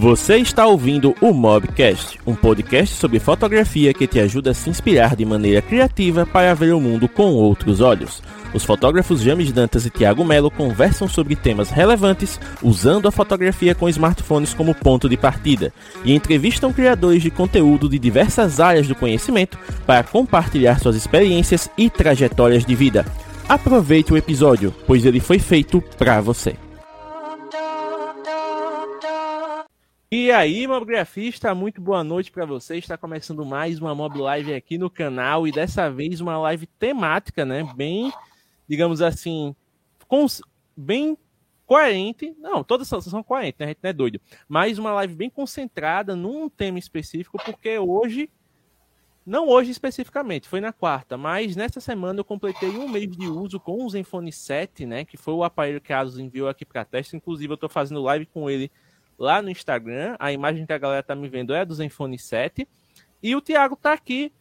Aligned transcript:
Você 0.00 0.38
está 0.38 0.66
ouvindo 0.66 1.14
o 1.20 1.30
Mobcast, 1.30 2.18
um 2.26 2.34
podcast 2.34 2.96
sobre 2.96 3.20
fotografia 3.20 3.92
que 3.92 4.06
te 4.06 4.18
ajuda 4.18 4.52
a 4.52 4.54
se 4.54 4.70
inspirar 4.70 5.14
de 5.14 5.26
maneira 5.26 5.60
criativa 5.60 6.24
para 6.24 6.54
ver 6.54 6.72
o 6.72 6.80
mundo 6.80 7.06
com 7.06 7.34
outros 7.34 7.82
olhos. 7.82 8.22
Os 8.54 8.64
fotógrafos 8.64 9.20
James 9.20 9.52
Dantas 9.52 9.84
e 9.84 9.90
Thiago 9.90 10.24
Melo 10.24 10.50
conversam 10.50 11.06
sobre 11.06 11.36
temas 11.36 11.68
relevantes 11.68 12.40
usando 12.62 13.08
a 13.08 13.12
fotografia 13.12 13.74
com 13.74 13.90
smartphones 13.90 14.54
como 14.54 14.74
ponto 14.74 15.06
de 15.06 15.18
partida 15.18 15.70
e 16.02 16.14
entrevistam 16.14 16.72
criadores 16.72 17.22
de 17.22 17.30
conteúdo 17.30 17.86
de 17.86 17.98
diversas 17.98 18.58
áreas 18.58 18.88
do 18.88 18.94
conhecimento 18.94 19.58
para 19.84 20.02
compartilhar 20.02 20.80
suas 20.80 20.96
experiências 20.96 21.68
e 21.76 21.90
trajetórias 21.90 22.64
de 22.64 22.74
vida. 22.74 23.04
Aproveite 23.46 24.14
o 24.14 24.16
episódio, 24.16 24.74
pois 24.86 25.04
ele 25.04 25.20
foi 25.20 25.38
feito 25.38 25.82
para 25.98 26.22
você. 26.22 26.56
E 30.12 30.32
aí, 30.32 30.66
mobgrafista, 30.66 31.54
muito 31.54 31.80
boa 31.80 32.02
noite 32.02 32.32
para 32.32 32.44
você. 32.44 32.76
Está 32.76 32.98
começando 32.98 33.46
mais 33.46 33.78
uma 33.78 33.94
Mob 33.94 34.18
Live 34.18 34.52
aqui 34.52 34.76
no 34.76 34.90
canal 34.90 35.46
e 35.46 35.52
dessa 35.52 35.88
vez 35.88 36.20
uma 36.20 36.36
live 36.36 36.66
temática, 36.66 37.44
né? 37.44 37.62
Bem 37.76 38.12
digamos 38.68 39.00
assim, 39.00 39.54
bem 40.76 41.16
coerente. 41.64 42.34
Não, 42.40 42.64
todas 42.64 42.88
são 42.88 43.22
coerentes, 43.22 43.60
né? 43.60 43.66
A 43.66 43.68
gente 43.68 43.78
não 43.84 43.90
é 43.90 43.92
doido. 43.92 44.20
Mas 44.48 44.78
uma 44.78 44.92
live 44.94 45.14
bem 45.14 45.30
concentrada 45.30 46.16
num 46.16 46.48
tema 46.48 46.80
específico, 46.80 47.38
porque 47.44 47.78
hoje, 47.78 48.28
não 49.24 49.48
hoje 49.48 49.70
especificamente, 49.70 50.48
foi 50.48 50.60
na 50.60 50.72
quarta, 50.72 51.16
mas 51.16 51.54
nessa 51.54 51.80
semana 51.80 52.18
eu 52.18 52.24
completei 52.24 52.70
um 52.70 52.88
mês 52.88 53.08
de 53.08 53.28
uso 53.28 53.60
com 53.60 53.84
o 53.84 53.88
Zenfone 53.88 54.32
7, 54.32 54.86
né? 54.86 55.04
Que 55.04 55.16
foi 55.16 55.34
o 55.34 55.44
aparelho 55.44 55.80
que 55.80 55.92
a 55.92 56.00
Asus 56.00 56.18
enviou 56.18 56.48
aqui 56.48 56.64
para 56.64 56.84
teste. 56.84 57.16
Inclusive, 57.16 57.52
eu 57.52 57.54
estou 57.54 57.68
fazendo 57.68 58.02
live 58.02 58.26
com 58.26 58.50
ele 58.50 58.72
lá 59.20 59.42
no 59.42 59.50
Instagram. 59.50 60.16
A 60.18 60.32
imagem 60.32 60.64
que 60.64 60.72
a 60.72 60.78
galera 60.78 61.02
tá 61.02 61.14
me 61.14 61.28
vendo 61.28 61.54
é 61.54 61.64
do 61.64 61.74
Zenfone 61.74 62.18
7. 62.18 62.66
E 63.22 63.36
o 63.36 63.42
Thiago 63.42 63.76
tá 63.76 63.92
aqui 63.92 64.32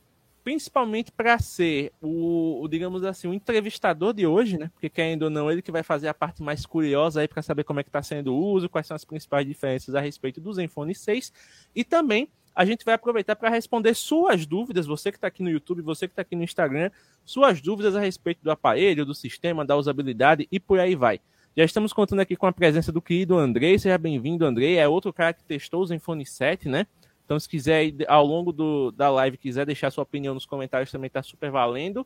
principalmente 0.41 1.11
para 1.11 1.37
ser 1.37 1.91
o, 2.01 2.63
o, 2.63 2.67
digamos 2.67 3.03
assim, 3.03 3.27
o 3.27 3.33
entrevistador 3.33 4.13
de 4.13 4.25
hoje, 4.25 4.57
né? 4.57 4.71
Porque 4.73 4.89
querendo 4.89 5.23
ou 5.23 5.29
não, 5.29 5.51
ele 5.51 5.61
que 5.61 5.71
vai 5.71 5.83
fazer 5.83 6.07
a 6.07 6.13
parte 6.13 6.41
mais 6.41 6.65
curiosa 6.65 7.21
aí 7.21 7.27
para 7.27 7.41
saber 7.41 7.65
como 7.65 7.81
é 7.81 7.83
que 7.83 7.89
está 7.89 8.01
sendo 8.01 8.33
o 8.33 8.37
uso, 8.37 8.69
quais 8.69 8.87
são 8.87 8.95
as 8.95 9.03
principais 9.03 9.45
diferenças 9.45 9.93
a 9.93 9.99
respeito 9.99 10.39
do 10.39 10.51
Zenfone 10.53 10.95
6 10.95 11.31
e 11.75 11.83
também 11.83 12.29
a 12.55 12.65
gente 12.65 12.83
vai 12.83 12.95
aproveitar 12.95 13.35
para 13.35 13.49
responder 13.49 13.93
suas 13.93 14.45
dúvidas, 14.45 14.87
você 14.87 15.11
que 15.11 15.17
está 15.17 15.27
aqui 15.27 15.43
no 15.43 15.51
YouTube, 15.51 15.81
você 15.81 16.07
que 16.07 16.13
está 16.13 16.23
aqui 16.23 16.35
no 16.35 16.43
Instagram, 16.43 16.89
suas 17.23 17.61
dúvidas 17.61 17.95
a 17.95 17.99
respeito 17.99 18.39
do 18.41 18.49
aparelho, 18.49 19.05
do 19.05 19.13
sistema, 19.13 19.63
da 19.63 19.77
usabilidade 19.77 20.47
e 20.51 20.59
por 20.59 20.79
aí 20.79 20.95
vai. 20.95 21.21
Já 21.57 21.65
estamos 21.65 21.91
contando 21.91 22.19
aqui 22.19 22.35
com 22.35 22.45
a 22.45 22.53
presença 22.53 22.91
do 22.91 23.01
querido 23.01 23.37
Andrei, 23.37 23.77
seja 23.77 23.97
bem-vindo, 23.97 24.45
Andrei, 24.45 24.77
é 24.77 24.87
outro 24.87 25.11
cara 25.11 25.33
que 25.33 25.43
testou 25.43 25.81
o 25.81 25.85
Zenfone 25.85 26.25
7, 26.25 26.69
né? 26.69 26.85
Então, 27.25 27.39
se 27.39 27.49
quiser, 27.49 27.91
ao 28.07 28.25
longo 28.25 28.51
do, 28.51 28.91
da 28.91 29.09
live, 29.09 29.37
quiser 29.37 29.65
deixar 29.65 29.91
sua 29.91 30.03
opinião 30.03 30.33
nos 30.33 30.45
comentários, 30.45 30.91
também 30.91 31.07
está 31.07 31.21
super 31.21 31.51
valendo. 31.51 32.05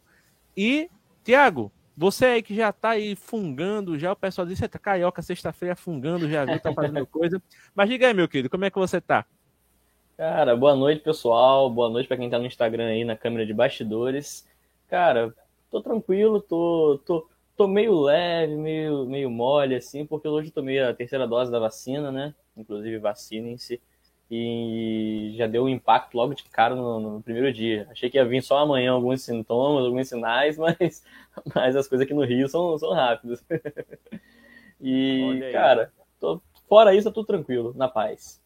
E, 0.56 0.90
Tiago, 1.24 1.72
você 1.96 2.26
aí 2.26 2.42
que 2.42 2.56
já 2.56 2.70
está 2.70 2.90
aí 2.92 3.16
fungando, 3.16 3.98
já 3.98 4.12
o 4.12 4.16
pessoal 4.16 4.48
disse, 4.48 4.68
tá 4.68 4.80
carioca, 4.80 5.22
sexta-feira 5.22 5.76
fungando, 5.76 6.30
já 6.30 6.44
viu, 6.44 6.60
tá 6.60 6.74
fazendo 6.74 7.06
coisa. 7.06 7.42
Mas 7.76 7.90
diga 7.90 8.08
aí, 8.08 8.14
meu 8.14 8.28
querido, 8.28 8.50
como 8.50 8.66
é 8.66 8.72
que 8.72 8.80
você 8.80 9.00
tá? 9.00 9.26
Cara, 10.18 10.56
boa 10.56 10.76
noite, 10.76 11.02
pessoal. 11.02 11.70
Boa 11.70 11.90
noite 11.90 12.08
para 12.08 12.18
quem 12.18 12.30
tá 12.30 12.40
no 12.40 12.46
Instagram 12.46 12.88
aí, 12.88 13.04
na 13.04 13.16
câmera 13.16 13.46
de 13.46 13.54
bastidores. 13.54 14.48
Cara, 14.88 15.34
tô 15.72 15.82
tranquilo, 15.82 16.42
tô, 16.42 17.00
tô, 17.06 17.28
tô 17.56 17.68
meio 17.68 18.00
leve, 18.00 18.56
meio, 18.56 19.06
meio 19.06 19.30
mole, 19.30 19.76
assim, 19.76 20.06
porque 20.06 20.28
hoje 20.28 20.50
eu 20.50 20.54
tomei 20.54 20.80
a 20.80 20.94
terceira 20.94 21.28
dose 21.28 21.52
da 21.52 21.60
vacina, 21.60 22.12
né? 22.12 22.34
Inclusive, 22.56 23.00
vacinem-se 23.00 23.82
e 24.36 25.34
já 25.36 25.46
deu 25.46 25.66
um 25.66 25.70
impacto 25.70 26.16
logo 26.16 26.34
de 26.34 26.44
cara 26.46 26.74
no, 26.74 27.00
no, 27.00 27.22
primeiro 27.22 27.54
dia. 27.54 27.88
Achei 27.92 28.10
que 28.10 28.18
ia 28.18 28.26
vir 28.26 28.42
só 28.42 28.58
amanhã 28.58 28.92
alguns 28.92 29.22
sintomas, 29.22 29.86
alguns 29.86 30.10
sinais, 30.10 30.58
mas, 30.60 31.04
mas 31.54 31.76
as 31.76 31.88
coisas 31.88 32.06
aqui 32.06 32.14
no 32.14 32.26
Rio 32.26 32.48
são, 32.48 32.78
são 32.80 32.94
rápidas. 32.94 33.46
e, 34.82 35.50
cara, 35.52 35.94
tô, 36.20 36.42
fora 36.68 36.96
isso, 36.96 37.12
tudo 37.12 37.28
tranquilo, 37.28 37.74
na 37.76 37.88
paz. 37.88 38.43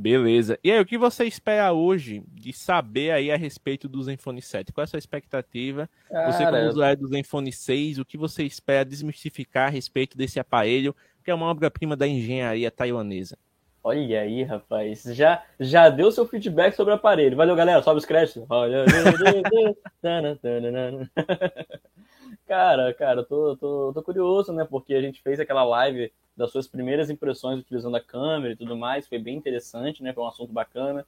Beleza. 0.00 0.58
E 0.64 0.72
aí, 0.72 0.80
o 0.80 0.86
que 0.86 0.96
você 0.96 1.26
espera 1.26 1.74
hoje 1.74 2.22
de 2.32 2.54
saber 2.54 3.10
aí 3.10 3.30
a 3.30 3.36
respeito 3.36 3.86
do 3.86 4.02
Zenfone 4.02 4.40
7? 4.40 4.72
Qual 4.72 4.82
é 4.82 4.84
a 4.84 4.88
sua 4.88 4.98
expectativa? 4.98 5.90
Cara, 6.08 6.32
você 6.32 6.46
como 6.46 6.68
usuário 6.68 7.02
do 7.02 7.08
Zenfone 7.08 7.52
6, 7.52 7.98
o 7.98 8.04
que 8.04 8.16
você 8.16 8.44
espera 8.44 8.82
desmistificar 8.82 9.66
a 9.66 9.70
respeito 9.70 10.16
desse 10.16 10.40
aparelho, 10.40 10.96
que 11.22 11.30
é 11.30 11.34
uma 11.34 11.44
obra-prima 11.44 11.94
da 11.96 12.08
engenharia 12.08 12.70
taiwanesa? 12.70 13.36
Olha 13.84 14.22
aí, 14.22 14.42
rapaz. 14.42 15.02
Já, 15.02 15.42
já 15.58 15.90
deu 15.90 16.10
seu 16.10 16.26
feedback 16.26 16.74
sobre 16.74 16.94
o 16.94 16.96
aparelho. 16.96 17.36
Valeu, 17.36 17.54
galera. 17.54 17.82
Sobe 17.82 17.98
os 17.98 18.06
créditos. 18.06 18.42
cara, 22.48 22.94
cara, 22.94 23.22
tô, 23.22 23.54
tô, 23.56 23.92
tô 23.92 24.02
curioso, 24.02 24.50
né? 24.50 24.66
Porque 24.68 24.94
a 24.94 25.02
gente 25.02 25.22
fez 25.22 25.38
aquela 25.38 25.64
live 25.64 26.10
das 26.40 26.50
suas 26.50 26.66
primeiras 26.66 27.10
impressões 27.10 27.60
utilizando 27.60 27.96
a 27.96 28.00
câmera 28.00 28.54
e 28.54 28.56
tudo 28.56 28.74
mais. 28.76 29.06
Foi 29.06 29.18
bem 29.18 29.36
interessante, 29.36 30.02
né? 30.02 30.12
Foi 30.12 30.24
um 30.24 30.28
assunto 30.28 30.52
bacana. 30.52 31.06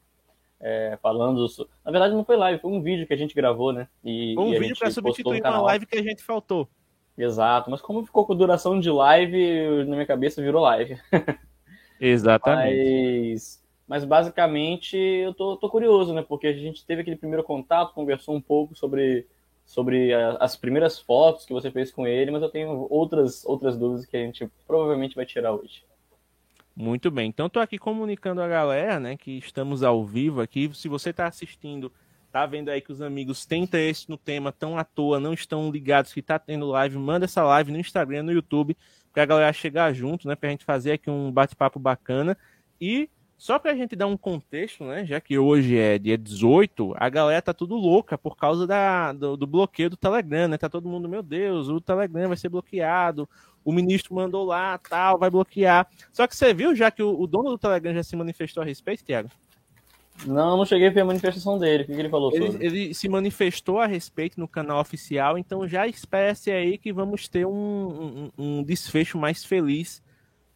É, 0.60 0.96
falando. 1.02 1.44
Na 1.84 1.90
verdade, 1.90 2.14
não 2.14 2.24
foi 2.24 2.36
live, 2.36 2.60
foi 2.60 2.70
um 2.70 2.80
vídeo 2.80 3.06
que 3.06 3.14
a 3.14 3.16
gente 3.16 3.34
gravou, 3.34 3.72
né? 3.72 3.88
E, 4.04 4.38
um 4.38 4.52
e 4.52 4.58
vídeo 4.58 4.76
para 4.78 4.90
substituir 4.90 5.40
uma 5.40 5.60
live 5.62 5.86
que 5.86 5.98
a 5.98 6.02
gente 6.02 6.22
faltou. 6.22 6.68
Exato, 7.18 7.70
mas 7.70 7.80
como 7.80 8.04
ficou 8.04 8.24
com 8.24 8.36
duração 8.36 8.78
de 8.78 8.90
live, 8.90 9.84
na 9.86 9.96
minha 9.96 10.06
cabeça 10.06 10.40
virou 10.40 10.62
live. 10.62 10.98
Exatamente. 12.00 13.32
Mas, 13.32 13.64
mas 13.88 14.04
basicamente 14.04 14.96
eu 14.96 15.34
tô, 15.34 15.56
tô 15.56 15.68
curioso, 15.68 16.14
né? 16.14 16.22
Porque 16.22 16.46
a 16.46 16.52
gente 16.52 16.86
teve 16.86 17.00
aquele 17.00 17.16
primeiro 17.16 17.42
contato, 17.42 17.94
conversou 17.94 18.34
um 18.34 18.40
pouco 18.40 18.76
sobre, 18.76 19.26
sobre 19.64 20.12
a, 20.12 20.36
as 20.36 20.56
primeiras 20.56 20.98
fotos 20.98 21.44
que 21.44 21.52
você 21.52 21.70
fez 21.70 21.90
com 21.90 22.06
ele, 22.06 22.30
mas 22.30 22.42
eu 22.42 22.50
tenho 22.50 22.86
outras, 22.90 23.44
outras 23.44 23.76
dúvidas 23.76 24.06
que 24.06 24.16
a 24.16 24.20
gente 24.20 24.50
provavelmente 24.66 25.14
vai 25.14 25.24
tirar 25.24 25.52
hoje. 25.52 25.84
Muito 26.74 27.10
bem. 27.10 27.28
Então 27.28 27.46
estou 27.46 27.62
aqui 27.62 27.78
comunicando 27.78 28.40
a 28.40 28.48
galera, 28.48 28.98
né, 28.98 29.16
que 29.16 29.38
estamos 29.38 29.82
ao 29.82 30.04
vivo 30.04 30.40
aqui. 30.40 30.70
Se 30.74 30.88
você 30.88 31.10
está 31.10 31.26
assistindo, 31.26 31.92
tá 32.30 32.46
vendo 32.46 32.70
aí 32.70 32.80
que 32.80 32.92
os 32.92 33.02
amigos 33.02 33.44
têm 33.44 33.64
interesse 33.64 34.08
no 34.08 34.16
tema, 34.16 34.50
tão 34.50 34.78
à 34.78 34.84
toa, 34.84 35.20
não 35.20 35.34
estão 35.34 35.70
ligados 35.70 36.12
que 36.12 36.20
está 36.20 36.38
tendo 36.38 36.66
live, 36.66 36.96
manda 36.96 37.26
essa 37.26 37.42
live 37.42 37.70
no 37.70 37.78
Instagram, 37.78 38.22
no 38.22 38.32
YouTube 38.32 38.76
para 39.12 39.24
a 39.24 39.26
galera 39.26 39.52
chegar 39.52 39.92
junto, 39.92 40.26
né? 40.26 40.34
Para 40.34 40.48
a 40.48 40.52
gente 40.52 40.64
fazer 40.64 40.92
aqui 40.92 41.10
um 41.10 41.30
bate-papo 41.30 41.78
bacana. 41.78 42.36
E 42.80 43.10
só 43.42 43.58
para 43.58 43.72
a 43.72 43.74
gente 43.74 43.96
dar 43.96 44.06
um 44.06 44.16
contexto, 44.16 44.84
né? 44.84 45.04
Já 45.04 45.20
que 45.20 45.36
hoje 45.36 45.76
é 45.76 45.98
dia 45.98 46.16
18, 46.16 46.94
a 46.96 47.08
galera 47.08 47.42
tá 47.42 47.52
tudo 47.52 47.74
louca 47.74 48.16
por 48.16 48.36
causa 48.36 48.68
da, 48.68 49.12
do, 49.12 49.36
do, 49.36 49.48
bloqueio 49.48 49.90
do 49.90 49.96
Telegram, 49.96 50.46
né? 50.46 50.56
Tá 50.56 50.68
todo 50.68 50.88
mundo, 50.88 51.08
meu 51.08 51.24
Deus, 51.24 51.66
o 51.66 51.80
Telegram 51.80 52.28
vai 52.28 52.36
ser 52.36 52.48
bloqueado, 52.48 53.28
o 53.64 53.72
ministro 53.72 54.14
mandou 54.14 54.44
lá, 54.44 54.78
tal, 54.78 55.18
vai 55.18 55.28
bloquear. 55.28 55.88
Só 56.12 56.24
que 56.28 56.36
você 56.36 56.54
viu 56.54 56.72
já 56.76 56.88
que 56.88 57.02
o, 57.02 57.20
o 57.20 57.26
dono 57.26 57.50
do 57.50 57.58
Telegram 57.58 57.92
já 57.92 58.04
se 58.04 58.14
manifestou 58.14 58.62
a 58.62 58.64
respeito, 58.64 59.02
Tiago? 59.02 59.28
Não, 60.24 60.56
não 60.56 60.64
cheguei 60.64 60.86
a 60.86 60.92
ver 60.92 61.00
a 61.00 61.06
manifestação 61.06 61.58
dele. 61.58 61.82
O 61.82 61.86
que, 61.86 61.92
ele 61.94 62.08
falou 62.08 62.30
ele, 62.32 62.46
sobre? 62.46 62.64
Ele 62.64 62.94
se 62.94 63.08
manifestou 63.08 63.80
a 63.80 63.86
respeito 63.86 64.38
no 64.38 64.46
canal 64.46 64.80
oficial, 64.80 65.36
então 65.36 65.66
já 65.66 65.84
espere 65.88 66.52
aí 66.52 66.78
que 66.78 66.92
vamos 66.92 67.26
ter 67.26 67.44
um, 67.44 67.50
um, 67.52 68.30
um 68.38 68.62
desfecho 68.62 69.18
mais 69.18 69.44
feliz 69.44 70.00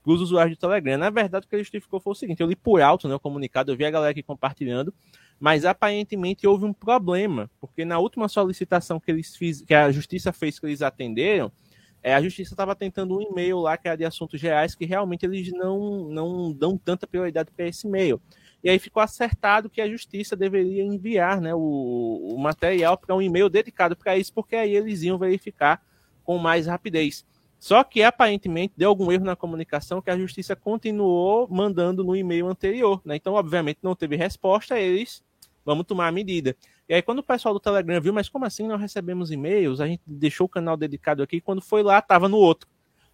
os 0.06 0.21
usuários 0.21 0.56
do 0.56 0.61
Telegram. 0.61 0.97
Na 0.97 1.11
verdade, 1.11 1.47
o 1.47 1.49
que 1.49 1.56
ele 1.56 1.65
justificou 1.65 1.99
foi 1.99 2.12
o 2.12 2.15
seguinte: 2.15 2.41
eu 2.41 2.47
li 2.47 2.56
por 2.56 2.81
alto 2.81 3.09
né, 3.09 3.15
o 3.15 3.21
comunicado, 3.21 3.72
eu 3.72 3.77
vi 3.77 3.84
a 3.84 3.91
galera 3.91 4.12
aqui 4.12 4.22
compartilhando, 4.22 4.94
mas 5.39 5.65
aparentemente 5.65 6.47
houve 6.47 6.64
um 6.64 6.73
problema, 6.73 7.50
porque 7.61 7.85
na 7.85 7.99
última 7.99 8.29
solicitação 8.29 9.00
que 9.00 9.11
eles 9.11 9.37
fiz, 9.37 9.62
que 9.62 9.75
a 9.75 9.91
justiça 9.91 10.32
fez 10.32 10.58
que 10.58 10.67
eles 10.67 10.81
atenderam, 10.81 11.50
é, 12.03 12.14
a 12.14 12.23
justiça 12.23 12.55
estava 12.55 12.76
tentando 12.76 13.19
um 13.19 13.23
e-mail 13.23 13.58
lá 13.58 13.76
que 13.76 13.88
era 13.88 13.97
de 13.97 14.05
assuntos 14.05 14.41
gerais 14.41 14.76
que 14.76 14.85
realmente 14.85 15.26
eles 15.26 15.50
não, 15.50 16.08
não 16.08 16.53
dão 16.53 16.79
tanta 16.79 17.05
prioridade 17.05 17.50
para 17.50 17.67
esse 17.67 17.87
e-mail. 17.87 18.20
E 18.62 18.70
aí 18.70 18.79
ficou 18.79 19.03
acertado 19.03 19.69
que 19.69 19.81
a 19.81 19.88
justiça 19.88 20.37
deveria 20.37 20.85
enviar 20.85 21.41
né, 21.41 21.53
o, 21.53 21.58
o 22.32 22.38
material 22.38 22.97
para 22.97 23.14
um 23.14 23.20
e-mail 23.20 23.49
dedicado 23.49 23.97
para 23.97 24.17
isso, 24.17 24.32
porque 24.32 24.55
aí 24.55 24.75
eles 24.75 25.03
iam 25.03 25.19
verificar 25.19 25.82
com 26.23 26.38
mais 26.38 26.67
rapidez. 26.67 27.25
Só 27.58 27.82
que 27.82 28.03
aparentemente 28.03 28.75
deu 28.76 28.88
algum 28.88 29.11
erro 29.11 29.25
na 29.25 29.35
comunicação 29.35 30.03
que 30.03 30.11
a 30.11 30.19
justiça 30.19 30.55
continuou 30.55 31.49
mandando 31.50 32.05
no 32.05 32.14
e-mail 32.14 32.49
anterior. 32.49 33.00
Né? 33.05 33.17
Então, 33.17 33.35
obviamente, 33.35 33.79
não 33.82 33.94
teve 33.94 34.17
resposta, 34.17 34.79
eles 34.79 35.25
vamos 35.64 35.87
tomar 35.87 36.08
a 36.08 36.12
medida. 36.12 36.56
E 36.88 36.94
aí, 36.94 37.03
quando 37.03 37.19
o 37.19 37.23
pessoal 37.23 37.53
do 37.53 37.58
Telegram 37.58 38.00
viu, 38.00 38.12
mas 38.12 38.29
como 38.29 38.44
assim 38.44 38.69
não 38.69 38.76
recebemos 38.76 39.32
e-mails? 39.32 39.81
A 39.81 39.87
gente 39.87 40.03
deixou 40.06 40.47
o 40.47 40.49
canal 40.49 40.76
dedicado 40.76 41.23
aqui, 41.23 41.41
quando 41.41 41.61
foi 41.61 41.82
lá, 41.82 41.99
estava 41.99 42.29
no 42.29 42.37
outro. 42.37 42.69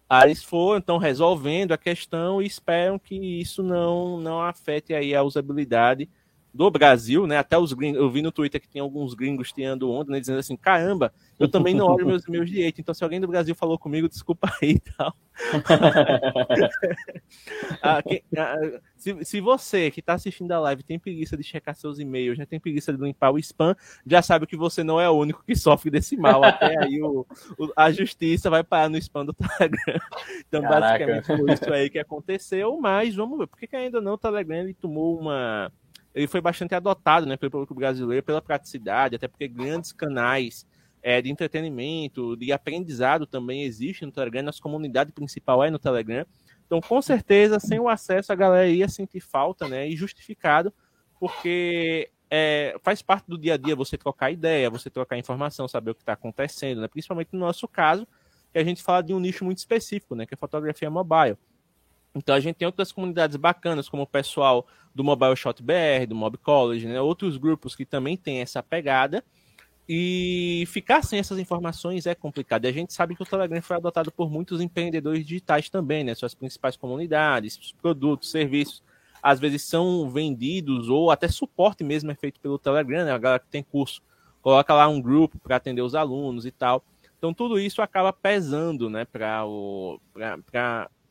Aí 0.07 0.27
eles 0.27 0.43
foram, 0.43 0.77
então, 0.77 0.97
resolvendo 0.97 1.71
a 1.71 1.77
questão 1.77 2.41
e 2.41 2.45
esperam 2.45 2.99
que 2.99 3.15
isso 3.15 3.63
não, 3.63 4.19
não 4.19 4.41
afete 4.41 4.93
aí 4.93 5.15
a 5.15 5.23
usabilidade 5.23 6.07
do 6.53 6.69
Brasil, 6.69 7.25
né? 7.25 7.37
Até 7.37 7.57
os 7.57 7.73
gringos, 7.73 7.99
eu 7.99 8.11
vi 8.11 8.21
no 8.21 8.31
Twitter 8.31 8.61
que 8.61 8.69
tem 8.69 8.79
alguns 8.79 9.15
gringos 9.15 9.51
tirando 9.51 9.89
onda, 9.89 10.11
né? 10.11 10.19
Dizendo 10.19 10.37
assim, 10.37 10.55
caramba, 10.55 11.11
eu 11.39 11.49
também 11.49 11.73
não 11.73 11.87
olho 11.87 12.05
meus 12.05 12.23
e-mails 12.25 12.47
direito. 12.49 12.79
Então, 12.79 12.93
se 12.93 13.03
alguém 13.03 13.19
do 13.19 13.27
Brasil 13.27 13.55
falou 13.55 13.79
comigo, 13.79 14.07
desculpa 14.07 14.53
aí 14.61 14.73
e 14.73 14.79
tal. 14.79 15.15
ah, 17.81 18.03
quem, 18.03 18.23
ah, 18.37 18.79
se, 18.95 19.25
se, 19.25 19.41
você 19.41 19.89
que 19.89 19.99
está 19.99 20.13
assistindo 20.13 20.51
a 20.51 20.59
live 20.59 20.83
tem 20.83 20.99
preguiça 20.99 21.35
de 21.35 21.43
checar 21.43 21.75
seus 21.75 21.97
e-mails, 21.97 22.37
já 22.37 22.45
tem 22.45 22.59
preguiça 22.59 22.93
de 22.93 23.01
limpar 23.01 23.31
o 23.31 23.39
spam, 23.39 23.75
já 24.05 24.21
sabe 24.21 24.45
que 24.45 24.55
você 24.55 24.83
não 24.83 25.01
é 25.01 25.09
o 25.09 25.17
único 25.17 25.43
que 25.43 25.55
sofre 25.55 25.89
desse 25.89 26.15
mal. 26.15 26.43
Até 26.43 26.77
aí 26.77 27.01
o, 27.01 27.25
o, 27.57 27.73
a 27.75 27.91
justiça 27.91 28.51
vai 28.51 28.63
parar 28.63 28.89
no 28.89 28.97
spam 28.97 29.25
do 29.25 29.33
Telegram. 29.33 29.99
Então, 30.47 30.61
Caraca. 30.61 30.79
basicamente, 30.79 31.25
foi 31.25 31.53
isso 31.53 31.73
aí 31.73 31.89
que 31.89 31.97
aconteceu. 31.97 32.79
Mas 32.79 33.15
vamos 33.15 33.39
ver, 33.39 33.47
porque 33.47 33.75
ainda 33.75 33.99
não 33.99 34.13
o 34.13 34.19
Telegram 34.19 34.59
ele 34.59 34.75
tomou 34.75 35.19
uma 35.19 35.71
ele 36.13 36.27
foi 36.27 36.41
bastante 36.41 36.75
adotado 36.75 37.25
né, 37.25 37.37
pelo 37.37 37.51
público 37.51 37.73
brasileiro 37.73 38.23
pela 38.23 38.41
praticidade, 38.41 39.15
até 39.15 39.27
porque 39.27 39.47
grandes 39.47 39.91
canais 39.91 40.65
é, 41.01 41.21
de 41.21 41.29
entretenimento, 41.29 42.37
de 42.37 42.51
aprendizado 42.51 43.25
também 43.25 43.63
existem 43.63 44.05
no 44.05 44.11
Telegram, 44.11 44.43
nossa 44.43 44.61
comunidade 44.61 45.11
principal 45.11 45.63
é 45.63 45.69
no 45.69 45.79
Telegram. 45.79 46.25
Então, 46.65 46.79
com 46.79 47.01
certeza, 47.01 47.59
sem 47.59 47.79
o 47.79 47.89
acesso, 47.89 48.31
a 48.31 48.35
galera 48.35 48.69
ia 48.69 48.87
sentir 48.87 49.19
falta, 49.19 49.67
né? 49.67 49.87
E 49.87 49.95
justificado, 49.95 50.73
porque 51.19 52.09
é, 52.29 52.75
faz 52.81 53.01
parte 53.01 53.27
do 53.27 53.37
dia 53.37 53.55
a 53.55 53.57
dia 53.57 53.75
você 53.75 53.97
trocar 53.97 54.31
ideia, 54.31 54.69
você 54.69 54.89
trocar 54.89 55.17
informação, 55.17 55.67
saber 55.67 55.91
o 55.91 55.95
que 55.95 56.01
está 56.01 56.13
acontecendo, 56.13 56.81
né? 56.81 56.87
Principalmente 56.87 57.29
no 57.33 57.39
nosso 57.39 57.67
caso, 57.67 58.07
que 58.51 58.57
a 58.57 58.63
gente 58.63 58.81
fala 58.81 59.03
de 59.03 59.13
um 59.13 59.19
nicho 59.19 59.43
muito 59.43 59.57
específico, 59.57 60.15
né? 60.15 60.25
Que 60.25 60.33
é 60.33 60.37
fotografia 60.37 60.89
mobile. 60.89 61.37
Então 62.15 62.35
a 62.35 62.39
gente 62.39 62.57
tem 62.57 62.65
outras 62.65 62.91
comunidades 62.91 63.35
bacanas, 63.35 63.89
como 63.89 64.03
o 64.03 64.07
pessoal 64.07 64.67
do 64.93 65.03
Mobile 65.03 65.35
Shot 65.35 65.63
BR, 65.63 66.05
do 66.07 66.15
Mob 66.15 66.37
College, 66.37 66.85
né? 66.85 67.01
outros 67.01 67.37
grupos 67.37 67.75
que 67.75 67.85
também 67.85 68.15
têm 68.15 68.39
essa 68.39 68.61
pegada. 68.61 69.23
E 69.89 70.63
ficar 70.67 71.03
sem 71.03 71.19
essas 71.19 71.37
informações 71.39 72.05
é 72.05 72.15
complicado. 72.15 72.63
E 72.63 72.67
a 72.69 72.71
gente 72.71 72.93
sabe 72.93 73.15
que 73.15 73.21
o 73.21 73.25
Telegram 73.25 73.61
foi 73.61 73.75
adotado 73.75 74.11
por 74.11 74.29
muitos 74.29 74.61
empreendedores 74.61 75.25
digitais 75.25 75.69
também, 75.69 76.05
né? 76.05 76.15
Suas 76.15 76.33
principais 76.33 76.77
comunidades, 76.77 77.73
produtos, 77.81 78.31
serviços, 78.31 78.81
às 79.21 79.41
vezes 79.41 79.63
são 79.63 80.09
vendidos 80.09 80.87
ou 80.87 81.11
até 81.11 81.27
suporte 81.27 81.83
mesmo 81.83 82.11
é 82.11 82.15
feito 82.15 82.39
pelo 82.39 82.57
Telegram, 82.57 83.03
né? 83.03 83.11
A 83.11 83.17
galera 83.17 83.39
que 83.39 83.47
tem 83.47 83.61
curso 83.61 84.01
coloca 84.41 84.73
lá 84.73 84.87
um 84.87 85.01
grupo 85.01 85.39
para 85.39 85.55
atender 85.55 85.81
os 85.81 85.95
alunos 85.95 86.45
e 86.45 86.51
tal. 86.51 86.83
Então 87.17 87.33
tudo 87.33 87.57
isso 87.57 87.81
acaba 87.81 88.11
pesando, 88.11 88.89
né, 88.89 89.05
para 89.05 89.45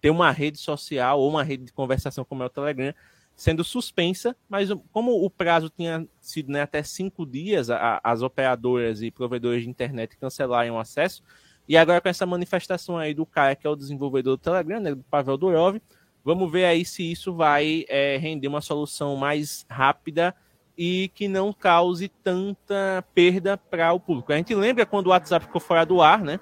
ter 0.03 0.11
uma 0.11 0.33
rede 0.33 0.59
social 0.59 1.21
ou 1.21 1.31
uma 1.31 1.45
rede 1.45 1.65
de 1.65 1.73
conversação 1.73 2.25
como 2.25 2.43
é 2.43 2.47
o 2.47 2.51
Telegram 2.51 2.93
sendo 3.35 3.65
suspensa, 3.65 4.37
mas 4.49 4.69
como 4.93 5.25
o 5.25 5.31
prazo 5.31 5.71
tinha 5.71 6.07
sido 6.21 6.53
né, 6.53 6.61
até 6.61 6.83
cinco 6.83 7.25
dias, 7.25 7.71
a, 7.71 8.01
as 8.05 8.21
operadoras 8.21 9.01
e 9.01 9.11
provedores 9.11 9.63
de 9.63 9.71
internet 9.71 10.19
cancelaram 10.19 10.75
o 10.75 10.79
acesso, 10.79 11.23
e 11.67 11.77
agora 11.77 12.01
com 12.01 12.09
essa 12.09 12.27
manifestação 12.27 12.99
aí 12.99 13.15
do 13.15 13.25
cara 13.25 13.57
que 13.57 13.67
é 13.67 13.71
o 13.71 13.77
desenvolvedor 13.77 14.37
do 14.37 14.43
Telegram, 14.43 14.81
né, 14.81 14.95
do 14.95 15.05
Pavel 15.05 15.39
Durov, 15.39 15.81
vamos 16.25 16.51
ver 16.51 16.67
aí 16.67 16.85
se 16.85 17.11
isso 17.11 17.33
vai 17.33 17.85
é, 17.89 18.17
render 18.19 18.49
uma 18.49 18.61
solução 18.61 19.17
mais 19.17 19.65
rápida 19.71 20.35
e 20.77 21.11
que 21.15 21.29
não 21.29 21.53
cause 21.53 22.09
tanta 22.09 23.05
perda 23.15 23.57
para 23.57 23.93
o 23.93 24.01
público. 24.01 24.33
A 24.33 24.37
gente 24.37 24.55
lembra 24.55 24.85
quando 24.85 25.07
o 25.07 25.11
WhatsApp 25.11 25.47
ficou 25.47 25.61
fora 25.61 25.87
do 25.87 26.03
ar, 26.03 26.23
né? 26.23 26.41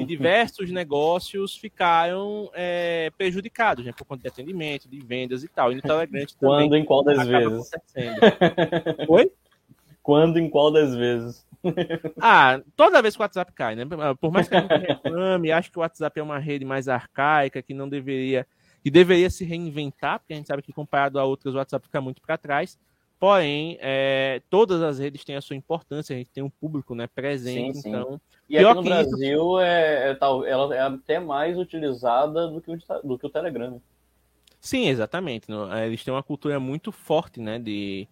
E 0.00 0.06
diversos 0.06 0.70
negócios 0.70 1.56
ficaram 1.56 2.50
é, 2.54 3.10
prejudicados, 3.16 3.84
né, 3.84 3.92
por 3.92 4.04
conta 4.04 4.22
de 4.22 4.28
atendimento, 4.28 4.88
de 4.88 4.98
vendas 5.00 5.42
e 5.44 5.48
tal. 5.48 5.72
E 5.72 5.76
no 5.76 5.82
Telegram 5.82 6.24
Quando 6.38 6.76
em 6.76 6.84
qual 6.84 7.02
das 7.02 7.26
vezes? 7.26 7.70
Oi? 9.08 9.32
Quando 10.02 10.38
em 10.38 10.48
qual 10.48 10.70
das 10.70 10.94
vezes? 10.94 11.46
ah, 12.20 12.60
toda 12.74 13.02
vez 13.02 13.14
que 13.14 13.20
o 13.20 13.24
WhatsApp 13.24 13.52
cai, 13.52 13.76
né? 13.76 13.84
Por 14.20 14.32
mais 14.32 14.48
que 14.48 14.56
a 14.56 14.60
gente 14.60 14.74
reclame, 14.74 15.52
acho 15.52 15.70
que 15.70 15.78
o 15.78 15.82
WhatsApp 15.82 16.18
é 16.18 16.22
uma 16.22 16.38
rede 16.38 16.64
mais 16.64 16.88
arcaica, 16.88 17.62
que 17.62 17.74
não 17.74 17.88
deveria, 17.88 18.46
que 18.82 18.90
deveria 18.90 19.28
se 19.28 19.44
reinventar, 19.44 20.18
porque 20.18 20.32
a 20.32 20.36
gente 20.36 20.46
sabe 20.46 20.62
que 20.62 20.72
comparado 20.72 21.18
a 21.18 21.24
outras, 21.24 21.54
o 21.54 21.58
WhatsApp 21.58 21.84
fica 21.86 22.00
muito 22.00 22.22
para 22.22 22.38
trás. 22.38 22.78
Porém, 23.20 23.76
é, 23.82 24.40
todas 24.48 24.80
as 24.80 24.98
redes 24.98 25.22
têm 25.22 25.36
a 25.36 25.42
sua 25.42 25.54
importância, 25.54 26.14
a 26.14 26.18
gente 26.18 26.30
tem 26.30 26.42
um 26.42 26.48
público 26.48 26.94
né, 26.94 27.06
presente, 27.06 27.74
sim, 27.76 27.82
sim. 27.82 27.88
então. 27.90 28.18
E 28.48 28.56
aqui 28.56 28.74
no 28.74 28.82
Brasil 28.82 29.36
isso... 29.36 29.60
é, 29.60 30.12
é, 30.12 30.18
ela 30.50 30.74
é 30.74 30.80
até 30.80 31.20
mais 31.20 31.58
utilizada 31.58 32.48
do 32.48 32.62
que 32.62 32.70
o, 32.70 32.78
do 33.04 33.18
que 33.18 33.26
o 33.26 33.30
Telegram. 33.30 33.72
Né? 33.72 33.80
Sim, 34.58 34.88
exatamente. 34.88 35.48
Eles 35.84 36.02
têm 36.02 36.14
uma 36.14 36.22
cultura 36.22 36.58
muito 36.58 36.90
forte 36.90 37.40
né, 37.40 37.58
de, 37.58 38.08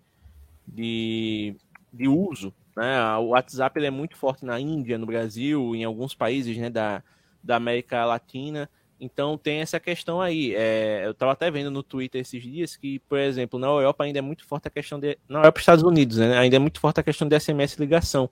de, 0.66 1.56
de 1.90 2.06
uso. 2.06 2.52
Né? 2.76 3.16
O 3.16 3.28
WhatsApp 3.28 3.78
ele 3.78 3.87
é 3.87 3.90
muito 3.90 4.14
forte 4.14 4.44
na 4.44 4.60
Índia, 4.60 4.99
no 4.99 5.06
Brasil, 5.06 5.75
em 5.75 5.84
alguns 5.84 6.14
países 6.14 6.58
né, 6.58 6.69
da, 6.69 7.02
da 7.43 7.56
América 7.56 8.05
Latina. 8.05 8.69
Então 9.00 9.38
tem 9.38 9.60
essa 9.60 9.78
questão 9.78 10.20
aí. 10.20 10.54
É, 10.54 11.06
eu 11.06 11.12
estava 11.12 11.32
até 11.32 11.50
vendo 11.50 11.70
no 11.70 11.82
Twitter 11.82 12.20
esses 12.20 12.42
dias 12.42 12.76
que, 12.76 12.98
por 13.00 13.18
exemplo, 13.18 13.58
na 13.58 13.66
Europa 13.68 14.04
ainda 14.04 14.18
é 14.18 14.22
muito 14.22 14.44
forte 14.44 14.68
a 14.68 14.70
questão 14.70 14.98
de. 14.98 15.18
Na 15.28 15.40
Europa 15.40 15.58
e 15.58 15.60
Estados 15.60 15.84
Unidos, 15.84 16.18
né? 16.18 16.36
Ainda 16.38 16.56
é 16.56 16.58
muito 16.58 16.80
forte 16.80 17.00
a 17.00 17.02
questão 17.02 17.28
de 17.28 17.38
SMS 17.38 17.76
ligação. 17.78 18.24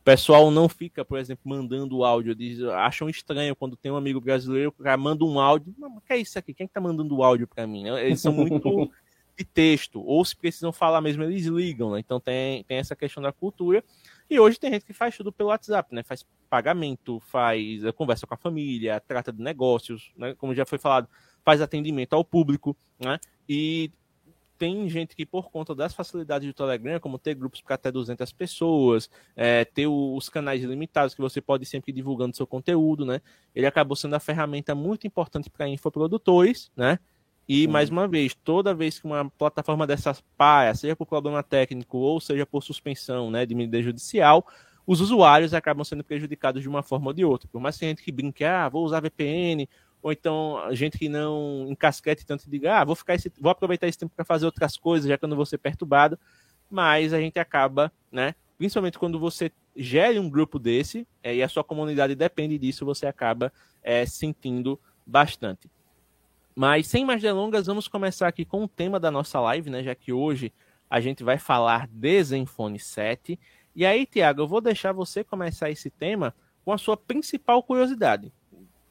O 0.00 0.04
pessoal 0.04 0.50
não 0.50 0.68
fica, 0.68 1.04
por 1.04 1.18
exemplo, 1.18 1.42
mandando 1.44 2.04
áudio. 2.04 2.34
Diz, 2.34 2.62
acham 2.62 3.08
estranho 3.08 3.54
quando 3.54 3.76
tem 3.76 3.92
um 3.92 3.96
amigo 3.96 4.20
brasileiro 4.20 4.72
que 4.72 4.96
manda 4.96 5.24
um 5.24 5.38
áudio. 5.38 5.74
Mas 5.78 5.92
que 6.06 6.12
é 6.12 6.16
isso 6.16 6.38
aqui? 6.38 6.54
Quem 6.54 6.64
é 6.64 6.68
que 6.68 6.74
tá 6.74 6.80
mandando 6.80 7.14
o 7.16 7.22
áudio 7.22 7.46
para 7.46 7.66
mim? 7.66 7.86
Eles 7.88 8.20
são 8.20 8.32
muito 8.32 8.90
de 9.38 9.44
texto. 9.44 10.02
Ou 10.04 10.24
se 10.24 10.36
precisam 10.36 10.72
falar 10.72 11.00
mesmo, 11.00 11.22
eles 11.22 11.44
ligam, 11.46 11.92
né? 11.92 12.00
Então 12.00 12.18
tem, 12.18 12.64
tem 12.64 12.78
essa 12.78 12.96
questão 12.96 13.22
da 13.22 13.32
cultura. 13.32 13.84
E 14.30 14.38
hoje 14.38 14.58
tem 14.58 14.72
gente 14.72 14.84
que 14.84 14.92
faz 14.92 15.16
tudo 15.16 15.32
pelo 15.32 15.48
WhatsApp, 15.48 15.94
né? 15.94 16.02
Faz 16.02 16.24
pagamento, 16.50 17.20
faz 17.20 17.84
eh, 17.84 17.92
conversa 17.92 18.26
com 18.26 18.34
a 18.34 18.36
família, 18.36 19.00
trata 19.00 19.32
de 19.32 19.42
negócios, 19.42 20.12
né? 20.16 20.34
Como 20.34 20.54
já 20.54 20.66
foi 20.66 20.78
falado, 20.78 21.08
faz 21.44 21.60
atendimento 21.62 22.12
ao 22.14 22.24
público, 22.24 22.76
né? 22.98 23.18
E 23.48 23.90
tem 24.58 24.88
gente 24.88 25.14
que, 25.14 25.24
por 25.24 25.50
conta 25.50 25.74
das 25.74 25.94
facilidades 25.94 26.46
do 26.46 26.52
Telegram, 26.52 26.98
como 26.98 27.18
ter 27.18 27.34
grupos 27.34 27.60
para 27.60 27.76
até 27.76 27.92
200 27.92 28.32
pessoas, 28.32 29.08
é, 29.36 29.64
ter 29.64 29.86
os 29.86 30.28
canais 30.28 30.62
limitados 30.62 31.14
que 31.14 31.20
você 31.20 31.40
pode 31.40 31.64
sempre 31.64 31.92
divulgando 31.92 32.36
seu 32.36 32.46
conteúdo, 32.46 33.06
né? 33.06 33.22
Ele 33.54 33.66
acabou 33.66 33.96
sendo 33.96 34.14
a 34.14 34.20
ferramenta 34.20 34.74
muito 34.74 35.06
importante 35.06 35.48
para 35.48 35.68
infoprodutores, 35.68 36.70
né? 36.76 36.98
E, 37.48 37.62
Sim. 37.62 37.68
mais 37.68 37.88
uma 37.88 38.06
vez, 38.06 38.34
toda 38.34 38.74
vez 38.74 38.98
que 38.98 39.06
uma 39.06 39.30
plataforma 39.30 39.86
dessas 39.86 40.22
paia, 40.36 40.74
seja 40.74 40.94
por 40.94 41.06
problema 41.06 41.42
técnico 41.42 41.96
ou 41.96 42.20
seja 42.20 42.44
por 42.44 42.62
suspensão 42.62 43.30
né, 43.30 43.46
de 43.46 43.54
medida 43.54 43.82
judicial, 43.82 44.46
os 44.86 45.00
usuários 45.00 45.54
acabam 45.54 45.82
sendo 45.82 46.04
prejudicados 46.04 46.60
de 46.60 46.68
uma 46.68 46.82
forma 46.82 47.06
ou 47.06 47.12
de 47.14 47.24
outra. 47.24 47.48
Por 47.50 47.60
mais 47.60 47.78
que 47.78 47.86
a 47.86 47.88
gente 47.88 48.02
que 48.02 48.12
brinque, 48.12 48.44
ah, 48.44 48.68
vou 48.68 48.84
usar 48.84 49.00
VPN, 49.00 49.66
ou 50.02 50.12
então 50.12 50.58
gente 50.72 50.98
que 50.98 51.08
não 51.08 51.66
encasquete 51.68 52.26
tanto 52.26 52.46
e 52.46 52.50
diga, 52.50 52.78
ah, 52.80 52.84
vou, 52.84 52.94
ficar 52.94 53.14
esse, 53.14 53.32
vou 53.40 53.50
aproveitar 53.50 53.88
esse 53.88 53.98
tempo 53.98 54.12
para 54.14 54.26
fazer 54.26 54.44
outras 54.44 54.76
coisas, 54.76 55.08
já 55.08 55.16
que 55.16 55.24
eu 55.24 55.28
não 55.28 55.36
vou 55.36 55.46
ser 55.46 55.58
perturbado, 55.58 56.18
mas 56.70 57.14
a 57.14 57.20
gente 57.20 57.38
acaba, 57.38 57.90
né, 58.12 58.34
principalmente 58.58 58.98
quando 58.98 59.18
você 59.18 59.50
gere 59.74 60.18
um 60.18 60.28
grupo 60.28 60.58
desse, 60.58 61.06
é, 61.22 61.34
e 61.34 61.42
a 61.42 61.48
sua 61.48 61.64
comunidade 61.64 62.14
depende 62.14 62.58
disso, 62.58 62.84
você 62.84 63.06
acaba 63.06 63.50
é, 63.82 64.04
sentindo 64.04 64.78
bastante. 65.06 65.70
Mas 66.58 66.88
sem 66.88 67.04
mais 67.04 67.22
delongas, 67.22 67.66
vamos 67.66 67.86
começar 67.86 68.26
aqui 68.26 68.44
com 68.44 68.64
o 68.64 68.66
tema 68.66 68.98
da 68.98 69.12
nossa 69.12 69.38
live, 69.38 69.70
né? 69.70 69.80
Já 69.80 69.94
que 69.94 70.12
hoje 70.12 70.52
a 70.90 71.00
gente 71.00 71.22
vai 71.22 71.38
falar 71.38 71.86
de 71.86 72.20
Zenfone 72.20 72.80
7. 72.80 73.38
E 73.76 73.86
aí, 73.86 74.04
Tiago, 74.04 74.42
eu 74.42 74.48
vou 74.48 74.60
deixar 74.60 74.90
você 74.90 75.22
começar 75.22 75.70
esse 75.70 75.88
tema 75.88 76.34
com 76.64 76.72
a 76.72 76.76
sua 76.76 76.96
principal 76.96 77.62
curiosidade. 77.62 78.32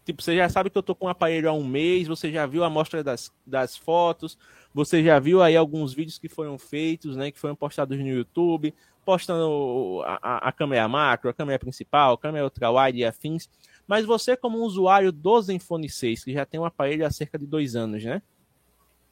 Tipo, 0.05 0.21
você 0.21 0.37
já 0.37 0.47
sabe 0.47 0.69
que 0.69 0.77
eu 0.77 0.81
tô 0.81 0.95
com 0.95 1.07
o 1.07 1.09
aparelho 1.09 1.49
há 1.49 1.51
um 1.51 1.65
mês, 1.67 2.07
você 2.07 2.31
já 2.31 2.45
viu 2.45 2.63
a 2.63 2.67
amostra 2.67 3.03
das, 3.03 3.33
das 3.45 3.75
fotos, 3.75 4.37
você 4.73 5.03
já 5.03 5.19
viu 5.19 5.41
aí 5.41 5.57
alguns 5.57 5.93
vídeos 5.93 6.17
que 6.17 6.29
foram 6.29 6.57
feitos, 6.57 7.17
né? 7.17 7.31
Que 7.31 7.37
foram 7.37 7.53
postados 7.53 7.99
no 7.99 8.07
YouTube, 8.07 8.73
postando 9.03 10.01
a, 10.05 10.19
a, 10.21 10.47
a 10.47 10.51
câmera 10.53 10.87
macro, 10.87 11.29
a 11.29 11.33
câmera 11.33 11.59
principal, 11.59 12.13
a 12.13 12.17
câmera 12.17 12.45
ultra-wide 12.45 12.99
e 12.99 13.03
afins. 13.03 13.49
Mas 13.87 14.05
você, 14.05 14.35
como 14.35 14.59
usuário 14.59 15.11
do 15.11 15.41
Zenfone 15.41 15.89
6, 15.89 16.25
que 16.25 16.33
já 16.33 16.45
tem 16.45 16.59
um 16.59 16.65
aparelho 16.65 17.05
há 17.05 17.09
cerca 17.09 17.39
de 17.39 17.47
dois 17.47 17.75
anos, 17.75 18.03
né? 18.03 18.21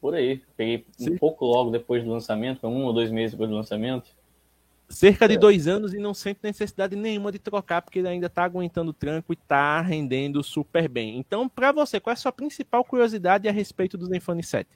Por 0.00 0.14
aí. 0.14 0.42
Peguei 0.56 0.84
Sim. 0.98 1.14
um 1.14 1.18
pouco 1.18 1.46
logo 1.46 1.70
depois 1.70 2.04
do 2.04 2.10
lançamento, 2.10 2.66
um 2.66 2.84
ou 2.84 2.92
dois 2.92 3.10
meses 3.10 3.32
depois 3.32 3.48
do 3.48 3.56
lançamento. 3.56 4.14
Cerca 4.88 5.26
de 5.26 5.34
é. 5.34 5.38
dois 5.38 5.66
anos 5.66 5.94
e 5.94 5.98
não 5.98 6.14
sente 6.14 6.40
necessidade 6.42 6.94
nenhuma 6.94 7.32
de 7.32 7.38
trocar, 7.38 7.82
porque 7.82 7.98
ele 7.98 8.08
ainda 8.08 8.26
está 8.26 8.44
aguentando 8.44 8.92
tranco 8.92 9.32
e 9.32 9.34
está 9.34 9.80
rendendo 9.80 10.42
super 10.44 10.88
bem. 10.88 11.18
Então, 11.18 11.48
para 11.48 11.72
você, 11.72 11.98
qual 11.98 12.12
é 12.12 12.14
a 12.14 12.16
sua 12.16 12.30
principal 12.30 12.84
curiosidade 12.84 13.48
a 13.48 13.52
respeito 13.52 13.96
do 13.96 14.06
Zenfone 14.06 14.44
7? 14.44 14.68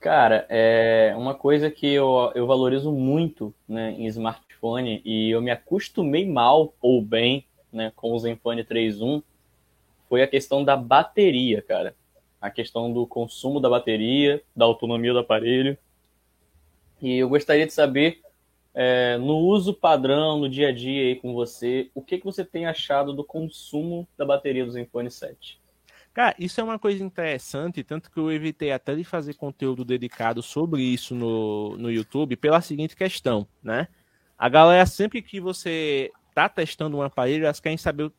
Cara, 0.00 0.46
é 0.48 1.12
uma 1.16 1.34
coisa 1.34 1.70
que 1.70 1.92
eu, 1.92 2.32
eu 2.34 2.46
valorizo 2.46 2.90
muito 2.90 3.54
né, 3.68 3.92
em 3.92 4.06
smartphone 4.06 5.02
e 5.04 5.30
eu 5.30 5.42
me 5.42 5.50
acostumei 5.50 6.26
mal 6.26 6.72
ou 6.80 7.02
bem 7.02 7.44
né, 7.72 7.92
com 7.94 8.12
o 8.12 8.18
Zenfone 8.18 8.64
3.1 8.64 9.22
foi 10.08 10.22
a 10.22 10.26
questão 10.26 10.64
da 10.64 10.76
bateria, 10.76 11.60
cara. 11.62 11.94
A 12.40 12.50
questão 12.50 12.92
do 12.92 13.06
consumo 13.06 13.60
da 13.60 13.68
bateria, 13.68 14.42
da 14.56 14.64
autonomia 14.64 15.12
do 15.12 15.18
aparelho. 15.18 15.76
E 17.00 17.18
eu 17.18 17.28
gostaria 17.28 17.66
de 17.66 17.72
saber, 17.72 18.20
é, 18.74 19.18
no 19.18 19.36
uso 19.38 19.74
padrão, 19.74 20.38
no 20.38 20.48
dia 20.48 20.68
a 20.68 20.72
dia 20.72 21.02
aí 21.02 21.16
com 21.16 21.34
você, 21.34 21.90
o 21.94 22.02
que, 22.02 22.18
que 22.18 22.24
você 22.24 22.44
tem 22.44 22.66
achado 22.66 23.12
do 23.12 23.24
consumo 23.24 24.08
da 24.16 24.24
bateria 24.24 24.64
do 24.64 24.72
Zenfone 24.72 25.10
7? 25.10 25.60
Cara, 26.14 26.34
isso 26.38 26.60
é 26.60 26.64
uma 26.64 26.78
coisa 26.78 27.04
interessante, 27.04 27.84
tanto 27.84 28.10
que 28.10 28.18
eu 28.18 28.32
evitei 28.32 28.72
até 28.72 28.94
de 28.94 29.04
fazer 29.04 29.34
conteúdo 29.34 29.84
dedicado 29.84 30.42
sobre 30.42 30.82
isso 30.82 31.14
no, 31.14 31.76
no 31.76 31.90
YouTube, 31.90 32.34
pela 32.34 32.60
seguinte 32.60 32.96
questão, 32.96 33.46
né? 33.62 33.86
A 34.36 34.48
galera, 34.48 34.86
sempre 34.86 35.22
que 35.22 35.40
você 35.40 36.10
está 36.38 36.48
testando 36.48 36.96
um 36.96 37.02
aparelho, 37.02 37.44
elas 37.44 37.60
querem 37.60 37.76
saber 37.76 38.12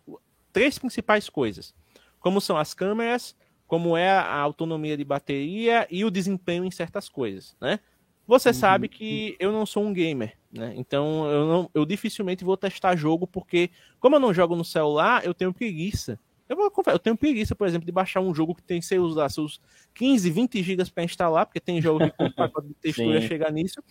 três 0.51 0.77
principais 0.77 1.29
coisas. 1.29 1.73
Como 2.19 2.41
são 2.41 2.57
as 2.57 2.73
câmeras, 2.73 3.35
como 3.65 3.95
é 3.95 4.09
a 4.09 4.35
autonomia 4.35 4.97
de 4.97 5.05
bateria 5.05 5.87
e 5.89 6.03
o 6.03 6.11
desempenho 6.11 6.65
em 6.65 6.71
certas 6.71 7.07
coisas, 7.07 7.55
né? 7.61 7.79
Você 8.27 8.49
uhum. 8.49 8.53
sabe 8.53 8.87
que 8.87 9.35
eu 9.39 9.51
não 9.51 9.65
sou 9.65 9.83
um 9.83 9.93
gamer, 9.93 10.37
né? 10.51 10.73
Então 10.75 11.25
eu, 11.29 11.47
não, 11.47 11.71
eu 11.73 11.85
dificilmente 11.85 12.43
vou 12.43 12.57
testar 12.57 12.95
jogo, 12.95 13.25
porque 13.25 13.71
como 13.99 14.17
eu 14.17 14.19
não 14.19 14.33
jogo 14.33 14.55
no 14.55 14.65
celular, 14.65 15.25
eu 15.25 15.33
tenho 15.33 15.53
preguiça. 15.53 16.19
Eu, 16.47 16.55
vou, 16.55 16.71
eu 16.87 16.99
tenho 16.99 17.15
preguiça, 17.15 17.55
por 17.55 17.67
exemplo, 17.67 17.85
de 17.85 17.91
baixar 17.91 18.21
um 18.21 18.33
jogo 18.33 18.55
que 18.55 18.63
tem 18.63 18.81
seus, 18.81 19.15
lá, 19.15 19.29
seus 19.29 19.61
15, 19.93 20.29
20 20.31 20.63
gigas 20.63 20.89
para 20.89 21.03
instalar, 21.03 21.45
porque 21.45 21.59
tem 21.59 21.81
jogo 21.81 21.99
que 21.99 22.11
com 22.11 22.29
pacote 22.33 22.67
de 22.67 22.73
textura 22.73 23.21
chegar 23.21 23.51
nisso 23.51 23.83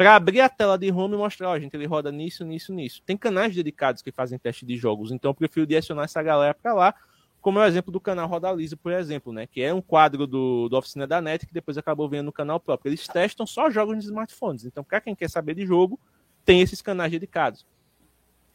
para 0.00 0.16
abrir 0.16 0.40
a 0.40 0.48
tela 0.48 0.78
de 0.78 0.90
home 0.90 1.14
e 1.14 1.18
mostrar, 1.18 1.50
ó, 1.50 1.58
gente, 1.58 1.74
ele 1.74 1.84
roda 1.84 2.10
nisso, 2.10 2.42
nisso, 2.42 2.72
nisso. 2.72 3.02
Tem 3.04 3.18
canais 3.18 3.54
dedicados 3.54 4.00
que 4.00 4.10
fazem 4.10 4.38
teste 4.38 4.64
de 4.64 4.74
jogos, 4.74 5.12
então 5.12 5.30
eu 5.30 5.34
prefiro 5.34 5.66
direcionar 5.66 6.04
essa 6.04 6.22
galera 6.22 6.54
para 6.54 6.72
lá, 6.72 6.94
como 7.38 7.58
é 7.58 7.64
o 7.64 7.66
exemplo 7.66 7.92
do 7.92 8.00
canal 8.00 8.26
Roda 8.26 8.50
Lisa, 8.50 8.78
por 8.78 8.92
exemplo, 8.92 9.30
né, 9.30 9.46
que 9.46 9.60
é 9.60 9.74
um 9.74 9.82
quadro 9.82 10.26
do, 10.26 10.70
do 10.70 10.78
Oficina 10.78 11.06
da 11.06 11.20
Net 11.20 11.46
que 11.46 11.52
depois 11.52 11.76
acabou 11.76 12.08
vendo 12.08 12.24
no 12.24 12.32
canal 12.32 12.58
próprio. 12.58 12.88
Eles 12.88 13.06
testam 13.06 13.46
só 13.46 13.68
jogos 13.68 13.94
nos 13.94 14.06
smartphones, 14.06 14.64
então 14.64 14.82
para 14.82 15.02
quem 15.02 15.14
quer 15.14 15.28
saber 15.28 15.54
de 15.54 15.66
jogo, 15.66 16.00
tem 16.46 16.62
esses 16.62 16.80
canais 16.80 17.12
dedicados. 17.12 17.66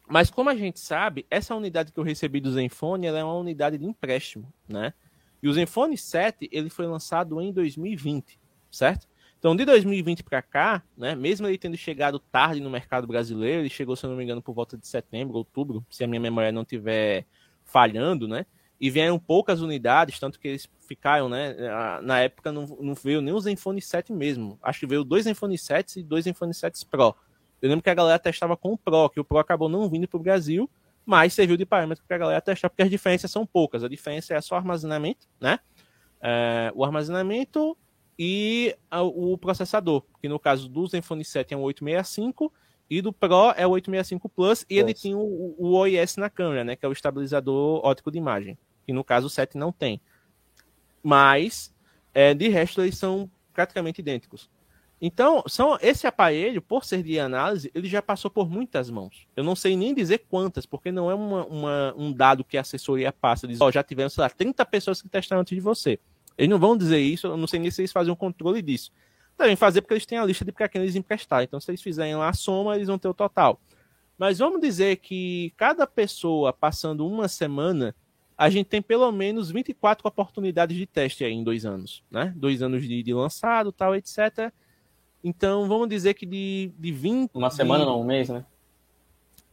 Mas 0.09 0.31
como 0.31 0.49
a 0.49 0.55
gente 0.55 0.79
sabe, 0.79 1.27
essa 1.29 1.53
unidade 1.53 1.91
que 1.91 1.99
eu 1.99 2.03
recebi 2.03 2.41
do 2.41 2.51
Zenfone, 2.51 3.05
ela 3.05 3.19
é 3.19 3.23
uma 3.23 3.35
unidade 3.35 3.77
de 3.77 3.85
empréstimo, 3.85 4.51
né? 4.67 4.95
E 5.43 5.47
o 5.47 5.53
Zenfone 5.53 5.95
7, 5.95 6.49
ele 6.51 6.71
foi 6.71 6.87
lançado 6.87 7.39
em 7.39 7.53
2020, 7.53 8.39
certo? 8.71 9.05
Então, 9.45 9.55
de 9.55 9.63
2020 9.63 10.23
para 10.23 10.41
cá, 10.41 10.81
né, 10.97 11.13
mesmo 11.13 11.45
ele 11.45 11.55
tendo 11.55 11.77
chegado 11.77 12.17
tarde 12.17 12.59
no 12.59 12.67
mercado 12.67 13.05
brasileiro, 13.05 13.61
ele 13.61 13.69
chegou, 13.69 13.95
se 13.95 14.03
eu 14.03 14.09
não 14.09 14.17
me 14.17 14.23
engano, 14.23 14.41
por 14.41 14.55
volta 14.55 14.75
de 14.75 14.87
setembro, 14.87 15.37
outubro, 15.37 15.85
se 15.87 16.03
a 16.03 16.07
minha 16.07 16.19
memória 16.19 16.51
não 16.51 16.63
estiver 16.63 17.27
falhando, 17.63 18.27
né? 18.27 18.47
E 18.81 18.89
vieram 18.89 19.19
poucas 19.19 19.61
unidades, 19.61 20.17
tanto 20.19 20.39
que 20.39 20.47
eles 20.47 20.67
ficaram, 20.87 21.29
né? 21.29 21.55
Na 22.01 22.21
época 22.21 22.51
não, 22.51 22.65
não 22.81 22.95
veio 22.95 23.21
nem 23.21 23.35
o 23.35 23.39
Zenfone 23.39 23.83
7 23.83 24.11
mesmo. 24.11 24.57
Acho 24.63 24.79
que 24.79 24.87
veio 24.87 25.03
dois 25.03 25.25
Zenfone 25.25 25.59
7 25.59 25.99
e 25.99 26.03
dois 26.03 26.23
Zenfone 26.23 26.51
7 26.51 26.83
Pro. 26.87 27.15
Eu 27.61 27.69
lembro 27.69 27.83
que 27.83 27.89
a 27.91 27.93
galera 27.93 28.17
testava 28.17 28.57
com 28.57 28.73
o 28.73 28.77
Pro, 28.79 29.11
que 29.11 29.19
o 29.19 29.23
Pro 29.23 29.37
acabou 29.37 29.69
não 29.69 29.87
vindo 29.87 30.07
para 30.07 30.17
o 30.17 30.23
Brasil, 30.23 30.67
mas 31.05 31.35
serviu 31.35 31.55
de 31.55 31.67
parâmetro 31.67 32.03
para 32.07 32.15
a 32.15 32.19
galera 32.19 32.41
testar, 32.41 32.67
porque 32.67 32.81
as 32.81 32.89
diferenças 32.89 33.29
são 33.29 33.45
poucas. 33.45 33.83
A 33.83 33.87
diferença 33.87 34.33
é 34.33 34.41
só 34.41 34.55
armazenamento, 34.55 35.27
né? 35.39 35.59
É, 36.19 36.71
o 36.73 36.83
armazenamento 36.83 37.77
e 38.17 38.75
o 38.91 39.38
processador, 39.38 40.03
que 40.22 40.29
no 40.29 40.39
caso 40.39 40.69
do 40.69 40.88
Zenfone 40.88 41.25
7 41.25 41.53
é 41.53 41.57
um 41.57 41.62
865 41.63 42.51
e 42.89 43.01
do 43.01 43.12
Pro 43.12 43.51
é 43.57 43.65
o 43.67 43.72
865 43.72 44.29
Plus 44.29 44.65
e 44.69 44.77
ele 44.77 44.93
tem 44.93 45.15
o, 45.15 45.19
o 45.57 45.74
OIS 45.74 46.17
na 46.17 46.29
câmera, 46.29 46.63
né, 46.63 46.75
que 46.75 46.86
é 46.86 46.89
o 46.89 46.93
estabilizador 46.93 47.86
óptico 47.86 48.12
de 48.12 48.17
imagem, 48.17 48.57
que 48.86 48.93
no 48.93 49.03
caso 49.03 49.27
o 49.27 49.29
7 49.29 49.57
não 49.57 49.72
tem. 49.72 50.00
Mas 51.03 51.74
é, 52.13 52.34
de 52.34 52.48
resto 52.48 52.81
eles 52.81 52.98
são 52.98 53.29
praticamente 53.53 54.00
idênticos. 54.00 54.50
Então, 55.01 55.43
são 55.45 55.77
esse 55.81 56.07
aparelho, 56.07 56.62
por 56.62 56.86
ser 56.86 57.03
de 57.03 57.19
análise, 57.19 57.69
ele 57.75 57.88
já 57.88 58.01
passou 58.01 58.31
por 58.31 58.50
muitas 58.50 58.89
mãos. 58.89 59.27
Eu 59.36 59.43
não 59.43 59.55
sei 59.55 59.75
nem 59.75 59.93
dizer 59.93 60.19
quantas, 60.29 60.65
porque 60.65 60.91
não 60.91 61.12
é 61.12 61.13
uma, 61.13 61.45
uma, 61.45 61.93
um 61.98 62.13
dado 62.13 62.45
que 62.45 62.57
a 62.57 62.62
assessoria 62.62 63.12
passa. 63.12 63.45
Diz, 63.45 63.60
ó, 63.60 63.67
oh, 63.67 63.72
já 63.72 63.84
tivemos, 63.84 64.13
sei 64.13 64.22
lá, 64.22 64.29
30 64.29 64.65
pessoas 64.65 65.01
que 65.01 65.10
testaram 65.10 65.41
antes 65.41 65.53
de 65.53 65.62
você. 65.62 66.00
Eles 66.38 66.50
não 66.50 66.60
vão 66.60 66.77
dizer 66.77 67.00
isso, 67.00 67.27
eu 67.27 67.38
não 67.38 67.48
sei 67.48 67.60
nem 67.60 67.72
se 67.72 67.82
eles 67.82 67.92
fazem 67.92 68.12
um 68.12 68.15
controle 68.15 68.62
disso. 68.62 68.92
Devem 69.38 69.56
fazer 69.56 69.82
porque 69.82 69.94
eles 69.94 70.06
têm 70.06 70.18
a 70.18 70.25
lista 70.25 70.46
de 70.46 70.51
para 70.51 70.68
quem 70.68 70.82
eles 70.82 70.96
emprestar. 70.96 71.44
Então, 71.44 71.60
se 71.60 71.70
eles 71.70 71.82
fizerem 71.82 72.15
lá 72.15 72.30
a 72.30 72.34
soma, 72.34 72.75
eles 72.75 72.88
vão 72.88 72.98
ter 72.98 73.08
o 73.08 73.13
total. 73.13 73.60
Mas 74.18 74.39
vamos 74.39 74.62
dizer 74.62 74.98
que 74.98 75.54
cada 75.58 75.86
pessoa 75.86 76.54
passando 76.54 77.06
uma 77.06 77.27
semana, 77.27 77.94
a 78.38 78.50
gente 78.50 78.68
tem 78.68 78.82
pelo 78.82 79.12
menos 79.12 79.51
24 79.51 80.08
oportunidades 80.08 80.77
de 80.77 80.86
teste 80.86 81.25
aí 81.25 81.34
em 81.34 81.44
dois 81.44 81.65
anos, 81.65 82.04
né? 82.10 82.34
Dois 82.36 82.62
anos 82.62 82.88
de, 82.88 83.04
de 83.04 83.13
lançado, 83.13 83.72
tal, 83.72 83.94
etc. 83.94 84.51
Então, 85.24 85.68
vamos 85.68 85.89
dizer 85.89 86.13
que 86.13 86.25
de, 86.25 86.72
de 86.77 86.92
20. 86.92 87.32
Uma 87.34 87.50
semana, 87.50 87.84
de... 87.84 87.89
não, 87.89 88.01
um 88.01 88.06
mês, 88.06 88.30
né? 88.30 88.46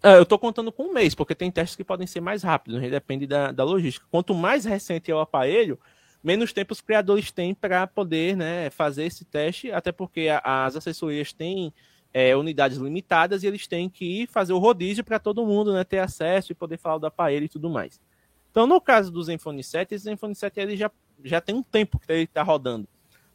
É, 0.03 0.17
eu 0.17 0.23
estou 0.23 0.39
contando 0.39 0.73
com 0.73 0.85
um 0.85 0.93
mês, 0.93 1.15
porque 1.15 1.35
tem 1.35 1.51
testes 1.51 1.77
que 1.77 1.85
podem 1.85 2.07
ser 2.07 2.21
mais 2.21 2.43
rápidos, 2.43 2.81
né? 2.81 2.91
depende 2.91 3.25
da, 3.25 3.53
da 3.53 3.62
logística. 3.62 4.05
Quanto 4.11 4.35
mais 4.35 4.65
recente 4.65 5.11
é 5.11 5.15
o 5.15 5.21
aparelho, 5.21 5.79
menos 6.23 6.52
tempo 6.52 6.73
os 6.73 6.81
criadores 6.81 7.33
têm 7.33 7.55
para 7.55 7.87
poder 7.87 8.37
né, 8.37 8.71
fazer 8.71 9.05
esse 9.05 9.25
teste, 9.25 9.73
até 9.73 9.91
porque 9.91 10.29
as 10.43 10.76
assessorias 10.76 11.33
têm 11.33 11.73
é, 12.12 12.37
unidades 12.37 12.79
limitadas 12.79 13.43
e 13.43 13.47
eles 13.47 13.67
têm 13.67 13.88
que 13.88 14.26
fazer 14.26 14.52
o 14.52 14.59
rodízio 14.59 15.02
para 15.02 15.19
todo 15.19 15.47
mundo 15.47 15.73
né, 15.73 15.83
ter 15.83 15.99
acesso 15.99 16.52
e 16.52 16.55
poder 16.55 16.79
falar 16.79 16.99
do 16.99 17.07
aparelho 17.07 17.47
e 17.47 17.49
tudo 17.49 17.71
mais. 17.71 18.00
Então, 18.50 18.67
no 18.67 18.81
caso 18.81 19.11
do 19.11 19.23
Zenfone 19.23 19.64
7, 19.64 19.95
esse 19.95 20.05
Zenfone 20.05 20.35
7 20.35 20.61
ele 20.61 20.76
já, 20.76 20.91
já 21.25 21.41
tem 21.41 21.55
um 21.55 21.62
tempo 21.62 21.99
que 21.99 22.12
ele 22.12 22.25
está 22.25 22.43
rodando. 22.43 22.87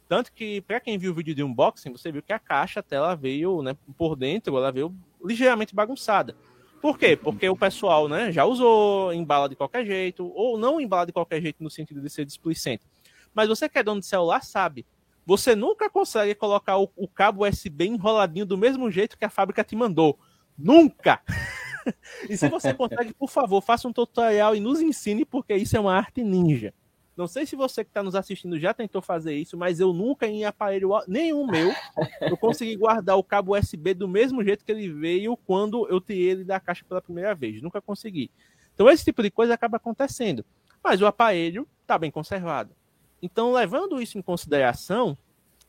Tanto 0.08 0.32
que, 0.32 0.62
para 0.62 0.80
quem 0.80 0.96
viu 0.96 1.10
o 1.10 1.14
vídeo 1.14 1.34
de 1.34 1.42
unboxing, 1.42 1.92
você 1.92 2.10
viu 2.10 2.22
que 2.22 2.32
a 2.32 2.38
caixa, 2.38 2.80
a 2.80 2.82
tela 2.82 3.14
veio 3.14 3.60
né, 3.62 3.76
por 3.96 4.16
dentro, 4.16 4.56
ela 4.56 4.72
veio 4.72 4.94
ligeiramente 5.22 5.74
bagunçada. 5.74 6.34
Por 6.80 6.98
quê? 6.98 7.16
Porque 7.16 7.48
o 7.48 7.56
pessoal 7.56 8.08
né, 8.08 8.30
já 8.30 8.44
usou, 8.44 9.12
embala 9.12 9.48
de 9.48 9.56
qualquer 9.56 9.84
jeito, 9.84 10.30
ou 10.34 10.58
não 10.58 10.80
embala 10.80 11.06
de 11.06 11.12
qualquer 11.12 11.40
jeito 11.40 11.62
no 11.62 11.70
sentido 11.70 12.00
de 12.00 12.08
ser 12.08 12.24
displicente. 12.24 12.86
Mas 13.34 13.48
você 13.48 13.68
que 13.68 13.78
é 13.78 13.82
dono 13.82 14.00
de 14.00 14.06
celular 14.06 14.42
sabe, 14.42 14.86
você 15.26 15.54
nunca 15.54 15.90
consegue 15.90 16.34
colocar 16.34 16.78
o, 16.78 16.90
o 16.96 17.06
cabo 17.06 17.46
USB 17.46 17.86
enroladinho 17.86 18.46
do 18.46 18.56
mesmo 18.56 18.90
jeito 18.90 19.18
que 19.18 19.24
a 19.24 19.30
fábrica 19.30 19.64
te 19.64 19.76
mandou. 19.76 20.18
Nunca! 20.56 21.20
e 22.28 22.36
se 22.36 22.48
você 22.48 22.72
consegue, 22.72 23.12
por 23.12 23.28
favor, 23.28 23.60
faça 23.60 23.86
um 23.88 23.92
tutorial 23.92 24.54
e 24.54 24.60
nos 24.60 24.80
ensine, 24.80 25.24
porque 25.24 25.54
isso 25.54 25.76
é 25.76 25.80
uma 25.80 25.94
arte 25.94 26.22
ninja. 26.22 26.72
Não 27.18 27.26
sei 27.26 27.44
se 27.44 27.56
você 27.56 27.82
que 27.82 27.90
está 27.90 28.00
nos 28.00 28.14
assistindo 28.14 28.58
já 28.60 28.72
tentou 28.72 29.02
fazer 29.02 29.34
isso, 29.34 29.58
mas 29.58 29.80
eu 29.80 29.92
nunca 29.92 30.26
em 30.28 30.44
aparelho 30.44 30.90
nenhum 31.08 31.44
meu 31.44 31.72
eu 32.20 32.36
consegui 32.36 32.76
guardar 32.76 33.16
o 33.16 33.24
cabo 33.24 33.58
USB 33.58 33.92
do 33.92 34.06
mesmo 34.06 34.44
jeito 34.44 34.64
que 34.64 34.70
ele 34.70 34.88
veio 34.88 35.36
quando 35.36 35.88
eu 35.88 36.00
tirei 36.00 36.22
ele 36.22 36.44
da 36.44 36.60
caixa 36.60 36.84
pela 36.88 37.02
primeira 37.02 37.34
vez. 37.34 37.60
Nunca 37.60 37.82
consegui. 37.82 38.30
Então 38.72 38.88
esse 38.88 39.04
tipo 39.04 39.20
de 39.20 39.32
coisa 39.32 39.52
acaba 39.52 39.78
acontecendo. 39.78 40.44
Mas 40.82 41.02
o 41.02 41.06
aparelho 41.06 41.66
está 41.82 41.98
bem 41.98 42.10
conservado. 42.10 42.72
Então, 43.20 43.52
levando 43.52 44.00
isso 44.00 44.16
em 44.16 44.22
consideração, 44.22 45.18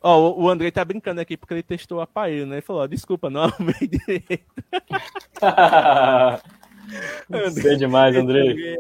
ó, 0.01 0.32
o 0.39 0.48
André 0.48 0.70
tá 0.70 0.86
brincando 0.86 1.20
aqui 1.20 1.36
porque 1.36 1.56
ele 1.56 1.63
testou 1.63 1.98
o 1.98 2.01
aparelho, 2.01 2.46
né? 2.46 2.58
Ele 2.58 2.62
falou, 2.62 2.88
desculpa, 2.88 3.29
não 3.29 3.41
arrumei 3.50 3.88
direito. 3.88 4.46
André, 7.32 7.74
é 7.74 7.75
demais, 7.75 8.15
André. 8.15 8.74
É 8.74 8.77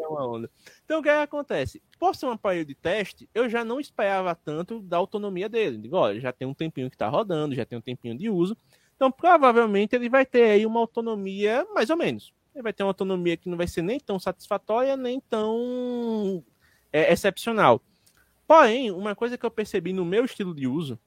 então, 0.89 1.01
o 1.01 1.03
que, 1.03 1.09
é 1.09 1.17
que 1.17 1.21
acontece? 1.21 1.83
Por 1.99 2.15
ser 2.15 2.25
um 2.25 2.31
aparelho 2.31 2.65
de 2.65 2.73
teste, 2.73 3.29
eu 3.31 3.47
já 3.47 3.63
não 3.63 3.79
esperava 3.79 4.33
tanto 4.33 4.81
da 4.81 4.97
autonomia 4.97 5.47
dele. 5.47 5.77
Digo, 5.77 5.95
olha, 5.95 6.19
já 6.19 6.33
tem 6.33 6.47
um 6.47 6.53
tempinho 6.55 6.89
que 6.89 6.95
está 6.95 7.07
rodando, 7.07 7.53
já 7.53 7.63
tem 7.63 7.77
um 7.77 7.81
tempinho 7.81 8.17
de 8.17 8.27
uso. 8.27 8.57
Então, 8.95 9.11
provavelmente, 9.11 9.95
ele 9.95 10.09
vai 10.09 10.25
ter 10.25 10.49
aí 10.49 10.65
uma 10.65 10.79
autonomia 10.79 11.63
mais 11.75 11.91
ou 11.91 11.95
menos. 11.95 12.33
Ele 12.55 12.63
vai 12.63 12.73
ter 12.73 12.81
uma 12.81 12.89
autonomia 12.89 13.37
que 13.37 13.47
não 13.47 13.55
vai 13.55 13.67
ser 13.67 13.83
nem 13.83 13.99
tão 13.99 14.17
satisfatória, 14.17 14.97
nem 14.97 15.19
tão 15.19 16.43
é, 16.91 17.13
excepcional. 17.13 17.79
Porém, 18.47 18.89
uma 18.89 19.13
coisa 19.13 19.37
que 19.37 19.45
eu 19.45 19.51
percebi 19.51 19.93
no 19.93 20.03
meu 20.03 20.25
estilo 20.25 20.55
de 20.55 20.65
uso, 20.65 20.97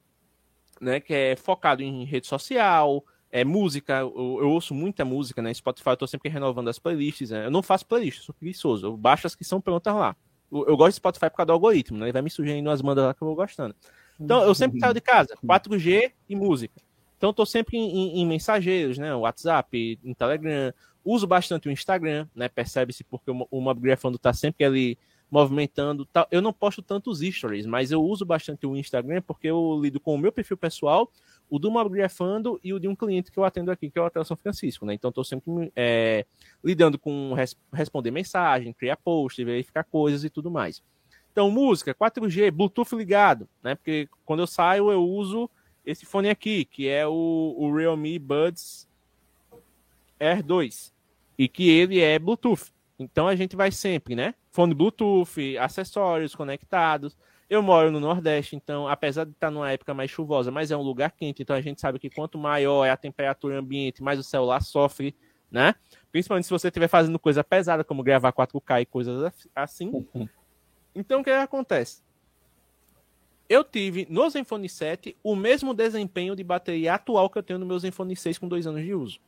né, 0.79 1.01
que 1.01 1.13
é 1.13 1.35
focado 1.35 1.83
em 1.83 2.05
rede 2.05 2.25
social, 2.25 3.03
é, 3.33 3.43
música, 3.43 4.01
eu, 4.01 4.37
eu, 4.41 4.49
ouço 4.51 4.75
muita 4.75 5.03
música, 5.03 5.41
né? 5.41 5.51
Spotify 5.51 5.89
eu 5.89 5.97
tô 5.97 6.05
sempre 6.05 6.29
renovando 6.29 6.67
as 6.67 6.77
playlists, 6.77 7.31
né? 7.31 7.47
Eu 7.47 7.49
não 7.49 7.63
faço 7.63 7.83
playlist, 7.83 8.21
sou 8.21 8.35
preguiçoso. 8.35 8.85
Eu 8.85 8.95
baixo 8.95 9.25
as 9.25 9.33
que 9.33 9.43
são 9.43 9.59
prontas 9.59 9.91
lá. 9.95 10.15
Eu, 10.51 10.67
eu 10.67 10.77
gosto 10.77 10.91
de 10.91 10.95
Spotify 10.97 11.31
por 11.31 11.37
causa 11.37 11.47
do 11.47 11.53
algoritmo, 11.53 11.97
né? 11.97 12.05
Ele 12.05 12.13
vai 12.13 12.21
me 12.21 12.29
sugerindo 12.29 12.69
as 12.69 12.79
bandas 12.79 13.03
lá 13.03 13.11
que 13.11 13.23
eu 13.23 13.25
vou 13.25 13.35
gostando. 13.35 13.75
Então, 14.19 14.43
eu 14.43 14.53
sempre 14.53 14.79
saio 14.79 14.93
de 14.93 15.01
casa, 15.01 15.35
4G 15.43 16.11
e 16.29 16.35
música. 16.35 16.79
Então, 17.17 17.31
eu 17.31 17.33
tô 17.33 17.43
sempre 17.43 17.75
em, 17.75 17.89
em, 17.89 18.21
em 18.21 18.27
mensageiros, 18.27 18.99
né? 18.99 19.15
WhatsApp, 19.15 19.99
em 20.03 20.13
Telegram. 20.13 20.71
Uso 21.03 21.25
bastante 21.25 21.67
o 21.67 21.71
Instagram, 21.71 22.27
né? 22.35 22.47
Percebe-se 22.47 23.03
porque 23.03 23.31
o, 23.31 23.47
o 23.49 23.59
Mobgrafando 23.59 24.19
tá 24.19 24.31
sempre 24.31 24.63
ali 24.63 24.95
movimentando. 25.31 26.05
Tal. 26.05 26.27
Eu 26.29 26.39
não 26.39 26.53
posto 26.53 26.83
tantos 26.83 27.21
stories, 27.21 27.65
mas 27.65 27.91
eu 27.91 28.03
uso 28.03 28.23
bastante 28.23 28.67
o 28.67 28.77
Instagram 28.77 29.23
porque 29.25 29.47
eu 29.47 29.79
lido 29.81 29.99
com 29.99 30.13
o 30.13 30.19
meu 30.19 30.31
perfil 30.31 30.55
pessoal 30.55 31.11
o 31.53 31.59
do 31.59 31.69
Mobgrafando 31.69 32.59
e 32.63 32.73
o 32.73 32.79
de 32.79 32.87
um 32.87 32.95
cliente 32.95 33.31
que 33.31 33.37
eu 33.37 33.45
atendo 33.45 33.69
aqui, 33.69 33.87
que 33.87 33.99
é 33.99 34.01
o 34.01 34.05
Hotel 34.05 34.25
São 34.25 34.35
Francisco, 34.35 34.87
né? 34.87 34.95
Então, 34.95 35.09
estou 35.09 35.23
sempre 35.23 35.71
é, 35.75 36.25
lidando 36.63 36.97
com 36.97 37.31
res 37.35 37.55
responder 37.71 38.09
mensagem, 38.09 38.73
criar 38.73 38.97
post, 38.97 39.43
verificar 39.43 39.83
coisas 39.83 40.23
e 40.23 40.31
tudo 40.31 40.49
mais. 40.49 40.81
Então, 41.31 41.51
música, 41.51 41.93
4G, 41.93 42.49
Bluetooth 42.49 42.95
ligado, 42.95 43.47
né? 43.61 43.75
Porque 43.75 44.09
quando 44.25 44.39
eu 44.39 44.47
saio, 44.47 44.91
eu 44.91 45.07
uso 45.07 45.47
esse 45.85 46.07
fone 46.07 46.27
aqui, 46.27 46.65
que 46.65 46.87
é 46.87 47.05
o, 47.05 47.55
o 47.55 47.71
Realme 47.71 48.17
Buds 48.17 48.87
R2, 50.19 50.91
e 51.37 51.47
que 51.47 51.69
ele 51.69 51.99
é 51.99 52.17
Bluetooth. 52.17 52.73
Então 52.97 53.27
a 53.27 53.35
gente 53.35 53.55
vai 53.55 53.71
sempre, 53.71 54.15
né? 54.15 54.33
Fone 54.49 54.73
Bluetooth, 54.73 55.55
acessórios 55.59 56.33
conectados. 56.33 57.15
Eu 57.53 57.61
moro 57.61 57.91
no 57.91 57.99
Nordeste, 57.99 58.55
então, 58.55 58.87
apesar 58.87 59.25
de 59.25 59.31
estar 59.31 59.51
numa 59.51 59.71
época 59.71 59.93
mais 59.93 60.09
chuvosa, 60.09 60.49
mas 60.49 60.71
é 60.71 60.75
um 60.75 60.81
lugar 60.81 61.11
quente, 61.11 61.43
então 61.43 61.55
a 61.55 61.61
gente 61.61 61.79
sabe 61.79 61.99
que 61.99 62.09
quanto 62.09 62.35
maior 62.35 62.83
é 62.83 62.89
a 62.89 62.97
temperatura 62.97 63.59
ambiente, 63.59 64.01
mais 64.01 64.17
o 64.17 64.23
celular 64.23 64.59
sofre, 64.59 65.15
né? 65.51 65.75
Principalmente 66.11 66.45
se 66.45 66.49
você 66.49 66.69
estiver 66.69 66.87
fazendo 66.87 67.19
coisa 67.19 67.43
pesada, 67.43 67.83
como 67.83 68.01
gravar 68.01 68.33
4K 68.33 68.81
e 68.81 68.85
coisas 68.87 69.31
assim. 69.55 70.03
Então, 70.95 71.21
o 71.21 71.23
que 71.23 71.29
acontece? 71.29 72.03
Eu 73.47 73.63
tive 73.63 74.07
no 74.09 74.27
Zenfone 74.29 74.69
7 74.69 75.15
o 75.23 75.35
mesmo 75.35 75.75
desempenho 75.75 76.35
de 76.35 76.43
bateria 76.43 76.95
atual 76.95 77.29
que 77.29 77.37
eu 77.37 77.43
tenho 77.43 77.59
no 77.59 77.65
meu 77.67 77.77
Zenfone 77.77 78.15
6 78.15 78.39
com 78.39 78.47
dois 78.47 78.65
anos 78.65 78.83
de 78.83 78.95
uso. 78.95 79.19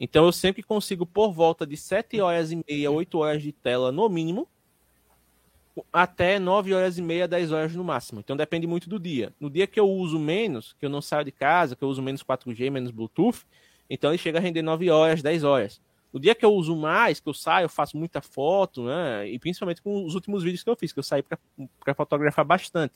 Então 0.00 0.24
eu 0.24 0.32
sempre 0.32 0.64
consigo 0.64 1.06
por 1.06 1.32
volta 1.32 1.64
de 1.64 1.76
7 1.76 2.20
horas 2.20 2.50
e 2.50 2.60
meia, 2.68 2.90
8 2.90 3.18
horas 3.18 3.40
de 3.40 3.52
tela 3.52 3.92
no 3.92 4.08
mínimo, 4.08 4.48
até 5.92 6.38
9 6.38 6.74
horas 6.74 6.98
e 6.98 7.02
meia, 7.02 7.28
10 7.28 7.52
horas 7.52 7.74
no 7.74 7.84
máximo. 7.84 8.20
Então 8.20 8.36
depende 8.36 8.66
muito 8.66 8.88
do 8.88 8.98
dia. 8.98 9.32
No 9.38 9.50
dia 9.50 9.66
que 9.66 9.78
eu 9.78 9.88
uso 9.88 10.18
menos, 10.18 10.74
que 10.78 10.86
eu 10.86 10.90
não 10.90 11.02
saio 11.02 11.24
de 11.24 11.32
casa, 11.32 11.76
que 11.76 11.82
eu 11.82 11.88
uso 11.88 12.02
menos 12.02 12.22
4G, 12.22 12.70
menos 12.70 12.90
Bluetooth, 12.90 13.44
então 13.88 14.10
ele 14.10 14.18
chega 14.18 14.38
a 14.38 14.40
render 14.40 14.62
9 14.62 14.90
horas, 14.90 15.22
10 15.22 15.44
horas. 15.44 15.80
No 16.12 16.20
dia 16.20 16.34
que 16.34 16.44
eu 16.44 16.52
uso 16.54 16.74
mais, 16.74 17.20
que 17.20 17.28
eu 17.28 17.34
saio, 17.34 17.64
eu 17.64 17.68
faço 17.68 17.96
muita 17.96 18.22
foto, 18.22 18.84
né? 18.84 19.28
E 19.28 19.38
principalmente 19.38 19.82
com 19.82 20.04
os 20.04 20.14
últimos 20.14 20.42
vídeos 20.42 20.62
que 20.62 20.70
eu 20.70 20.76
fiz, 20.76 20.92
que 20.92 20.98
eu 20.98 21.02
saí 21.02 21.22
para 21.22 21.94
fotografar 21.94 22.44
bastante. 22.44 22.94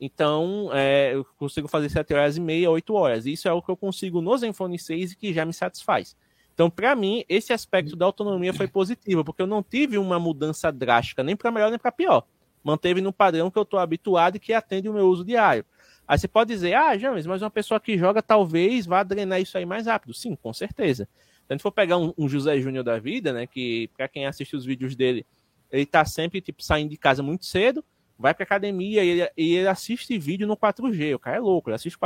Então, 0.00 0.70
é, 0.72 1.14
eu 1.14 1.24
consigo 1.38 1.68
fazer 1.68 1.90
7 1.90 2.14
horas 2.14 2.36
e 2.36 2.40
meia, 2.40 2.70
8 2.70 2.94
horas. 2.94 3.26
Isso 3.26 3.46
é 3.46 3.52
o 3.52 3.60
que 3.60 3.70
eu 3.70 3.76
consigo 3.76 4.20
no 4.20 4.36
Zenfone 4.36 4.78
6 4.78 5.12
e 5.12 5.16
que 5.16 5.32
já 5.32 5.44
me 5.44 5.52
satisfaz. 5.52 6.16
Então, 6.54 6.68
para 6.68 6.94
mim, 6.94 7.24
esse 7.28 7.52
aspecto 7.52 7.96
da 7.96 8.04
autonomia 8.04 8.52
foi 8.52 8.68
positivo, 8.68 9.24
porque 9.24 9.42
eu 9.42 9.46
não 9.46 9.62
tive 9.62 9.96
uma 9.96 10.18
mudança 10.18 10.70
drástica, 10.70 11.22
nem 11.22 11.36
para 11.36 11.50
melhor 11.50 11.70
nem 11.70 11.78
para 11.78 11.92
pior. 11.92 12.24
Manteve 12.62 13.00
no 13.00 13.12
padrão 13.12 13.50
que 13.50 13.58
eu 13.58 13.62
estou 13.62 13.78
habituado 13.78 14.36
e 14.36 14.38
que 14.38 14.52
atende 14.52 14.88
o 14.88 14.92
meu 14.92 15.06
uso 15.06 15.24
diário. 15.24 15.64
Aí 16.06 16.18
você 16.18 16.28
pode 16.28 16.52
dizer, 16.52 16.74
ah, 16.74 16.98
James, 16.98 17.24
mas 17.24 17.40
uma 17.40 17.50
pessoa 17.50 17.78
que 17.78 17.96
joga 17.96 18.20
talvez 18.20 18.84
vá 18.84 19.02
drenar 19.02 19.40
isso 19.40 19.56
aí 19.56 19.64
mais 19.64 19.86
rápido. 19.86 20.12
Sim, 20.12 20.34
com 20.34 20.52
certeza. 20.52 21.08
Se 21.46 21.46
a 21.48 21.52
gente 21.54 21.62
for 21.62 21.72
pegar 21.72 21.96
um, 21.96 22.12
um 22.18 22.28
José 22.28 22.60
Júnior 22.60 22.84
da 22.84 22.98
vida, 22.98 23.32
né, 23.32 23.46
que 23.46 23.88
para 23.96 24.08
quem 24.08 24.26
assiste 24.26 24.54
os 24.56 24.64
vídeos 24.64 24.94
dele, 24.96 25.24
ele 25.70 25.86
tá 25.86 26.04
sempre 26.04 26.40
tipo 26.40 26.62
saindo 26.62 26.90
de 26.90 26.96
casa 26.96 27.22
muito 27.22 27.44
cedo, 27.46 27.84
vai 28.18 28.34
pra 28.34 28.44
academia 28.44 29.02
e 29.02 29.08
ele, 29.08 29.30
e 29.36 29.54
ele 29.54 29.68
assiste 29.68 30.18
vídeo 30.18 30.46
no 30.46 30.56
4G. 30.56 31.14
O 31.14 31.18
cara 31.18 31.36
é 31.36 31.40
louco, 31.40 31.70
ele 31.70 31.76
assiste 31.76 31.96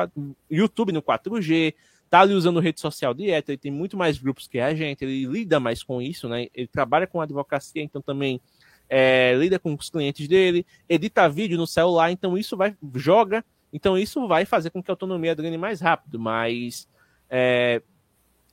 YouTube 0.51 0.93
no 0.93 1.03
4G, 1.03 1.75
tá 2.15 2.21
ali 2.21 2.33
usando 2.33 2.61
rede 2.61 2.81
social 2.81 3.13
direto, 3.13 3.49
ele 3.49 3.59
tem 3.59 3.73
muito 3.73 3.97
mais 3.97 4.19
grupos 4.19 4.47
que 4.47 4.61
a 4.61 4.73
gente, 4.73 5.03
ele 5.03 5.27
lida 5.27 5.59
mais 5.59 5.83
com 5.83 6.01
isso, 6.01 6.29
né? 6.29 6.47
Ele 6.55 6.69
trabalha 6.69 7.09
com 7.09 7.21
advocacia, 7.21 7.83
então 7.83 8.01
também 8.01 8.41
é, 8.89 9.35
lida 9.35 9.59
com 9.59 9.75
os 9.75 9.91
clientes 9.91 10.29
dele, 10.29 10.65
edita 10.89 11.29
vídeo 11.29 11.59
no 11.59 11.67
celular, 11.67 12.13
então 12.13 12.39
isso 12.39 12.57
vai, 12.57 12.77
joga, 12.95 13.45
então 13.73 13.99
isso 13.99 14.29
vai 14.29 14.45
fazer 14.45 14.71
com 14.71 14.81
que 14.81 14.93
a 14.93 14.93
autonomia 14.93 15.35
drene 15.35 15.59
mais 15.59 15.81
rápido, 15.81 16.21
mas 16.21 16.89
é, 17.29 17.83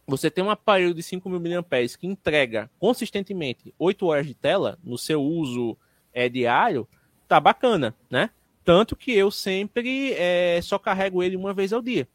você 0.08 0.32
tem 0.32 0.44
um 0.44 0.50
aparelho 0.50 0.96
de 0.96 1.03
5 1.03 1.30
mil 1.30 1.39
mAh 1.39 1.63
que 2.00 2.08
entrega 2.08 2.68
consistentemente 2.80 3.72
8 3.77 4.08
horas 4.08 4.25
de 4.25 4.34
tela 4.34 4.80
no 4.84 4.98
seu 4.98 5.22
uso 5.22 5.77
é, 6.12 6.27
diário, 6.27 6.88
tá 7.27 7.39
bacana, 7.39 7.96
né? 8.10 8.32
Tanto 8.65 8.96
que 8.96 9.12
eu 9.12 9.30
sempre 9.30 10.13
é, 10.13 10.60
só 10.63 10.80
carrego 10.80 11.22
ele 11.22 11.36
uma 11.36 11.53
vez 11.53 11.72
ao 11.72 11.80
dia. 11.80 12.08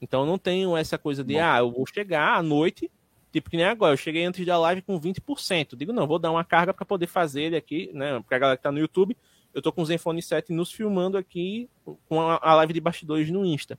Então 0.00 0.24
não 0.24 0.38
tenho 0.38 0.76
essa 0.76 0.96
coisa 0.96 1.22
de, 1.22 1.34
Bom. 1.34 1.40
ah, 1.42 1.58
eu 1.58 1.70
vou 1.70 1.86
chegar 1.86 2.36
à 2.36 2.42
noite, 2.42 2.90
tipo 3.30 3.50
que 3.50 3.56
nem 3.56 3.66
agora, 3.66 3.92
eu 3.92 3.98
cheguei 3.98 4.24
antes 4.24 4.44
da 4.44 4.58
live 4.58 4.82
com 4.82 4.98
20%. 4.98 5.76
Digo, 5.76 5.92
não, 5.92 6.06
vou 6.06 6.18
dar 6.18 6.30
uma 6.30 6.44
carga 6.44 6.72
para 6.72 6.86
poder 6.86 7.06
fazer 7.06 7.42
ele 7.42 7.56
aqui, 7.56 7.90
né? 7.92 8.22
Pra 8.28 8.38
galera 8.38 8.56
que 8.56 8.62
tá 8.62 8.72
no 8.72 8.78
YouTube, 8.78 9.16
eu 9.52 9.60
tô 9.60 9.72
com 9.72 9.82
o 9.82 9.86
Zenfone 9.86 10.22
7 10.22 10.52
nos 10.52 10.72
filmando 10.72 11.18
aqui 11.18 11.68
com 12.08 12.20
a, 12.20 12.54
live 12.54 12.72
de 12.72 12.80
bastidores 12.80 13.30
no 13.30 13.44
Insta. 13.44 13.78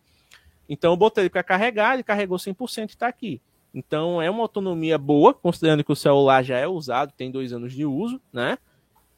Então 0.69 0.91
eu 0.91 0.97
botei 0.97 1.23
ele 1.23 1.29
para 1.29 1.43
carregar, 1.43 1.93
ele 1.93 2.03
carregou 2.03 2.37
100% 2.37 2.91
e 2.91 2.97
tá 2.97 3.07
aqui. 3.07 3.41
Então 3.73 4.21
é 4.21 4.29
uma 4.29 4.41
autonomia 4.41 4.97
boa, 4.97 5.33
considerando 5.33 5.83
que 5.83 5.91
o 5.91 5.95
celular 5.95 6.43
já 6.43 6.57
é 6.57 6.67
usado, 6.67 7.13
tem 7.15 7.31
dois 7.31 7.53
anos 7.53 7.73
de 7.73 7.85
uso, 7.85 8.21
né? 8.31 8.57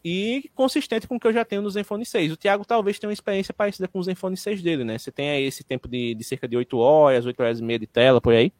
E 0.03 0.49
consistente 0.53 1.07
com 1.07 1.15
o 1.15 1.19
que 1.19 1.27
eu 1.27 1.33
já 1.33 1.45
tenho 1.45 1.61
no 1.61 1.69
Zenfone 1.69 2.05
6. 2.05 2.33
O 2.33 2.37
Thiago 2.37 2.65
talvez 2.65 2.99
tenha 2.99 3.07
uma 3.07 3.13
experiência 3.13 3.53
parecida 3.53 3.87
com 3.87 3.99
o 3.99 4.03
Zenfone 4.03 4.35
6 4.35 4.61
dele, 4.61 4.83
né? 4.83 4.97
Você 4.97 5.11
tem 5.11 5.29
aí 5.29 5.43
esse 5.43 5.63
tempo 5.63 5.87
de, 5.87 6.13
de 6.13 6.23
cerca 6.23 6.47
de 6.47 6.57
8 6.57 6.77
horas, 6.77 7.25
8 7.25 7.41
horas 7.41 7.59
e 7.59 7.63
meia 7.63 7.79
de 7.79 7.87
tela, 7.87 8.19
por 8.19 8.33
aí? 8.33 8.51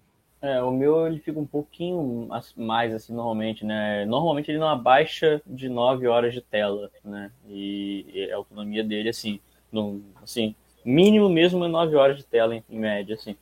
É, 0.41 0.62
o 0.62 0.71
meu 0.71 1.08
ele 1.08 1.19
fica 1.19 1.39
um 1.39 1.45
pouquinho 1.45 2.27
mais 2.58 2.93
assim 2.93 3.13
normalmente, 3.13 3.65
né? 3.65 4.06
Normalmente 4.06 4.51
ele 4.51 4.58
não 4.58 4.67
abaixa 4.67 5.41
de 5.45 5.69
9 5.69 6.06
horas 6.08 6.34
de 6.34 6.41
tela, 6.41 6.91
né? 7.03 7.32
E, 7.47 8.29
a 8.32 8.36
autonomia 8.36 8.84
dele, 8.84 9.08
assim, 9.10 9.39
no, 9.71 10.01
assim, 10.21 10.53
mínimo 10.84 11.29
mesmo 11.29 11.63
é 11.63 11.67
9 11.69 11.95
horas 11.95 12.17
de 12.17 12.25
tela 12.25 12.56
em, 12.56 12.63
média, 12.69 13.15
assim. 13.15 13.38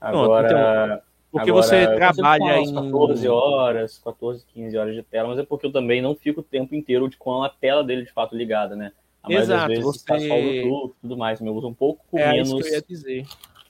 Agora, 0.00 0.46
então, 0.46 1.02
porque 1.36 1.50
Agora, 1.50 1.66
você 1.66 1.86
trabalha 1.96 2.58
em 2.60 2.74
14 2.74 3.28
horas, 3.28 3.98
14, 3.98 4.42
15 4.54 4.78
horas 4.78 4.94
de 4.94 5.02
tela, 5.02 5.28
mas 5.28 5.38
é 5.38 5.42
porque 5.42 5.66
eu 5.66 5.72
também 5.72 6.00
não 6.00 6.14
fico 6.14 6.40
o 6.40 6.42
tempo 6.42 6.74
inteiro 6.74 7.10
de, 7.10 7.18
com 7.18 7.42
a 7.42 7.50
tela 7.50 7.84
dele 7.84 8.04
de 8.04 8.12
fato 8.12 8.34
ligada, 8.34 8.74
né? 8.74 8.90
A 9.22 9.30
Exato, 9.30 9.68
vezes 9.68 9.84
você... 9.84 9.98
só 9.98 10.14
o 10.14 10.18
Bluetooth 10.18 10.94
e 10.96 11.00
tudo 11.02 11.16
mais, 11.18 11.38
eu 11.38 11.54
uso 11.54 11.68
um 11.68 11.74
pouco 11.74 12.18
é 12.18 12.32
menos. 12.32 12.48
Isso 12.48 12.58
que 12.58 12.68
eu 12.68 12.72
ia 12.72 12.82
dizer. 12.82 13.26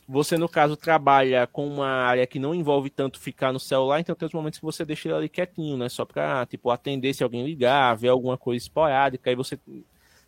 Você, 0.08 0.36
no 0.36 0.48
caso, 0.48 0.76
trabalha 0.76 1.44
com 1.48 1.66
uma 1.66 1.88
área 1.88 2.24
que 2.24 2.38
não 2.38 2.54
envolve 2.54 2.88
tanto 2.88 3.18
ficar 3.18 3.52
no 3.52 3.58
celular, 3.58 3.98
então 3.98 4.14
tem 4.14 4.26
os 4.26 4.32
momentos 4.32 4.60
que 4.60 4.64
você 4.64 4.84
deixa 4.84 5.08
ele 5.08 5.16
ali 5.16 5.28
quietinho, 5.28 5.76
né? 5.76 5.88
Só 5.88 6.04
pra, 6.04 6.46
tipo, 6.46 6.70
atender 6.70 7.12
se 7.14 7.24
alguém 7.24 7.44
ligar, 7.44 7.96
ver 7.96 8.10
alguma 8.10 8.38
coisa 8.38 8.62
esporádica, 8.62 9.28
aí 9.28 9.34
você 9.34 9.58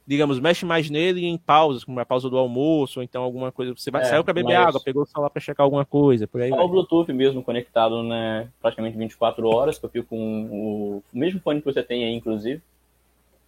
digamos, 0.09 0.41
mexe 0.41 0.65
mais 0.65 0.89
nele 0.89 1.27
em 1.27 1.37
pausas, 1.37 1.85
como 1.85 2.01
a 2.01 2.07
pausa 2.07 2.31
do 2.31 2.39
almoço, 2.39 2.99
ou 2.99 3.05
então 3.05 3.23
alguma 3.23 3.53
coisa. 3.53 3.75
Você 3.77 3.91
vai, 3.91 4.01
é, 4.01 4.05
saiu 4.07 4.25
para 4.25 4.33
beber 4.33 4.55
mas... 4.55 4.69
água, 4.69 4.81
pegou 4.83 5.03
o 5.03 5.07
celular 5.07 5.29
para 5.29 5.43
checar 5.43 5.63
alguma 5.63 5.85
coisa, 5.85 6.27
por 6.27 6.41
aí. 6.41 6.49
Só 6.49 6.65
o 6.65 6.69
Bluetooth 6.69 7.13
mesmo 7.13 7.43
conectado, 7.43 8.03
né? 8.03 8.49
Praticamente 8.59 8.97
24 8.97 9.47
horas, 9.47 9.79
que 9.79 9.85
eu 9.85 9.91
fico 9.91 10.09
com 10.09 10.47
o, 10.51 11.03
mesmo 11.13 11.41
fone 11.41 11.61
que 11.61 11.67
você 11.67 11.83
tem 11.83 12.05
aí, 12.05 12.15
inclusive. 12.15 12.63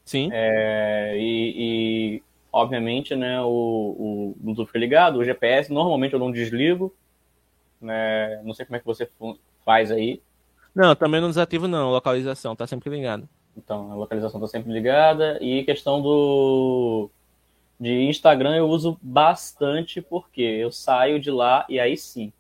Sim. 0.05 0.29
É, 0.31 1.15
e, 1.17 1.55
e, 1.57 2.23
obviamente, 2.53 3.17
né, 3.17 3.41
o, 3.41 3.47
o 3.47 4.37
Bluetooth 4.39 4.77
ligado, 4.77 5.19
o 5.19 5.25
GPS, 5.25 5.73
normalmente 5.73 6.13
eu 6.13 6.21
não 6.21 6.31
desligo. 6.31 6.95
Né? 7.81 8.39
Não 8.45 8.53
sei 8.53 8.67
como 8.67 8.77
é 8.77 8.81
que 8.81 8.87
você 8.87 9.09
faz 9.65 9.91
aí. 9.91 10.21
Não, 10.75 10.95
também 10.95 11.23
não 11.23 11.29
desativo 11.29 11.67
não, 11.67 11.91
localização, 11.91 12.55
tá 12.55 12.67
sempre 12.67 12.91
ligado. 12.91 13.27
Então, 13.65 13.93
a 13.93 13.95
localização 13.95 14.43
está 14.43 14.59
sempre 14.59 14.73
ligada. 14.73 15.39
E 15.41 15.63
questão 15.65 16.01
do 16.01 17.11
de 17.79 18.03
Instagram 18.03 18.57
eu 18.57 18.69
uso 18.69 18.99
bastante 19.01 20.03
porque 20.03 20.43
eu 20.43 20.71
saio 20.71 21.19
de 21.19 21.31
lá 21.31 21.65
e 21.67 21.81
aí 21.81 21.97
sim, 21.97 22.31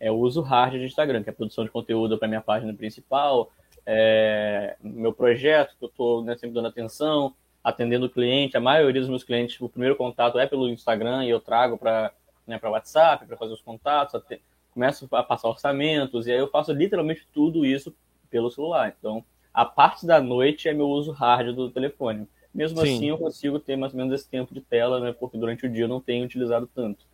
é, 0.00 0.10
uso 0.10 0.40
hard 0.40 0.74
de 0.74 0.86
Instagram, 0.86 1.22
que 1.22 1.30
é 1.30 1.32
produção 1.32 1.64
de 1.64 1.70
conteúdo 1.70 2.18
para 2.18 2.26
minha 2.26 2.40
página 2.40 2.74
principal, 2.74 3.52
é, 3.86 4.76
meu 4.80 5.12
projeto, 5.12 5.76
que 5.78 5.84
eu 5.84 5.88
estou 5.88 6.24
né, 6.24 6.34
sempre 6.36 6.54
dando 6.54 6.68
atenção, 6.68 7.32
atendendo 7.62 8.06
o 8.06 8.10
cliente. 8.10 8.56
A 8.56 8.60
maioria 8.60 9.00
dos 9.00 9.10
meus 9.10 9.22
clientes, 9.22 9.60
o 9.60 9.68
primeiro 9.68 9.94
contato 9.96 10.38
é 10.38 10.46
pelo 10.46 10.68
Instagram 10.68 11.24
e 11.24 11.30
eu 11.30 11.40
trago 11.40 11.78
para 11.78 12.12
né, 12.46 12.58
WhatsApp, 12.62 13.24
para 13.24 13.36
fazer 13.36 13.52
os 13.52 13.62
contatos, 13.62 14.16
até, 14.16 14.40
começo 14.72 15.08
a 15.12 15.22
passar 15.22 15.48
orçamentos, 15.48 16.26
e 16.26 16.32
aí 16.32 16.38
eu 16.38 16.48
faço 16.48 16.72
literalmente 16.72 17.26
tudo 17.32 17.64
isso 17.64 17.94
pelo 18.30 18.50
celular. 18.50 18.94
Então, 18.98 19.24
a 19.58 19.64
parte 19.64 20.06
da 20.06 20.20
noite 20.20 20.68
é 20.68 20.72
meu 20.72 20.88
uso 20.88 21.10
hard 21.10 21.52
do 21.52 21.68
telefone. 21.68 22.28
Mesmo 22.54 22.78
Sim. 22.78 22.94
assim, 22.94 23.08
eu 23.08 23.18
consigo 23.18 23.58
ter 23.58 23.74
mais 23.74 23.92
ou 23.92 23.98
menos 23.98 24.14
esse 24.14 24.30
tempo 24.30 24.54
de 24.54 24.60
tela, 24.60 25.00
né? 25.00 25.12
Porque 25.12 25.36
durante 25.36 25.66
o 25.66 25.68
dia 25.68 25.82
eu 25.82 25.88
não 25.88 26.00
tenho 26.00 26.24
utilizado 26.24 26.70
tanto. 26.72 27.04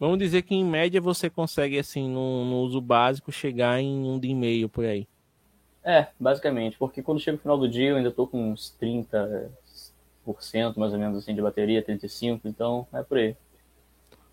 Vamos 0.00 0.18
dizer 0.18 0.40
que 0.40 0.54
em 0.54 0.64
média 0.64 1.02
você 1.02 1.28
consegue, 1.28 1.78
assim, 1.78 2.08
no, 2.08 2.46
no 2.46 2.60
uso 2.60 2.80
básico, 2.80 3.30
chegar 3.30 3.78
em 3.78 4.08
um 4.08 4.18
dia 4.18 4.32
e 4.32 4.34
meio 4.34 4.70
por 4.70 4.86
aí. 4.86 5.06
É, 5.84 6.06
basicamente, 6.18 6.78
porque 6.78 7.02
quando 7.02 7.20
chega 7.20 7.36
o 7.36 7.40
final 7.40 7.58
do 7.58 7.68
dia 7.68 7.90
eu 7.90 7.96
ainda 7.96 8.10
tô 8.10 8.26
com 8.26 8.52
uns 8.52 8.74
30% 8.80 9.50
mais 10.78 10.94
ou 10.94 10.98
menos 10.98 11.18
assim 11.18 11.34
de 11.34 11.42
bateria, 11.42 11.84
35%, 11.84 12.40
então 12.46 12.86
é 12.90 13.02
por 13.02 13.18
aí. 13.18 13.36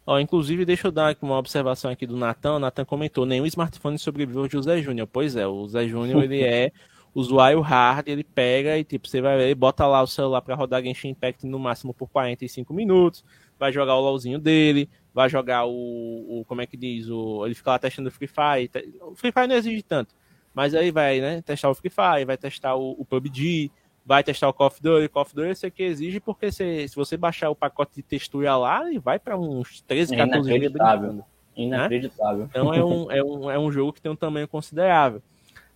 Ó, 0.05 0.17
inclusive, 0.17 0.63
deixa 0.63 0.87
eu 0.87 0.93
dar 0.93 1.09
aqui 1.09 1.23
uma 1.23 1.37
observação 1.37 1.91
aqui 1.91 2.07
do 2.07 2.15
Natan. 2.15 2.55
O 2.55 2.59
Natan 2.59 2.85
comentou: 2.85 3.25
nenhum 3.25 3.45
smartphone 3.45 3.99
sobreviveu 3.99 4.47
de 4.47 4.53
José 4.53 4.81
Júnior. 4.81 5.09
Pois 5.11 5.35
é, 5.35 5.45
o 5.45 5.63
José 5.63 5.87
Júnior 5.89 6.23
ele 6.23 6.41
é 6.47 6.71
usuário 7.13 7.61
hard, 7.61 8.07
ele 8.07 8.23
pega 8.23 8.77
e 8.77 8.83
tipo, 8.83 9.07
você 9.07 9.21
vai 9.21 9.37
ver, 9.37 9.55
bota 9.55 9.85
lá 9.85 10.01
o 10.01 10.07
celular 10.07 10.41
para 10.41 10.55
rodar 10.55 10.83
Genshin 10.83 11.09
Impact 11.09 11.45
no 11.45 11.59
máximo 11.59 11.93
por 11.93 12.09
45 12.09 12.73
minutos, 12.73 13.23
vai 13.59 13.71
jogar 13.71 13.95
o 13.95 14.01
LOLzinho 14.01 14.39
dele, 14.39 14.89
vai 15.13 15.29
jogar 15.29 15.65
o, 15.65 15.71
o 15.71 16.45
como 16.47 16.61
é 16.61 16.65
que 16.65 16.75
diz, 16.75 17.07
o, 17.09 17.45
ele 17.45 17.53
fica 17.53 17.71
lá 17.71 17.79
testando 17.79 18.09
o 18.09 18.11
Free 18.11 18.27
Fire, 18.27 18.69
o 19.01 19.15
Free 19.15 19.31
Fire 19.31 19.47
não 19.47 19.55
exige 19.55 19.83
tanto, 19.83 20.15
mas 20.53 20.73
aí 20.73 20.91
vai, 20.91 21.19
né, 21.19 21.41
testar 21.41 21.69
o 21.69 21.75
Free 21.75 21.91
Fire, 21.91 22.25
vai 22.25 22.37
testar 22.37 22.75
o, 22.75 22.91
o 22.99 23.05
PUBG, 23.05 23.71
vai 24.05 24.23
testar 24.23 24.49
o 24.49 24.53
Call 24.53 24.67
of 24.67 24.81
Duty. 24.81 25.09
Call 25.09 25.21
of 25.23 25.35
Duty 25.35 25.49
eu 25.49 25.55
sei 25.55 25.71
que 25.71 25.83
exige, 25.83 26.19
porque 26.19 26.51
se, 26.51 26.87
se 26.87 26.95
você 26.95 27.17
baixar 27.17 27.49
o 27.49 27.55
pacote 27.55 27.95
de 27.95 28.03
textura 28.03 28.55
lá, 28.57 28.87
ele 28.87 28.99
vai 28.99 29.17
para 29.17 29.37
uns 29.37 29.81
13, 29.81 30.15
14 30.15 30.49
GB. 30.49 30.65
Inacreditável. 30.65 31.25
Inacreditável. 31.55 32.43
Né? 32.43 32.49
Então 32.49 32.73
é 32.73 32.83
um, 32.83 33.11
é, 33.11 33.23
um, 33.23 33.51
é 33.51 33.59
um 33.59 33.71
jogo 33.71 33.93
que 33.93 34.01
tem 34.01 34.11
um 34.11 34.15
tamanho 34.15 34.47
considerável. 34.47 35.21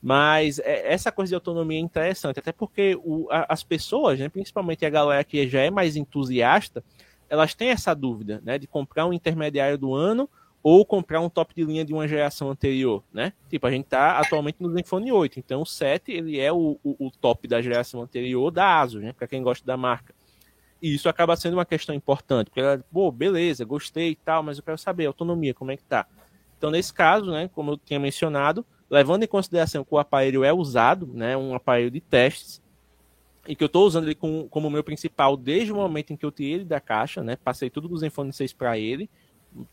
Mas 0.01 0.59
é, 0.59 0.93
essa 0.93 1.11
coisa 1.11 1.29
de 1.29 1.35
autonomia 1.35 1.77
é 1.77 1.81
interessante, 1.81 2.39
até 2.39 2.51
porque 2.51 2.97
o, 3.03 3.27
a, 3.31 3.51
as 3.53 3.63
pessoas, 3.63 4.19
né, 4.19 4.29
principalmente 4.29 4.85
a 4.85 4.89
galera 4.89 5.23
que 5.23 5.47
já 5.47 5.61
é 5.61 5.69
mais 5.69 5.95
entusiasta, 5.95 6.83
elas 7.29 7.53
têm 7.53 7.69
essa 7.69 7.93
dúvida, 7.93 8.41
né, 8.43 8.57
de 8.57 8.67
comprar 8.67 9.05
um 9.05 9.13
intermediário 9.13 9.77
do 9.77 9.93
ano 9.93 10.29
ou 10.63 10.85
comprar 10.85 11.21
um 11.21 11.29
top 11.29 11.53
de 11.55 11.63
linha 11.63 11.85
de 11.85 11.93
uma 11.93 12.07
geração 12.07 12.49
anterior, 12.49 13.03
né? 13.13 13.31
Tipo, 13.49 13.67
a 13.67 13.71
gente 13.71 13.85
está 13.85 14.19
atualmente 14.19 14.57
no 14.59 14.69
Zenfone 14.73 15.11
8, 15.11 15.39
então 15.39 15.61
o 15.61 15.65
7 15.65 16.11
ele 16.11 16.39
é 16.39 16.51
o, 16.51 16.77
o, 16.83 17.07
o 17.07 17.11
top 17.11 17.47
da 17.47 17.61
geração 17.61 18.01
anterior 18.01 18.51
da 18.51 18.81
ASUS, 18.81 19.01
né? 19.01 19.13
Para 19.13 19.27
quem 19.27 19.41
gosta 19.41 19.65
da 19.65 19.77
marca. 19.77 20.13
E 20.81 20.93
isso 20.93 21.07
acaba 21.07 21.35
sendo 21.35 21.53
uma 21.53 21.65
questão 21.65 21.95
importante, 21.95 22.47
porque 22.47 22.59
ela, 22.59 22.83
pô, 22.91 23.11
beleza, 23.11 23.63
gostei 23.65 24.09
e 24.11 24.15
tal, 24.15 24.43
mas 24.43 24.57
eu 24.57 24.63
quero 24.63 24.77
saber 24.77 25.05
autonomia, 25.05 25.53
como 25.53 25.71
é 25.71 25.77
que 25.77 25.83
tá. 25.83 26.05
Então, 26.57 26.69
nesse 26.69 26.93
caso, 26.93 27.31
né, 27.31 27.49
como 27.53 27.71
eu 27.71 27.77
tinha 27.77 27.99
mencionado, 27.99 28.65
levando 28.89 29.23
em 29.23 29.27
consideração 29.27 29.83
que 29.83 29.93
o 29.93 29.97
aparelho 29.97 30.43
é 30.43 30.53
usado, 30.53 31.07
né, 31.07 31.35
um 31.35 31.53
aparelho 31.53 31.91
de 31.91 31.99
testes, 31.99 32.61
e 33.47 33.55
que 33.55 33.63
eu 33.63 33.67
estou 33.67 33.85
usando 33.85 34.05
ele 34.05 34.15
com, 34.15 34.47
como 34.49 34.69
meu 34.69 34.83
principal 34.83 35.37
desde 35.37 35.71
o 35.71 35.75
momento 35.75 36.11
em 36.11 36.17
que 36.17 36.25
eu 36.25 36.31
tirei 36.31 36.53
ele 36.53 36.65
da 36.65 36.79
caixa, 36.79 37.23
né, 37.23 37.35
passei 37.35 37.69
tudo 37.69 37.87
do 37.87 37.97
Zenfone 37.97 38.33
6 38.33 38.53
para 38.53 38.77
ele, 38.77 39.09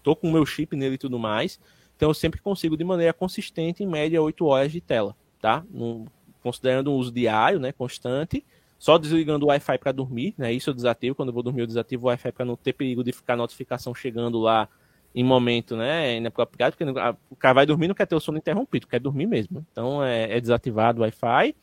tô 0.03 0.14
com 0.14 0.29
o 0.29 0.33
meu 0.33 0.46
chip 0.46 0.77
nele 0.77 0.94
e 0.94 0.98
tudo 0.98 1.18
mais, 1.18 1.61
então 1.96 2.11
eu 2.11 2.14
sempre 2.14 2.40
consigo 2.40 2.77
de 2.77 2.85
maneira 2.85 3.12
consistente, 3.12 3.83
em 3.83 3.87
média, 3.87 4.20
8 4.20 4.44
horas 4.46 4.72
de 4.72 4.81
tela, 4.81 5.16
tá? 5.40 5.64
No, 5.70 6.07
considerando 6.42 6.90
o 6.90 6.96
uso 6.96 7.12
diário, 7.12 7.61
né, 7.61 7.72
constante, 7.72 8.44
só 8.79 8.98
desligando 8.98 9.46
o 9.46 9.48
Wi-Fi 9.48 9.79
para 9.79 9.92
dormir, 9.92 10.35
né? 10.37 10.53
Isso 10.53 10.68
eu 10.68 10.74
desativo, 10.74 11.14
quando 11.14 11.29
eu 11.29 11.33
vou 11.33 11.42
dormir 11.42 11.61
eu 11.61 11.66
desativo 11.66 12.05
o 12.05 12.09
Wi-Fi 12.09 12.33
para 12.33 12.44
não 12.44 12.57
ter 12.57 12.72
perigo 12.72 13.03
de 13.03 13.12
ficar 13.12 13.37
notificação 13.37 13.94
chegando 13.94 14.38
lá 14.38 14.68
em 15.14 15.22
momento, 15.22 15.77
né, 15.77 16.16
inapropriado, 16.16 16.77
porque 16.77 16.90
o 17.31 17.37
cara 17.37 17.55
vai 17.55 17.66
dormir 17.66 17.87
não 17.87 17.94
quer 17.94 18.07
ter 18.07 18.16
o 18.16 18.20
sono 18.20 18.38
interrompido, 18.38 18.87
quer 18.87 18.98
dormir 18.98 19.27
mesmo. 19.27 19.64
Então 19.70 20.03
é, 20.03 20.37
é 20.37 20.40
desativado 20.40 21.00
o 21.00 21.03
Wi-Fi 21.03 21.55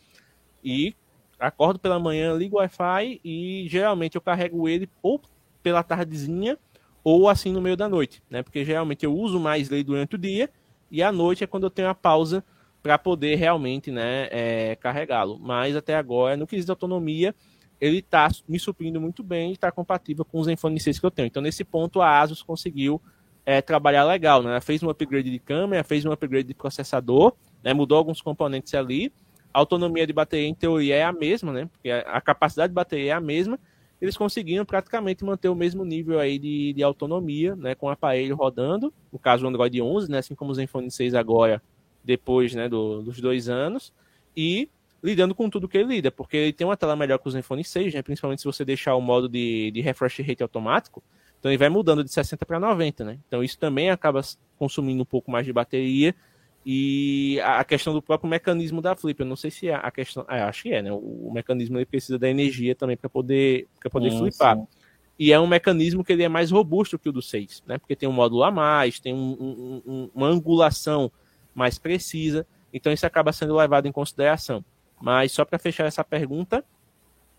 e 0.63 0.95
acordo 1.37 1.77
pela 1.77 1.99
manhã, 1.99 2.33
ligo 2.33 2.55
o 2.55 2.59
Wi-Fi 2.59 3.19
e 3.23 3.65
geralmente 3.67 4.15
eu 4.15 4.21
carrego 4.21 4.69
ele 4.69 4.89
ou 5.01 5.19
pela 5.61 5.83
tardezinha 5.83 6.57
ou 7.03 7.27
assim 7.27 7.51
no 7.51 7.61
meio 7.61 7.75
da 7.75 7.89
noite, 7.89 8.23
né? 8.29 8.41
Porque 8.41 8.63
geralmente 8.63 9.03
eu 9.03 9.13
uso 9.13 9.39
mais 9.39 9.69
ele 9.69 9.83
durante 9.83 10.15
o 10.15 10.17
dia 10.17 10.49
e 10.89 11.03
à 11.03 11.11
noite 11.11 11.43
é 11.43 11.47
quando 11.47 11.63
eu 11.63 11.69
tenho 11.69 11.89
a 11.89 11.95
pausa 11.95 12.43
para 12.81 12.97
poder 12.97 13.35
realmente, 13.35 13.91
né, 13.91 14.27
é, 14.31 14.75
carregá-lo. 14.75 15.37
Mas 15.39 15.75
até 15.75 15.95
agora, 15.95 16.35
no 16.35 16.47
quesito 16.47 16.71
autonomia, 16.71 17.35
ele 17.79 17.97
está 17.97 18.27
me 18.47 18.59
suprindo 18.59 18.99
muito 18.99 19.23
bem 19.23 19.49
e 19.49 19.53
está 19.53 19.71
compatível 19.71 20.25
com 20.25 20.39
os 20.39 20.45
Zenfone 20.45 20.79
6 20.79 20.99
que 20.99 21.05
eu 21.05 21.11
tenho. 21.11 21.27
Então, 21.27 21.41
nesse 21.41 21.63
ponto, 21.63 22.01
a 22.01 22.19
Asus 22.19 22.41
conseguiu 22.41 23.01
é, 23.45 23.62
trabalhar 23.62 24.04
legal, 24.06 24.43
né? 24.43 24.51
Ela 24.51 24.62
fez 24.62 24.84
um 24.84 24.89
upgrade 24.89 25.30
de 25.30 25.39
câmera, 25.39 25.84
fez 25.84 26.06
um 26.06 26.12
upgrade 26.12 26.47
de 26.47 26.54
processador, 26.54 27.34
né? 27.63 27.73
Mudou 27.73 27.97
alguns 27.97 28.21
componentes 28.21 28.73
ali. 28.73 29.12
A 29.54 29.60
autonomia 29.60 30.08
de 30.08 30.13
bateria, 30.13 30.47
em 30.47 30.54
teoria, 30.54 30.95
é 30.95 31.04
a 31.04 31.12
mesma, 31.12 31.51
né? 31.51 31.69
Porque 31.71 31.89
a 31.89 32.21
capacidade 32.21 32.71
de 32.71 32.75
bateria 32.75 33.12
é 33.12 33.15
a 33.15 33.19
mesma. 33.19 33.60
Eles 34.01 34.17
conseguiram 34.17 34.65
praticamente 34.65 35.23
manter 35.23 35.49
o 35.49 35.56
mesmo 35.56 35.86
nível 35.86 36.19
aí 36.19 36.39
de, 36.39 36.73
de 36.73 36.84
autonomia, 36.84 37.56
né? 37.56 37.75
Com 37.75 37.88
o 37.88 37.89
aparelho 37.89 38.36
rodando, 38.36 38.93
no 39.12 39.19
caso 39.19 39.45
o 39.45 39.49
Android 39.49 39.82
11, 39.82 40.10
né? 40.10 40.19
Assim 40.19 40.36
como 40.36 40.51
os 40.51 40.58
Zenfone 40.58 40.89
6 40.89 41.13
agora, 41.13 41.62
depois, 42.04 42.54
né? 42.54 42.69
Do, 42.69 43.01
dos 43.01 43.19
dois 43.19 43.49
anos. 43.49 43.93
E 44.36 44.69
lidando 45.04 45.34
com 45.34 45.49
tudo 45.49 45.67
que 45.67 45.77
ele 45.77 45.95
lida, 45.95 46.12
porque 46.12 46.38
ele 46.38 46.54
tem 46.54 46.65
uma 46.65 46.77
tela 46.77 46.95
melhor 46.95 47.17
que 47.17 47.27
os 47.27 47.34
Zenfone 47.34 47.63
6, 47.63 47.93
né? 47.93 48.01
Principalmente 48.01 48.41
se 48.41 48.45
você 48.45 48.63
deixar 48.63 48.95
o 48.95 49.01
modo 49.01 49.27
de, 49.27 49.71
de 49.71 49.82
refresh 49.82 50.19
rate 50.19 50.43
automático, 50.43 51.04
então 51.41 51.49
ele 51.49 51.58
vai 51.58 51.69
mudando 51.69 52.04
de 52.04 52.12
60 52.12 52.45
para 52.45 52.60
90, 52.60 53.04
né? 53.04 53.17
Então 53.27 53.43
isso 53.43 53.58
também 53.58 53.89
acaba 53.89 54.21
consumindo 54.60 55.01
um 55.01 55.06
pouco 55.06 55.32
mais 55.32 55.43
de 55.43 55.51
bateria. 55.51 56.13
E 56.63 57.39
a 57.43 57.63
questão 57.63 57.93
do 57.93 58.01
próprio 58.01 58.30
mecanismo 58.30 58.80
da 58.80 58.95
Flip, 58.95 59.19
eu 59.19 59.25
não 59.25 59.36
sei 59.36 59.49
se 59.49 59.67
é 59.67 59.73
a 59.73 59.89
questão. 59.89 60.23
É, 60.30 60.43
acho 60.43 60.62
que 60.62 60.71
é, 60.71 60.84
né? 60.84 60.91
O, 60.91 61.32
mecanismo 61.34 61.80
ele 61.80 61.88
precisa 61.88 62.19
da 62.19 62.30
energia 62.30 62.75
também 62.75 62.95
para 62.95 63.10
poder, 63.10 63.67
pra 63.80 63.89
poder 63.89 64.12
sim, 64.12 64.19
flipar. 64.19 64.56
Sim. 64.56 64.67
E 65.17 65.34
é 65.34 65.39
um 65.39 65.47
mecanismo 65.47 66.04
que 66.04 66.13
ele 66.13 66.21
é 66.21 66.30
mais 66.30 66.51
robusto 66.51 66.99
que 66.99 67.10
o 67.10 67.12
do 67.12 67.23
6, 67.23 67.63
né? 67.65 67.80
Porque 67.80 67.95
tem 67.95 68.08
um 68.08 68.13
módulo 68.13 68.43
a 68.43 68.51
mais, 68.51 68.99
tem 68.99 69.12
um, 69.12 69.82
um, 69.84 70.12
uma 70.13 70.27
angulação 70.27 71.12
mais 71.56 71.80
precisa. 71.80 72.45
Então 72.71 72.93
isso 72.93 73.06
acaba 73.08 73.34
sendo 73.34 73.56
levado 73.56 73.88
em 73.88 73.91
consideração. 73.91 74.63
Mas 75.01 75.32
só 75.32 75.43
para 75.43 75.58
fechar 75.58 75.88
essa 75.88 76.04
pergunta, 76.04 76.63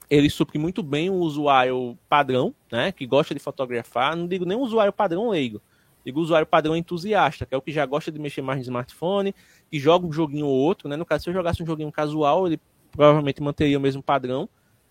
ele 0.09 0.29
supre 0.29 0.59
muito 0.59 0.83
bem 0.83 1.11
o 1.11 1.15
usuário 1.15 1.99
padrão, 2.09 2.55
né, 2.71 2.93
que 2.93 3.07
gosta 3.07 3.35
de 3.35 3.41
fotografar. 3.41 4.17
Não 4.17 4.27
digo 4.27 4.45
nem 4.45 4.57
o 4.57 4.61
usuário 4.61 4.93
padrão 4.93 5.31
leigo, 5.31 5.61
digo 6.05 6.21
o 6.21 6.23
usuário 6.23 6.47
padrão 6.47 6.77
entusiasta, 6.77 7.47
que 7.47 7.55
é 7.55 7.59
o 7.59 7.63
que 7.63 7.73
já 7.73 7.87
gosta 7.87 8.11
de 8.11 8.19
mexer 8.19 8.43
mais 8.43 8.59
no 8.59 8.63
smartphone, 8.63 9.35
que 9.71 9.79
joga 9.79 10.07
um 10.07 10.13
joguinho 10.13 10.47
ou 10.47 10.55
outro, 10.55 10.89
né? 10.89 10.97
No 10.97 11.07
caso, 11.07 11.25
se 11.25 11.31
eu 11.31 11.35
jogasse 11.35 11.63
um 11.63 11.67
joguinho 11.67 11.91
casual, 11.91 12.47
ele 12.47 12.61
provavelmente 12.91 13.43
manteria 13.43 13.79
o 13.79 13.81
mesmo 13.81 14.03
padrão, 14.03 14.49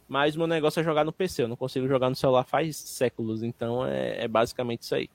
mas 0.07 0.35
o 0.35 0.39
meu 0.39 0.47
negócio 0.47 0.79
é 0.79 0.83
jogar 0.83 1.05
no 1.05 1.13
PC, 1.13 1.43
eu 1.43 1.47
não 1.47 1.55
consigo 1.55 1.87
jogar 1.87 2.09
no 2.09 2.15
celular 2.15 2.43
faz 2.43 2.75
séculos, 2.75 3.43
então 3.43 3.85
é, 3.85 4.23
é 4.23 4.27
basicamente 4.27 4.81
isso 4.81 4.95
aí. 4.95 5.09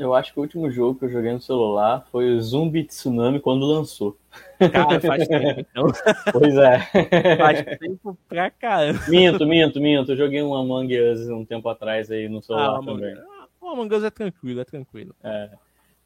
Eu 0.00 0.14
acho 0.14 0.32
que 0.32 0.38
o 0.38 0.42
último 0.42 0.70
jogo 0.70 0.98
que 0.98 1.04
eu 1.04 1.10
joguei 1.10 1.30
no 1.30 1.42
celular 1.42 2.06
foi 2.10 2.32
o 2.32 2.40
Zumbi 2.40 2.84
Tsunami 2.84 3.38
quando 3.38 3.66
lançou. 3.66 4.16
Cara, 4.72 4.98
faz 4.98 5.28
tempo, 5.28 5.60
então. 5.60 5.86
Pois 6.32 6.56
é. 6.56 7.36
Faz 7.36 7.78
tempo 7.78 8.16
pra 8.26 8.50
caramba. 8.50 8.98
Minto, 9.08 9.46
minto, 9.46 9.78
minto. 9.78 10.12
Eu 10.12 10.16
joguei 10.16 10.42
um 10.42 10.54
Among 10.54 10.98
Us 10.98 11.28
um 11.28 11.44
tempo 11.44 11.68
atrás 11.68 12.10
aí 12.10 12.30
no 12.30 12.40
celular 12.40 12.78
ah, 12.78 12.82
também. 12.82 13.14
O 13.60 13.68
Among 13.68 13.94
Us 13.94 14.02
é 14.02 14.10
tranquilo, 14.10 14.62
é 14.62 14.64
tranquilo. 14.64 15.14
É. 15.22 15.50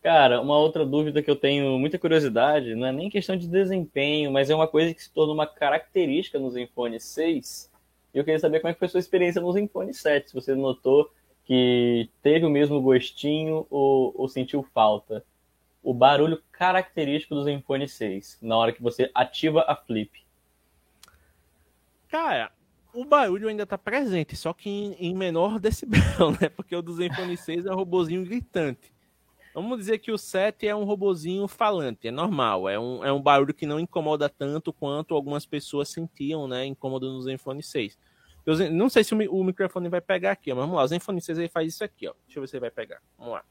Cara, 0.03 0.41
uma 0.41 0.59
outra 0.59 0.85
dúvida 0.85 1.23
que 1.23 1.31
eu 1.31 1.37
tenho 1.37 1.79
muita 1.79 1.97
curiosidade, 1.97 2.75
não 2.75 2.89
é 2.89 2.93
nem 2.93 3.09
questão 3.09 3.37
de 3.37 3.47
desempenho, 3.47 4.33
mas 4.33 4.51
é 4.51 4.57
uma 4.57 4.67
coisa 4.67 4.93
que 4.93 5.05
se 5.05 5.13
tornou 5.13 5.37
uma 5.37 5.47
característica 5.47 6.37
no 6.37 6.51
Zenfone 6.51 6.99
6. 6.99 7.71
E 8.13 8.19
eu 8.19 8.25
queria 8.25 8.41
saber 8.41 8.59
como 8.59 8.71
é 8.71 8.73
que 8.73 8.79
foi 8.81 8.87
a 8.87 8.91
sua 8.91 9.01
experiência 9.01 9.41
no 9.41 9.53
Zenfone 9.53 9.95
7. 9.95 10.31
Se 10.31 10.35
você 10.35 10.53
notou 10.53 11.09
que 11.45 12.09
teve 12.23 12.47
o 12.47 12.51
mesmo 12.51 12.81
gostinho 12.81 13.67
ou, 13.71 14.15
ou 14.17 14.29
sentiu 14.29 14.63
falta? 14.63 15.25
O 15.83 15.93
barulho 15.93 16.43
característico 16.51 17.35
do 17.35 17.45
Zenfone 17.45 17.89
6 17.89 18.39
na 18.41 18.57
hora 18.57 18.73
que 18.73 18.83
você 18.83 19.11
ativa 19.15 19.65
a 19.69 19.77
flip. 19.77 20.25
Cara, 22.09 22.51
o 22.95 23.05
barulho 23.05 23.49
ainda 23.49 23.67
tá 23.67 23.77
presente, 23.77 24.37
só 24.37 24.53
que 24.53 24.71
em, 24.71 24.93
em 24.95 25.15
menor 25.15 25.59
decibel, 25.61 26.31
né? 26.41 26.49
Porque 26.49 26.75
o 26.75 26.81
do 26.81 26.95
Zenfone 26.95 27.37
6 27.37 27.67
é 27.67 27.73
um 27.73 27.77
robozinho 27.77 28.25
gritante. 28.25 28.95
Vamos 29.55 29.79
dizer 29.79 29.99
que 29.99 30.11
o 30.11 30.19
7 30.19 30.67
é 30.67 30.75
um 30.75 30.83
robozinho 30.83 31.47
falante, 31.47 32.09
é 32.09 32.11
normal, 32.11 32.69
é 32.69 32.77
um, 32.77 33.05
é 33.05 33.13
um 33.13 33.23
barulho 33.23 33.55
que 33.55 33.67
não 33.67 33.79
incomoda 33.79 34.29
tanto 34.29 34.73
quanto 34.73 35.15
algumas 35.15 35.47
pessoas 35.47 35.89
sentiam, 35.91 36.49
né, 36.49 36.67
incômodo 36.67 37.13
no 37.13 37.23
Zenfone 37.23 37.63
6. 37.63 37.97
Eu 38.47 38.71
não 38.71 38.91
sei 38.91 39.03
se 39.03 39.15
o, 39.15 39.45
microfone 39.45 39.89
vai 39.89 40.03
pegar 40.03 40.33
aqui, 40.33 40.53
mas 40.53 40.61
vamos 40.61 40.77
lá. 40.77 40.83
O 40.83 40.87
Zenfone 40.87 41.21
6 41.21 41.39
ele 41.39 41.49
faz 41.49 41.67
isso 41.73 41.83
aqui, 41.83 42.07
ó. 42.07 42.15
Deixa 42.27 42.39
eu 42.39 42.43
ver 42.43 42.49
se 42.49 42.57
ele 42.57 42.61
vai 42.61 42.71
pegar. 42.71 43.01
Vamos 43.17 43.35
lá. 43.35 43.45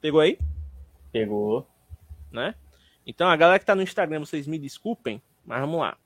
Pegou 0.00 0.20
aí? 0.20 0.38
Pegou. 1.10 1.66
Né? 2.30 2.54
Então, 3.06 3.28
a 3.28 3.36
galera 3.36 3.58
que 3.58 3.64
tá 3.64 3.74
no 3.74 3.82
Instagram, 3.82 4.20
vocês 4.20 4.46
me 4.46 4.58
desculpem, 4.58 5.22
mas 5.44 5.60
vamos 5.60 5.80
lá. 5.80 5.96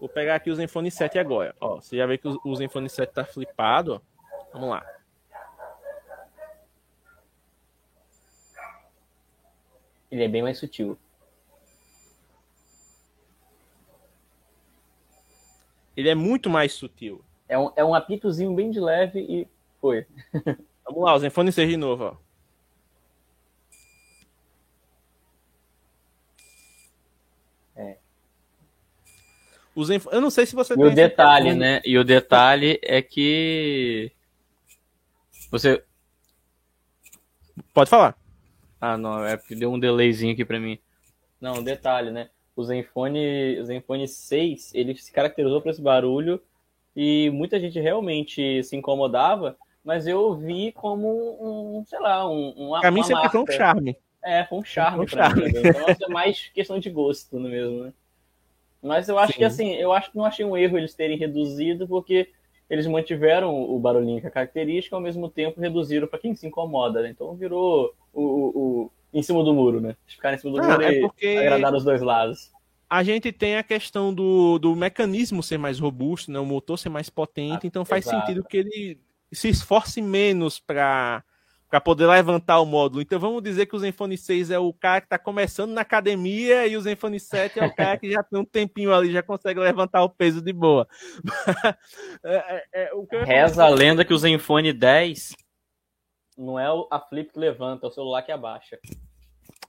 Vou 0.00 0.08
pegar 0.08 0.34
aqui 0.34 0.50
o 0.50 0.54
Zenfone 0.54 0.90
7 0.90 1.18
agora. 1.18 1.54
Ó, 1.60 1.76
você 1.76 1.96
já 1.96 2.06
vê 2.06 2.18
que 2.18 2.26
o 2.26 2.56
Zenfone 2.56 2.88
7 2.88 3.12
tá 3.12 3.24
flipado, 3.24 3.94
ó. 3.94 4.00
Vamos 4.52 4.70
lá. 4.70 4.84
Ele 10.10 10.24
é 10.24 10.28
bem 10.28 10.42
mais 10.42 10.58
sutil. 10.58 10.98
Ele 15.98 16.08
é 16.08 16.14
muito 16.14 16.48
mais 16.48 16.72
sutil. 16.72 17.24
É 17.48 17.58
um, 17.58 17.72
é 17.74 17.84
um 17.84 17.92
apitozinho 17.92 18.54
bem 18.54 18.70
de 18.70 18.78
leve 18.78 19.18
e 19.18 19.48
foi. 19.80 20.06
Vamos 20.86 21.02
lá, 21.02 21.14
o 21.16 21.18
Zenfone 21.18 21.50
6 21.50 21.70
de 21.70 21.76
novo, 21.76 22.04
ó. 22.04 22.16
É. 27.74 27.96
O 29.74 29.84
Zenf... 29.84 30.06
Eu 30.12 30.20
não 30.20 30.30
sei 30.30 30.46
se 30.46 30.54
você 30.54 30.74
e 30.74 30.84
o 30.84 30.94
detalhe, 30.94 31.52
né? 31.52 31.82
E 31.84 31.98
o 31.98 32.04
detalhe 32.04 32.78
é 32.80 33.02
que 33.02 34.12
você 35.50 35.82
pode 37.74 37.90
falar. 37.90 38.16
Ah, 38.80 38.96
não, 38.96 39.24
é 39.24 39.36
porque 39.36 39.56
deu 39.56 39.72
um 39.72 39.80
delayzinho 39.80 40.32
aqui 40.32 40.44
para 40.44 40.60
mim. 40.60 40.78
Não, 41.40 41.60
detalhe, 41.60 42.12
né? 42.12 42.30
O 42.58 42.64
Zenfone, 42.64 43.60
o 43.60 43.64
Zenfone 43.64 44.08
6, 44.08 44.74
ele 44.74 44.96
se 44.96 45.12
caracterizou 45.12 45.62
por 45.62 45.70
esse 45.70 45.80
barulho 45.80 46.42
e 46.94 47.30
muita 47.30 47.60
gente 47.60 47.78
realmente 47.78 48.64
se 48.64 48.74
incomodava, 48.74 49.56
mas 49.84 50.08
eu 50.08 50.34
vi 50.34 50.72
como 50.72 51.38
um, 51.40 51.84
sei 51.86 52.00
lá, 52.00 52.28
um, 52.28 52.52
um 52.56 52.80
Pra 52.80 52.90
mim 52.90 53.04
sempre 53.04 53.22
marca. 53.22 53.30
foi 53.30 53.40
um 53.42 53.56
charme. 53.56 53.96
É, 54.24 54.44
foi 54.44 54.58
um 54.58 54.64
charme, 54.64 55.04
um 55.04 55.06
charme. 55.06 55.44
Mim, 55.44 55.52
então 55.56 56.08
é 56.08 56.12
mais 56.12 56.48
questão 56.52 56.80
de 56.80 56.90
gosto 56.90 57.38
mesmo, 57.38 57.84
né? 57.84 57.92
Mas 58.82 59.08
eu 59.08 59.16
acho 59.20 59.34
Sim. 59.34 59.38
que 59.38 59.44
assim, 59.44 59.74
eu 59.74 59.92
acho 59.92 60.10
que 60.10 60.16
não 60.16 60.24
achei 60.24 60.44
um 60.44 60.56
erro 60.56 60.78
eles 60.78 60.94
terem 60.94 61.16
reduzido, 61.16 61.86
porque 61.86 62.28
eles 62.68 62.88
mantiveram 62.88 63.54
o 63.54 63.78
barulhinho 63.78 64.20
com 64.20 64.26
a 64.26 64.32
característica, 64.32 64.96
ao 64.96 65.02
mesmo 65.02 65.30
tempo 65.30 65.60
reduziram 65.60 66.08
para 66.08 66.18
quem 66.18 66.34
se 66.34 66.48
incomoda, 66.48 67.02
né? 67.02 67.10
Então 67.10 67.36
virou 67.36 67.94
o, 68.12 68.22
o, 68.22 68.90
em 69.12 69.22
cima 69.22 69.42
do 69.42 69.54
muro, 69.54 69.80
né? 69.80 69.96
Ficar 70.06 70.34
em 70.34 70.38
cima 70.38 70.52
do 70.52 70.62
ah, 70.62 70.68
muro 70.68 70.82
é 70.82 71.00
porque... 71.00 71.34
e 71.34 71.38
agradar 71.38 71.74
os 71.74 71.84
dois 71.84 72.00
lados. 72.02 72.50
A 72.88 73.02
gente 73.02 73.30
tem 73.32 73.56
a 73.56 73.62
questão 73.62 74.14
do, 74.14 74.58
do 74.58 74.74
mecanismo 74.74 75.42
ser 75.42 75.58
mais 75.58 75.78
robusto, 75.78 76.30
né? 76.32 76.38
o 76.38 76.46
motor 76.46 76.78
ser 76.78 76.88
mais 76.88 77.10
potente, 77.10 77.60
ah, 77.64 77.66
então 77.66 77.84
faz 77.84 78.06
exato. 78.06 78.26
sentido 78.26 78.44
que 78.44 78.56
ele 78.56 79.00
se 79.30 79.48
esforce 79.48 80.00
menos 80.00 80.58
para 80.58 81.22
para 81.68 81.80
poder 81.80 82.06
levantar 82.06 82.60
o 82.60 82.66
módulo. 82.66 83.02
Então 83.02 83.20
vamos 83.20 83.42
dizer 83.42 83.66
que 83.66 83.76
o 83.76 83.78
Zenfone 83.78 84.16
6 84.16 84.50
é 84.50 84.58
o 84.58 84.72
cara 84.72 85.00
que 85.00 85.06
está 85.06 85.18
começando 85.18 85.70
na 85.70 85.82
academia 85.82 86.66
e 86.66 86.76
o 86.76 86.80
Zenfone 86.80 87.20
7 87.20 87.60
é 87.60 87.66
o 87.66 87.74
cara 87.74 87.98
que 87.98 88.10
já 88.10 88.22
tem 88.22 88.40
um 88.40 88.44
tempinho 88.44 88.92
ali, 88.92 89.12
já 89.12 89.22
consegue 89.22 89.60
levantar 89.60 90.02
o 90.02 90.08
peso 90.08 90.40
de 90.40 90.52
boa. 90.52 90.88
é, 92.24 92.64
é, 92.72 92.90
é 92.90 93.24
Reza 93.24 93.64
a 93.64 93.68
lenda 93.68 94.04
que 94.04 94.14
o 94.14 94.18
Zenfone 94.18 94.72
10 94.72 95.36
não 96.38 96.58
é 96.58 96.66
a 96.90 97.00
flip 97.00 97.32
que 97.32 97.38
levanta, 97.38 97.86
é 97.86 97.88
o 97.88 97.92
celular 97.92 98.22
que 98.22 98.32
abaixa. 98.32 98.78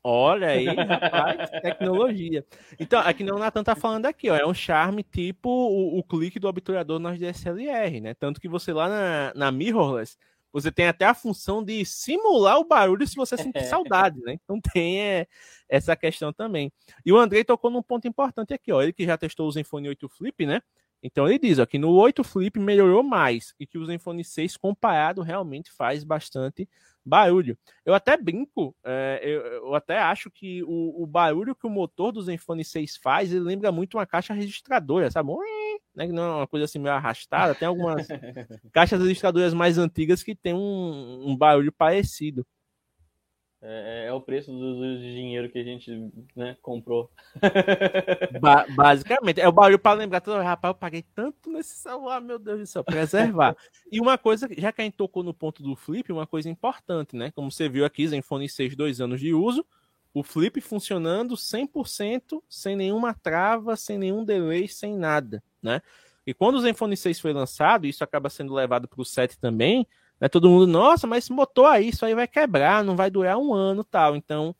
Olha 0.01 0.47
aí, 0.47 0.65
rapaz, 0.65 1.49
tecnologia. 1.61 2.45
Então, 2.79 3.01
aqui 3.01 3.23
não 3.23 3.35
o 3.35 3.39
Natan 3.39 3.63
tá 3.63 3.75
falando 3.75 4.05
aqui, 4.05 4.29
ó, 4.29 4.35
é 4.35 4.45
um 4.45 4.53
charme 4.53 5.03
tipo 5.03 5.49
o, 5.49 5.99
o 5.99 6.03
clique 6.03 6.39
do 6.39 6.47
obturador 6.47 6.99
nas 6.99 7.19
DSLR, 7.19 7.99
né? 7.99 8.13
Tanto 8.13 8.39
que 8.39 8.47
você 8.47 8.71
lá 8.71 8.87
na, 8.87 9.33
na 9.35 9.51
mirrorless 9.51 10.17
você 10.51 10.71
tem 10.71 10.87
até 10.87 11.05
a 11.05 11.13
função 11.13 11.63
de 11.63 11.85
simular 11.85 12.57
o 12.57 12.65
barulho 12.65 13.07
se 13.07 13.15
você 13.15 13.37
sentir 13.37 13.65
saudade, 13.65 14.19
né? 14.21 14.33
Então 14.33 14.59
tem 14.59 15.01
é, 15.01 15.27
essa 15.67 15.95
questão 15.95 16.33
também. 16.33 16.71
E 17.05 17.11
o 17.11 17.17
Andrei 17.17 17.43
tocou 17.43 17.69
num 17.69 17.83
ponto 17.83 18.07
importante 18.07 18.53
aqui, 18.53 18.71
ó. 18.71 18.81
Ele 18.81 18.93
que 18.93 19.05
já 19.05 19.17
testou 19.17 19.47
o 19.47 19.51
Zenfone 19.51 19.89
8 19.89 20.09
Flip, 20.09 20.45
né? 20.45 20.61
Então 21.01 21.27
ele 21.27 21.39
diz 21.39 21.59
ó, 21.59 21.65
que 21.65 21.77
no 21.77 21.91
8 21.91 22.23
Flip 22.23 22.59
melhorou 22.59 23.01
mais 23.03 23.53
e 23.59 23.65
que 23.65 23.77
o 23.77 23.85
Zenfone 23.85 24.23
6 24.23 24.57
comparado 24.57 25.21
realmente 25.21 25.71
faz 25.71 26.03
bastante 26.03 26.67
barulho. 27.05 27.57
Eu 27.85 27.93
até 27.93 28.17
brinco, 28.17 28.75
é, 28.83 29.19
eu, 29.23 29.41
eu, 29.41 29.75
até 29.75 29.97
acho 29.97 30.29
que 30.29 30.63
o, 30.63 31.01
o, 31.01 31.07
barulho 31.07 31.55
que 31.55 31.65
o 31.65 31.69
motor 31.69 32.11
do 32.11 32.21
Zenfone 32.21 32.63
6 32.63 32.97
faz, 32.97 33.31
ele 33.31 33.39
lembra 33.39 33.71
muito 33.71 33.97
uma 33.97 34.05
caixa 34.05 34.33
registradora, 34.33 35.09
sabe? 35.09 35.31
Né? 35.95 36.07
Não 36.07 36.23
é 36.23 36.35
uma 36.35 36.47
coisa 36.47 36.65
assim 36.65 36.79
meio 36.79 36.93
arrastada. 36.93 37.55
Tem 37.55 37.67
algumas 37.67 38.07
caixas 38.71 39.01
registradoras 39.01 39.53
mais 39.53 39.77
antigas 39.77 40.21
que 40.21 40.35
tem 40.35 40.53
um, 40.53 41.29
um 41.29 41.35
barulho 41.35 41.71
parecido. 41.71 42.45
É, 43.61 44.05
é, 44.05 44.07
é, 44.07 44.13
o 44.13 44.21
preço 44.21 44.51
do, 44.51 44.75
do, 44.75 44.99
dinheiro 44.99 45.49
que 45.49 45.59
a 45.59 45.63
gente 45.63 45.91
né, 46.33 46.55
comprou. 46.61 47.11
Ba 48.39 48.65
basicamente, 48.69 49.41
é 49.41 49.49
o 49.49 49.51
barulho 49.51 49.77
para 49.77 49.97
lembrar. 49.97 50.21
Todo, 50.21 50.41
rapaz, 50.41 50.73
eu 50.73 50.75
paguei 50.75 51.03
tanto 51.13 51.51
nesse 51.51 51.75
celular, 51.75 52.21
meu 52.21 52.39
Deus 52.39 52.59
do 52.59 52.65
céu, 52.65 52.85
preservar. 52.85 53.57
e 53.91 53.99
uma 53.99 54.17
coisa, 54.17 54.47
já 54.57 54.71
que 54.71 54.81
a 54.81 54.83
gente 54.85 54.95
tocou 54.95 55.23
no 55.23 55.33
ponto 55.33 55.61
do 55.61 55.75
flip, 55.75 56.09
uma 56.09 56.25
coisa 56.25 56.49
importante, 56.49 57.17
né? 57.17 57.31
Como 57.31 57.51
você 57.51 57.67
viu 57.67 57.83
aqui, 57.83 58.07
Zenfone 58.07 58.47
6, 58.47 58.77
dois 58.77 59.01
anos 59.01 59.19
de 59.19 59.33
uso, 59.33 59.65
o 60.13 60.23
flip 60.23 60.61
funcionando 60.61 61.35
100%, 61.35 62.41
sem 62.47 62.77
nenhuma 62.77 63.13
trava, 63.13 63.75
sem 63.75 63.97
nenhum 63.97 64.23
delay, 64.23 64.69
sem 64.69 64.95
nada, 64.95 65.43
né? 65.61 65.81
E 66.25 66.33
quando 66.33 66.55
o 66.55 66.61
Zenfone 66.61 66.95
6 66.95 67.19
foi 67.19 67.33
lançado, 67.33 67.87
isso 67.87 68.03
acaba 68.05 68.29
sendo 68.29 68.53
levado 68.53 68.87
para 68.87 69.01
o 69.01 69.05
7 69.05 69.37
também, 69.37 69.85
né? 70.19 70.27
Todo 70.27 70.49
mundo, 70.49 70.67
nossa, 70.67 71.07
mas 71.07 71.23
esse 71.23 71.31
motor 71.31 71.67
aí, 71.67 71.89
isso 71.89 72.05
aí 72.05 72.13
vai 72.13 72.27
quebrar, 72.27 72.83
não 72.83 72.95
vai 72.95 73.09
durar 73.09 73.37
um 73.37 73.53
ano 73.53 73.83
tal. 73.83 74.15
Então, 74.15 74.55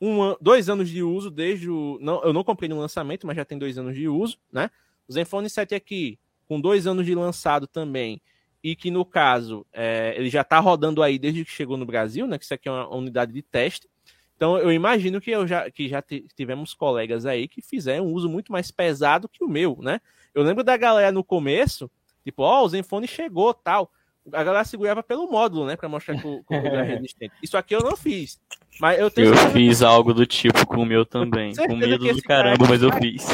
um, 0.00 0.34
dois 0.40 0.68
anos 0.68 0.88
de 0.88 1.02
uso 1.02 1.30
desde 1.30 1.70
o. 1.70 1.98
Não, 2.00 2.22
eu 2.24 2.32
não 2.32 2.42
comprei 2.42 2.68
no 2.68 2.78
lançamento, 2.78 3.26
mas 3.26 3.36
já 3.36 3.44
tem 3.44 3.58
dois 3.58 3.78
anos 3.78 3.94
de 3.94 4.08
uso, 4.08 4.38
né? 4.52 4.70
O 5.06 5.12
Zenfone 5.12 5.48
7 5.48 5.74
aqui, 5.74 6.18
com 6.48 6.60
dois 6.60 6.86
anos 6.86 7.04
de 7.04 7.14
lançado 7.14 7.66
também, 7.66 8.20
e 8.62 8.74
que 8.74 8.90
no 8.90 9.04
caso 9.04 9.66
é, 9.72 10.14
ele 10.16 10.30
já 10.30 10.40
está 10.40 10.58
rodando 10.58 11.02
aí 11.02 11.18
desde 11.18 11.44
que 11.44 11.50
chegou 11.50 11.76
no 11.76 11.86
Brasil, 11.86 12.26
né? 12.26 12.38
Que 12.38 12.44
isso 12.44 12.54
aqui 12.54 12.68
é 12.68 12.72
uma 12.72 12.94
unidade 12.94 13.32
de 13.32 13.42
teste. 13.42 13.88
Então 14.36 14.56
eu 14.56 14.72
imagino 14.72 15.20
que 15.20 15.30
eu 15.30 15.46
já 15.46 15.70
que 15.70 15.86
já 15.86 16.02
tivemos 16.34 16.72
colegas 16.72 17.26
aí 17.26 17.46
que 17.46 17.60
fizeram 17.60 18.06
um 18.06 18.12
uso 18.14 18.28
muito 18.28 18.50
mais 18.50 18.70
pesado 18.70 19.28
que 19.28 19.44
o 19.44 19.48
meu, 19.48 19.78
né? 19.82 20.00
Eu 20.34 20.42
lembro 20.42 20.64
da 20.64 20.76
galera 20.78 21.12
no 21.12 21.22
começo, 21.22 21.90
tipo, 22.24 22.42
ó, 22.42 22.62
oh, 22.62 22.64
o 22.64 22.68
Zenfone 22.68 23.06
chegou, 23.06 23.52
tal 23.52 23.90
a 24.32 24.44
galera 24.44 24.64
segurava 24.64 25.02
pelo 25.02 25.30
módulo, 25.30 25.66
né? 25.66 25.76
Pra 25.76 25.88
mostrar 25.88 26.20
que 26.20 26.26
o, 26.26 26.42
computador 26.44 26.78
é 26.80 26.82
resistente. 26.82 27.34
Isso 27.42 27.56
aqui 27.56 27.74
eu 27.74 27.80
não 27.80 27.96
fiz. 27.96 28.40
Mas 28.80 28.98
eu 28.98 29.10
tenho 29.10 29.28
Eu 29.28 29.50
fiz 29.50 29.82
algo 29.82 30.12
do 30.14 30.26
tipo 30.26 30.66
com 30.66 30.82
o 30.82 30.86
meu 30.86 31.04
também. 31.04 31.54
Com 31.56 31.76
medo 31.76 31.98
do 31.98 32.22
caramba, 32.22 32.66
mas 32.68 32.82
eu 32.82 32.92
fiz. 32.92 33.26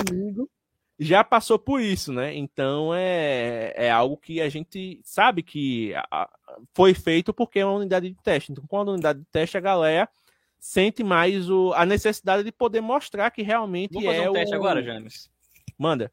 Já 0.99 1.23
passou 1.23 1.59
por 1.59 1.81
isso, 1.81 2.13
né? 2.13 2.35
Então 2.35 2.95
é, 2.95 3.73
é 3.77 3.91
algo 3.91 4.17
que 4.17 4.41
a 4.41 4.49
gente 4.49 5.01
sabe 5.05 5.43
que 5.43 5.93
foi 6.75 6.95
feito 6.95 7.35
porque 7.35 7.59
é 7.59 7.67
uma 7.67 7.77
unidade 7.77 8.09
de 8.09 8.17
teste. 8.23 8.53
Então, 8.53 8.65
com 8.67 8.79
a 8.79 8.83
unidade 8.83 9.19
de 9.19 9.27
teste, 9.27 9.59
a 9.59 9.61
galera 9.61 10.09
sente 10.59 11.05
mais 11.05 11.51
o, 11.51 11.73
a 11.75 11.85
necessidade 11.85 12.43
de 12.43 12.51
poder 12.51 12.81
mostrar 12.81 13.31
que 13.31 13.43
realmente 13.43 13.93
Vamos 13.93 14.09
fazer 14.09 14.25
é 14.25 14.31
um 14.31 14.33
teste 14.33 14.55
o... 14.55 14.59
agora, 14.59 14.83
James. 14.83 15.31
Manda. 15.79 16.11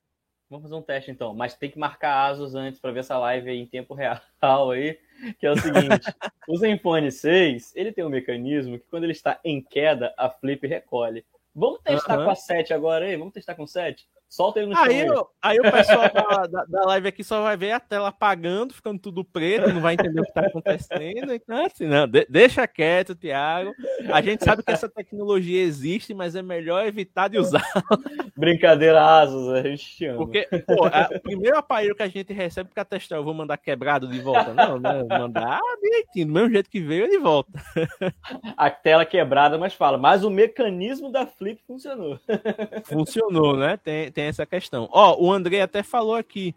Vamos 0.54 0.70
fazer 0.70 0.76
um 0.76 0.84
teste 0.84 1.10
então, 1.10 1.34
mas 1.34 1.56
tem 1.56 1.68
que 1.68 1.80
marcar 1.80 2.28
ASUS 2.28 2.54
antes 2.54 2.80
para 2.80 2.92
ver 2.92 3.00
essa 3.00 3.18
live 3.18 3.50
aí 3.50 3.58
em 3.58 3.66
tempo 3.66 3.96
real 3.96 4.22
aí, 4.70 5.00
que 5.40 5.48
é 5.48 5.52
o 5.52 5.58
seguinte, 5.58 6.14
o 6.48 6.56
Zenfone 6.56 7.12
6, 7.12 7.76
ele 7.76 7.92
tem 7.92 8.06
um 8.06 8.10
mecanismo 8.10 8.78
que 8.78 8.86
quando 8.86 9.06
ele 9.06 9.14
está 9.14 9.40
em 9.44 9.60
queda, 9.60 10.14
a 10.16 10.30
flip 10.30 10.68
recolhe. 10.68 11.26
Vamos 11.56 11.82
testar 11.82 12.20
uhum. 12.20 12.26
com 12.26 12.30
a 12.30 12.36
7 12.36 12.72
agora 12.72 13.06
aí? 13.06 13.18
Vamos 13.18 13.34
testar 13.34 13.56
com 13.56 13.66
7? 13.66 14.08
Solta 14.34 14.60
ele 14.60 14.74
no 14.74 14.78
aí, 14.80 15.06
chão. 15.06 15.28
Aí, 15.40 15.60
aí 15.60 15.60
o 15.60 15.72
pessoal 15.72 16.12
da, 16.12 16.48
da, 16.50 16.66
da, 16.66 16.86
live 16.86 17.08
aqui 17.08 17.24
só 17.24 17.44
vai 17.44 17.56
ver 17.56 17.72
a 17.72 17.80
tela 17.80 18.08
apagando, 18.08 18.74
ficando 18.74 18.98
tudo 18.98 19.24
preto, 19.24 19.72
não 19.72 19.80
vai 19.80 19.94
entender 19.94 20.22
o 20.22 20.24
que 20.24 20.30
está 20.30 20.48
acontecendo. 20.48 21.34
Então, 21.44 21.66
assim, 21.66 21.86
não, 21.86 22.08
de, 22.08 22.26
deixa 22.30 22.66
quieto, 22.68 23.14
Thiago. 23.14 23.74
A 24.12 24.22
gente 24.22 24.44
sabe 24.44 24.64
que 24.64 24.72
essa 24.72 24.90
tecnologia 24.90 25.62
existe, 25.62 26.14
mas 26.14 26.36
é 26.36 26.42
melhor 26.42 26.86
evitar 26.86 27.28
de 27.28 27.38
usar. 27.38 27.64
Brincadeira, 28.36 29.20
Asus, 29.22 29.50
a 29.50 29.62
gente 29.62 30.06
ama. 30.06 30.18
Porque, 30.18 30.48
pô, 30.66 30.86
a, 30.86 31.10
o 31.14 31.20
primeiro 31.20 31.58
aparelho 31.58 31.96
que 31.96 32.02
a 32.02 32.08
gente 32.08 32.34
recebe 32.34 32.72
para 32.74 32.86
testar, 32.86 33.18
eu 33.18 33.24
vou 33.24 33.34
mandar 33.34 33.58
quebrado 33.58 34.08
de 34.08 34.20
volta. 34.20 34.54
Não, 34.54 34.80
né? 34.80 35.04
Mandar 35.10 35.60
direitinho, 35.82 36.28
do 36.28 36.34
mesmo 36.34 36.50
jeito 36.50 36.70
que 36.70 36.80
veio, 36.80 37.06
ele 37.06 37.20
volta. 37.20 37.52
A 38.58 38.70
tela 38.70 39.06
quebrada, 39.06 39.58
mas 39.58 39.74
fala, 39.74 39.98
mas 39.98 40.24
o 40.24 40.30
mecanismo 40.30 41.12
da 41.12 41.28
flip 41.28 41.62
funcionou. 41.68 42.20
Funcionou, 42.86 43.58
né? 43.58 43.78
Tem, 43.78 44.12
tem 44.12 44.23
tem 44.24 44.30
essa 44.30 44.46
questão. 44.46 44.88
Ó, 44.92 45.22
o 45.22 45.32
André 45.32 45.62
até 45.62 45.84
falou 45.84 46.16
aqui. 46.16 46.56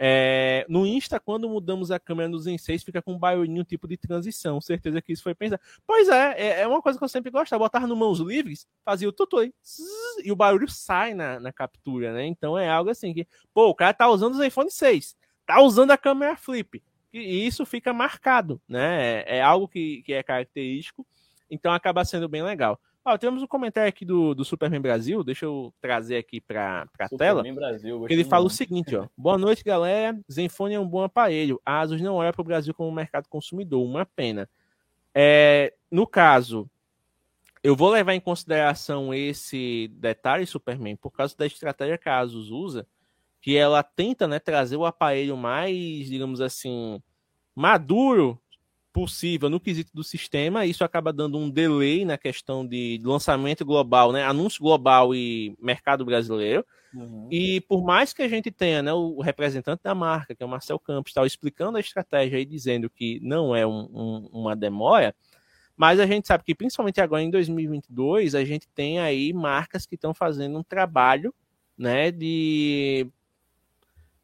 É, 0.00 0.64
no 0.68 0.86
Insta, 0.86 1.18
quando 1.18 1.48
mudamos 1.48 1.90
a 1.90 1.98
câmera 1.98 2.28
no 2.28 2.38
Zen 2.38 2.56
6, 2.56 2.84
fica 2.84 3.02
com 3.02 3.14
um 3.14 3.18
barulhinho 3.18 3.64
tipo 3.64 3.88
de 3.88 3.96
transição. 3.96 4.60
Certeza 4.60 5.02
que 5.02 5.12
isso 5.12 5.24
foi 5.24 5.34
pensado. 5.34 5.60
Pois 5.84 6.08
é, 6.08 6.34
é, 6.36 6.60
é 6.60 6.68
uma 6.68 6.80
coisa 6.80 6.96
que 6.98 7.04
eu 7.04 7.08
sempre 7.08 7.32
gostava. 7.32 7.64
Botar 7.64 7.86
no 7.86 7.96
mãos 7.96 8.20
livres, 8.20 8.66
fazia 8.84 9.08
o 9.08 9.12
tutor 9.12 9.50
e 10.22 10.30
o 10.30 10.36
barulho 10.36 10.68
sai 10.68 11.14
na, 11.14 11.40
na 11.40 11.52
captura, 11.52 12.12
né? 12.12 12.26
Então 12.26 12.56
é 12.56 12.68
algo 12.68 12.90
assim 12.90 13.12
que, 13.12 13.26
pô, 13.52 13.68
o 13.68 13.74
cara 13.74 13.92
tá 13.92 14.08
usando 14.08 14.34
o 14.34 14.38
Zenfone 14.38 14.70
6, 14.70 15.16
tá 15.44 15.60
usando 15.60 15.90
a 15.90 15.98
câmera 15.98 16.36
flip. 16.36 16.80
E 17.12 17.46
isso 17.46 17.66
fica 17.66 17.92
marcado, 17.92 18.60
né? 18.68 19.22
É, 19.22 19.38
é 19.38 19.42
algo 19.42 19.66
que, 19.66 20.02
que 20.02 20.12
é 20.12 20.22
característico, 20.22 21.04
então 21.50 21.72
acaba 21.72 22.04
sendo 22.04 22.28
bem 22.28 22.42
legal. 22.42 22.78
Ó, 23.08 23.16
temos 23.16 23.42
um 23.42 23.46
comentário 23.46 23.88
aqui 23.88 24.04
do, 24.04 24.34
do 24.34 24.44
Superman 24.44 24.82
Brasil, 24.82 25.24
deixa 25.24 25.46
eu 25.46 25.72
trazer 25.80 26.18
aqui 26.18 26.42
para 26.42 26.86
a 26.98 27.08
tela. 27.08 27.42
Brasil, 27.54 28.06
ele 28.06 28.22
fala 28.22 28.44
o 28.44 28.50
seguinte, 28.50 28.94
ó. 28.94 29.08
Boa 29.16 29.38
noite, 29.38 29.64
galera. 29.64 30.20
Zenfone 30.30 30.74
é 30.74 30.80
um 30.80 30.86
bom 30.86 31.02
aparelho. 31.02 31.58
A 31.64 31.80
Asus 31.80 32.02
não 32.02 32.16
olha 32.16 32.34
para 32.34 32.42
o 32.42 32.44
Brasil 32.44 32.74
como 32.74 32.92
mercado 32.92 33.26
consumidor, 33.26 33.82
uma 33.82 34.04
pena. 34.04 34.46
É, 35.14 35.72
no 35.90 36.06
caso, 36.06 36.68
eu 37.62 37.74
vou 37.74 37.88
levar 37.88 38.12
em 38.12 38.20
consideração 38.20 39.14
esse 39.14 39.88
detalhe, 39.94 40.44
Superman, 40.44 40.94
por 40.94 41.10
causa 41.10 41.34
da 41.34 41.46
estratégia 41.46 41.96
que 41.96 42.10
a 42.10 42.18
Asus 42.18 42.50
usa, 42.50 42.86
que 43.40 43.56
ela 43.56 43.82
tenta 43.82 44.28
né, 44.28 44.38
trazer 44.38 44.76
o 44.76 44.84
aparelho 44.84 45.34
mais, 45.34 46.10
digamos 46.10 46.42
assim, 46.42 47.02
maduro 47.54 48.38
possível 48.92 49.50
no 49.50 49.60
quesito 49.60 49.90
do 49.94 50.02
sistema, 50.02 50.66
isso 50.66 50.82
acaba 50.82 51.12
dando 51.12 51.38
um 51.38 51.50
delay 51.50 52.04
na 52.04 52.18
questão 52.18 52.66
de 52.66 53.00
lançamento 53.04 53.64
global, 53.64 54.12
né? 54.12 54.24
Anúncio 54.24 54.62
global 54.62 55.14
e 55.14 55.54
mercado 55.60 56.04
brasileiro. 56.04 56.64
Uhum. 56.92 57.28
E 57.30 57.60
por 57.62 57.84
mais 57.84 58.12
que 58.12 58.22
a 58.22 58.28
gente 58.28 58.50
tenha 58.50 58.82
né, 58.82 58.92
o 58.92 59.20
representante 59.20 59.82
da 59.82 59.94
marca, 59.94 60.34
que 60.34 60.42
é 60.42 60.46
o 60.46 60.48
Marcel 60.48 60.78
Campos, 60.78 61.12
tal, 61.12 61.26
explicando 61.26 61.76
a 61.76 61.80
estratégia 61.80 62.38
e 62.38 62.44
dizendo 62.44 62.88
que 62.88 63.20
não 63.22 63.54
é 63.54 63.66
um, 63.66 63.88
um, 63.92 64.28
uma 64.32 64.56
demora, 64.56 65.14
mas 65.76 66.00
a 66.00 66.06
gente 66.06 66.26
sabe 66.26 66.42
que 66.44 66.54
principalmente 66.54 67.00
agora 67.00 67.22
em 67.22 67.30
2022 67.30 68.34
a 68.34 68.44
gente 68.44 68.66
tem 68.74 68.98
aí 68.98 69.32
marcas 69.32 69.86
que 69.86 69.94
estão 69.94 70.12
fazendo 70.12 70.58
um 70.58 70.62
trabalho 70.62 71.32
né, 71.76 72.10
de 72.10 73.06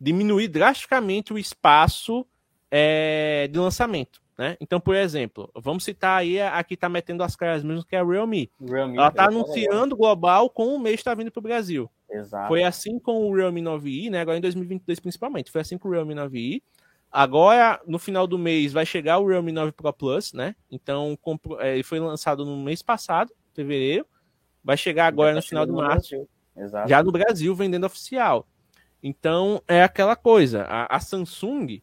diminuir 0.00 0.48
drasticamente 0.48 1.32
o 1.32 1.38
espaço 1.38 2.26
é, 2.70 3.46
de 3.46 3.58
lançamento. 3.58 4.23
Né? 4.36 4.56
Então, 4.60 4.80
por 4.80 4.94
exemplo, 4.94 5.50
vamos 5.54 5.84
citar 5.84 6.18
aí 6.18 6.40
a, 6.40 6.58
a 6.58 6.64
que 6.64 6.74
está 6.74 6.88
metendo 6.88 7.22
as 7.22 7.36
caras 7.36 7.62
mesmo, 7.62 7.84
que 7.84 7.94
é 7.94 8.00
a 8.00 8.04
Realme. 8.04 8.50
Realme 8.60 8.96
Ela 8.96 9.08
está 9.08 9.26
anunciando 9.26 9.96
global 9.96 10.50
com 10.50 10.74
o 10.74 10.78
mês 10.78 10.96
está 10.96 11.14
vindo 11.14 11.30
para 11.30 11.40
o 11.40 11.42
Brasil. 11.42 11.90
Exato. 12.10 12.48
Foi 12.48 12.62
assim 12.62 12.98
com 12.98 13.28
o 13.28 13.34
Realme 13.34 13.60
9i, 13.60 14.10
né? 14.10 14.20
Agora 14.20 14.38
em 14.38 14.40
2022 14.40 15.00
principalmente. 15.00 15.50
Foi 15.50 15.60
assim 15.60 15.78
com 15.78 15.88
o 15.88 15.92
Realme 15.92 16.14
9i. 16.14 16.62
Agora, 17.10 17.80
no 17.86 17.96
final 17.96 18.26
do 18.26 18.36
mês, 18.36 18.72
vai 18.72 18.84
chegar 18.84 19.18
o 19.18 19.28
Realme 19.28 19.52
9 19.52 19.70
Pro 19.70 19.92
Plus, 19.92 20.32
né? 20.32 20.56
Então, 20.68 21.16
é, 21.60 21.74
ele 21.74 21.84
foi 21.84 22.00
lançado 22.00 22.44
no 22.44 22.56
mês 22.56 22.82
passado, 22.82 23.32
fevereiro. 23.54 24.04
Vai 24.64 24.76
chegar 24.76 25.06
agora 25.06 25.30
tá 25.30 25.36
no 25.36 25.42
final 25.42 25.64
do 25.64 25.74
março. 25.74 26.26
Já 26.88 27.04
no 27.04 27.12
Brasil, 27.12 27.54
vendendo 27.54 27.86
oficial. 27.86 28.48
Então, 29.00 29.62
é 29.68 29.84
aquela 29.84 30.16
coisa. 30.16 30.62
A, 30.62 30.96
a, 30.96 30.98
Samsung, 30.98 31.80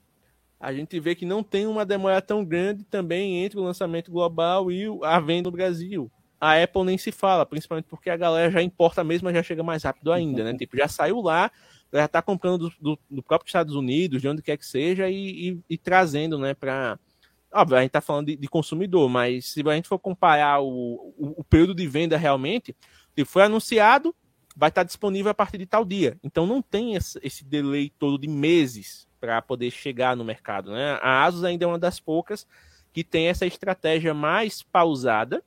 a 0.62 0.72
gente 0.72 1.00
vê 1.00 1.16
que 1.16 1.26
não 1.26 1.42
tem 1.42 1.66
uma 1.66 1.84
demora 1.84 2.22
tão 2.22 2.46
grande 2.46 2.84
também 2.84 3.44
entre 3.44 3.60
o 3.60 3.64
lançamento 3.64 4.12
global 4.12 4.72
e 4.72 4.86
a 5.04 5.20
venda 5.20 5.50
no 5.50 5.52
Brasil. 5.52 6.10
A 6.40 6.62
Apple 6.62 6.84
nem 6.84 6.98
se 7.00 7.12
fala, 7.12 7.46
principalmente 7.48 7.86
porque 7.86 8.12
a 8.12 8.18
galera 8.18 8.52
já 8.52 8.62
importa 8.62 9.04
mesmo, 9.04 9.32
já 9.34 9.42
chega 9.42 9.64
mais 9.64 9.84
rápido 9.84 10.12
ainda, 10.12 10.44
né? 10.44 10.54
Tipo, 10.56 10.78
já 10.78 10.88
saiu 10.88 11.20
lá, 11.20 11.52
já 11.92 12.08
tá 12.08 12.22
comprando 12.22 12.70
do, 12.70 12.74
do, 12.80 13.00
do 13.10 13.24
próprio 13.24 13.48
Estados 13.48 13.76
Unidos, 13.76 14.22
de 14.22 14.28
onde 14.28 14.44
quer 14.44 14.56
que 14.56 14.66
seja, 14.66 15.10
e, 15.10 15.50
e, 15.50 15.60
e 15.72 15.78
trazendo, 15.78 16.38
né, 16.38 16.54
para 16.54 17.00
Óbvio, 17.54 17.78
a 17.78 17.82
gente 17.82 17.92
tá 17.92 18.00
falando 18.00 18.28
de, 18.28 18.38
de, 18.38 18.48
consumidor, 18.48 19.10
mas 19.10 19.48
se 19.48 19.62
a 19.68 19.74
gente 19.74 19.88
for 19.88 20.00
comparar 20.00 20.62
o, 20.62 21.14
o, 21.18 21.42
o 21.42 21.44
período 21.44 21.76
de 21.76 21.86
venda 21.86 22.16
realmente, 22.16 22.74
ele 23.16 23.26
foi 23.26 23.44
anunciado, 23.44 24.16
vai 24.56 24.70
estar 24.70 24.84
disponível 24.84 25.30
a 25.32 25.34
partir 25.34 25.58
de 25.58 25.66
tal 25.66 25.84
dia. 25.84 26.18
Então 26.24 26.48
não 26.48 26.62
tem 26.62 26.96
esse, 26.96 27.20
esse 27.22 27.44
delay 27.44 27.92
todo 28.00 28.18
de 28.18 28.30
meses 28.30 29.06
para 29.22 29.40
poder 29.42 29.70
chegar 29.70 30.18
no 30.18 30.26
mercado. 30.26 30.72
Né? 30.72 30.98
A 31.00 31.24
Asus 31.24 31.44
ainda 31.44 31.64
é 31.64 31.68
uma 31.68 31.78
das 31.78 32.00
poucas 32.00 32.48
que 32.92 33.04
tem 33.04 33.28
essa 33.28 33.46
estratégia 33.46 34.14
mais 34.14 34.64
pausada 34.64 35.44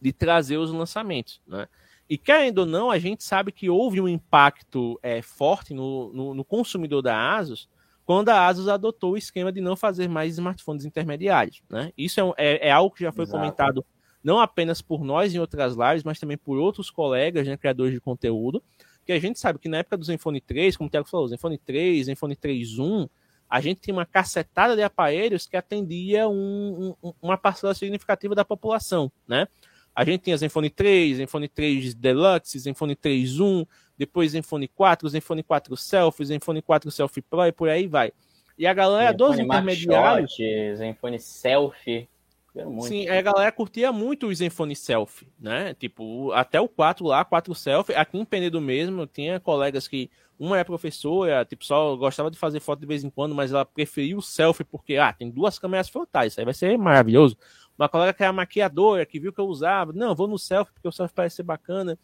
de 0.00 0.12
trazer 0.12 0.58
os 0.58 0.70
lançamentos. 0.70 1.40
Né? 1.46 1.66
E 2.08 2.18
querendo 2.18 2.58
ou 2.58 2.66
não, 2.66 2.90
a 2.90 2.98
gente 2.98 3.24
sabe 3.24 3.50
que 3.50 3.70
houve 3.70 3.98
um 3.98 4.06
impacto 4.06 5.00
é, 5.02 5.22
forte 5.22 5.72
no, 5.72 6.12
no, 6.12 6.34
no, 6.34 6.44
consumidor 6.44 7.00
da 7.00 7.34
Asus 7.34 7.68
quando 8.04 8.28
a 8.28 8.46
Asus 8.46 8.68
adotou 8.68 9.12
o 9.12 9.16
esquema 9.16 9.50
de 9.50 9.60
não 9.60 9.74
fazer 9.74 10.08
mais 10.08 10.34
smartphones 10.34 10.84
intermediários. 10.84 11.62
Né? 11.70 11.92
Isso 11.96 12.20
é, 12.20 12.34
é, 12.36 12.68
é 12.68 12.70
algo 12.70 12.94
que 12.94 13.02
já 13.02 13.12
foi 13.12 13.24
Exato. 13.24 13.38
comentado 13.38 13.86
não 14.22 14.38
apenas 14.38 14.82
por 14.82 15.02
nós 15.02 15.34
em 15.34 15.38
outras 15.38 15.74
lives, 15.74 16.04
mas 16.04 16.20
também 16.20 16.36
por 16.36 16.58
outros 16.58 16.90
colegas, 16.90 17.46
né, 17.46 17.56
criadores 17.56 17.92
de 17.92 18.00
conteúdo, 18.00 18.62
que 19.04 19.12
a 19.12 19.18
gente 19.18 19.38
sabe 19.38 19.58
que 19.58 19.68
na 19.68 19.78
época 19.78 19.96
do 19.96 20.04
Zenfone 20.04 20.40
3, 20.40 20.76
como 20.76 20.88
o 20.88 20.90
Thiago 20.90 21.08
falou, 21.08 21.28
Zenfone 21.28 21.58
3, 21.58 22.06
Zenfone 22.06 22.36
3.1, 22.36 23.08
a 23.48 23.60
gente 23.60 23.80
tinha 23.80 23.94
uma 23.94 24.06
cacetada 24.06 24.74
de 24.74 24.82
aparelhos 24.82 25.46
que 25.46 25.56
atendia 25.56 26.28
um, 26.28 26.94
um, 27.02 27.12
uma 27.20 27.36
parcela 27.36 27.74
significativa 27.74 28.34
da 28.34 28.44
população, 28.44 29.12
né? 29.28 29.46
A 29.94 30.04
gente 30.04 30.22
tinha 30.22 30.36
Zenfone 30.38 30.70
3, 30.70 31.18
Zenfone 31.18 31.48
3 31.48 31.94
Deluxe, 31.94 32.58
Zenfone 32.58 32.96
3.1, 32.96 33.66
depois 33.98 34.30
Zenfone 34.30 34.66
4, 34.68 35.08
Zenfone 35.10 35.42
4 35.42 35.76
Selfie, 35.76 36.24
Zenfone 36.24 36.62
4 36.62 36.90
Selfie 36.90 37.20
Pro 37.20 37.44
e 37.44 37.52
por 37.52 37.68
aí 37.68 37.86
vai. 37.86 38.10
E 38.56 38.66
a 38.66 38.72
galera 38.72 39.12
Zenfone 39.12 39.36
dos 39.36 39.38
intermediários... 39.38 40.36
Zenfone 40.78 41.18
Selfie... 41.18 42.08
Muito. 42.54 42.88
Sim, 42.88 43.08
a 43.08 43.22
galera 43.22 43.50
curtia 43.50 43.90
muito 43.90 44.26
o 44.26 44.34
Zenfone 44.34 44.76
Selfie, 44.76 45.26
né? 45.40 45.72
Tipo, 45.74 46.32
até 46.32 46.60
o 46.60 46.68
4 46.68 47.06
lá, 47.06 47.24
4 47.24 47.54
Selfie. 47.54 47.94
Aqui 47.94 48.18
em 48.18 48.24
Penedo 48.24 48.60
mesmo, 48.60 49.06
tinha 49.06 49.40
colegas 49.40 49.88
que 49.88 50.10
uma 50.38 50.58
é 50.58 50.64
professora, 50.64 51.44
tipo, 51.44 51.64
só 51.64 51.94
gostava 51.96 52.30
de 52.30 52.36
fazer 52.36 52.60
foto 52.60 52.80
de 52.80 52.86
vez 52.86 53.04
em 53.04 53.10
quando, 53.10 53.34
mas 53.34 53.52
ela 53.52 53.64
preferia 53.64 54.16
o 54.16 54.22
selfie 54.22 54.64
porque, 54.64 54.96
ah, 54.96 55.12
tem 55.12 55.30
duas 55.30 55.58
câmeras 55.58 55.88
frontais, 55.88 56.36
aí 56.36 56.44
vai 56.44 56.52
ser 56.52 56.76
maravilhoso. 56.76 57.36
Uma 57.78 57.88
colega 57.88 58.12
que 58.12 58.22
era 58.22 58.32
maquiadora, 58.32 59.06
que 59.06 59.20
viu 59.20 59.32
que 59.32 59.40
eu 59.40 59.46
usava, 59.46 59.92
não, 59.92 60.14
vou 60.14 60.26
no 60.26 60.38
selfie 60.38 60.72
porque 60.72 60.88
o 60.88 60.92
selfie 60.92 61.14
parece 61.14 61.36
ser 61.36 61.42
bacana. 61.44 61.96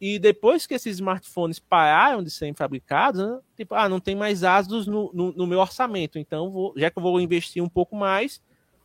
E 0.00 0.18
depois 0.18 0.66
que 0.66 0.74
esses 0.74 0.94
smartphones 0.94 1.58
pararam 1.58 2.22
de 2.22 2.30
serem 2.30 2.54
fabricados, 2.54 3.20
né? 3.20 3.38
tipo, 3.56 3.74
ah, 3.74 3.88
não 3.88 4.00
tem 4.00 4.14
mais 4.14 4.44
ASUS 4.44 4.86
no, 4.86 5.10
no, 5.12 5.32
no 5.32 5.46
meu 5.46 5.58
orçamento, 5.58 6.18
então 6.18 6.50
vou, 6.50 6.72
já 6.76 6.90
que 6.90 6.98
eu 6.98 7.02
vou 7.02 7.20
investir 7.20 7.62
um 7.62 7.68
pouco 7.68 7.94
mais, 7.96 8.40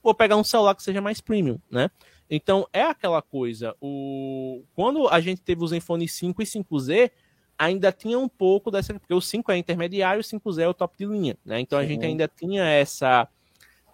vou 0.06 0.14
pegar 0.14 0.38
um 0.38 0.44
celular 0.44 0.76
que 0.76 0.84
seja 0.84 1.02
mais 1.02 1.20
premium, 1.20 1.60
né? 1.70 1.90
Então 2.30 2.68
é 2.72 2.84
aquela 2.84 3.22
coisa. 3.22 3.76
O... 3.82 4.64
Quando 4.76 5.08
a 5.10 5.20
gente 5.20 5.42
teve 5.42 5.64
os 5.64 5.72
Zenfone 5.72 6.08
5 6.08 6.42
e 6.42 6.46
5Z, 6.46 7.12
ainda 7.58 7.92
tinha 7.92 8.18
um 8.18 8.30
pouco 8.30 8.72
dessa. 8.72 8.94
Porque 8.94 9.14
o 9.14 9.22
5 9.22 9.52
é 9.52 9.58
intermediário, 9.58 10.22
o 10.22 10.24
5Z 10.24 10.62
é 10.62 10.68
o 10.68 10.74
top 10.74 10.96
de 10.98 11.06
linha, 11.06 11.38
né? 11.44 11.60
Então 11.60 11.80
Sim. 11.80 11.86
a 11.86 11.88
gente 11.88 12.06
ainda 12.06 12.28
tinha 12.28 12.64
essa 12.64 13.28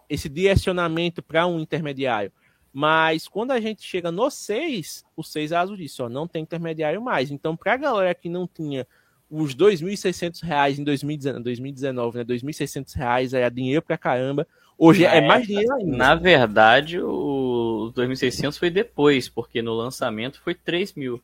esse 0.10 0.28
direcionamento 0.28 1.24
para 1.24 1.47
um 1.47 1.60
intermediário. 1.60 2.32
Mas 2.74 3.28
quando 3.28 3.52
a 3.52 3.60
gente 3.62 3.82
chega 3.82 4.12
no 4.12 4.30
6, 4.30 5.06
o 5.15 5.24
6 5.24 5.52
é 5.54 5.56
azul 5.56 5.78
disso, 5.78 6.04
ó, 6.04 6.10
não 6.10 6.28
tem 6.28 6.43
intermediário 6.43 7.02
mais. 7.02 7.32
Então, 7.32 7.56
para 7.56 7.74
a 7.74 7.78
galera 7.78 8.13
que 8.13 8.28
não 8.28 8.45
tinha 8.45 8.86
os 9.30 9.54
R$ 9.54 9.60
2.600 9.60 10.78
em 10.78 10.84
2019, 10.84 11.43
2019 11.43 12.17
né? 12.17 12.26
R$ 12.28 12.36
2.600 12.36 13.34
é 13.34 13.50
dinheiro 13.50 13.82
pra 13.82 13.97
caramba. 13.97 14.45
Hoje 14.84 15.06
é, 15.06 15.22
mais 15.22 15.46
dinheiro 15.46 15.76
ainda. 15.76 15.96
Na 15.96 16.15
verdade, 16.15 17.00
o 17.00 17.94
2.600 17.96 18.58
foi 18.58 18.72
depois, 18.72 19.30
porque 19.30 19.62
no 19.62 19.76
lançamento 19.76 20.41
foi 20.41 20.56
3 20.56 20.96
mil. 20.96 21.22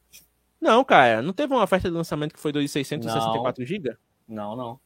Não, 0.61 0.83
cara, 0.83 1.23
não 1.23 1.33
teve 1.33 1.51
uma 1.55 1.63
oferta 1.63 1.89
de 1.89 1.95
lançamento 1.95 2.35
que 2.35 2.39
foi 2.39 2.53
2.664 2.53 3.65
GB? 3.65 3.97
Não, 4.27 4.55
não. 4.55 4.79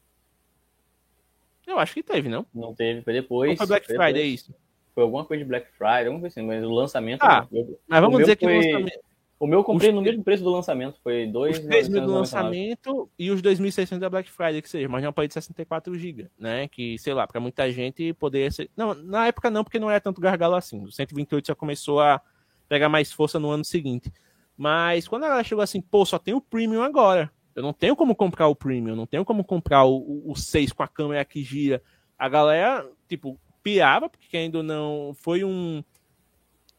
Eu 1.67 1.79
acho 1.79 1.93
que 1.93 2.01
teve, 2.01 2.29
não? 2.29 2.45
Não 2.55 2.73
teve, 2.73 3.01
foi 3.01 3.11
depois. 3.11 3.51
Ou 3.51 3.57
foi 3.57 3.67
Black 3.67 3.87
foi 3.87 3.95
Friday 3.97 4.13
depois. 4.13 4.33
isso? 4.39 4.55
Foi 4.95 5.03
alguma 5.03 5.25
coisa 5.25 5.43
de 5.43 5.49
Black 5.49 5.67
Friday, 5.77 6.05
alguma 6.05 6.21
coisa 6.21 6.39
assim, 6.39 6.47
mas 6.47 6.63
o 6.63 6.71
lançamento. 6.71 7.23
Ah, 7.23 7.45
mas 7.51 8.01
vamos 8.01 8.19
dizer 8.19 8.37
que 8.37 8.45
o 8.45 8.55
lançamento. 8.55 9.10
O 9.41 9.47
meu 9.47 9.61
eu 9.61 9.63
comprei 9.63 9.89
os... 9.89 9.95
no 9.95 10.03
mesmo 10.03 10.23
preço 10.23 10.43
do 10.43 10.51
lançamento, 10.51 10.99
foi 11.03 11.25
2 11.25 11.57
Os 11.57 11.65
3 11.65 11.89
mil 11.89 12.05
do 12.05 12.13
lançamento 12.13 13.09
e 13.17 13.31
os 13.31 13.41
2.600 13.41 13.97
da 13.97 14.07
Black 14.07 14.29
Friday, 14.29 14.61
que 14.61 14.69
seja, 14.69 14.87
mas 14.87 15.03
é 15.03 15.07
um 15.07 15.09
aparelho 15.09 15.29
de 15.29 15.33
64 15.33 15.97
GB, 15.97 16.29
né? 16.37 16.67
Que, 16.67 16.95
sei 16.99 17.11
lá, 17.11 17.25
para 17.25 17.39
muita 17.39 17.71
gente 17.71 18.13
poderia 18.13 18.51
ser. 18.51 18.69
Não, 18.77 18.93
na 18.93 19.25
época 19.25 19.49
não, 19.49 19.63
porque 19.63 19.79
não 19.79 19.89
era 19.89 19.99
tanto 19.99 20.21
gargalo 20.21 20.53
assim. 20.53 20.83
O 20.83 20.91
128 20.91 21.47
já 21.47 21.55
começou 21.55 21.99
a 21.99 22.21
pegar 22.69 22.87
mais 22.87 23.11
força 23.11 23.39
no 23.39 23.49
ano 23.49 23.65
seguinte. 23.65 24.13
Mas 24.55 25.07
quando 25.07 25.25
ela 25.25 25.43
chegou 25.43 25.63
assim, 25.63 25.81
pô, 25.81 26.05
só 26.05 26.19
tem 26.19 26.35
o 26.35 26.41
Premium 26.41 26.83
agora. 26.83 27.31
Eu 27.55 27.63
não 27.63 27.73
tenho 27.73 27.95
como 27.95 28.15
comprar 28.15 28.45
o 28.47 28.55
Premium, 28.55 28.95
não 28.95 29.07
tenho 29.07 29.25
como 29.25 29.43
comprar 29.43 29.85
o, 29.85 29.97
o, 29.97 30.33
o 30.33 30.35
6 30.35 30.71
com 30.71 30.83
a 30.83 30.87
câmera 30.87 31.25
que 31.25 31.41
gira. 31.41 31.81
A 32.15 32.29
galera, 32.29 32.87
tipo, 33.09 33.39
piava, 33.63 34.07
porque 34.07 34.37
ainda 34.37 34.61
não 34.61 35.15
foi 35.15 35.43
um. 35.43 35.83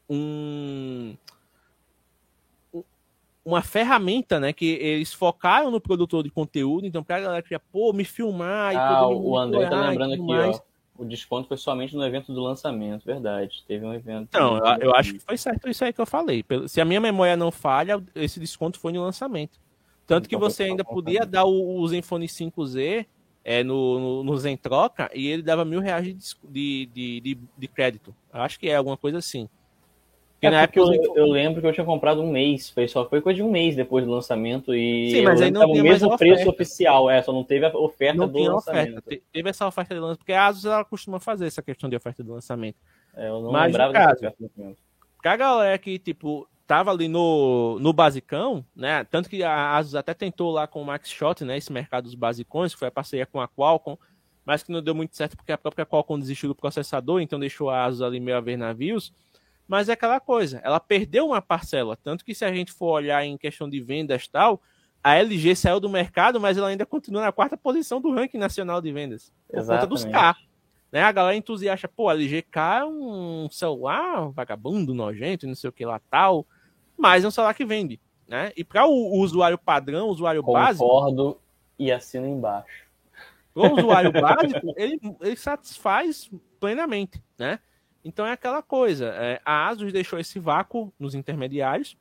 Um 0.09 1.13
uma 3.45 3.61
ferramenta, 3.61 4.39
né? 4.39 4.53
Que 4.53 4.65
eles 4.65 5.13
focaram 5.13 5.69
no 5.69 5.81
produtor 5.81 6.23
de 6.23 6.29
conteúdo, 6.29 6.85
então 6.87 7.03
pra 7.03 7.19
galera 7.19 7.41
que 7.41 7.49
já, 7.49 7.59
pô, 7.59 7.91
me 7.93 8.05
filmar 8.05 8.73
e 8.73 8.77
ah, 8.77 9.07
o 9.07 9.37
André 9.37 9.69
tá 9.69 9.89
lembrando 9.89 10.13
aqui, 10.13 10.23
mais. 10.23 10.57
ó. 10.57 10.73
O 10.95 11.03
desconto 11.03 11.47
foi 11.47 11.57
somente 11.57 11.95
no 11.95 12.05
evento 12.05 12.31
do 12.31 12.39
lançamento, 12.39 13.03
verdade. 13.03 13.63
Teve 13.67 13.83
um 13.83 13.93
evento. 13.93 14.27
Então, 14.29 14.57
eu, 14.57 14.89
eu 14.89 14.95
acho 14.95 15.13
que 15.13 15.19
foi 15.19 15.35
certo 15.37 15.67
isso 15.67 15.83
aí 15.83 15.91
que 15.91 15.99
eu 15.99 16.05
falei. 16.05 16.45
Se 16.67 16.79
a 16.79 16.85
minha 16.85 17.01
memória 17.01 17.35
não 17.35 17.51
falha, 17.51 18.01
esse 18.13 18.39
desconto 18.39 18.79
foi 18.79 18.93
no 18.93 19.01
lançamento. 19.01 19.59
Tanto 20.05 20.29
que 20.29 20.35
então, 20.35 20.47
você 20.47 20.63
ainda 20.63 20.83
podia 20.83 21.25
dar 21.25 21.45
o, 21.45 21.79
o 21.79 21.87
Zenfone 21.87 22.27
5Z 22.27 23.07
é, 23.43 23.63
no, 23.63 23.99
no, 23.99 24.23
no 24.23 24.37
Zen 24.37 24.55
Troca 24.55 25.09
e 25.13 25.27
ele 25.27 25.41
dava 25.41 25.65
mil 25.65 25.79
reais 25.79 26.05
de, 26.43 26.85
de, 26.85 27.21
de, 27.21 27.39
de 27.57 27.67
crédito. 27.67 28.15
Eu 28.31 28.41
acho 28.41 28.59
que 28.59 28.69
é 28.69 28.75
alguma 28.75 28.95
coisa 28.95 29.17
assim. 29.17 29.49
É 30.47 30.49
na 30.49 30.61
época 30.61 30.79
eu, 30.79 31.15
eu, 31.15 31.25
lembro 31.25 31.61
que 31.61 31.67
eu 31.67 31.73
tinha 31.73 31.85
comprado 31.85 32.21
um 32.21 32.31
mês, 32.31 32.69
foi 32.69 32.87
só 32.87 33.07
foi 33.07 33.21
coisa 33.21 33.37
de 33.37 33.43
um 33.43 33.51
mês 33.51 33.75
depois 33.75 34.05
do 34.05 34.11
lançamento 34.11 34.73
e 34.73 35.11
Sim, 35.11 35.21
mas 35.23 35.41
aí 35.41 35.51
não 35.51 35.69
o 35.69 35.81
mesmo 35.81 36.17
preço 36.17 36.49
oficial, 36.49 37.09
é, 37.09 37.21
só 37.21 37.31
não 37.31 37.43
teve 37.43 37.65
a 37.65 37.77
oferta 37.77 38.17
não 38.17 38.27
do 38.27 38.39
lançamento. 38.39 38.97
Oferta. 38.99 39.23
Teve 39.31 39.49
essa 39.49 39.67
oferta 39.67 39.93
de 39.93 39.99
lançamento, 39.99 40.19
porque 40.19 40.33
a 40.33 40.45
Asus 40.45 40.65
ela 40.65 40.83
costuma 40.83 41.19
fazer 41.19 41.47
essa 41.47 41.61
questão 41.61 41.89
de 41.89 41.95
oferta 41.95 42.23
de 42.23 42.29
lançamento. 42.29 42.77
É, 43.15 43.27
eu 43.29 43.41
não 43.41 43.51
mas, 43.51 43.67
lembrava 43.67 43.93
caso, 43.93 44.21
dessa 44.21 44.27
oferta 44.27 44.75
a 45.29 45.37
galera 45.37 45.77
que, 45.77 45.97
tipo, 45.97 46.47
tava 46.67 46.91
ali 46.91 47.07
no, 47.07 47.77
no 47.79 47.93
basicão, 47.93 48.65
né? 48.75 49.03
Tanto 49.05 49.29
que 49.29 49.43
a 49.43 49.75
Asus 49.75 49.95
até 49.95 50.13
tentou 50.13 50.51
lá 50.51 50.67
com 50.67 50.81
o 50.81 50.85
Max 50.85 51.09
Shot, 51.09 51.43
né? 51.43 51.57
Esse 51.57 51.71
mercado 51.71 52.05
dos 52.05 52.15
basicões, 52.15 52.73
que 52.73 52.79
foi 52.79 52.87
a 52.87 52.91
parceria 52.91 53.25
com 53.25 53.39
a 53.39 53.47
Qualcomm, 53.47 53.97
mas 54.45 54.63
que 54.63 54.71
não 54.71 54.81
deu 54.81 54.93
muito 54.93 55.15
certo 55.15 55.37
porque 55.37 55.51
a 55.51 55.57
própria 55.57 55.85
Qualcomm 55.85 56.19
desistiu 56.19 56.49
do 56.49 56.55
processador, 56.55 57.21
então 57.21 57.39
deixou 57.39 57.69
a 57.69 57.85
Asus 57.85 58.01
ali 58.01 58.19
meio 58.19 58.37
a 58.37 58.41
ver 58.41 58.57
navios. 58.57 59.13
Mas 59.73 59.89
é 59.89 59.93
aquela 59.93 60.19
coisa, 60.19 60.61
ela 60.63 60.79
perdeu 60.79 61.25
uma 61.25 61.41
parcela. 61.41 61.97
Tanto 61.97 62.23
que 62.23 62.35
se 62.35 62.45
a 62.45 62.53
gente 62.53 62.71
for 62.71 62.91
olhar 62.91 63.25
em 63.25 63.35
questão 63.35 63.67
de 63.67 63.81
vendas 63.81 64.27
tal, 64.27 64.61
a 65.03 65.15
LG 65.15 65.55
saiu 65.55 65.79
do 65.79 65.89
mercado, 65.89 66.39
mas 66.39 66.59
ela 66.59 66.67
ainda 66.67 66.85
continua 66.85 67.23
na 67.23 67.31
quarta 67.31 67.57
posição 67.57 67.99
do 67.99 68.13
ranking 68.13 68.37
nacional 68.37 68.79
de 68.79 68.91
vendas. 68.91 69.33
Por 69.47 69.57
Exatamente. 69.57 69.81
conta 69.81 69.89
dos 69.89 70.05
carros. 70.05 70.47
Né? 70.91 71.01
A 71.01 71.11
galera 71.11 71.35
entusiasta, 71.35 71.87
pô, 71.87 72.07
a 72.07 72.13
LG 72.13 72.43
K 72.43 72.81
é 72.81 72.85
um 72.85 73.49
celular 73.49 74.29
vagabundo, 74.29 74.93
nojento, 74.93 75.47
não 75.47 75.55
sei 75.55 75.71
o 75.71 75.73
que 75.73 75.83
lá 75.83 75.99
tal, 76.07 76.45
mas 76.95 77.23
é 77.23 77.27
um 77.27 77.31
celular 77.31 77.55
que 77.55 77.65
vende. 77.65 77.99
Né? 78.27 78.51
E 78.55 78.63
para 78.63 78.85
o, 78.85 79.17
usuário 79.17 79.57
padrão, 79.57 80.05
o 80.05 80.11
usuário 80.11 80.43
Concordo 80.43 80.67
básico. 80.67 80.85
Concordo 80.85 81.37
e 81.79 81.91
assino 81.91 82.27
embaixo. 82.27 82.85
O 83.55 83.69
usuário 83.69 84.11
básico, 84.11 84.71
ele, 84.77 84.99
ele 85.19 85.35
satisfaz 85.35 86.29
plenamente, 86.59 87.23
né? 87.39 87.57
Então 88.03 88.25
é 88.25 88.31
aquela 88.31 88.61
coisa, 88.61 89.07
é, 89.15 89.41
a 89.45 89.67
Asus 89.67 89.93
deixou 89.93 90.19
esse 90.19 90.39
vácuo 90.39 90.93
nos 90.99 91.15
intermediários, 91.15 91.97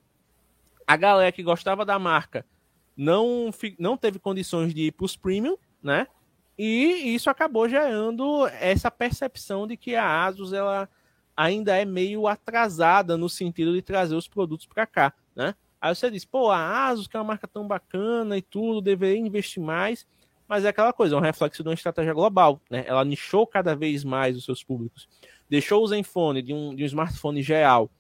a 0.87 0.97
galera 0.97 1.31
que 1.31 1.43
gostava 1.43 1.85
da 1.85 1.99
marca 1.99 2.45
não, 2.97 3.51
não 3.79 3.97
teve 3.97 4.19
condições 4.19 4.75
de 4.75 4.83
ir 4.89 4.93
para 4.93 5.05
os 5.05 5.17
premium, 5.17 5.57
né? 5.83 6.07
E 6.59 7.15
isso 7.15 7.31
acabou 7.31 7.69
gerando 7.69 8.47
essa 8.61 8.91
percepção 8.91 9.67
de 9.67 9.77
que 9.77 9.95
a 9.95 10.25
Asus 10.25 10.53
ela 10.53 10.89
ainda 11.37 11.77
é 11.77 11.85
meio 11.85 12.27
atrasada 12.27 13.17
no 13.17 13.29
sentido 13.29 13.73
de 13.73 13.81
trazer 13.81 14.15
os 14.15 14.29
produtos 14.29 14.67
para 14.67 14.87
cá, 14.87 15.13
né? 15.35 15.55
Aí 15.81 15.95
você 15.95 16.11
diz, 16.11 16.25
pô, 16.25 16.51
a 16.51 16.87
Asus, 16.87 17.09
que 17.09 17.17
é 17.17 17.21
uma 17.21 17.27
marca 17.27 17.49
tão 17.49 17.67
bacana 17.67 18.37
e 18.37 18.43
tudo, 18.43 18.81
deveria 18.81 19.19
investir 19.19 19.63
mais, 19.63 20.07
mas 20.47 20.65
é 20.65 20.69
aquela 20.69 20.93
coisa, 20.93 21.17
é 21.17 21.19
um 21.19 21.23
reflexo 21.23 21.63
de 21.63 21.69
uma 21.69 21.75
estratégia 21.75 22.13
global, 22.13 22.61
né? 22.71 22.85
Ela 22.87 23.05
nichou 23.05 23.47
cada 23.47 23.75
vez 23.75 24.05
mais 24.05 24.37
os 24.37 24.45
seus 24.45 24.63
públicos, 24.63 25.09
deixou 25.53 25.85
o 25.85 25.87
Zenfone 25.87 26.41
de 26.41 26.55
um, 26.55 26.75
de 26.75 26.83
um 26.83 26.87
smartphone 26.87 27.43
geral 27.43 27.91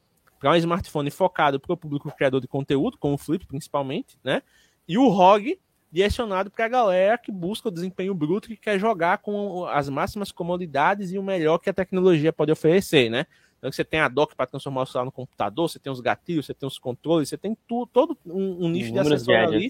para 0.40 0.52
um 0.52 0.56
smartphone 0.56 1.10
focado 1.10 1.60
para 1.60 1.74
o 1.74 1.76
público 1.76 2.10
criador 2.10 2.40
de 2.40 2.48
conteúdo, 2.48 2.96
como 2.96 3.12
o 3.12 3.18
Flip 3.18 3.46
principalmente, 3.46 4.18
né? 4.24 4.40
E 4.88 4.96
o 4.96 5.06
ROG 5.08 5.58
direcionado 5.92 6.50
para 6.50 6.64
a 6.64 6.68
galera 6.68 7.18
que 7.18 7.30
busca 7.30 7.68
o 7.68 7.70
desempenho 7.70 8.14
bruto, 8.14 8.48
que 8.48 8.56
quer 8.56 8.78
jogar 8.78 9.18
com 9.18 9.66
as 9.66 9.90
máximas 9.90 10.32
comodidades 10.32 11.12
e 11.12 11.18
o 11.18 11.22
melhor 11.22 11.58
que 11.58 11.68
a 11.68 11.74
tecnologia 11.74 12.32
pode 12.32 12.50
oferecer, 12.50 13.10
né? 13.10 13.26
Então 13.58 13.70
você 13.70 13.84
tem 13.84 14.00
a 14.00 14.08
dock 14.08 14.34
para 14.34 14.46
transformar 14.46 14.84
o 14.84 14.86
celular 14.86 15.04
no 15.04 15.12
computador, 15.12 15.68
você 15.68 15.78
tem 15.78 15.92
os 15.92 16.00
gatilhos, 16.00 16.46
você 16.46 16.54
tem 16.54 16.66
os 16.66 16.78
controles, 16.78 17.28
você 17.28 17.36
tem 17.36 17.54
tu, 17.68 17.86
todo 17.92 18.16
um, 18.24 18.64
um 18.64 18.68
nicho 18.70 18.94
de 18.94 18.98
acessório 18.98 19.44
ali 19.44 19.68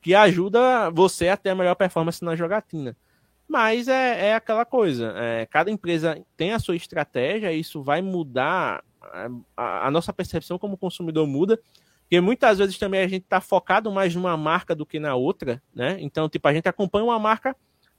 que 0.00 0.14
ajuda 0.14 0.88
você 0.90 1.26
a 1.26 1.36
ter 1.36 1.50
a 1.50 1.56
melhor 1.56 1.74
performance 1.74 2.24
na 2.24 2.36
jogatina. 2.36 2.96
Mas 3.50 3.88
é, 3.88 4.28
é 4.28 4.34
aquela 4.36 4.64
coisa, 4.64 5.12
é, 5.16 5.44
cada 5.44 5.72
empresa 5.72 6.24
tem 6.36 6.52
a 6.52 6.60
sua 6.60 6.76
estratégia, 6.76 7.52
isso 7.52 7.82
vai 7.82 8.00
mudar, 8.00 8.80
a, 9.56 9.88
a 9.88 9.90
nossa 9.90 10.12
percepção 10.12 10.56
como 10.56 10.76
consumidor 10.76 11.26
muda, 11.26 11.60
porque 12.02 12.20
muitas 12.20 12.58
vezes 12.58 12.78
também 12.78 13.00
a 13.00 13.08
gente 13.08 13.24
está 13.24 13.40
focado 13.40 13.90
mais 13.90 14.14
numa 14.14 14.36
marca 14.36 14.72
do 14.72 14.86
que 14.86 15.00
na 15.00 15.16
outra, 15.16 15.60
né? 15.74 15.96
Então, 15.98 16.28
tipo, 16.28 16.46
a 16.46 16.54
gente 16.54 16.68
acompanha 16.68 17.04
uma 17.04 17.18
marca 17.18 17.56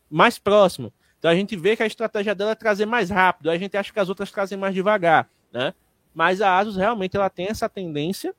mais 0.09 0.39
próxima. 0.39 0.89
Então 1.19 1.29
a 1.29 1.35
gente 1.35 1.57
vê 1.57 1.75
que 1.75 1.83
a 1.83 1.87
estratégia 1.87 2.33
dela 2.33 2.51
é 2.51 2.55
trazer 2.55 2.85
mais 2.85 3.09
rápido, 3.09 3.49
a 3.51 3.57
gente 3.57 3.75
acha 3.75 3.91
que 3.91 3.99
as 3.99 4.07
outras 4.07 4.31
trazem 4.31 4.57
mais 4.57 4.73
devagar, 4.73 5.29
né? 5.51 5.73
Mas 6.15 6.41
a 6.41 6.57
Asus 6.57 6.77
realmente 6.77 7.17
ela 7.17 7.29
tem 7.29 7.47
essa 7.47 7.67
tendência. 7.67 8.33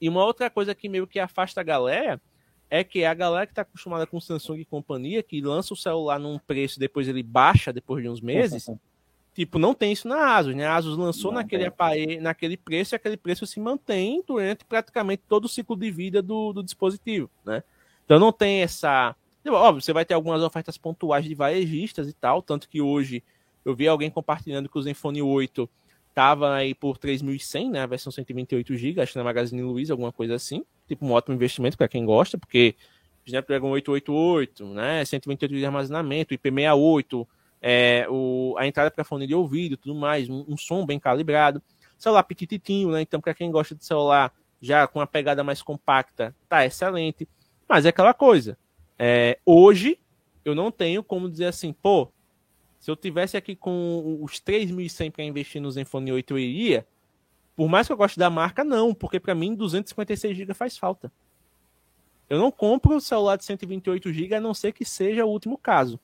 E 0.00 0.08
uma 0.08 0.24
outra 0.24 0.48
coisa 0.48 0.72
que 0.72 0.88
meio 0.88 1.04
que 1.04 1.18
afasta 1.18 1.60
a 1.60 1.64
galera 1.64 2.20
é 2.72 2.82
que 2.82 3.04
a 3.04 3.12
galera 3.12 3.44
que 3.44 3.52
está 3.52 3.60
acostumada 3.60 4.06
com 4.06 4.18
Samsung 4.18 4.60
e 4.60 4.64
companhia, 4.64 5.22
que 5.22 5.42
lança 5.42 5.74
o 5.74 5.76
celular 5.76 6.18
num 6.18 6.38
preço 6.38 6.80
depois 6.80 7.06
ele 7.06 7.22
baixa 7.22 7.70
depois 7.70 8.02
de 8.02 8.08
uns 8.08 8.18
meses, 8.18 8.66
tipo, 9.36 9.58
não 9.58 9.74
tem 9.74 9.92
isso 9.92 10.08
na 10.08 10.36
Asus, 10.36 10.54
né? 10.54 10.64
A 10.64 10.76
Asus 10.76 10.96
lançou 10.96 11.30
não 11.30 11.42
naquele 11.42 11.66
aparelho, 11.66 12.22
naquele 12.22 12.56
preço 12.56 12.94
e 12.94 12.96
aquele 12.96 13.18
preço 13.18 13.46
se 13.46 13.60
mantém 13.60 14.24
durante 14.26 14.64
praticamente 14.64 15.22
todo 15.28 15.44
o 15.44 15.48
ciclo 15.50 15.76
de 15.76 15.90
vida 15.90 16.22
do, 16.22 16.54
do 16.54 16.62
dispositivo, 16.62 17.28
né? 17.44 17.62
Então 18.06 18.18
não 18.18 18.32
tem 18.32 18.62
essa 18.62 19.14
Óbvio, 19.46 19.82
você 19.82 19.92
vai 19.92 20.06
ter 20.06 20.14
algumas 20.14 20.40
ofertas 20.40 20.78
pontuais 20.78 21.26
de 21.26 21.34
varejistas 21.34 22.08
e 22.08 22.14
tal, 22.14 22.40
tanto 22.40 22.70
que 22.70 22.80
hoje 22.80 23.22
eu 23.66 23.74
vi 23.74 23.86
alguém 23.86 24.08
compartilhando 24.08 24.68
que 24.70 24.78
o 24.78 24.82
Zenfone 24.82 25.20
8 25.20 25.68
tava 26.14 26.54
aí 26.54 26.74
por 26.74 26.98
3.100, 26.98 27.70
né, 27.70 27.80
a 27.80 27.86
versão 27.86 28.12
128 28.12 28.76
GB, 28.76 29.00
acho 29.00 29.12
que 29.12 29.18
na 29.18 29.24
Magazine 29.24 29.62
Luiza, 29.62 29.92
alguma 29.92 30.12
coisa 30.12 30.34
assim. 30.34 30.64
Tipo, 30.86 31.06
um 31.06 31.12
ótimo 31.12 31.34
investimento 31.34 31.76
para 31.76 31.88
quem 31.88 32.04
gosta, 32.04 32.36
porque 32.36 32.74
Snapdragon 33.26 33.70
888, 33.70 34.66
né, 34.66 35.04
128 35.04 35.50
GB 35.50 35.60
de 35.60 35.66
armazenamento, 35.66 36.34
IP68, 36.34 37.26
é, 37.60 38.06
o, 38.10 38.54
a 38.58 38.66
entrada 38.66 38.90
para 38.90 39.04
fone 39.04 39.26
de 39.26 39.34
ouvido, 39.34 39.76
tudo 39.76 39.94
mais, 39.94 40.28
um, 40.28 40.44
um 40.48 40.56
som 40.56 40.84
bem 40.84 40.98
calibrado. 40.98 41.62
Celular 41.96 42.24
pequititinho, 42.24 42.90
né, 42.90 43.02
então 43.02 43.20
para 43.20 43.34
quem 43.34 43.50
gosta 43.50 43.74
de 43.74 43.84
celular 43.84 44.32
já 44.60 44.86
com 44.86 44.98
uma 44.98 45.06
pegada 45.06 45.42
mais 45.42 45.62
compacta, 45.62 46.34
tá 46.48 46.64
excelente. 46.64 47.28
Mas 47.68 47.86
é 47.86 47.88
aquela 47.88 48.14
coisa, 48.14 48.56
é, 48.98 49.38
hoje, 49.44 49.98
eu 50.44 50.54
não 50.54 50.70
tenho 50.70 51.02
como 51.02 51.28
dizer 51.28 51.46
assim, 51.46 51.72
pô, 51.72 52.08
se 52.82 52.90
eu 52.90 52.96
tivesse 52.96 53.36
aqui 53.36 53.54
com 53.54 54.18
os 54.20 54.40
3.100 54.40 55.12
para 55.12 55.22
investir 55.22 55.62
no 55.62 55.70
Zenfone 55.70 56.10
8, 56.10 56.32
eu 56.32 56.38
iria. 56.38 56.86
Por 57.54 57.68
mais 57.68 57.86
que 57.86 57.92
eu 57.92 57.96
goste 57.96 58.18
da 58.18 58.28
marca, 58.28 58.64
não, 58.64 58.92
porque 58.92 59.20
para 59.20 59.36
mim 59.36 59.54
256 59.54 60.36
GB 60.36 60.52
faz 60.52 60.76
falta. 60.76 61.10
Eu 62.28 62.40
não 62.40 62.50
compro 62.50 62.96
o 62.96 63.00
celular 63.00 63.36
de 63.36 63.44
128 63.44 64.12
GB 64.12 64.34
a 64.34 64.40
não 64.40 64.52
ser 64.52 64.72
que 64.72 64.84
seja 64.84 65.24
o 65.24 65.28
último 65.28 65.56
caso. 65.56 66.00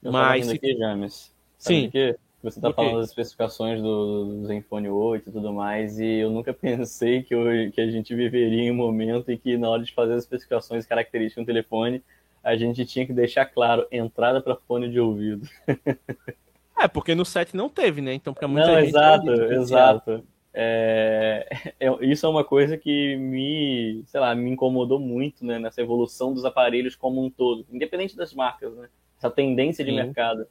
Eu 0.00 0.12
Mas 0.12 0.46
se... 0.46 0.54
aqui, 0.54 0.76
James. 0.76 1.34
Sim. 1.58 1.90
Que 1.90 2.16
você 2.40 2.60
está 2.60 2.72
falando 2.72 2.98
das 2.98 3.08
especificações 3.08 3.82
do, 3.82 4.42
do 4.42 4.46
Zenfone 4.46 4.90
8 4.90 5.28
e 5.28 5.32
tudo 5.32 5.52
mais, 5.52 5.98
e 5.98 6.18
eu 6.18 6.30
nunca 6.30 6.54
pensei 6.54 7.24
que, 7.24 7.34
eu, 7.34 7.72
que 7.72 7.80
a 7.80 7.90
gente 7.90 8.14
viveria 8.14 8.62
em 8.62 8.70
um 8.70 8.76
momento 8.76 9.28
em 9.28 9.36
que, 9.36 9.56
na 9.56 9.68
hora 9.68 9.82
de 9.82 9.92
fazer 9.92 10.12
as 10.12 10.22
especificações 10.22 10.86
características 10.86 11.42
do 11.42 11.46
telefone, 11.48 12.00
a 12.42 12.56
gente 12.56 12.84
tinha 12.84 13.06
que 13.06 13.12
deixar 13.12 13.46
claro 13.46 13.86
entrada 13.90 14.40
para 14.40 14.56
fone 14.56 14.90
de 14.90 14.98
ouvido. 14.98 15.48
é, 16.78 16.88
porque 16.88 17.14
no 17.14 17.24
set 17.24 17.56
não 17.56 17.68
teve, 17.68 18.00
né? 18.00 18.12
Então, 18.14 18.34
para 18.34 18.48
muita 18.48 18.66
não, 18.66 18.80
gente. 18.80 18.88
Exato, 18.88 19.30
exato. 19.30 20.24
É, 20.54 21.46
é, 21.80 22.04
isso 22.04 22.26
é 22.26 22.28
uma 22.28 22.44
coisa 22.44 22.76
que 22.76 23.16
me, 23.16 24.02
sei 24.06 24.20
lá, 24.20 24.34
me 24.34 24.50
incomodou 24.50 24.98
muito 24.98 25.46
né, 25.46 25.58
nessa 25.58 25.80
evolução 25.80 26.34
dos 26.34 26.44
aparelhos 26.44 26.94
como 26.94 27.24
um 27.24 27.30
todo, 27.30 27.64
independente 27.70 28.16
das 28.16 28.34
marcas, 28.34 28.74
né? 28.74 28.88
Essa 29.16 29.30
tendência 29.30 29.84
de 29.84 29.90
Sim. 29.90 29.96
mercado. 29.96 30.46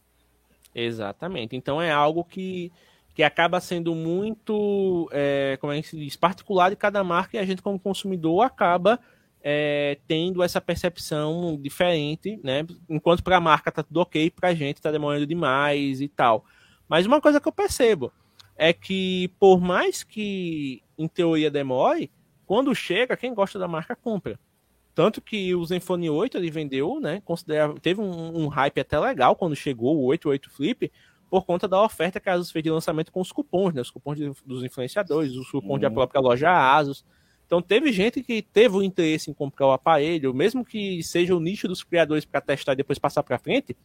Exatamente. 0.74 1.56
Então 1.56 1.82
é 1.82 1.92
algo 1.92 2.24
que, 2.24 2.72
que 3.14 3.22
acaba 3.22 3.60
sendo 3.60 3.94
muito, 3.94 5.10
é, 5.12 5.58
como 5.60 5.74
é 5.74 5.82
que 5.82 5.88
se 5.88 5.98
diz, 5.98 6.16
particular 6.16 6.70
de 6.70 6.76
cada 6.76 7.04
marca 7.04 7.38
e 7.38 7.40
a 7.40 7.46
gente 7.46 7.62
como 7.62 7.78
consumidor 7.78 8.42
acaba 8.44 9.00
é, 9.44 9.98
tendo 10.08 10.44
essa 10.44 10.62
percepção 10.62 11.60
diferente, 11.60 12.40
né? 12.44 12.66
Enquanto 12.90 13.24
para 13.24 13.38
a 13.38 13.42
marca 13.42 13.72
tá 13.72 13.84
tudo 13.84 14.02
ok, 14.02 14.30
para 14.30 14.50
a 14.50 14.54
gente 14.54 14.82
tá 14.82 14.92
demorando 14.92 15.26
demais 15.26 16.02
e 16.02 16.08
tal. 16.08 16.46
Mas 16.88 17.06
uma 17.06 17.22
coisa 17.22 17.40
que 17.40 17.48
eu 17.48 17.52
percebo 17.52 18.12
é 18.56 18.72
que 18.72 19.30
por 19.40 19.60
mais 19.60 20.04
que 20.04 20.84
em 20.98 21.08
teoria 21.08 21.50
demore, 21.50 22.12
quando 22.46 22.76
chega, 22.76 23.18
quem 23.18 23.34
gosta 23.34 23.58
da 23.58 23.68
marca 23.68 23.96
compra. 23.96 24.40
Tanto 24.94 25.22
que 25.22 25.56
o 25.56 25.66
Zenfone 25.66 26.10
8 26.10 26.38
ele 26.38 26.52
vendeu, 26.52 27.00
né? 27.00 27.22
Considera, 27.24 27.74
teve 27.82 28.02
um, 28.02 28.44
um, 28.44 28.48
hype 28.48 28.82
até 28.82 29.00
legal 29.00 29.36
quando 29.36 29.56
chegou 29.56 29.98
o 29.98 30.06
88 30.08 30.50
Flip, 30.50 30.92
por 31.30 31.46
conta 31.46 31.66
da 31.66 31.82
oferta 31.82 32.20
que 32.20 32.30
a 32.30 32.34
Asus 32.34 32.52
fez 32.52 32.62
de 32.62 32.70
lançamento 32.70 33.12
com 33.12 33.22
os 33.22 33.32
cupons, 33.32 33.74
né? 33.74 33.82
Os 33.82 33.90
cupons 33.90 34.18
de, 34.18 34.32
dos 34.46 34.64
influenciadores, 34.64 35.34
os 35.34 35.50
cupons 35.50 35.76
uhum. 35.76 35.80
da 35.80 35.90
própria 35.90 36.20
loja 36.20 36.52
Asus. 36.52 37.06
Então 37.52 37.62
teve 37.62 37.92
gente 37.92 38.24
que 38.24 38.42
teve 38.42 38.78
o 38.78 38.82
interesse 38.82 39.30
em 39.30 39.34
comprar 39.34 39.68
o 39.68 39.74
aparelho, 39.74 40.34
mesmo 40.34 40.64
que 40.64 41.04
seja 41.04 41.36
o 41.36 41.40
nicho 41.42 41.68
dos 41.68 41.84
criadores 41.84 42.24
para 42.24 42.40
testar 42.40 42.72
e 42.72 42.78
depois 42.78 42.98
passar 42.98 43.24
para 43.24 43.38
frente. 43.38 43.76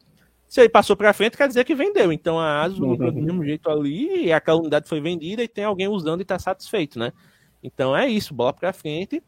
Se 0.46 0.60
ele 0.60 0.68
passou 0.68 0.94
para 0.94 1.12
frente, 1.12 1.36
quer 1.36 1.48
dizer 1.48 1.64
que 1.64 1.74
vendeu. 1.74 2.12
Então 2.12 2.38
a 2.38 2.62
ASUS 2.62 2.78
uhum. 2.78 2.96
do 2.96 3.12
mesmo 3.12 3.44
jeito 3.44 3.68
ali, 3.68 4.26
e 4.26 4.32
aquela 4.32 4.60
unidade 4.60 4.88
foi 4.88 5.00
vendida 5.00 5.42
e 5.42 5.48
tem 5.48 5.64
alguém 5.64 5.88
usando 5.88 6.20
e 6.20 6.22
está 6.22 6.38
satisfeito, 6.38 6.96
né? 6.96 7.12
Então 7.60 7.96
é 7.96 8.08
isso, 8.08 8.32
bola 8.32 8.52
para 8.52 8.72
frente 8.72 9.20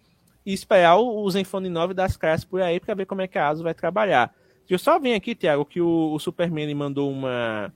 e 0.47 0.53
esperar 0.53 0.97
o 0.99 1.29
Zenfone 1.29 1.69
9 1.69 1.93
das 1.93 2.17
caras 2.17 2.45
por 2.45 2.63
aí 2.63 2.79
para 2.79 2.95
ver 2.95 3.07
como 3.07 3.21
é 3.21 3.27
que 3.27 3.39
a 3.39 3.49
ASUS 3.49 3.65
vai 3.65 3.75
trabalhar. 3.75 4.33
Eu 4.71 4.79
só 4.79 5.01
vim 5.01 5.15
aqui, 5.15 5.35
Thiago, 5.35 5.65
que 5.65 5.81
o, 5.81 6.13
o 6.13 6.19
Superman 6.21 6.73
mandou 6.77 7.11
uma, 7.11 7.75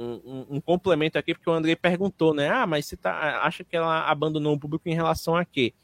um, 0.00 0.46
um, 0.56 0.60
complemento 0.60 1.18
aqui, 1.18 1.34
porque 1.34 1.48
o 1.48 1.52
André 1.52 1.76
perguntou, 1.76 2.32
né? 2.32 2.48
Ah, 2.48 2.66
mas 2.66 2.86
você 2.86 2.96
tá, 2.96 3.42
acha 3.42 3.62
que 3.62 3.76
ela 3.76 4.08
abandonou 4.08 4.54
o 4.54 4.58
público 4.58 4.88
em 4.88 4.94
relação 4.94 5.36
a 5.36 5.44
quê? 5.44 5.74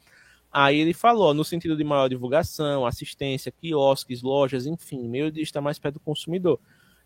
Aí 0.51 0.79
ele 0.79 0.93
falou, 0.93 1.33
no 1.33 1.43
sentido 1.43 1.77
de 1.77 1.83
maior 1.83 2.07
divulgação, 2.07 2.85
assistência, 2.85 3.51
quiosques, 3.51 4.21
lojas, 4.21 4.65
enfim, 4.65 5.07
meio 5.07 5.31
de 5.31 5.41
estar 5.41 5.61
mais 5.61 5.77
perto 5.77 5.95
do 5.95 5.99
consumidor. 5.99 6.59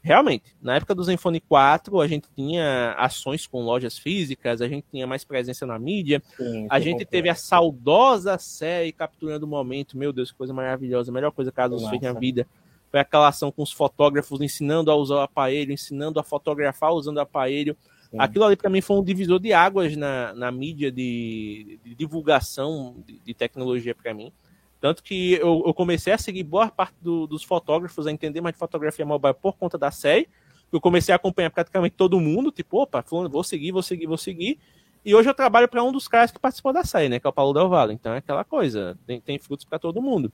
Realmente, 0.04 0.56
na 0.60 0.78
época 0.78 0.96
do 0.96 1.04
Zenfone 1.04 1.40
4, 1.40 2.00
a 2.00 2.08
gente 2.08 2.28
tinha 2.36 2.96
ações 2.98 3.46
com 3.46 3.62
lojas 3.62 4.00
físicas, 4.00 4.62
a 4.62 4.68
gente 4.68 4.86
tinha 4.90 5.06
mais 5.06 5.24
presença 5.24 5.66
na 5.66 5.78
mídia, 5.78 6.24
Sim, 6.38 6.66
a 6.70 6.80
gente 6.80 7.06
teve 7.06 7.30
a 7.30 7.36
saudosa 7.36 8.36
série 8.40 8.92
Capturando 8.92 9.46
o 9.46 9.50
Momento, 9.50 9.98
meu 9.98 10.12
Deus, 10.12 10.32
que 10.32 10.38
coisa 10.38 10.54
maravilhosa, 10.54 11.12
melhor 11.12 11.32
coisa 11.32 11.52
que 11.52 11.62
a 11.62 11.66
Asus 11.66 11.88
fez 11.88 12.02
na 12.02 12.14
vida 12.14 12.48
foi 12.92 13.00
aquela 13.00 13.30
ação 13.30 13.52
com 13.52 13.64
os 13.64 13.72
fotógrafos 13.72 14.42
ensinando 14.42 14.92
a 14.92 14.96
usar 14.96 15.16
o 15.16 15.22
aparelho, 15.22 15.72
ensinando 15.72 16.20
a 16.20 16.24
fotografar 16.24 16.92
usando 16.92 17.18
o 17.18 17.22
aparelho. 17.22 17.78
Sim. 18.12 18.18
Aquilo 18.20 18.44
ali 18.44 18.58
para 18.58 18.70
mim 18.70 18.82
foi 18.82 18.98
um 18.98 19.04
divisor 19.04 19.40
de 19.40 19.54
águas 19.54 19.96
na, 19.96 20.34
na 20.34 20.52
mídia 20.52 20.92
de, 20.92 21.80
de 21.84 21.96
divulgação 21.96 23.02
de, 23.08 23.18
de 23.20 23.34
tecnologia 23.34 23.96
para 23.96 24.14
mim. 24.14 24.34
Tanto 24.82 25.02
que 25.02 25.34
eu, 25.34 25.64
eu, 25.66 25.74
comecei 25.74 26.12
a 26.12 26.18
seguir 26.18 26.44
boa 26.44 26.68
parte 26.68 26.96
do, 27.00 27.26
dos 27.28 27.44
fotógrafos, 27.44 28.08
a 28.08 28.12
entender 28.12 28.42
mais 28.42 28.56
de 28.56 28.60
fotografia 28.60 29.06
mobile 29.06 29.36
por 29.36 29.56
conta 29.56 29.78
da 29.78 29.92
série. 29.92 30.28
Eu 30.72 30.82
comecei 30.82 31.14
a 31.14 31.16
acompanhar 31.16 31.52
praticamente 31.52 31.96
todo 31.96 32.20
mundo, 32.20 32.52
tipo, 32.52 32.82
opa, 32.82 33.02
fulano, 33.04 33.30
vou 33.30 33.44
seguir, 33.44 33.72
vou 33.72 33.84
seguir, 33.84 34.08
vou 34.08 34.18
seguir. 34.18 34.60
E 35.06 35.16
hoje 35.16 35.30
eu 35.30 35.34
trabalho 35.34 35.68
para 35.68 35.84
um 35.84 35.92
dos 35.92 36.08
caras 36.08 36.32
que 36.32 36.40
participou 36.40 36.74
da 36.74 36.84
série, 36.84 37.10
né? 37.10 37.20
Que 37.20 37.28
é 37.28 37.30
o 37.30 37.34
Paulo 37.34 37.54
Del 37.54 37.70
Valle. 37.70 37.94
Então 37.94 38.14
é 38.14 38.18
aquela 38.18 38.44
coisa, 38.44 38.98
tem, 39.06 39.22
tem 39.22 39.40
frutos 39.40 39.66
para 39.66 39.80
todo 39.80 40.02
mundo. 40.02 40.32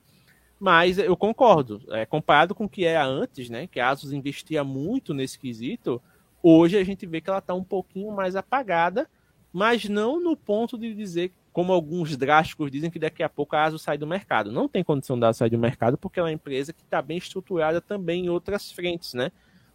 Mas 0.60 0.98
eu 0.98 1.16
concordo, 1.16 1.80
é, 1.90 2.04
comparado 2.04 2.54
com 2.54 2.64
o 2.64 2.68
que 2.68 2.84
era 2.84 3.04
antes, 3.04 3.48
né, 3.48 3.66
que 3.66 3.78
a 3.78 3.90
Asus 3.90 4.12
investia 4.12 4.64
muito 4.64 5.14
nesse 5.14 5.38
quesito, 5.38 6.02
Hoje 6.42 6.76
a 6.78 6.84
gente 6.84 7.04
vê 7.04 7.20
que 7.20 7.28
ela 7.28 7.40
está 7.40 7.54
um 7.54 7.64
pouquinho 7.64 8.12
mais 8.12 8.36
apagada, 8.36 9.08
mas 9.52 9.88
não 9.88 10.20
no 10.22 10.36
ponto 10.36 10.78
de 10.78 10.94
dizer, 10.94 11.32
como 11.52 11.72
alguns 11.72 12.16
drásticos 12.16 12.70
dizem, 12.70 12.90
que 12.90 12.98
daqui 12.98 13.22
a 13.22 13.28
pouco 13.28 13.56
a 13.56 13.64
ASUS 13.64 13.82
sai 13.82 13.98
do 13.98 14.06
mercado. 14.06 14.52
Não 14.52 14.68
tem 14.68 14.84
condição 14.84 15.18
da 15.18 15.28
ASUS 15.28 15.38
sair 15.38 15.50
do 15.50 15.58
mercado, 15.58 15.98
porque 15.98 16.20
ela 16.20 16.28
é 16.28 16.30
uma 16.30 16.34
empresa 16.34 16.72
que 16.72 16.82
está 16.82 17.02
bem 17.02 17.18
estruturada 17.18 17.80
também 17.80 18.26
em 18.26 18.28
outras 18.28 18.70
frentes, 18.70 19.14
né? 19.14 19.32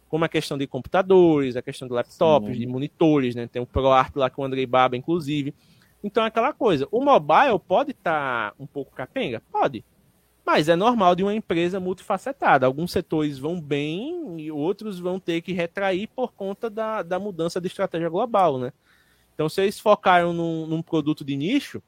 Como 0.08 0.24
a 0.24 0.28
questão 0.28 0.56
de 0.56 0.66
computadores, 0.66 1.56
a 1.56 1.62
questão 1.62 1.88
de 1.88 1.94
laptops, 1.94 2.52
Sim. 2.52 2.60
de 2.60 2.66
monitores, 2.66 3.34
né? 3.34 3.46
Tem 3.46 3.60
o 3.60 3.66
ProArt 3.66 4.16
lá 4.16 4.30
com 4.30 4.42
o 4.42 4.44
Andrei 4.44 4.64
Baba, 4.64 4.96
inclusive. 4.96 5.52
Então 6.02 6.24
é 6.24 6.28
aquela 6.28 6.52
coisa. 6.52 6.88
O 6.90 7.02
mobile 7.04 7.58
pode 7.66 7.90
estar 7.90 8.50
tá 8.50 8.56
um 8.58 8.66
pouco 8.66 8.94
capenga? 8.94 9.42
Pode. 9.52 9.84
Mas 10.44 10.68
é 10.68 10.76
normal 10.76 11.14
de 11.14 11.22
uma 11.22 11.34
empresa 11.34 11.80
multifacetada. 11.80 12.66
Alguns 12.66 12.92
setores 12.92 13.38
vão 13.38 13.60
bem 13.60 14.38
e 14.38 14.50
outros 14.50 14.98
vão 14.98 15.18
ter 15.18 15.40
que 15.40 15.52
retrair 15.52 16.06
por 16.08 16.32
conta 16.32 16.68
da, 16.68 17.02
da 17.02 17.18
mudança 17.18 17.60
de 17.60 17.66
estratégia 17.66 18.08
global, 18.08 18.58
né? 18.58 18.72
Então, 19.34 19.48
se 19.48 19.62
eles 19.62 19.80
focaram 19.80 20.32
num, 20.32 20.66
num 20.66 20.82
produto 20.82 21.24
de 21.24 21.34
nicho, 21.34 21.82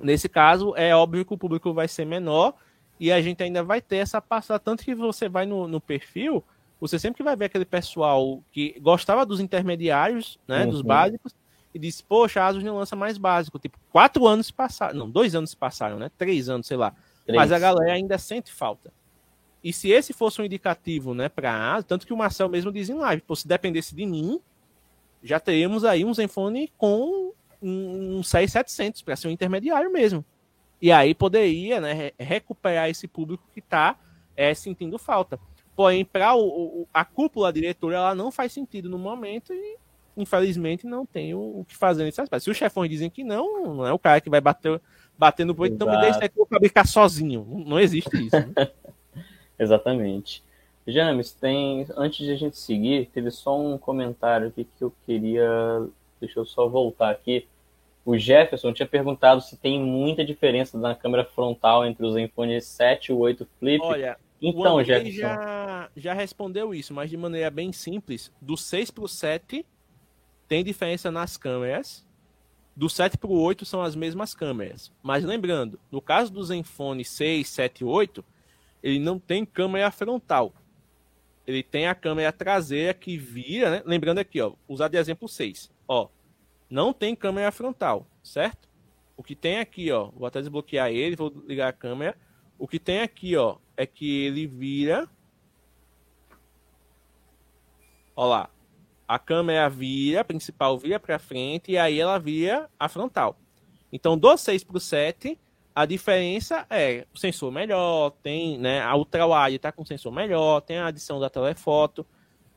nesse 0.00 0.28
caso, 0.28 0.74
é 0.76 0.94
óbvio 0.94 1.24
que 1.24 1.34
o 1.34 1.38
público 1.38 1.72
vai 1.72 1.88
ser 1.88 2.04
menor 2.04 2.54
e 3.00 3.10
a 3.10 3.20
gente 3.20 3.42
ainda 3.42 3.64
vai 3.64 3.80
ter 3.80 3.96
essa 3.96 4.20
passada. 4.20 4.60
Tanto 4.60 4.84
que 4.84 4.94
você 4.94 5.28
vai 5.28 5.46
no, 5.46 5.66
no 5.66 5.80
perfil, 5.80 6.44
você 6.80 6.98
sempre 6.98 7.22
vai 7.22 7.34
ver 7.34 7.46
aquele 7.46 7.64
pessoal 7.64 8.42
que 8.52 8.78
gostava 8.80 9.24
dos 9.24 9.40
intermediários, 9.40 10.38
né, 10.46 10.64
uhum. 10.64 10.70
dos 10.70 10.82
básicos, 10.82 11.34
e 11.74 11.78
disse, 11.78 12.04
poxa, 12.04 12.42
a 12.42 12.46
Asus 12.46 12.62
não 12.62 12.76
lança 12.76 12.94
mais 12.94 13.16
básico. 13.16 13.58
Tipo, 13.58 13.78
quatro 13.90 14.26
anos 14.26 14.48
se 14.48 14.52
passaram, 14.52 14.94
não, 14.98 15.10
dois 15.10 15.34
anos 15.34 15.50
se 15.50 15.56
passaram, 15.56 15.98
né? 15.98 16.10
Três 16.18 16.48
anos, 16.48 16.66
sei 16.66 16.76
lá. 16.76 16.94
Mas 17.28 17.52
a 17.52 17.58
galera 17.58 17.92
ainda 17.92 18.18
sente 18.18 18.52
falta. 18.52 18.92
E 19.62 19.72
se 19.72 19.90
esse 19.90 20.12
fosse 20.12 20.40
um 20.40 20.44
indicativo, 20.44 21.14
né, 21.14 21.28
para 21.28 21.82
tanto 21.84 22.06
que 22.06 22.12
o 22.12 22.16
Marcel 22.16 22.48
mesmo 22.48 22.72
diz 22.72 22.88
em 22.88 22.94
live, 22.94 23.22
pô, 23.22 23.36
se 23.36 23.46
dependesse 23.46 23.94
de 23.94 24.04
mim, 24.04 24.40
já 25.22 25.38
teríamos 25.38 25.84
aí 25.84 26.04
um 26.04 26.12
Zenfone 26.12 26.72
com 26.76 27.32
um 27.62 28.22
6700 28.24 29.02
para 29.02 29.14
ser 29.14 29.28
um 29.28 29.30
intermediário 29.30 29.92
mesmo. 29.92 30.24
E 30.80 30.90
aí 30.90 31.14
poderia, 31.14 31.80
né, 31.80 32.10
recuperar 32.18 32.90
esse 32.90 33.06
público 33.06 33.44
que 33.54 33.60
está 33.60 33.96
é, 34.36 34.52
sentindo 34.52 34.98
falta. 34.98 35.38
Porém, 35.76 36.04
para 36.04 36.32
a 36.92 37.04
cúpula 37.04 37.52
diretora, 37.52 37.96
ela 37.96 38.14
não 38.16 38.32
faz 38.32 38.52
sentido 38.52 38.90
no 38.90 38.98
momento 38.98 39.52
e 39.52 39.76
infelizmente, 40.16 40.86
não 40.86 41.06
tem 41.06 41.34
o, 41.34 41.64
que 41.66 41.76
fazer 41.76 42.04
nesse 42.04 42.20
aspecto. 42.20 42.44
Se 42.44 42.50
os 42.50 42.56
chefões 42.56 42.90
dizem 42.90 43.10
que 43.10 43.24
não, 43.24 43.74
não 43.74 43.86
é 43.86 43.92
o 43.92 43.98
cara 43.98 44.20
que 44.20 44.30
vai 44.30 44.40
bater, 44.40 44.80
bater 45.22 45.46
no 45.46 45.54
peito, 45.54 45.76
então 45.76 45.88
me 45.88 46.00
deixa 46.00 46.18
que 46.20 46.26
eu 46.26 46.38
vou 46.38 46.46
fabricar 46.46 46.84
sozinho. 46.84 47.46
Não 47.64 47.78
existe 47.78 48.26
isso. 48.26 48.36
Né? 48.36 48.68
Exatamente. 49.56 50.42
James, 50.84 51.32
tem, 51.32 51.86
antes 51.96 52.26
de 52.26 52.32
a 52.32 52.36
gente 52.36 52.58
seguir, 52.58 53.08
teve 53.14 53.30
só 53.30 53.56
um 53.56 53.78
comentário 53.78 54.48
aqui 54.48 54.64
que 54.64 54.82
eu 54.82 54.92
queria. 55.06 55.86
Deixa 56.20 56.40
eu 56.40 56.44
só 56.44 56.68
voltar 56.68 57.10
aqui. 57.10 57.46
O 58.04 58.18
Jefferson 58.18 58.72
tinha 58.72 58.86
perguntado 58.86 59.40
se 59.40 59.56
tem 59.56 59.80
muita 59.80 60.24
diferença 60.24 60.76
na 60.76 60.92
câmera 60.92 61.24
frontal 61.24 61.86
entre 61.86 62.04
os 62.04 62.14
Zenfone 62.14 62.60
7 62.60 63.06
e 63.06 63.12
o 63.12 63.18
8 63.18 63.46
Flip. 63.60 63.80
Olha, 63.84 64.18
então, 64.40 64.74
o 64.74 64.82
Jefferson. 64.82 65.20
Já, 65.20 65.90
já 65.96 66.12
respondeu 66.12 66.74
isso, 66.74 66.92
mas 66.92 67.08
de 67.08 67.16
maneira 67.16 67.48
bem 67.48 67.70
simples. 67.72 68.32
Do 68.40 68.56
6 68.56 68.90
para 68.90 69.04
o 69.04 69.08
7, 69.08 69.64
tem 70.48 70.64
diferença 70.64 71.12
nas 71.12 71.36
câmeras. 71.36 72.04
Do 72.74 72.88
7 72.88 73.18
para 73.18 73.30
o 73.30 73.38
8 73.38 73.66
são 73.66 73.82
as 73.82 73.94
mesmas 73.94 74.34
câmeras. 74.34 74.90
Mas 75.02 75.24
lembrando, 75.24 75.78
no 75.90 76.00
caso 76.00 76.32
do 76.32 76.42
Zenfone 76.42 77.04
6, 77.04 77.46
7 77.48 77.80
e 77.80 77.84
8, 77.84 78.24
ele 78.82 78.98
não 78.98 79.18
tem 79.18 79.44
câmera 79.44 79.90
frontal. 79.90 80.52
Ele 81.46 81.62
tem 81.62 81.86
a 81.86 81.94
câmera 81.94 82.32
traseira 82.32 82.94
que 82.94 83.18
vira, 83.18 83.70
né? 83.70 83.82
Lembrando 83.84 84.18
aqui, 84.18 84.40
ó, 84.40 84.52
usar 84.66 84.88
de 84.88 84.96
exemplo 84.96 85.28
6. 85.28 85.70
Ó, 85.86 86.08
não 86.70 86.92
tem 86.92 87.14
câmera 87.14 87.52
frontal, 87.52 88.06
certo? 88.22 88.68
O 89.16 89.22
que 89.22 89.34
tem 89.34 89.58
aqui, 89.58 89.90
ó, 89.92 90.10
vou 90.10 90.26
até 90.26 90.40
desbloquear 90.40 90.90
ele, 90.90 91.16
vou 91.16 91.28
ligar 91.46 91.68
a 91.68 91.72
câmera. 91.72 92.16
O 92.58 92.66
que 92.66 92.78
tem 92.78 93.00
aqui, 93.00 93.36
ó, 93.36 93.58
é 93.76 93.84
que 93.84 94.24
ele 94.24 94.46
vira. 94.46 95.08
Ó 98.16 98.26
lá, 98.26 98.48
a 99.06 99.18
câmera 99.18 99.68
vira, 99.68 100.20
a 100.20 100.24
principal 100.24 100.78
vira 100.78 100.98
para 100.98 101.18
frente 101.18 101.72
e 101.72 101.78
aí 101.78 102.00
ela 102.00 102.18
vira 102.18 102.68
a 102.78 102.88
frontal. 102.88 103.36
Então, 103.92 104.16
do 104.16 104.36
6 104.36 104.64
para 104.64 104.76
o 104.76 104.80
7, 104.80 105.38
a 105.74 105.86
diferença 105.86 106.66
é 106.70 107.06
o 107.14 107.18
sensor 107.18 107.50
melhor, 107.50 108.10
tem, 108.22 108.58
né, 108.58 108.80
a 108.80 108.94
ultrawide 108.94 109.56
está 109.56 109.72
com 109.72 109.84
sensor 109.84 110.12
melhor, 110.12 110.60
tem 110.60 110.78
a 110.78 110.86
adição 110.86 111.18
da 111.18 111.30
telefoto. 111.30 112.06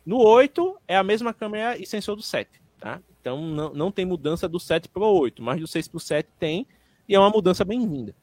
No 0.06 0.18
8 0.18 0.78
é 0.88 0.96
a 0.96 1.04
mesma 1.04 1.34
câmera 1.34 1.78
e 1.78 1.86
sensor 1.86 2.16
do 2.16 2.22
7, 2.22 2.50
tá? 2.80 3.02
Então 3.20 3.42
não, 3.42 3.74
não 3.74 3.92
tem 3.92 4.06
mudança 4.06 4.48
do 4.48 4.60
7 4.60 4.88
para 4.90 5.04
o 5.04 5.20
8, 5.20 5.42
mas 5.42 5.60
do 5.60 5.68
6 5.68 5.88
para 5.88 5.98
o 5.98 6.00
7 6.00 6.30
tem 6.38 6.68
e 7.08 7.16
é 7.16 7.20
uma 7.20 7.30
mudança 7.30 7.66
bem-vinda. 7.66 8.16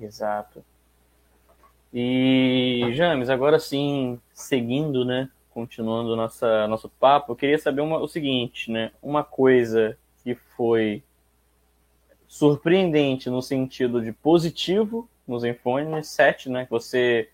Exato. 0.00 0.64
E 1.92 2.90
James, 2.94 3.28
agora 3.28 3.58
sim, 3.58 4.18
seguindo, 4.32 5.04
né, 5.04 5.30
continuando 5.52 6.16
nossa, 6.16 6.66
nosso 6.66 6.88
papo, 6.88 7.32
eu 7.32 7.36
queria 7.36 7.58
saber 7.58 7.80
uma, 7.80 7.98
o 7.98 8.08
seguinte, 8.08 8.70
né? 8.70 8.92
Uma 9.02 9.22
coisa 9.22 9.96
que 10.22 10.34
foi 10.34 11.02
surpreendente 12.26 13.28
no 13.28 13.42
sentido 13.42 14.00
de 14.00 14.12
positivo 14.12 15.08
no 15.26 15.38
Zenfone 15.38 16.02
7, 16.02 16.48
né? 16.48 16.64
Que 16.64 16.70
você 16.70 17.28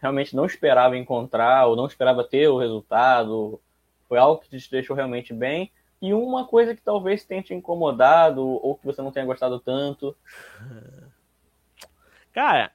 realmente 0.00 0.36
não 0.36 0.44
esperava 0.44 0.96
encontrar 0.96 1.66
ou 1.66 1.76
não 1.76 1.86
esperava 1.86 2.22
ter 2.22 2.48
o 2.48 2.58
resultado, 2.58 3.60
foi 4.08 4.18
algo 4.18 4.40
que 4.40 4.58
te 4.58 4.70
deixou 4.70 4.94
realmente 4.94 5.32
bem. 5.32 5.72
E 6.00 6.12
uma 6.12 6.46
coisa 6.46 6.74
que 6.74 6.82
talvez 6.82 7.24
tenha 7.24 7.42
te 7.42 7.54
incomodado 7.54 8.42
ou 8.42 8.76
que 8.76 8.84
você 8.84 9.00
não 9.00 9.10
tenha 9.10 9.24
gostado 9.24 9.58
tanto. 9.58 10.14
Cara, 12.32 12.70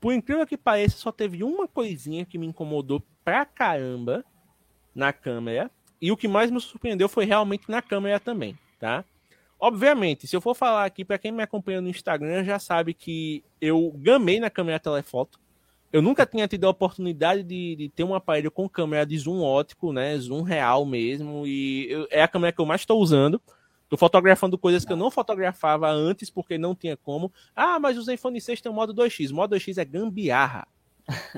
por 0.00 0.14
incrível 0.14 0.46
que 0.46 0.56
pareça, 0.56 0.96
só 0.96 1.12
teve 1.12 1.44
uma 1.44 1.68
coisinha 1.68 2.24
que 2.24 2.38
me 2.38 2.46
incomodou 2.46 3.02
pra 3.22 3.44
caramba 3.44 4.24
na 5.00 5.12
câmera. 5.14 5.70
E 6.00 6.12
o 6.12 6.16
que 6.16 6.28
mais 6.28 6.50
me 6.50 6.60
surpreendeu 6.60 7.08
foi 7.08 7.24
realmente 7.24 7.64
na 7.68 7.80
câmera 7.80 8.20
também, 8.20 8.56
tá? 8.78 9.04
Obviamente, 9.58 10.26
se 10.26 10.36
eu 10.36 10.40
for 10.40 10.54
falar 10.54 10.84
aqui, 10.84 11.04
para 11.04 11.18
quem 11.18 11.32
me 11.32 11.42
acompanha 11.42 11.80
no 11.80 11.88
Instagram, 11.88 12.44
já 12.44 12.58
sabe 12.58 12.94
que 12.94 13.42
eu 13.60 13.92
gamei 13.96 14.38
na 14.38 14.48
câmera 14.48 14.78
telefoto. 14.78 15.38
Eu 15.92 16.00
nunca 16.00 16.24
tinha 16.24 16.46
tido 16.46 16.66
a 16.66 16.70
oportunidade 16.70 17.42
de, 17.42 17.76
de 17.76 17.88
ter 17.88 18.04
um 18.04 18.14
aparelho 18.14 18.50
com 18.50 18.68
câmera 18.68 19.04
de 19.04 19.18
zoom 19.18 19.42
ótico, 19.42 19.92
né? 19.92 20.16
Zoom 20.18 20.42
real 20.42 20.86
mesmo. 20.86 21.46
E 21.46 21.90
eu, 21.90 22.06
é 22.10 22.22
a 22.22 22.28
câmera 22.28 22.52
que 22.52 22.60
eu 22.60 22.66
mais 22.66 22.82
estou 22.82 23.00
usando. 23.00 23.42
Tô 23.88 23.96
fotografando 23.96 24.56
coisas 24.56 24.84
que 24.84 24.92
eu 24.92 24.96
não 24.96 25.10
fotografava 25.10 25.90
antes 25.90 26.30
porque 26.30 26.56
não 26.56 26.74
tinha 26.74 26.96
como. 26.96 27.32
Ah, 27.56 27.78
mas 27.80 27.98
os 27.98 28.06
iPhone 28.06 28.40
6 28.40 28.60
tem 28.60 28.70
o 28.70 28.74
modo 28.74 28.94
2x. 28.94 29.32
O 29.32 29.34
modo 29.34 29.56
2x 29.56 29.78
é 29.78 29.84
gambiarra. 29.84 30.66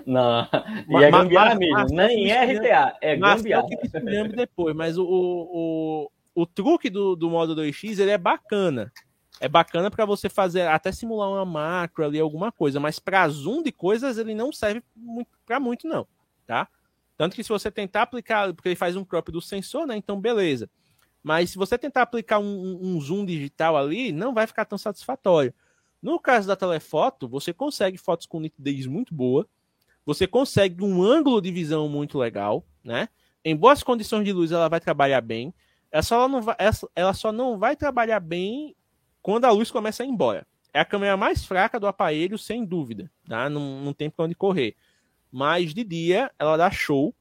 Não, 0.06 0.48
e 0.88 1.04
é 1.04 1.10
gambiarra 1.10 1.54
mesmo, 1.54 1.86
nem 1.90 2.30
é 2.30 2.44
RTA, 2.44 2.96
é 3.00 3.16
gambiarra. 3.16 3.66
que 3.68 4.36
depois, 4.36 4.74
mas 4.74 4.98
o, 4.98 5.04
o, 5.04 6.10
o, 6.34 6.46
truque 6.46 6.90
do, 6.90 7.16
do 7.16 7.30
modo 7.30 7.54
2x 7.56 7.98
ele 7.98 8.10
é 8.10 8.18
bacana. 8.18 8.92
É 9.40 9.48
bacana 9.48 9.90
para 9.90 10.04
você 10.04 10.28
fazer, 10.28 10.68
até 10.68 10.92
simular 10.92 11.28
uma 11.28 11.44
macro 11.44 12.04
ali, 12.04 12.20
alguma 12.20 12.52
coisa, 12.52 12.78
mas 12.78 12.98
para 12.98 13.28
zoom 13.28 13.62
de 13.62 13.72
coisas 13.72 14.18
ele 14.18 14.34
não 14.34 14.52
serve 14.52 14.82
para 15.44 15.58
muito, 15.58 15.88
não, 15.88 16.06
tá? 16.46 16.68
Tanto 17.16 17.36
que 17.36 17.42
se 17.42 17.48
você 17.48 17.70
tentar 17.70 18.02
aplicar, 18.02 18.52
porque 18.52 18.68
ele 18.68 18.76
faz 18.76 18.96
um 18.96 19.04
crop 19.04 19.30
do 19.30 19.40
sensor, 19.40 19.86
né? 19.86 19.96
Então, 19.96 20.20
beleza. 20.20 20.68
Mas 21.22 21.50
se 21.50 21.56
você 21.56 21.78
tentar 21.78 22.02
aplicar 22.02 22.38
um, 22.38 22.78
um 22.82 23.00
zoom 23.00 23.24
digital 23.24 23.76
ali, 23.76 24.10
não 24.10 24.34
vai 24.34 24.46
ficar 24.46 24.64
tão 24.64 24.76
satisfatório. 24.76 25.54
No 26.02 26.18
caso 26.18 26.48
da 26.48 26.56
telefoto, 26.56 27.28
você 27.28 27.52
consegue 27.52 27.96
fotos 27.96 28.26
com 28.26 28.40
nitidez 28.40 28.86
muito 28.86 29.14
boa, 29.14 29.46
você 30.04 30.26
consegue 30.26 30.84
um 30.84 31.02
ângulo 31.02 31.40
de 31.40 31.50
visão 31.50 31.88
muito 31.88 32.18
legal, 32.18 32.64
né? 32.82 33.08
Em 33.44 33.56
boas 33.56 33.82
condições 33.82 34.24
de 34.24 34.32
luz, 34.32 34.52
ela 34.52 34.68
vai 34.68 34.80
trabalhar 34.80 35.20
bem. 35.20 35.52
Ela 35.90 36.02
só 36.02 36.28
não 36.28 36.40
vai, 36.40 36.56
ela 36.94 37.12
só 37.12 37.32
não 37.32 37.58
vai 37.58 37.76
trabalhar 37.76 38.20
bem 38.20 38.74
quando 39.20 39.44
a 39.44 39.50
luz 39.50 39.70
começa 39.70 40.02
a 40.02 40.06
ir 40.06 40.10
embora. 40.10 40.46
É 40.72 40.80
a 40.80 40.84
câmera 40.84 41.16
mais 41.16 41.44
fraca 41.44 41.78
do 41.78 41.86
aparelho, 41.86 42.38
sem 42.38 42.64
dúvida. 42.64 43.10
Tá? 43.28 43.50
Não, 43.50 43.80
não 43.82 43.92
tem 43.92 44.08
para 44.08 44.24
onde 44.24 44.34
correr. 44.34 44.74
Mas 45.30 45.74
de 45.74 45.84
dia, 45.84 46.30
ela 46.38 46.56
dá 46.56 46.70
show. 46.70 47.14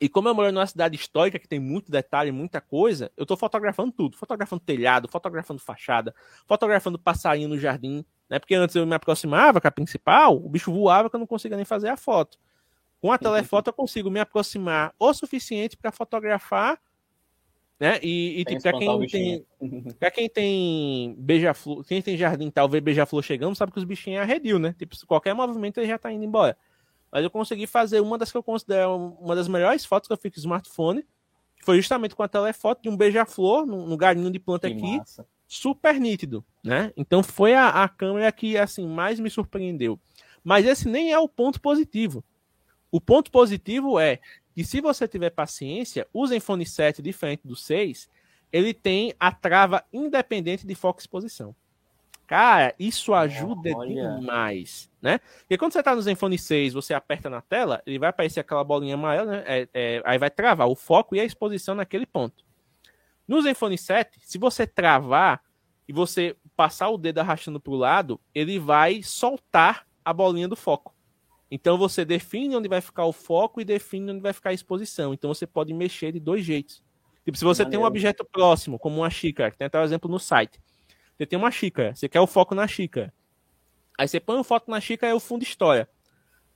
E 0.00 0.08
como 0.08 0.28
eu 0.28 0.34
moro 0.34 0.52
numa 0.52 0.66
cidade 0.66 0.96
histórica 0.96 1.38
que 1.38 1.48
tem 1.48 1.60
muito 1.60 1.90
detalhe, 1.90 2.30
muita 2.32 2.60
coisa, 2.60 3.10
eu 3.16 3.22
estou 3.22 3.36
fotografando 3.36 3.92
tudo. 3.92 4.16
Fotografando 4.16 4.60
telhado, 4.60 5.08
fotografando 5.08 5.60
fachada, 5.60 6.14
fotografando 6.46 6.98
passarinho 6.98 7.48
no 7.48 7.58
jardim. 7.58 8.04
Né? 8.28 8.38
Porque 8.38 8.54
antes 8.54 8.74
eu 8.74 8.86
me 8.86 8.94
aproximava 8.94 9.60
com 9.60 9.68
a 9.68 9.70
principal, 9.70 10.36
o 10.36 10.48
bicho 10.48 10.72
voava 10.72 11.08
que 11.08 11.16
eu 11.16 11.20
não 11.20 11.26
conseguia 11.26 11.56
nem 11.56 11.64
fazer 11.64 11.88
a 11.88 11.96
foto. 11.96 12.38
Com 13.00 13.12
a 13.12 13.18
telefoto 13.18 13.70
eu 13.70 13.74
consigo 13.74 14.10
me 14.10 14.18
aproximar 14.18 14.94
o 14.98 15.12
suficiente 15.12 15.76
para 15.76 15.92
fotografar, 15.92 16.80
né? 17.78 18.00
E, 18.02 18.40
e 18.40 18.60
para 18.60 18.72
quem 18.72 19.06
tem, 19.06 19.46
para 20.00 20.10
quem 20.10 20.28
tem 20.28 21.14
beija-flor, 21.18 21.84
quem 21.84 22.00
tem 22.00 22.16
jardim 22.16 22.50
tal, 22.50 22.68
ver 22.68 22.80
beija-flor 22.80 23.22
chegando, 23.22 23.54
sabe 23.54 23.70
que 23.70 23.78
os 23.78 23.84
bichinhos 23.84 24.20
é 24.20 24.22
arredio, 24.22 24.58
né? 24.58 24.74
Tipo, 24.78 24.96
qualquer 25.06 25.34
movimento 25.34 25.78
ele 25.78 25.86
já 25.86 25.98
tá 25.98 26.10
indo 26.10 26.24
embora. 26.24 26.56
mas 27.12 27.22
eu 27.22 27.30
consegui 27.30 27.66
fazer 27.66 28.00
uma 28.00 28.16
das 28.16 28.32
que 28.32 28.38
eu 28.38 28.42
considero 28.42 29.16
uma 29.20 29.36
das 29.36 29.46
melhores 29.46 29.84
fotos 29.84 30.08
que 30.08 30.12
eu 30.12 30.16
fiz 30.16 30.32
com 30.32 30.40
smartphone, 30.40 31.02
que 31.56 31.64
foi 31.64 31.76
justamente 31.76 32.14
com 32.14 32.22
a 32.22 32.28
telefoto 32.28 32.82
de 32.82 32.88
um 32.88 32.96
beija-flor 32.96 33.66
no, 33.66 33.96
galinho 33.96 34.30
de 34.30 34.38
planta 34.38 34.68
que 34.68 34.76
aqui, 34.76 34.96
massa. 34.96 35.26
Super 35.46 36.00
nítido, 36.00 36.44
né? 36.62 36.92
Então 36.96 37.22
foi 37.22 37.54
a, 37.54 37.68
a 37.68 37.88
câmera 37.88 38.30
que 38.32 38.56
assim 38.58 38.86
mais 38.86 39.20
me 39.20 39.30
surpreendeu. 39.30 39.98
Mas 40.42 40.66
esse 40.66 40.88
nem 40.88 41.12
é 41.12 41.18
o 41.18 41.28
ponto 41.28 41.60
positivo. 41.60 42.24
O 42.90 43.00
ponto 43.00 43.30
positivo 43.30 43.98
é 43.98 44.20
que 44.54 44.64
se 44.64 44.80
você 44.80 45.06
tiver 45.06 45.30
paciência, 45.30 46.06
o 46.12 46.26
Zenfone 46.26 46.64
7, 46.64 47.02
diferente 47.02 47.46
do 47.46 47.54
6, 47.54 48.08
ele 48.52 48.72
tem 48.72 49.12
a 49.18 49.30
trava 49.30 49.84
independente 49.92 50.66
de 50.66 50.74
foco 50.74 51.00
e 51.00 51.02
exposição. 51.02 51.54
Cara, 52.26 52.74
isso 52.78 53.14
ajuda 53.14 53.70
Olha. 53.76 54.16
demais, 54.16 54.90
né? 55.00 55.18
Porque 55.40 55.58
quando 55.58 55.72
você 55.72 55.80
está 55.80 55.94
no 55.94 56.02
Zenfone 56.02 56.38
6, 56.38 56.72
você 56.72 56.94
aperta 56.94 57.28
na 57.28 57.40
tela, 57.40 57.82
ele 57.86 57.98
vai 57.98 58.08
aparecer 58.08 58.40
aquela 58.40 58.64
bolinha 58.64 58.94
amarela, 58.94 59.30
né? 59.30 59.44
É, 59.46 59.68
é, 59.74 60.02
aí 60.04 60.18
vai 60.18 60.30
travar 60.30 60.68
o 60.68 60.74
foco 60.74 61.14
e 61.14 61.20
a 61.20 61.24
exposição 61.24 61.74
naquele 61.74 62.06
ponto. 62.06 62.45
No 63.26 63.42
Zenfone 63.42 63.76
7, 63.76 64.20
se 64.22 64.38
você 64.38 64.66
travar 64.66 65.42
e 65.88 65.92
você 65.92 66.36
passar 66.56 66.88
o 66.88 66.98
dedo 66.98 67.18
arrastando 67.18 67.60
para 67.60 67.72
o 67.72 67.76
lado, 67.76 68.20
ele 68.34 68.58
vai 68.58 69.02
soltar 69.02 69.86
a 70.04 70.12
bolinha 70.12 70.48
do 70.48 70.56
foco. 70.56 70.94
Então 71.50 71.78
você 71.78 72.04
define 72.04 72.56
onde 72.56 72.68
vai 72.68 72.80
ficar 72.80 73.04
o 73.04 73.12
foco 73.12 73.60
e 73.60 73.64
define 73.64 74.12
onde 74.12 74.20
vai 74.20 74.32
ficar 74.32 74.50
a 74.50 74.54
exposição. 74.54 75.14
Então 75.14 75.32
você 75.32 75.46
pode 75.46 75.72
mexer 75.72 76.12
de 76.12 76.20
dois 76.20 76.44
jeitos. 76.44 76.82
Tipo, 77.24 77.36
se 77.36 77.44
você 77.44 77.62
Valeu. 77.62 77.70
tem 77.70 77.80
um 77.80 77.86
objeto 77.86 78.24
próximo, 78.24 78.78
como 78.78 78.98
uma 78.98 79.10
xícara, 79.10 79.50
que 79.50 79.58
tem 79.58 79.66
até 79.66 79.78
o 79.78 79.80
um 79.80 79.84
exemplo 79.84 80.10
no 80.10 80.18
site. 80.18 80.60
Você 81.16 81.26
tem 81.26 81.38
uma 81.38 81.50
xícara, 81.50 81.94
você 81.94 82.08
quer 82.08 82.20
o 82.20 82.26
foco 82.26 82.54
na 82.54 82.66
xícara. 82.66 83.12
Aí 83.98 84.06
você 84.06 84.20
põe 84.20 84.38
o 84.38 84.44
foco 84.44 84.70
na 84.70 84.80
xícara 84.80 85.10
e 85.10 85.12
é 85.12 85.14
o 85.14 85.20
fundo 85.20 85.42
história. 85.42 85.88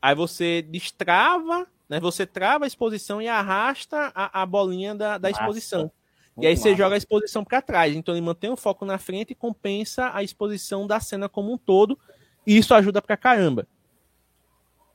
Aí 0.02 0.14
você 0.14 0.62
destrava, 0.62 1.66
né? 1.88 1.98
Você 2.00 2.26
trava 2.26 2.64
a 2.64 2.68
exposição 2.68 3.20
e 3.20 3.28
arrasta 3.28 4.12
a, 4.14 4.42
a 4.42 4.46
bolinha 4.46 4.94
da, 4.94 5.18
da 5.18 5.30
exposição. 5.30 5.90
E 6.38 6.46
aí 6.46 6.56
você 6.56 6.74
joga 6.74 6.94
a 6.94 6.98
exposição 6.98 7.44
para 7.44 7.60
trás. 7.60 7.94
Então 7.94 8.14
ele 8.14 8.24
mantém 8.24 8.50
o 8.50 8.56
foco 8.56 8.84
na 8.84 8.98
frente 8.98 9.30
e 9.30 9.34
compensa 9.34 10.10
a 10.14 10.22
exposição 10.22 10.86
da 10.86 11.00
cena 11.00 11.28
como 11.28 11.52
um 11.52 11.58
todo. 11.58 11.98
E 12.46 12.56
isso 12.56 12.74
ajuda 12.74 13.02
pra 13.02 13.16
caramba. 13.16 13.66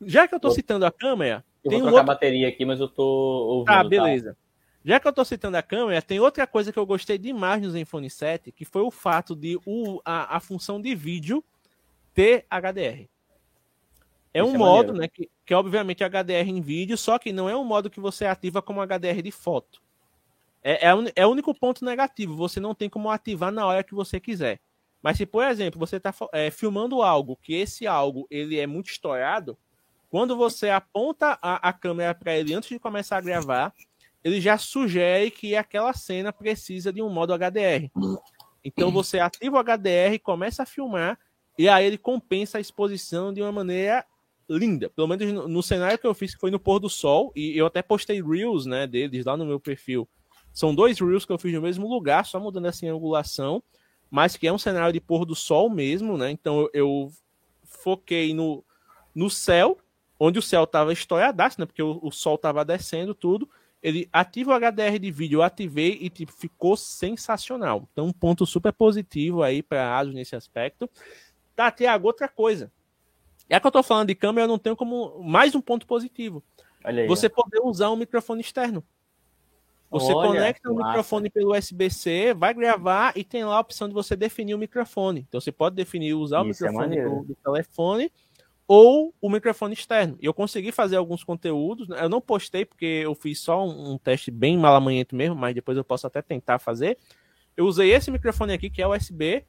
Já 0.02 0.28
que 0.28 0.36
eu 0.36 0.40
tô 0.40 0.52
citando 0.52 0.86
a 0.86 0.92
câmera. 0.92 1.44
Eu 1.64 1.70
tem 1.70 1.80
vou 1.80 1.90
trocar 1.90 2.02
outro... 2.02 2.12
a 2.12 2.16
bateria 2.16 2.48
aqui, 2.48 2.66
mas 2.66 2.80
eu 2.80 2.88
tô 2.88 3.04
ouvindo. 3.04 3.70
Ah, 3.70 3.84
beleza. 3.84 4.34
Tá? 4.34 4.38
Já 4.84 5.00
que 5.00 5.08
eu 5.08 5.14
tô 5.14 5.26
citando 5.26 5.58
a 5.58 5.64
câmera, 5.64 6.02
tem 6.02 6.20
outra 6.20 6.46
coisa 6.46 6.72
que 6.72 6.78
eu 6.78 6.86
gostei 6.86 7.18
demais 7.18 7.62
no 7.62 7.72
Zenfone 7.72 8.10
7, 8.10 8.52
que 8.52 8.64
foi 8.64 8.84
o 8.84 8.92
fato 8.92 9.36
de 9.36 9.60
o, 9.66 10.00
a, 10.06 10.38
a 10.38 10.40
função 10.40 10.80
de 10.80 10.94
vídeo 10.94 11.44
ter 12.14 12.46
HDR. 12.50 13.10
É 14.32 14.42
Isso 14.42 14.52
um 14.52 14.56
é 14.56 14.58
modo, 14.58 14.94
maneiro. 14.94 14.98
né, 14.98 15.08
que, 15.08 15.30
que 15.44 15.54
é 15.54 15.58
obviamente 15.58 16.04
HDR 16.04 16.50
em 16.50 16.62
vídeo, 16.62 16.98
só 16.98 17.18
que 17.18 17.34
não 17.34 17.50
é 17.50 17.56
um 17.56 17.64
modo 17.64 17.90
que 17.90 18.00
você 18.00 18.26
ativa 18.26 18.62
como 18.62 18.80
HDR 18.86 19.24
de 19.24 19.32
foto. 19.32 19.82
É, 20.68 20.88
é, 20.88 20.94
é 21.18 21.28
o 21.28 21.30
único 21.30 21.54
ponto 21.54 21.86
negativo, 21.86 22.36
você 22.36 22.60
não 22.60 22.74
tem 22.74 22.90
como 22.90 23.12
ativar 23.12 23.52
na 23.52 23.68
hora 23.68 23.84
que 23.84 23.94
você 23.94 24.20
quiser. 24.20 24.60
Mas 25.00 25.18
se, 25.18 25.26
por 25.28 25.44
exemplo, 25.44 25.80
você 25.80 25.98
está 25.98 26.12
é, 26.34 26.50
filmando 26.50 27.04
algo, 27.04 27.38
que 27.40 27.54
esse 27.54 27.86
algo 27.86 28.26
ele 28.32 28.58
é 28.58 28.66
muito 28.66 28.90
estourado, 28.90 29.56
quando 30.10 30.36
você 30.36 30.72
aponta 30.72 31.38
a, 31.40 31.70
a 31.70 31.72
câmera 31.72 32.16
para 32.16 32.36
ele 32.36 32.56
antes 32.56 32.70
de 32.70 32.80
começar 32.80 33.18
a 33.18 33.22
gravar, 33.22 33.72
ele 34.24 34.42
já 34.42 34.58
sugere 34.58 35.30
que 35.30 35.56
aquela 35.56 35.94
cena 35.94 36.34
precisa 36.34 36.92
de 36.92 37.00
um 37.00 37.10
modo 37.12 37.32
HDR. 37.32 37.92
Então 38.64 38.90
você 38.90 39.20
ativa 39.20 39.58
o 39.58 39.64
HDR, 39.64 40.18
começa 40.24 40.64
a 40.64 40.66
filmar, 40.66 41.20
e 41.60 41.70
aí 41.70 41.86
ele 41.86 42.00
compensa 42.00 42.58
a 42.58 42.62
exposição 42.62 43.32
de 43.32 43.40
uma 43.40 43.52
maneira 43.52 44.04
linda. 44.50 44.90
Pelo 44.90 45.08
menos 45.08 45.32
no, 45.32 45.48
no, 45.48 45.62
cenário 45.62 46.00
que 46.00 46.08
eu 46.08 46.16
fiz, 46.16 46.34
que 46.34 46.42
foi 46.42 46.50
no 46.50 46.60
pôr 46.60 46.80
do 46.80 46.90
sol, 46.90 47.32
e 47.36 47.56
eu 47.56 47.68
até 47.68 47.84
postei 47.84 48.20
Reels 48.20 48.66
né, 48.66 48.88
deles 48.88 49.26
lá 49.26 49.38
no 49.38 49.46
meu 49.46 49.60
perfil. 49.60 50.10
São 50.56 50.74
dois 50.74 51.00
Reels 51.00 51.24
que 51.24 51.32
eu 51.32 51.38
fiz 51.38 51.54
no 51.54 51.62
mesmo 51.62 51.88
lugar, 51.88 52.26
só 52.26 52.40
mudando 52.40 52.66
assim 52.66 52.90
a 52.90 52.94
angulação, 52.94 53.62
mas 54.10 54.36
que 54.36 54.48
é 54.48 54.52
um 54.52 54.58
cenário 54.58 54.94
de 54.94 55.00
pôr 55.00 55.24
do 55.24 55.36
sol 55.36 55.70
mesmo, 55.70 56.18
né? 56.18 56.32
Então 56.32 56.68
eu, 56.74 57.12
foquei 57.86 58.34
no, 58.34 58.64
no 59.14 59.30
céu, 59.30 59.78
onde 60.20 60.40
o 60.40 60.42
céu 60.42 60.64
estava 60.64 60.92
estouradaço, 60.92 61.60
né? 61.60 61.68
Porque 61.68 61.84
o, 61.84 62.00
o 62.02 62.12
sol 62.12 62.36
estava 62.36 62.66
descendo, 62.66 63.14
tudo. 63.14 63.48
Ele 63.84 64.10
ativa 64.12 64.52
o 64.52 64.60
HDR 64.60 64.98
de 65.00 65.12
vídeo, 65.12 65.38
eu 65.38 65.44
ativei 65.44 66.00
e 66.02 66.10
tipo, 66.10 66.32
ficou 66.32 66.76
sensacional. 66.76 67.88
Então, 67.92 68.08
um 68.08 68.14
ponto 68.14 68.44
super 68.46 68.74
positivo 68.74 69.44
aí 69.44 69.62
para 69.62 69.86
a 69.86 70.00
ASUS 70.00 70.16
nesse 70.16 70.36
aspecto. 70.36 70.90
Tá, 71.56 71.70
Tiago, 71.70 72.08
outra 72.08 72.28
coisa. 72.28 72.72
É 73.48 73.60
que 73.60 73.68
eu 73.68 73.72
tô 73.72 73.84
falando 73.84 74.08
de 74.08 74.16
câmera, 74.16 74.46
eu 74.46 74.50
não 74.50 74.58
tenho 74.58 74.76
como. 74.76 75.22
Mais 75.22 75.54
um 75.54 75.62
ponto 75.62 75.86
positivo. 75.86 76.44
Aí, 76.84 77.06
você 77.06 77.30
poder 77.30 77.60
usar 77.64 77.92
um 77.92 77.96
microfone 77.96 78.42
externo. 78.42 78.84
Você 80.00 80.14
Olha, 80.14 80.28
conecta 80.28 80.70
o 80.70 80.76
microfone 80.76 81.30
pelo 81.30 81.56
USB-C, 81.56 82.34
vai 82.34 82.54
gravar 82.54 83.14
e 83.16 83.24
tem 83.24 83.46
lá 83.46 83.56
a 83.56 83.60
opção 83.62 83.88
de 83.88 83.94
você 83.94 84.16
definir 84.16 84.54
o 84.54 84.58
microfone. 84.58 85.26
Então 85.28 85.40
você 85.40 85.52
pode 85.52 85.76
definir 85.76 86.14
usar 86.14 86.42
o 86.42 86.50
Isso 86.50 86.66
é 86.66 86.70
microfone 86.70 86.98
é 86.98 87.04
do, 87.04 87.24
do, 87.24 87.36
telefone 87.36 88.12
ou 88.68 89.14
o 89.22 89.30
microfone 89.30 89.74
externo. 89.74 90.18
E 90.22 90.26
eu 90.26 90.34
consegui 90.34 90.72
fazer 90.72 90.98
alguns 90.98 91.24
conteúdos. 91.24 91.88
Né? 91.88 91.98
Eu 92.04 92.10
não 92.10 92.20
postei 92.20 92.66
porque 92.66 92.86
eu 92.86 93.16
fiz 93.16 93.40
só 93.40 93.66
um, 93.66 93.94
um 93.94 93.98
teste 93.98 94.32
bem 94.32 94.58
malamanhento 94.58 95.16
mesmo, 95.16 95.36
mas 95.36 95.56
depois 95.56 95.78
eu 95.78 95.84
posso 95.84 96.06
até 96.06 96.22
tentar 96.22 96.60
fazer. 96.60 96.98
Eu 97.56 97.66
usei 97.66 97.92
esse 97.94 98.12
microfone 98.12 98.52
aqui, 98.52 98.70
que 98.70 98.82
é 98.82 98.88
USB, 98.88 99.46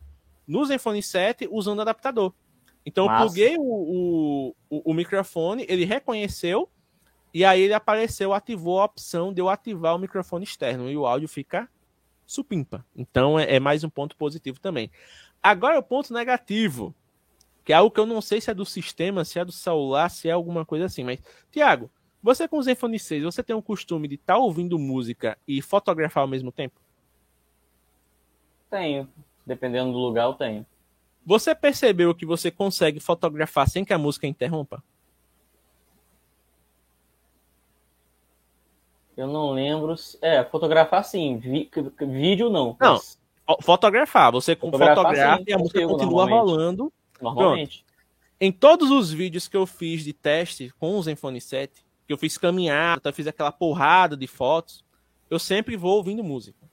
no 0.47 0.65
Zenfone 0.65 1.03
7, 1.03 1.49
usando 1.51 1.81
adaptador. 1.81 2.33
Então 2.85 3.07
Massa. 3.07 3.25
eu 3.25 3.27
pluguei 3.27 3.57
o, 3.59 4.55
o, 4.71 4.91
o, 4.91 4.95
microfone, 4.95 5.67
ele 5.69 5.85
reconheceu, 5.85 6.71
e 7.37 7.45
aí 7.45 7.61
ele 7.61 7.75
apareceu, 7.75 8.33
ativou 8.33 8.81
a 8.81 8.87
opção 8.87 9.31
de 9.31 9.43
eu 9.43 9.51
ativar 9.51 9.95
o 9.95 9.99
microfone 9.99 10.45
externo, 10.45 10.91
e 10.91 10.97
o 10.97 11.07
áudio 11.07 11.29
fica 11.29 11.69
supimpa. 12.25 12.83
Então 12.97 13.39
é, 13.39 13.57
é 13.57 13.61
mais 13.61 13.85
um 13.85 13.91
ponto 13.91 14.17
positivo 14.17 14.59
também. 14.59 14.91
Agora 15.43 15.79
o 15.79 15.83
ponto 15.83 16.15
negativo 16.15 16.95
que 17.63 17.75
é 17.75 17.77
algo 17.77 17.91
que 17.91 18.01
eu 18.01 18.07
não 18.07 18.23
sei 18.23 18.41
se 18.41 18.51
é 18.51 18.55
do 18.55 18.65
sistema, 18.65 19.23
se 19.23 19.39
é 19.39 19.45
do 19.45 19.53
celular, 19.53 20.09
se 20.09 20.31
é 20.31 20.33
alguma 20.33 20.65
coisa 20.65 20.87
assim. 20.87 21.05
Mas, 21.05 21.21
Tiago, 21.51 21.91
você 22.23 22.49
com 22.49 22.57
o 22.57 22.63
Zenfone 22.63 22.99
6, 22.99 23.25
você 23.25 23.43
tem 23.43 23.55
um 23.55 23.61
costume 23.61 24.09
de 24.09 24.15
estar 24.15 24.35
tá 24.35 24.39
ouvindo 24.39 24.79
música 24.79 25.37
e 25.47 25.61
fotografar 25.61 26.23
ao 26.23 26.29
mesmo 26.29 26.51
tempo? 26.51 26.81
Tenho. 28.71 29.07
Dependendo 29.45 29.93
do 29.93 29.99
lugar, 29.99 30.25
eu 30.25 30.33
tenho. 30.33 30.65
Você 31.27 31.55
percebeu 31.55 32.15
que 32.15 32.25
você 32.25 32.51
consegue 32.51 32.99
fotografar 32.99 33.69
sem 33.69 33.85
que 33.85 33.93
a 33.93 33.99
música 33.99 34.27
interrompa? 34.27 34.83
Eu 39.17 39.27
não 39.27 39.53
lembro. 39.53 39.95
É, 40.21 40.45
fotografar 40.45 41.05
sim. 41.05 41.39
Vi... 41.39 41.71
Vídeo 42.01 42.51
não. 42.51 42.77
Não. 42.81 42.95
Mas... 42.95 43.19
Fotografar. 43.63 44.33
Você 44.33 44.57
fotografar, 44.57 44.97
fotografa 44.97 45.39
sim, 45.39 45.45
e 45.47 45.53
a 45.53 45.59
música 45.59 45.87
continua 45.87 46.27
rolando 46.27 46.93
Normalmente. 47.21 47.85
Pronto. 47.85 47.97
Em 48.41 48.53
todos 48.53 48.91
os 48.91 49.11
vídeos 49.11 49.49
que 49.49 49.57
eu 49.57 49.67
fiz 49.67 50.05
de 50.05 50.13
teste 50.13 50.73
com 50.79 50.99
o 50.99 51.03
Zenfone 51.03 51.41
7, 51.41 51.85
que 52.07 52.13
eu 52.13 52.19
fiz 52.19 52.37
caminhada, 52.37 53.13
fiz 53.13 53.27
aquela 53.27 53.51
porrada 53.51 54.17
de 54.17 54.27
fotos, 54.27 54.85
eu 55.31 55.39
sempre 55.39 55.77
vou 55.77 55.97
ouvindo 55.97 56.23
música. 56.23 56.67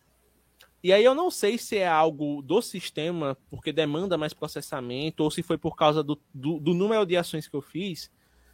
E 0.83 0.91
aí 0.91 1.03
eu 1.03 1.15
não 1.15 1.31
sei 1.31 1.57
se 1.57 1.77
é 1.77 1.87
algo 1.87 2.41
do 2.41 2.61
sistema, 2.61 3.37
porque 3.49 3.71
demanda 3.71 4.17
mais 4.17 4.33
processamento, 4.33 5.23
ou 5.23 5.31
se 5.31 5.41
foi 5.41 5.57
por 5.57 5.77
causa 5.77 6.03
do, 6.03 6.19
do, 6.33 6.59
do 6.59 6.73
número 6.73 7.05
de 7.05 7.15
ações 7.15 7.47
que 7.47 7.55
eu 7.55 7.61
fiz. 7.61 8.11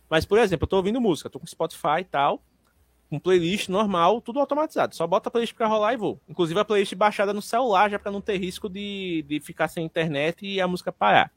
Mas, 0.08 0.26
por 0.26 0.38
exemplo, 0.38 0.66
eu 0.66 0.70
tô 0.70 0.78
ouvindo 0.78 1.02
música, 1.02 1.30
tô 1.30 1.40
com 1.40 1.48
Spotify 1.48 2.02
e 2.02 2.04
tal, 2.04 2.44
com 3.10 3.20
playlist 3.20 3.70
normal, 3.70 4.22
tudo 4.22 4.40
automatizado. 4.40 4.96
Só 4.96 5.08
bota 5.08 5.30
a 5.30 5.32
playlist 5.32 5.56
pra 5.56 5.68
rolar 5.68 5.94
e 5.94 5.98
vou. 5.98 6.22
Inclusive 6.30 6.60
a 6.60 6.66
playlist 6.66 6.94
baixada 6.94 7.34
no 7.34 7.42
celular, 7.42 7.90
já 7.90 7.98
para 7.98 8.12
não 8.12 8.22
ter 8.22 8.38
risco 8.38 8.70
de, 8.70 9.26
de 9.28 9.40
ficar 9.40 9.68
sem 9.68 9.84
internet 9.84 10.46
e 10.46 10.62
a 10.62 10.68
música 10.68 10.92
parar. 10.92 11.32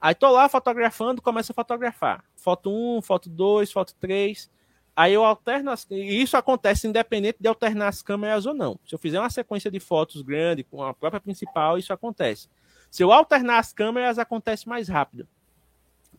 Aí 0.00 0.14
tô 0.14 0.30
lá 0.30 0.48
fotografando, 0.48 1.20
começo 1.20 1.52
a 1.52 1.54
fotografar. 1.54 2.24
Foto 2.34 2.70
1, 2.70 3.02
foto 3.02 3.28
2, 3.28 3.70
foto 3.70 3.94
3. 4.00 4.50
Aí 4.94 5.12
eu 5.12 5.24
alterno 5.24 5.70
as... 5.70 5.86
E 5.90 6.22
isso 6.22 6.36
acontece 6.36 6.86
independente 6.86 7.36
de 7.38 7.48
alternar 7.48 7.88
as 7.88 8.00
câmeras 8.00 8.46
ou 8.46 8.54
não. 8.54 8.80
Se 8.86 8.94
eu 8.94 8.98
fizer 8.98 9.20
uma 9.20 9.28
sequência 9.28 9.70
de 9.70 9.78
fotos 9.78 10.22
grande 10.22 10.64
com 10.64 10.82
a 10.82 10.94
própria 10.94 11.20
principal, 11.20 11.76
isso 11.76 11.92
acontece. 11.92 12.48
Se 12.90 13.02
eu 13.02 13.12
alternar 13.12 13.58
as 13.58 13.74
câmeras, 13.74 14.18
acontece 14.18 14.66
mais 14.66 14.88
rápido. 14.88 15.28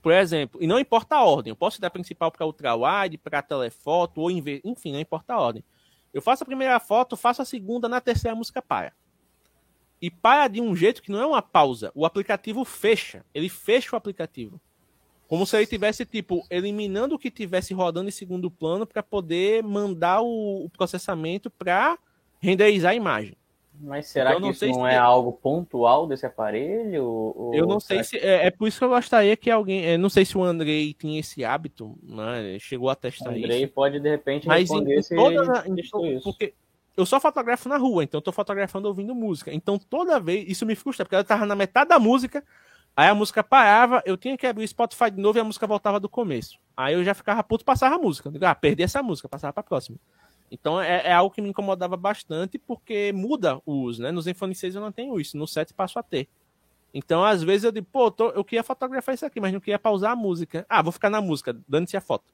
Por 0.02 0.12
exemplo, 0.12 0.62
e 0.62 0.68
não 0.68 0.80
importa 0.80 1.16
a 1.16 1.24
ordem. 1.24 1.52
Eu 1.52 1.56
posso 1.56 1.82
dar 1.82 1.90
principal 1.90 2.32
para 2.32 2.46
ultrawide, 2.46 3.18
para 3.18 3.42
telefoto, 3.42 4.22
ou 4.22 4.32
enfim, 4.32 4.92
não 4.92 5.00
importa 5.00 5.34
a 5.34 5.40
ordem. 5.40 5.64
Eu 6.14 6.22
faço 6.22 6.44
a 6.44 6.46
primeira 6.46 6.80
foto, 6.80 7.18
faço 7.18 7.42
a 7.42 7.46
segunda, 7.46 7.90
na 7.90 8.00
terceira 8.00 8.34
a 8.34 8.38
música 8.38 8.62
para 8.62 8.94
e 10.02 10.12
para 10.12 10.48
de 10.48 10.62
um 10.62 10.76
jeito 10.76 11.02
que 11.02 11.12
não 11.12 11.22
é 11.22 11.26
uma 11.26 11.42
pausa. 11.42 11.92
O 11.96 12.06
aplicativo 12.06 12.64
fecha. 12.64 13.26
Ele 13.34 13.50
fecha 13.50 13.90
o 13.94 13.98
aplicativo. 13.98 14.60
Como 15.28 15.46
se 15.46 15.58
ele 15.58 15.66
tivesse, 15.66 16.06
tipo, 16.06 16.46
eliminando 16.50 17.16
o 17.16 17.20
que 17.20 17.30
tivesse 17.30 17.74
rodando 17.74 18.08
em 18.08 18.12
segundo 18.12 18.50
plano 18.50 18.86
para 18.86 19.04
poder 19.04 19.62
mandar 19.64 20.22
o, 20.22 20.66
o 20.66 20.70
processamento 20.70 21.50
para 21.50 21.98
renderizar 22.40 22.92
a 22.92 22.96
imagem. 22.96 23.36
Mas 23.80 24.08
será 24.08 24.36
que 24.36 24.50
isso 24.50 24.68
não 24.68 24.88
é 24.88 24.98
algo 24.98 25.32
pontual 25.32 26.08
desse 26.08 26.26
aparelho? 26.26 27.04
Ou... 27.06 27.54
Eu 27.54 27.68
não 27.68 27.80
sei 27.80 28.04
se. 28.04 28.18
É, 28.18 28.48
é, 28.48 28.52
por 28.52 28.68
isso 28.68 28.80
que 28.80 28.86
eu 28.86 28.90
gostaria 28.90 29.38
que 29.38 29.52
alguém. 29.52 29.86
É, 29.86 29.98
não 29.98 30.10
sei 30.10 30.26
se 30.26 30.38
o 30.38 30.44
Andrei 30.44 30.94
tinha 30.94 31.20
esse 31.20 31.46
hábito, 31.46 31.98
né? 32.02 32.58
Chegou 32.60 32.90
a 32.90 32.96
testar 32.96 33.32
isso. 33.32 33.42
O 33.42 33.46
Andrei 33.46 33.68
pode, 33.68 34.00
de 34.00 34.10
repente, 34.10 34.48
Mas 34.48 34.70
responder 34.70 35.04
se 35.04 35.16
toda, 35.16 35.64
isso. 35.76 36.24
Porque 36.24 36.54
eu 36.96 37.06
só 37.06 37.20
fotografo 37.20 37.70
na 37.70 37.78
rua, 37.78 38.04
então 38.04 38.18
eu 38.18 38.24
tô 38.24 38.32
fotografando 38.32 38.88
ouvindo 38.88 39.14
música. 39.14 39.54
Então 39.54 39.78
toda 39.78 40.20
vez. 40.20 40.50
Isso 40.50 40.66
me 40.66 40.76
frustra, 40.76 41.06
porque 41.06 41.16
eu 41.16 41.24
tava 41.24 41.46
na 41.46 41.56
metade 41.56 41.90
da 41.90 42.00
música, 42.00 42.44
aí 42.96 43.08
a 43.08 43.14
música 43.14 43.44
parava, 43.44 44.02
eu 44.06 44.18
tinha 44.18 44.36
que 44.36 44.48
abrir 44.48 44.64
o 44.66 44.68
Spotify 44.68 45.12
de 45.12 45.22
novo 45.22 45.38
e 45.38 45.42
a 45.42 45.44
música 45.44 45.68
voltava 45.68 46.00
do 46.00 46.10
começo. 46.10 46.58
Aí 46.76 46.96
eu 46.96 47.04
já 47.04 47.14
ficava 47.14 47.44
puto, 47.44 47.64
passava 47.64 47.96
a 47.96 48.00
música. 48.00 48.32
ah, 48.42 48.56
perdi 48.56 48.82
essa 48.82 49.04
música, 49.04 49.30
passava 49.30 49.54
pra 49.54 49.62
próxima. 49.62 49.98
Então 50.52 50.82
é, 50.82 51.08
é, 51.08 51.14
algo 51.14 51.34
que 51.34 51.42
me 51.42 51.50
incomodava 51.50 51.98
bastante 51.98 52.58
porque 52.58 53.12
muda 53.14 53.60
o 53.66 53.74
uso, 53.74 54.02
né? 54.02 54.12
Nos 54.12 54.26
Zenfone 54.26 54.56
6 54.56 54.76
eu 54.76 54.82
não 54.82 54.92
tenho 54.92 55.20
isso, 55.20 55.38
no 55.38 55.48
7 55.48 55.74
passo 55.74 56.00
a 56.00 56.04
ter. 56.04 56.28
Então, 56.94 57.24
às 57.24 57.44
vezes 57.44 57.66
eu 57.66 57.72
digo, 57.72 57.88
pô, 57.92 58.10
tô, 58.10 58.30
eu 58.30 58.44
queria 58.44 58.64
fotografar 58.64 59.14
isso 59.14 59.26
aqui, 59.26 59.40
mas 59.40 59.54
não 59.54 59.60
queria 59.60 59.78
pausar 59.78 60.12
a 60.12 60.16
música. 60.16 60.66
Ah, 60.70 60.82
vou 60.82 60.92
ficar 60.92 61.10
na 61.10 61.22
música, 61.22 61.56
dando-se 61.68 61.98
a 61.98 62.02
foto. 62.02 62.26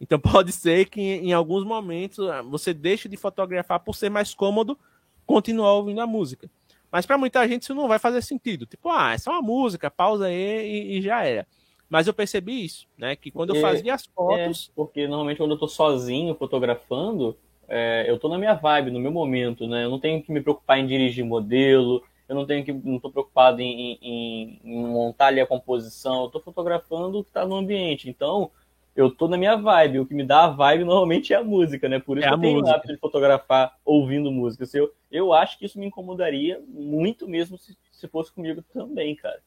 Então 0.00 0.18
pode 0.20 0.52
ser 0.52 0.88
que 0.88 1.00
em, 1.00 1.32
alguns 1.32 1.64
momentos 1.64 2.28
ah, 2.28 2.42
você 2.42 2.74
deixe 2.74 3.08
de 3.08 3.16
fotografar 3.16 3.80
por 3.80 3.94
ser 3.94 4.10
mais 4.10 4.34
cômodo 4.34 4.78
continuar 5.26 5.72
ouvindo 5.72 6.00
a 6.00 6.06
música. 6.06 6.48
Mas 6.92 7.04
para 7.04 7.18
muita 7.18 7.46
gente 7.48 7.62
isso 7.62 7.74
não 7.74 7.88
vai 7.88 7.98
fazer 7.98 8.22
sentido. 8.22 8.66
Tipo, 8.66 8.90
ah, 8.90 9.12
é 9.12 9.18
só 9.18 9.32
uma 9.32 9.42
música, 9.42 9.90
pausa 9.90 10.26
aí 10.26 10.94
e, 10.94 10.98
e 10.98 11.02
já 11.02 11.24
era. 11.24 11.46
Mas 11.88 12.06
eu 12.06 12.14
percebi 12.14 12.64
isso, 12.64 12.86
né? 12.98 13.14
Que 13.14 13.30
quando 13.30 13.54
eu 13.54 13.60
fazia 13.60 13.94
as 13.94 14.06
fotos. 14.06 14.68
É, 14.68 14.72
porque 14.74 15.06
normalmente 15.06 15.38
quando 15.38 15.52
eu 15.52 15.58
tô 15.58 15.68
sozinho 15.68 16.34
fotografando, 16.34 17.36
é, 17.68 18.04
eu 18.08 18.18
tô 18.18 18.28
na 18.28 18.38
minha 18.38 18.54
vibe, 18.54 18.90
no 18.90 19.00
meu 19.00 19.10
momento, 19.10 19.66
né? 19.66 19.84
Eu 19.84 19.90
não 19.90 19.98
tenho 19.98 20.22
que 20.22 20.32
me 20.32 20.40
preocupar 20.40 20.78
em 20.78 20.86
dirigir 20.86 21.24
modelo, 21.24 22.02
eu 22.28 22.34
não 22.34 22.46
tenho 22.46 22.64
que 22.64 22.72
não 22.72 22.98
tô 22.98 23.10
preocupado 23.10 23.60
em, 23.60 23.98
em, 24.02 24.60
em 24.64 24.86
montar 24.86 25.26
ali 25.26 25.40
a 25.40 25.46
composição, 25.46 26.24
eu 26.24 26.30
tô 26.30 26.40
fotografando 26.40 27.18
o 27.18 27.24
que 27.24 27.30
tá 27.30 27.46
no 27.46 27.56
ambiente. 27.56 28.08
Então, 28.08 28.50
eu 28.96 29.10
tô 29.10 29.28
na 29.28 29.36
minha 29.36 29.56
vibe, 29.56 30.00
o 30.00 30.06
que 30.06 30.14
me 30.14 30.24
dá 30.24 30.44
a 30.44 30.48
vibe 30.48 30.84
normalmente 30.84 31.32
é 31.32 31.36
a 31.36 31.44
música, 31.44 31.88
né? 31.88 31.98
Por 31.98 32.18
isso 32.18 32.26
é 32.26 32.32
eu 32.32 32.38
tenho 32.38 32.66
hábito 32.66 32.92
de 32.92 32.98
fotografar 32.98 33.76
ouvindo 33.84 34.32
música. 34.32 34.64
Eu, 34.74 34.92
eu 35.10 35.32
acho 35.32 35.58
que 35.58 35.66
isso 35.66 35.78
me 35.78 35.86
incomodaria 35.86 36.60
muito 36.66 37.28
mesmo 37.28 37.58
se, 37.58 37.76
se 37.92 38.08
fosse 38.08 38.32
comigo 38.32 38.62
também, 38.72 39.14
cara. 39.14 39.40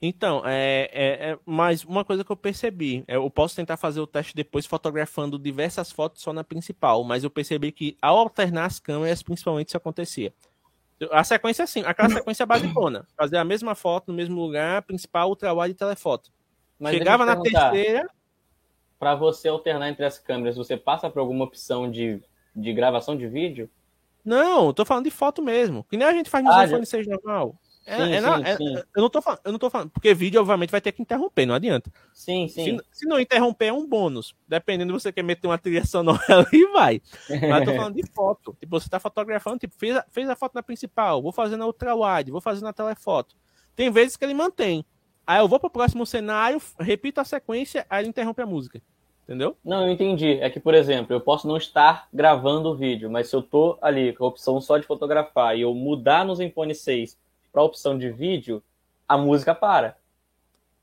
Então, 0.00 0.42
é, 0.44 0.90
é, 0.92 1.30
é, 1.30 1.38
mas 1.46 1.82
uma 1.82 2.04
coisa 2.04 2.22
que 2.22 2.30
eu 2.30 2.36
percebi, 2.36 3.02
é, 3.08 3.16
eu 3.16 3.30
posso 3.30 3.56
tentar 3.56 3.76
fazer 3.76 4.00
o 4.00 4.06
teste 4.06 4.34
depois 4.34 4.66
fotografando 4.66 5.38
diversas 5.38 5.90
fotos 5.90 6.22
só 6.22 6.32
na 6.32 6.44
principal, 6.44 7.02
mas 7.02 7.24
eu 7.24 7.30
percebi 7.30 7.72
que 7.72 7.96
ao 8.00 8.18
alternar 8.18 8.66
as 8.66 8.78
câmeras, 8.78 9.22
principalmente 9.22 9.68
isso 9.68 9.76
acontecia. 9.76 10.34
A 11.10 11.24
sequência 11.24 11.62
é 11.62 11.64
assim, 11.64 11.82
aquela 11.84 12.08
sequência 12.10 12.46
basicona, 12.46 13.06
fazer 13.16 13.36
a 13.38 13.44
mesma 13.44 13.74
foto 13.74 14.08
no 14.08 14.14
mesmo 14.14 14.40
lugar, 14.40 14.82
principal, 14.82 15.28
ultrawide 15.28 15.72
e 15.72 15.74
telefoto. 15.74 16.30
Mas 16.78 16.94
Chegava 16.94 17.24
na 17.24 17.36
terceira. 17.40 18.08
Para 18.98 19.14
você 19.14 19.48
alternar 19.48 19.88
entre 19.90 20.04
as 20.04 20.18
câmeras, 20.18 20.56
você 20.56 20.76
passa 20.76 21.10
por 21.10 21.20
alguma 21.20 21.44
opção 21.44 21.90
de, 21.90 22.22
de 22.54 22.72
gravação 22.72 23.16
de 23.16 23.26
vídeo? 23.28 23.68
Não, 24.24 24.66
eu 24.66 24.72
tô 24.74 24.84
falando 24.84 25.04
de 25.04 25.10
foto 25.10 25.42
mesmo. 25.42 25.84
Que 25.84 25.96
nem 25.96 26.06
a 26.06 26.12
gente 26.12 26.30
faz 26.30 26.44
no 26.44 26.50
ah, 26.50 26.64
iPhone 26.64 26.82
já... 26.82 26.90
6 26.90 27.06
normal. 27.06 27.54
É, 27.86 27.96
sim, 27.96 28.12
é, 28.12 28.20
sim, 28.20 28.42
é, 28.42 28.56
sim. 28.56 28.74
eu, 28.74 29.00
não 29.00 29.08
tô 29.08 29.22
falando, 29.22 29.40
eu 29.44 29.52
não 29.52 29.58
tô 29.60 29.70
falando, 29.70 29.90
porque 29.90 30.12
vídeo, 30.12 30.40
obviamente, 30.40 30.70
vai 30.70 30.80
ter 30.80 30.90
que 30.90 31.00
interromper, 31.00 31.46
não 31.46 31.54
adianta. 31.54 31.88
Sim, 32.12 32.48
sim. 32.48 32.78
Se, 32.78 33.00
se 33.00 33.06
não 33.06 33.20
interromper, 33.20 33.66
é 33.66 33.72
um 33.72 33.86
bônus. 33.86 34.34
Dependendo 34.48 34.92
se 34.94 35.04
você 35.04 35.12
quer 35.12 35.22
meter 35.22 35.46
uma 35.46 35.56
trilha 35.56 35.86
sonora 35.86 36.18
ali, 36.28 36.66
vai. 36.72 37.00
Mas 37.30 37.60
eu 37.60 37.64
tô 37.64 37.74
falando 37.76 37.94
de 37.94 38.04
foto. 38.12 38.56
Tipo, 38.58 38.80
você 38.80 38.88
tá 38.88 38.98
fotografando, 38.98 39.60
tipo, 39.60 39.76
fez 39.78 39.96
a, 39.96 40.04
fez 40.10 40.28
a 40.28 40.34
foto 40.34 40.54
na 40.54 40.64
principal, 40.64 41.22
vou 41.22 41.30
fazer 41.30 41.56
na 41.56 41.64
ultra 41.64 41.94
wide, 41.94 42.32
vou 42.32 42.40
fazer 42.40 42.64
na 42.64 42.72
telefoto. 42.72 43.36
Tem 43.76 43.88
vezes 43.88 44.16
que 44.16 44.24
ele 44.24 44.34
mantém. 44.34 44.84
Aí 45.24 45.38
eu 45.38 45.46
vou 45.46 45.60
pro 45.60 45.70
próximo 45.70 46.04
cenário, 46.04 46.60
repito 46.78 47.20
a 47.20 47.24
sequência, 47.24 47.86
aí 47.88 48.02
ele 48.02 48.08
interrompe 48.08 48.42
a 48.42 48.46
música. 48.46 48.82
Entendeu? 49.24 49.56
Não, 49.64 49.86
eu 49.86 49.92
entendi. 49.92 50.38
É 50.40 50.50
que, 50.50 50.58
por 50.58 50.74
exemplo, 50.74 51.14
eu 51.14 51.20
posso 51.20 51.46
não 51.46 51.56
estar 51.56 52.08
gravando 52.12 52.68
o 52.68 52.76
vídeo, 52.76 53.10
mas 53.10 53.28
se 53.28 53.34
eu 53.34 53.42
tô 53.42 53.76
ali 53.82 54.12
com 54.12 54.24
a 54.24 54.28
opção 54.28 54.60
só 54.60 54.78
de 54.78 54.86
fotografar 54.86 55.56
e 55.56 55.62
eu 55.62 55.74
mudar 55.74 56.24
no 56.24 56.34
Zenfone 56.34 56.74
6 56.74 57.16
para 57.56 57.62
a 57.62 57.66
opção 57.66 57.96
de 57.96 58.10
vídeo, 58.10 58.62
a 59.08 59.16
música 59.16 59.54
para. 59.54 59.96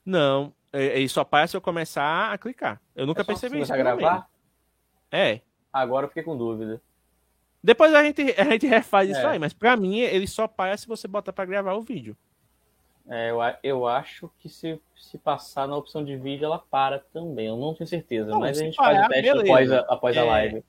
Não, 0.04 0.52
ele 0.74 1.08
só 1.08 1.24
para 1.24 1.46
se 1.46 1.56
eu 1.56 1.62
começar 1.62 2.34
a 2.34 2.38
clicar. 2.40 2.82
Eu 2.96 3.06
nunca 3.06 3.22
é 3.22 3.24
percebi 3.24 3.62
isso. 3.62 3.72
a 3.72 3.78
gravar? 3.78 4.28
É. 5.12 5.42
Agora 5.72 6.06
eu 6.06 6.08
fiquei 6.08 6.24
com 6.24 6.36
dúvida. 6.36 6.82
Depois 7.64 7.94
a 7.94 8.02
gente, 8.04 8.24
a 8.36 8.46
gente 8.46 8.66
refaz 8.66 9.08
é. 9.08 9.12
isso 9.12 9.28
aí, 9.28 9.38
mas 9.38 9.54
para 9.54 9.78
mim 9.78 10.00
ele 10.00 10.26
só 10.26 10.48
para 10.48 10.76
se 10.76 10.88
você 10.88 11.08
botar 11.08 11.32
para 11.32 11.46
gravar 11.46 11.76
o 11.76 11.82
vídeo. 11.82 12.18
É, 13.08 13.30
eu, 13.30 13.38
eu 13.62 13.88
acho 13.88 14.32
que 14.40 14.50
se, 14.50 14.82
se 14.96 15.20
passar 15.20 15.68
na 15.68 15.78
opção 15.78 16.04
de 16.04 16.18
vídeo 16.18 16.46
ela 16.46 16.58
para 16.58 16.98
também. 17.14 17.46
Eu 17.46 17.56
não 17.56 17.76
tenho 17.76 17.88
certeza, 17.88 18.32
não, 18.32 18.40
mas 18.40 18.60
a 18.60 18.64
gente 18.64 18.78
parar, 18.78 18.96
faz 18.96 19.06
o 19.06 19.10
teste 19.10 19.32
beleza. 19.32 19.44
após, 19.44 19.72
a, 19.72 19.80
após 19.94 20.18
é, 20.18 20.20
a 20.20 20.24
live 20.24 20.64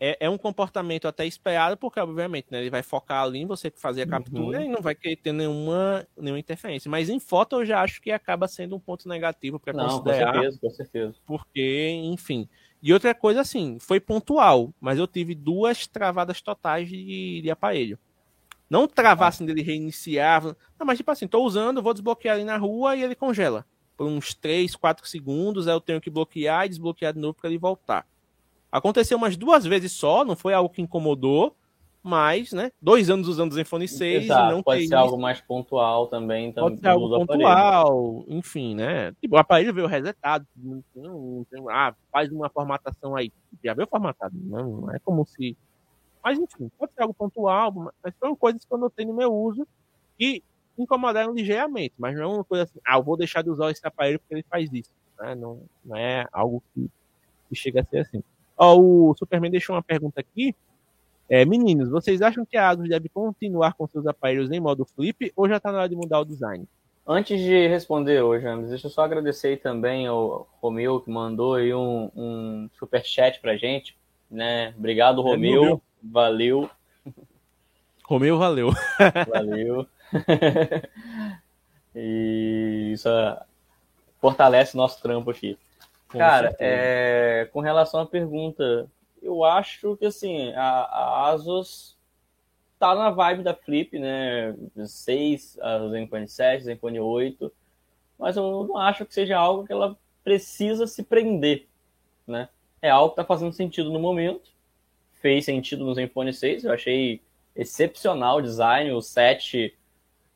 é, 0.00 0.16
é, 0.18 0.30
um 0.30 0.38
comportamento 0.38 1.06
até 1.06 1.26
esperado, 1.26 1.76
porque, 1.76 2.00
obviamente, 2.00 2.46
né, 2.50 2.60
ele 2.60 2.70
vai 2.70 2.82
focar 2.82 3.22
ali 3.22 3.40
em 3.40 3.46
você 3.46 3.70
fazer 3.70 4.02
a 4.02 4.04
uhum. 4.04 4.10
captura 4.10 4.58
uhum. 4.58 4.64
e 4.64 4.68
não 4.68 4.80
vai 4.80 4.94
querer 4.94 5.16
ter 5.16 5.32
nenhuma, 5.32 6.06
nenhuma 6.16 6.38
interferência. 6.38 6.90
Mas 6.90 7.10
em 7.10 7.20
foto 7.20 7.56
eu 7.56 7.66
já 7.66 7.82
acho 7.82 8.00
que 8.00 8.10
acaba 8.10 8.48
sendo 8.48 8.74
um 8.74 8.80
ponto 8.80 9.06
negativo 9.06 9.60
para 9.60 9.74
considerar. 9.74 10.32
Com 10.32 10.40
certeza, 10.40 10.58
com 10.58 10.70
certeza. 10.70 11.14
Porque, 11.26 11.90
enfim. 12.04 12.48
E 12.82 12.94
outra 12.94 13.14
coisa, 13.14 13.42
assim, 13.42 13.78
foi 13.78 14.00
pontual, 14.00 14.72
mas 14.80 14.98
eu 14.98 15.06
tive 15.06 15.34
duas 15.34 15.86
travadas 15.86 16.40
totais 16.40 16.88
de, 16.88 17.42
de 17.42 17.50
aparelho. 17.50 17.98
Não 18.70 18.88
travar 18.88 19.28
assim 19.28 19.44
dele 19.44 19.60
reiniciar. 19.62 20.42
Não, 20.78 20.86
mas 20.86 20.96
tipo 20.96 21.10
assim, 21.10 21.26
tô 21.26 21.44
usando, 21.44 21.82
vou 21.82 21.92
desbloquear 21.92 22.36
ali 22.36 22.44
na 22.44 22.56
rua 22.56 22.96
e 22.96 23.02
ele 23.02 23.14
congela. 23.14 23.66
Por 23.98 24.06
uns 24.06 24.32
3, 24.32 24.74
4 24.76 25.06
segundos, 25.06 25.68
aí 25.68 25.74
eu 25.74 25.80
tenho 25.80 26.00
que 26.00 26.08
bloquear 26.08 26.64
e 26.64 26.70
desbloquear 26.70 27.12
de 27.12 27.18
novo 27.18 27.34
para 27.34 27.50
ele 27.50 27.58
voltar. 27.58 28.06
Aconteceu 28.70 29.18
umas 29.18 29.36
duas 29.36 29.64
vezes 29.64 29.92
só, 29.92 30.24
não 30.24 30.36
foi 30.36 30.54
algo 30.54 30.68
que 30.68 30.80
incomodou, 30.80 31.56
mas, 32.02 32.52
né, 32.52 32.72
dois 32.80 33.10
anos 33.10 33.28
usando 33.28 33.50
o 33.50 33.54
Zenfone 33.54 33.86
6 33.86 34.24
Exato, 34.24 34.54
não 34.54 34.62
pode 34.62 34.88
ser 34.88 34.94
algo 34.94 35.18
mais 35.18 35.40
pontual 35.40 36.06
também. 36.06 36.52
Pode 36.52 36.80
ser 36.80 36.88
algo 36.88 37.26
pontual, 37.26 38.24
enfim, 38.28 38.74
né? 38.74 39.12
Tipo, 39.20 39.36
o 39.36 39.38
aparelho 39.38 39.74
veio 39.74 39.86
resetado, 39.86 40.46
não, 40.56 40.82
não, 41.52 41.68
ah, 41.68 41.94
faz 42.10 42.30
uma 42.32 42.48
formatação 42.48 43.14
aí, 43.14 43.30
já 43.62 43.74
veio 43.74 43.88
formatado, 43.88 44.34
não, 44.34 44.80
não 44.82 44.94
é 44.94 44.98
como 45.00 45.26
se... 45.26 45.56
Mas, 46.22 46.38
enfim, 46.38 46.70
pode 46.78 46.92
ser 46.94 47.02
algo 47.02 47.14
pontual, 47.14 47.92
mas 48.02 48.14
foram 48.18 48.36
coisas 48.36 48.64
que 48.64 48.72
eu 48.72 48.78
notei 48.78 49.04
no 49.04 49.14
meu 49.14 49.34
uso 49.34 49.66
que 50.18 50.42
incomodaram 50.78 51.34
ligeiramente, 51.34 51.94
mas 51.98 52.14
não 52.14 52.22
é 52.22 52.26
uma 52.26 52.44
coisa 52.44 52.64
assim, 52.64 52.78
ah, 52.86 52.96
eu 52.96 53.02
vou 53.02 53.16
deixar 53.16 53.42
de 53.42 53.50
usar 53.50 53.70
esse 53.70 53.86
aparelho 53.86 54.18
porque 54.20 54.34
ele 54.34 54.44
faz 54.48 54.72
isso, 54.72 54.90
né? 55.18 55.34
Não, 55.34 55.62
não 55.84 55.96
é 55.96 56.26
algo 56.32 56.62
que, 56.72 56.90
que 57.48 57.54
chega 57.54 57.80
a 57.82 57.84
ser 57.84 57.98
assim. 57.98 58.22
Ó, 58.62 58.78
o 58.78 59.14
Superman 59.18 59.50
deixou 59.50 59.74
uma 59.74 59.82
pergunta 59.82 60.20
aqui. 60.20 60.54
É, 61.30 61.46
meninos, 61.46 61.88
vocês 61.88 62.20
acham 62.20 62.44
que 62.44 62.58
a 62.58 62.68
Asus 62.68 62.90
deve 62.90 63.08
continuar 63.08 63.72
com 63.72 63.86
seus 63.86 64.06
aparelhos 64.06 64.50
em 64.50 64.60
modo 64.60 64.84
flip 64.84 65.32
ou 65.34 65.48
já 65.48 65.56
está 65.56 65.72
na 65.72 65.78
hora 65.78 65.88
de 65.88 65.96
mudar 65.96 66.20
o 66.20 66.26
design? 66.26 66.68
Antes 67.06 67.40
de 67.40 67.66
responder 67.68 68.20
hoje, 68.20 68.44
James, 68.44 68.68
deixa 68.68 68.86
eu 68.86 68.90
só 68.90 69.02
agradecer 69.02 69.56
também 69.60 70.06
ao 70.06 70.46
Romeu 70.60 71.00
que 71.00 71.10
mandou 71.10 71.54
aí 71.54 71.72
um, 71.72 72.10
um 72.14 72.70
super 72.78 73.02
chat 73.02 73.40
pra 73.40 73.56
gente, 73.56 73.96
né? 74.30 74.74
Obrigado, 74.76 75.22
é, 75.22 75.24
Romeu. 75.24 75.64
É, 75.64 75.80
valeu. 76.02 76.68
Romeu, 78.04 78.36
valeu. 78.36 78.70
Valeu. 79.28 79.86
e 81.96 82.90
isso 82.92 83.08
fortalece 84.20 84.76
nosso 84.76 85.00
trampo 85.00 85.30
aqui. 85.30 85.56
Cara, 86.10 86.54
é, 86.58 87.48
com 87.52 87.60
relação 87.60 88.00
à 88.00 88.06
pergunta, 88.06 88.88
eu 89.22 89.44
acho 89.44 89.96
que 89.96 90.06
assim, 90.06 90.52
a, 90.54 90.62
a 90.62 91.30
Asus 91.30 91.96
tá 92.78 92.94
na 92.94 93.10
vibe 93.10 93.42
da 93.42 93.54
Flip, 93.54 93.98
né? 93.98 94.54
6, 94.84 95.58
a 95.60 95.88
Zenfone 95.88 96.28
7, 96.28 96.64
Zenfone 96.64 96.98
8, 96.98 97.52
mas 98.18 98.36
eu 98.36 98.64
não 98.64 98.76
acho 98.76 99.04
que 99.06 99.14
seja 99.14 99.38
algo 99.38 99.66
que 99.66 99.72
ela 99.72 99.96
precisa 100.24 100.86
se 100.86 101.02
prender, 101.02 101.66
né? 102.26 102.48
É 102.82 102.90
algo 102.90 103.10
que 103.10 103.16
tá 103.16 103.24
fazendo 103.24 103.52
sentido 103.52 103.90
no 103.90 104.00
momento, 104.00 104.50
fez 105.20 105.44
sentido 105.44 105.84
no 105.84 105.94
Zenfone 105.94 106.32
6, 106.32 106.64
eu 106.64 106.72
achei 106.72 107.20
excepcional 107.54 108.38
o 108.38 108.42
design, 108.42 108.90
o 108.92 109.02
7, 109.02 109.76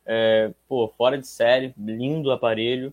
é, 0.05 0.53
pô, 0.68 0.87
fora 0.89 1.16
de 1.18 1.27
série, 1.27 1.75
lindo 1.79 2.31
aparelho, 2.31 2.93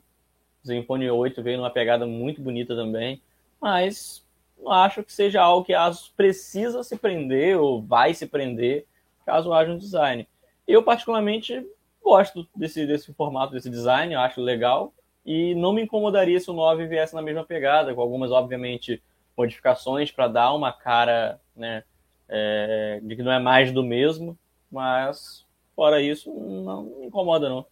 Zenfone 0.65 1.09
8 1.09 1.41
veio 1.41 1.57
numa 1.57 1.69
pegada 1.69 2.05
muito 2.05 2.41
bonita 2.41 2.75
também, 2.75 3.21
mas 3.59 4.23
não 4.57 4.71
acho 4.71 5.03
que 5.03 5.11
seja 5.11 5.41
algo 5.41 5.65
que 5.65 5.73
a 5.73 5.85
Asus 5.85 6.09
precisa 6.09 6.83
se 6.83 6.95
prender 6.97 7.59
ou 7.59 7.81
vai 7.81 8.13
se 8.13 8.27
prender 8.27 8.85
caso 9.25 9.53
haja 9.53 9.71
um 9.71 9.77
design. 9.77 10.27
Eu, 10.67 10.83
particularmente, 10.83 11.65
gosto 12.03 12.47
desse, 12.55 12.85
desse 12.85 13.13
formato, 13.13 13.53
desse 13.53 13.69
design, 13.69 14.15
acho 14.15 14.41
legal, 14.41 14.93
e 15.25 15.53
não 15.55 15.73
me 15.73 15.81
incomodaria 15.81 16.39
se 16.39 16.49
o 16.49 16.53
9 16.53 16.87
viesse 16.87 17.13
na 17.13 17.21
mesma 17.21 17.43
pegada, 17.43 17.93
com 17.93 18.01
algumas, 18.01 18.31
obviamente, 18.31 19.01
modificações 19.37 20.11
para 20.11 20.27
dar 20.27 20.53
uma 20.53 20.71
cara 20.71 21.39
né, 21.55 21.83
é, 22.27 22.99
de 23.03 23.15
que 23.15 23.23
não 23.23 23.31
é 23.31 23.39
mais 23.39 23.71
do 23.71 23.83
mesmo, 23.83 24.37
Mas, 24.71 25.45
fora 25.75 26.01
isso, 26.01 26.31
não 26.31 26.83
me 26.83 27.05
incomoda, 27.07 27.49
não. 27.49 27.65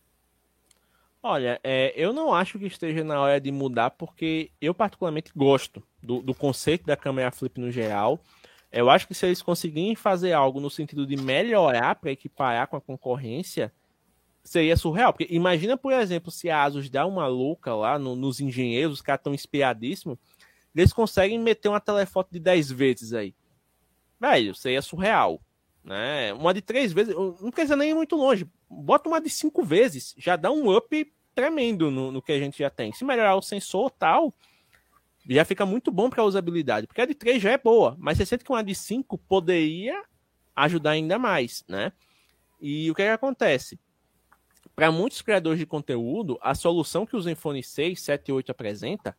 Olha, 1.22 1.60
é, 1.64 1.94
eu 1.98 2.14
não 2.14 2.34
acho 2.34 2.58
que 2.58 2.66
esteja 2.66 3.04
na 3.04 3.20
hora 3.20 3.42
de 3.42 3.52
mudar, 3.52 3.92
porque 3.92 4.52
eu 4.62 4.74
particularmente 4.74 5.32
gosto 5.36 5.84
do, 6.02 6.22
do 6.22 6.34
conceito 6.34 6.86
da 6.86 6.96
câmera 6.96 7.32
flip 7.32 7.60
no 7.60 7.70
geral. 7.70 8.20
Eu 8.72 8.90
acho 8.90 9.08
que 9.08 9.14
se 9.14 9.26
eles 9.26 9.42
conseguirem 9.42 9.96
fazer 9.96 10.32
algo 10.32 10.62
no 10.62 10.70
sentido 10.70 11.06
de 11.06 11.18
melhorar 11.18 11.96
para 11.96 12.12
equiparar 12.12 12.68
com 12.68 12.78
a 12.78 12.82
concorrência, 12.82 13.74
seria 14.44 14.78
surreal. 14.78 15.12
Porque 15.12 15.28
imagina, 15.30 15.76
por 15.76 15.92
exemplo, 15.92 16.32
se 16.32 16.50
a 16.50 16.64
Asus 16.64 16.90
dá 16.90 17.06
uma 17.06 17.28
louca 17.28 17.76
lá 17.76 18.00
no, 18.00 18.16
nos 18.16 18.40
engenheiros, 18.40 18.96
os 18.96 19.02
caras 19.02 19.20
estão 19.20 19.34
inspiradíssimos, 19.34 20.18
eles 20.74 20.94
conseguem 20.94 21.38
meter 21.38 21.68
uma 21.68 21.82
telefoto 21.82 22.32
de 22.32 22.40
10 22.40 22.72
vezes 22.72 23.12
aí. 23.12 23.36
Velho, 24.20 24.56
seria 24.56 24.82
surreal. 24.82 25.42
Né? 25.84 26.34
Uma 26.34 26.54
de 26.54 26.62
três 26.62 26.92
vezes, 26.92 27.16
não 27.16 27.52
precisa 27.52 27.76
nem 27.76 27.92
ir 27.92 27.96
muito 27.96 28.16
longe. 28.16 28.48
Bota 28.70 29.10
uma 29.10 29.22
de 29.22 29.30
cinco 29.30 29.64
vezes, 29.64 30.14
já 30.18 30.36
dá 30.36 30.52
um 30.52 30.76
up 30.76 31.14
tremendo 31.34 31.90
no, 31.90 32.12
no 32.12 32.22
que 32.22 32.32
a 32.32 32.40
gente 32.40 32.60
já 32.60 32.70
tem. 32.70 32.92
Se 32.92 33.06
melhorar 33.06 33.36
o 33.36 33.42
sensor 33.42 33.90
tal, 33.90 34.34
já 35.28 35.46
fica 35.46 35.66
muito 35.66 35.92
bom 35.92 36.10
para 36.10 36.22
a 36.22 36.26
usabilidade. 36.26 36.88
Porque 36.88 37.02
a 37.02 37.06
de 37.06 37.16
3 37.16 37.42
já 37.42 37.52
é 37.52 37.58
boa, 37.58 37.96
mas 38.00 38.18
você 38.18 38.26
sente 38.26 38.44
que 38.44 38.52
uma 38.52 38.64
de 38.64 38.76
5 38.76 39.18
poderia 39.18 40.04
ajudar 40.56 40.92
ainda 40.92 41.18
mais, 41.18 41.64
né? 41.68 41.92
E 42.60 42.90
o 42.92 42.96
que, 42.96 43.02
é 43.02 43.06
que 43.06 43.12
acontece? 43.12 43.80
Para 44.76 44.92
muitos 44.92 45.22
criadores 45.22 45.60
de 45.60 45.66
conteúdo, 45.66 46.38
a 46.42 46.54
solução 46.54 47.06
que 47.06 47.16
o 47.16 47.22
Zenfone 47.22 47.64
6, 47.64 48.02
7 48.02 48.30
e 48.30 48.32
8 48.34 48.52
apresenta, 48.52 49.18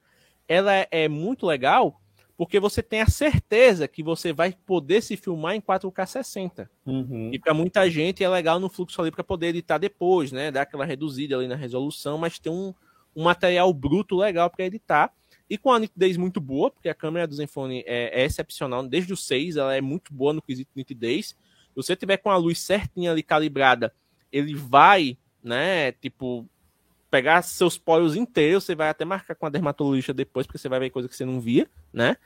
ela 0.48 0.72
é 0.90 1.08
muito 1.08 1.46
legal, 1.46 2.00
porque 2.40 2.58
você 2.58 2.82
tem 2.82 3.02
a 3.02 3.06
certeza 3.06 3.86
que 3.86 4.02
você 4.02 4.32
vai 4.32 4.56
poder 4.64 5.02
se 5.02 5.14
filmar 5.14 5.54
em 5.54 5.60
4K 5.60 6.06
60. 6.06 6.70
Uhum. 6.86 7.28
E 7.30 7.38
para 7.38 7.52
muita 7.52 7.90
gente 7.90 8.24
é 8.24 8.28
legal 8.30 8.58
no 8.58 8.70
fluxo 8.70 8.98
ali 8.98 9.10
para 9.10 9.22
poder 9.22 9.48
editar 9.48 9.76
depois, 9.76 10.32
né? 10.32 10.50
Dar 10.50 10.62
aquela 10.62 10.86
reduzida 10.86 11.36
ali 11.36 11.46
na 11.46 11.54
resolução, 11.54 12.16
mas 12.16 12.38
tem 12.38 12.50
um, 12.50 12.72
um 13.14 13.24
material 13.24 13.70
bruto 13.74 14.16
legal 14.16 14.48
para 14.48 14.64
editar. 14.64 15.12
E 15.50 15.58
com 15.58 15.70
a 15.70 15.78
nitidez 15.78 16.16
muito 16.16 16.40
boa, 16.40 16.70
porque 16.70 16.88
a 16.88 16.94
câmera 16.94 17.26
do 17.26 17.34
Zenfone 17.34 17.84
é, 17.86 18.22
é, 18.22 18.24
excepcional, 18.24 18.88
desde 18.88 19.12
o 19.12 19.18
6 19.18 19.58
ela 19.58 19.76
é 19.76 19.82
muito 19.82 20.10
boa 20.10 20.32
no 20.32 20.40
quesito 20.40 20.70
nitidez. 20.74 21.26
Se 21.26 21.76
você 21.76 21.94
tiver 21.94 22.16
com 22.16 22.30
a 22.30 22.38
luz 22.38 22.58
certinha 22.58 23.12
ali 23.12 23.22
calibrada, 23.22 23.92
ele 24.32 24.54
vai, 24.54 25.18
né, 25.44 25.92
tipo, 25.92 26.48
pegar 27.10 27.42
seus 27.42 27.76
poros 27.76 28.14
inteiros, 28.14 28.64
você 28.64 28.74
vai 28.74 28.88
até 28.88 29.04
marcar 29.04 29.34
com 29.34 29.46
a 29.46 29.50
dermatologista 29.50 30.14
depois, 30.14 30.46
porque 30.46 30.58
você 30.58 30.68
vai 30.68 30.78
ver 30.78 30.90
coisa 30.90 31.08
que 31.08 31.16
você 31.16 31.24
não 31.24 31.40
via, 31.40 31.68
né? 31.92 32.16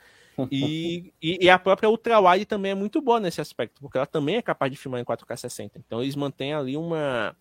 E, 0.51 1.13
e, 1.21 1.45
e, 1.45 1.49
a 1.49 1.57
própria 1.57 1.89
ultrawide 1.89 2.45
também 2.45 2.71
é 2.71 2.75
muito 2.75 3.01
boa 3.01 3.19
nesse 3.21 3.39
aspecto, 3.39 3.79
porque 3.81 3.97
ela 3.97 4.05
também 4.05 4.35
é 4.35 4.41
capaz 4.41 4.69
de 4.69 4.77
filmar 4.77 4.99
em 4.99 5.05
4K 5.05 5.37
60. 5.37 5.79
Então 5.79 6.01
eles 6.01 6.15
mantêm 6.15 6.53
ali 6.53 6.75
uma, 6.75 7.35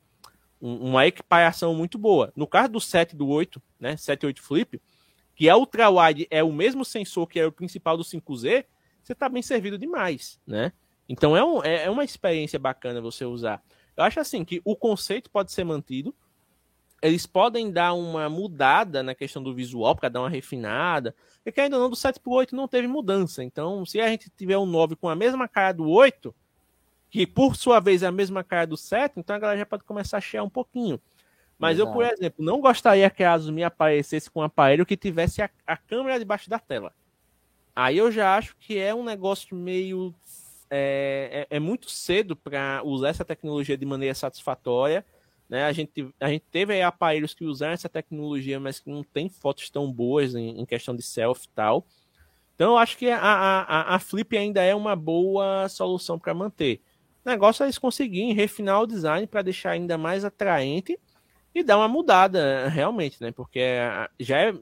uma 0.61 1.05
equiparação 1.07 1.75
muito 1.75 1.99
boa. 1.99 2.33
No 2.37 2.47
caso 2.47 2.71
do 2.71 2.81
7 2.81 3.13
e 3.13 3.17
do 3.17 3.29
8, 3.29 3.61
né, 3.81 3.97
7 3.97 4.23
e 4.23 4.27
8 4.27 4.43
Flip, 4.43 4.81
que 5.35 5.49
a 5.49 5.57
ultrawide 5.57 6.29
é 6.31 6.43
o 6.45 6.53
mesmo 6.53 6.85
sensor 6.85 7.27
que 7.27 7.41
é 7.41 7.47
o 7.47 7.53
principal 7.53 7.97
do 7.97 8.05
5Z, 8.05 8.65
você 9.03 9.13
está 9.13 9.29
bem 9.29 9.43
servido 9.43 9.77
demais, 9.77 10.41
né? 10.47 10.73
Então 11.09 11.37
é, 11.37 11.45
um, 11.45 11.63
é, 11.63 11.85
é 11.85 11.91
uma 11.91 12.05
experiência 12.05 12.59
bacana 12.59 13.01
você 13.01 13.25
usar. 13.25 13.63
Eu 13.97 14.05
acho 14.05 14.21
assim 14.21 14.45
que 14.45 14.63
o 14.65 14.75
conceito 14.75 15.31
pode 15.31 15.53
ser 15.53 15.65
mantido, 15.65 16.15
eles 17.05 17.27
podem 17.27 17.71
dar 17.71 17.93
uma 17.93 18.31
mudada 18.31 19.03
na 19.03 19.15
questão 19.15 19.43
do 19.43 19.55
visual, 19.55 19.95
para 19.95 20.09
dar 20.09 20.21
uma 20.21 20.31
refinada, 20.31 21.15
porque 21.45 21.61
ainda 21.61 21.79
não 21.79 21.91
do 21.91 21.97
7 21.97 22.19
para 22.19 22.31
o 22.31 22.35
8 22.37 22.57
não 22.57 22.67
teve 22.67 22.89
mudança. 22.89 23.45
Então, 23.45 23.85
se 23.85 24.01
a 24.01 24.09
gente 24.09 24.31
tiver 24.31 24.57
um 24.57 24.65
9 24.65 24.97
com 24.97 25.11
a 25.11 25.15
mesma 25.15 25.47
cara 25.47 25.73
do 25.73 25.87
8, 25.87 26.35
que 27.11 27.27
por 27.27 27.57
sua 27.57 27.79
vez 27.79 28.03
é 28.03 28.07
a 28.07 28.13
mesma 28.13 28.43
cara 28.43 28.67
do 28.67 28.77
7, 28.79 29.21
então 29.21 29.37
a 29.37 29.39
galera 29.39 29.59
já 29.59 29.67
pode 29.67 29.85
começar 29.85 30.17
a 30.17 30.21
chear 30.21 30.43
um 30.43 30.49
pouquinho. 30.49 30.99
Mas 31.59 31.77
Exato. 31.77 31.91
eu, 31.91 31.93
por 31.93 32.05
exemplo, 32.07 32.43
não 32.43 32.59
gostaria 32.59 33.11
que 33.11 33.23
a 33.23 33.35
Asus 33.35 33.51
me 33.51 33.63
aparecesse 33.63 34.31
com 34.31 34.41
um 34.41 34.45
aparelho 34.45 34.87
que 34.87 34.97
tivesse 34.97 35.43
a, 35.43 35.51
a 35.67 35.77
câmera 35.77 36.19
debaixo 36.19 36.49
da 36.49 36.59
tela. 36.59 36.91
Aí 37.77 37.99
eu 37.99 38.11
já 38.11 38.35
acho 38.35 38.57
que 38.59 38.79
é 38.79 38.95
um 38.95 39.05
negócio 39.05 39.55
meio. 39.55 40.15
É, 40.71 41.47
é, 41.51 41.57
é 41.57 41.61
muito 41.61 41.91
cedo 41.91 42.35
para 42.35 42.81
usar 42.83 43.09
essa 43.09 43.25
tecnologia 43.27 43.77
de 43.77 43.85
maneira 43.85 44.15
satisfatória. 44.15 45.05
Né? 45.49 45.65
A, 45.65 45.73
gente, 45.73 46.09
a 46.21 46.29
gente 46.29 46.45
teve 46.51 46.81
aparelhos 46.83 47.35
que 47.35 47.45
usaram 47.45 47.75
essa 47.75 47.89
tecnologia, 47.89 48.59
mas 48.59 48.81
que 48.81 48.91
não 48.91 49.03
tem 49.03 49.29
fotos 49.29 49.71
tão 49.71 49.91
boas 49.91 50.35
em, 50.35 50.61
em 50.61 50.65
questão 50.65 50.95
de 50.95 51.03
selfie 51.03 51.47
e 51.47 51.51
tal. 51.55 51.87
Então 52.55 52.73
eu 52.73 52.79
acho 52.79 52.97
que 52.97 53.11
a, 53.11 53.19
a, 53.19 53.95
a 53.97 53.99
Flip 53.99 54.37
ainda 54.37 54.63
é 54.63 54.75
uma 54.75 54.95
boa 54.95 55.69
solução 55.69 56.19
para 56.19 56.33
manter. 56.33 56.81
O 57.25 57.29
negócio 57.29 57.63
é 57.63 57.67
eles 57.67 57.79
conseguirem 57.79 58.33
refinar 58.33 58.81
o 58.81 58.87
design 58.87 59.27
para 59.27 59.43
deixar 59.43 59.71
ainda 59.71 59.99
mais 59.99 60.25
atraente 60.25 60.99
e 61.55 61.63
dar 61.63 61.79
uma 61.79 61.89
mudada 61.89 62.69
realmente, 62.69 63.21
né? 63.21 63.33
Porque 63.33 63.61
já 64.21 64.39
é, 64.39 64.55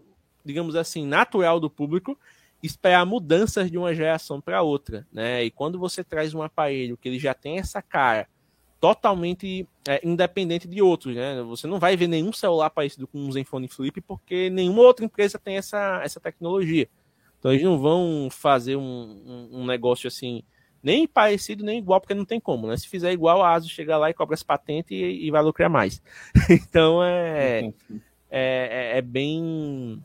digamos 0.45 0.77
assim, 0.77 1.07
natural 1.07 1.59
do 1.59 1.69
público 1.69 2.19
esperar 2.63 3.05
mudanças 3.05 3.71
de 3.71 3.77
uma 3.77 3.95
geração 3.95 4.41
para 4.41 4.63
outra, 4.63 5.07
né? 5.13 5.45
E 5.45 5.51
quando 5.51 5.79
você 5.79 6.05
traz 6.05 6.33
um 6.33 6.43
aparelho 6.43 6.97
que 6.97 7.09
ele 7.09 7.19
já 7.19 7.35
tem 7.35 7.59
essa 7.59 7.83
cara 7.83 8.29
totalmente 8.83 9.65
é, 9.87 10.01
independente 10.03 10.67
de 10.67 10.83
outros, 10.83 11.15
né? 11.15 11.41
Você 11.43 11.69
não 11.69 11.79
vai 11.79 11.97
ver 11.97 12.09
nenhum 12.09 12.33
celular 12.33 12.69
parecido 12.69 13.07
com 13.07 13.17
um 13.17 13.31
Zenfone 13.31 13.69
Flip 13.69 14.01
porque 14.01 14.51
nenhuma 14.51 14.83
outra 14.83 15.05
empresa 15.05 15.39
tem 15.39 15.57
essa, 15.57 16.01
essa 16.03 16.19
tecnologia. 16.19 16.89
Então 17.39 17.53
eles 17.53 17.63
não 17.63 17.79
vão 17.79 18.27
fazer 18.29 18.75
um, 18.75 18.83
um, 18.83 19.61
um 19.61 19.67
negócio 19.67 20.09
assim, 20.09 20.43
nem 20.83 21.07
parecido 21.07 21.65
nem 21.65 21.79
igual, 21.79 22.01
porque 22.01 22.13
não 22.13 22.25
tem 22.25 22.41
como, 22.41 22.67
né? 22.67 22.77
Se 22.77 22.89
fizer 22.89 23.13
igual, 23.13 23.41
a 23.41 23.53
ASUS 23.53 23.71
chega 23.71 23.97
lá 23.97 24.11
e 24.11 24.15
cobra 24.15 24.35
as 24.35 24.43
patentes 24.43 24.91
e, 24.91 25.27
e 25.27 25.31
vai 25.31 25.43
lucrar 25.45 25.71
mais. 25.71 26.03
então 26.51 27.05
é, 27.05 27.73
é, 28.29 28.93
é, 28.93 28.99
é 28.99 29.01
bem 29.01 30.03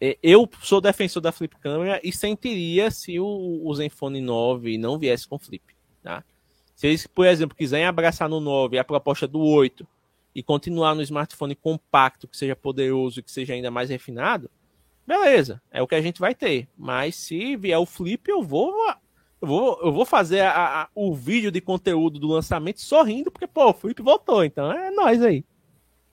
é, 0.00 0.18
eu 0.20 0.50
sou 0.62 0.80
defensor 0.80 1.22
da 1.22 1.30
flip 1.30 1.54
câmera 1.60 2.00
e 2.02 2.12
sentiria 2.12 2.90
se 2.90 3.20
o, 3.20 3.62
o 3.64 3.72
Zenfone 3.72 4.20
9 4.20 4.78
não 4.78 4.98
viesse 4.98 5.28
com 5.28 5.38
flip, 5.38 5.62
tá? 6.02 6.24
Se 6.74 6.86
eles, 6.86 7.06
por 7.06 7.26
exemplo, 7.26 7.56
quiserem 7.56 7.86
abraçar 7.86 8.28
no 8.28 8.40
9 8.40 8.78
a 8.78 8.84
proposta 8.84 9.26
do 9.26 9.40
8 9.40 9.86
e 10.34 10.42
continuar 10.42 10.94
no 10.94 11.02
smartphone 11.02 11.54
compacto, 11.54 12.26
que 12.26 12.36
seja 12.36 12.56
poderoso 12.56 13.20
e 13.20 13.22
que 13.22 13.30
seja 13.30 13.54
ainda 13.54 13.70
mais 13.70 13.90
refinado, 13.90 14.50
beleza, 15.06 15.62
é 15.70 15.80
o 15.80 15.86
que 15.86 15.94
a 15.94 16.00
gente 16.00 16.20
vai 16.20 16.34
ter. 16.34 16.68
Mas 16.76 17.14
se 17.14 17.56
vier 17.56 17.78
o 17.78 17.86
Flip, 17.86 18.28
eu 18.28 18.42
vou 18.42 18.74
eu 19.44 19.48
vou, 19.48 19.80
eu 19.82 19.92
vou 19.92 20.06
fazer 20.06 20.40
a, 20.40 20.82
a, 20.82 20.88
o 20.94 21.14
vídeo 21.14 21.50
de 21.50 21.60
conteúdo 21.60 22.18
do 22.18 22.28
lançamento 22.28 22.80
sorrindo, 22.80 23.30
porque, 23.30 23.46
pô, 23.46 23.68
o 23.70 23.74
Flip 23.74 24.00
voltou, 24.02 24.42
então 24.42 24.72
é 24.72 24.90
nós 24.90 25.20
aí. 25.22 25.44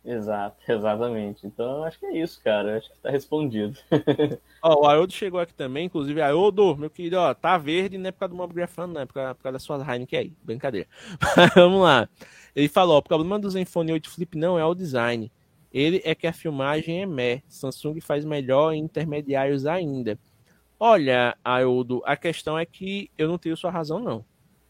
Exato, 0.04 0.58
exatamente. 0.68 1.45
Então 1.45 1.84
acho 1.84 1.99
que 1.99 2.06
é 2.06 2.18
isso, 2.18 2.41
cara. 2.43 2.78
Acho 2.78 2.91
que 2.91 2.99
tá 2.99 3.10
respondido. 3.10 3.78
ó, 4.62 4.82
o 4.82 4.86
Haroldo 4.86 5.14
chegou 5.14 5.39
aqui 5.39 5.54
também, 5.54 5.86
inclusive, 5.86 6.22
Haroldo, 6.22 6.76
meu 6.76 6.89
querido, 6.89 7.18
ó, 7.18 7.34
tá 7.34 7.58
verde 7.58 7.97
não 7.97 8.08
é 8.08 8.12
por 8.12 8.20
causa 8.20 8.34
do 8.34 8.38
Mob 8.38 8.54
Grafano, 8.54 8.93
não 8.93 9.02
é 9.02 9.06
por 9.06 9.14
causa, 9.14 9.36
por 9.36 9.43
causa 9.43 9.54
das 9.54 9.64
suas 9.64 9.88
Heineken 9.88 10.20
aí. 10.20 10.34
Brincadeira. 10.43 10.88
Vamos 11.56 11.82
lá. 11.82 12.10
Ele 12.56 12.68
falou: 12.68 12.97
o 12.97 13.04
problema 13.04 13.39
do 13.39 13.49
Zenfone 13.49 13.93
8 13.93 14.10
Flip 14.10 14.38
não 14.38 14.58
é 14.58 14.66
o 14.66 14.76
design. 14.76 15.32
Ele 15.72 16.02
é 16.04 16.14
que 16.14 16.28
a 16.28 16.34
filmagem 16.34 17.02
é 17.02 17.06
meh. 17.06 17.43
Samsung 17.47 18.02
faz 18.02 18.26
melhor 18.26 18.74
em 18.74 18.80
intermediários 18.84 19.66
ainda. 19.66 20.20
Olha, 20.78 21.38
Haroldo, 21.43 22.02
a 22.06 22.18
questão 22.18 22.58
é 22.58 22.66
que 22.66 23.10
eu 23.18 23.28
não 23.28 23.38
tenho 23.38 23.56
sua 23.56 23.72
razão, 23.72 23.99
não. 23.99 24.26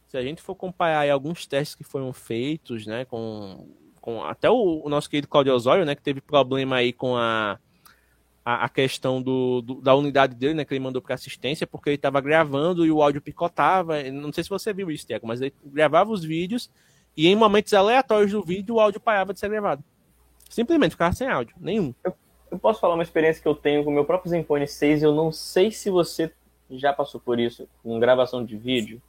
Se 0.07 0.17
a 0.17 0.21
gente 0.21 0.41
for 0.41 0.55
comparar 0.55 1.09
alguns 1.09 1.47
testes 1.47 1.73
que 1.73 1.85
foram 1.85 2.11
feitos, 2.11 2.85
né, 2.85 3.05
com 3.05 3.65
com 4.01 4.23
até 4.23 4.49
o, 4.49 4.81
o 4.83 4.89
nosso 4.89 5.09
querido 5.09 5.27
Claudio 5.27 5.53
Osório, 5.53 5.85
né, 5.85 5.95
que 5.95 6.01
teve 6.01 6.19
problema 6.19 6.77
aí 6.77 6.91
com 6.91 7.15
a, 7.15 7.59
a, 8.43 8.65
a 8.65 8.69
questão 8.69 9.21
do, 9.21 9.61
do, 9.61 9.75
da 9.75 9.95
unidade 9.95 10.35
dele, 10.35 10.55
né, 10.55 10.65
que 10.65 10.73
ele 10.73 10.83
mandou 10.83 11.01
para 11.01 11.13
assistência, 11.13 11.67
porque 11.67 11.89
ele 11.89 11.95
estava 11.95 12.19
gravando 12.19 12.85
e 12.85 12.91
o 12.91 13.01
áudio 13.01 13.21
picotava. 13.21 14.01
Não 14.11 14.33
sei 14.33 14.43
se 14.43 14.49
você 14.49 14.73
viu 14.73 14.89
isso, 14.89 15.05
Tiago, 15.05 15.27
mas 15.27 15.39
ele 15.39 15.53
gravava 15.63 16.11
os 16.11 16.23
vídeos 16.23 16.69
e 17.15 17.27
em 17.27 17.35
momentos 17.35 17.73
aleatórios 17.73 18.31
do 18.31 18.43
vídeo 18.43 18.75
o 18.75 18.79
áudio 18.79 18.99
parava 18.99 19.33
de 19.33 19.39
ser 19.39 19.49
gravado. 19.49 19.83
Simplesmente 20.49 20.91
ficava 20.91 21.13
sem 21.13 21.27
áudio, 21.27 21.55
nenhum. 21.59 21.93
Eu, 22.03 22.13
eu 22.49 22.59
posso 22.59 22.79
falar 22.79 22.95
uma 22.95 23.03
experiência 23.03 23.41
que 23.41 23.47
eu 23.47 23.55
tenho 23.55 23.83
com 23.83 23.91
o 23.91 23.93
meu 23.93 24.03
próprio 24.03 24.31
Zenfone 24.31 24.67
6 24.67 25.01
e 25.01 25.05
eu 25.05 25.13
não 25.13 25.31
sei 25.31 25.71
se 25.71 25.89
você 25.89 26.33
já 26.69 26.91
passou 26.91 27.21
por 27.21 27.39
isso 27.39 27.67
com 27.83 27.99
gravação 27.99 28.43
de 28.43 28.57
vídeo. 28.57 29.01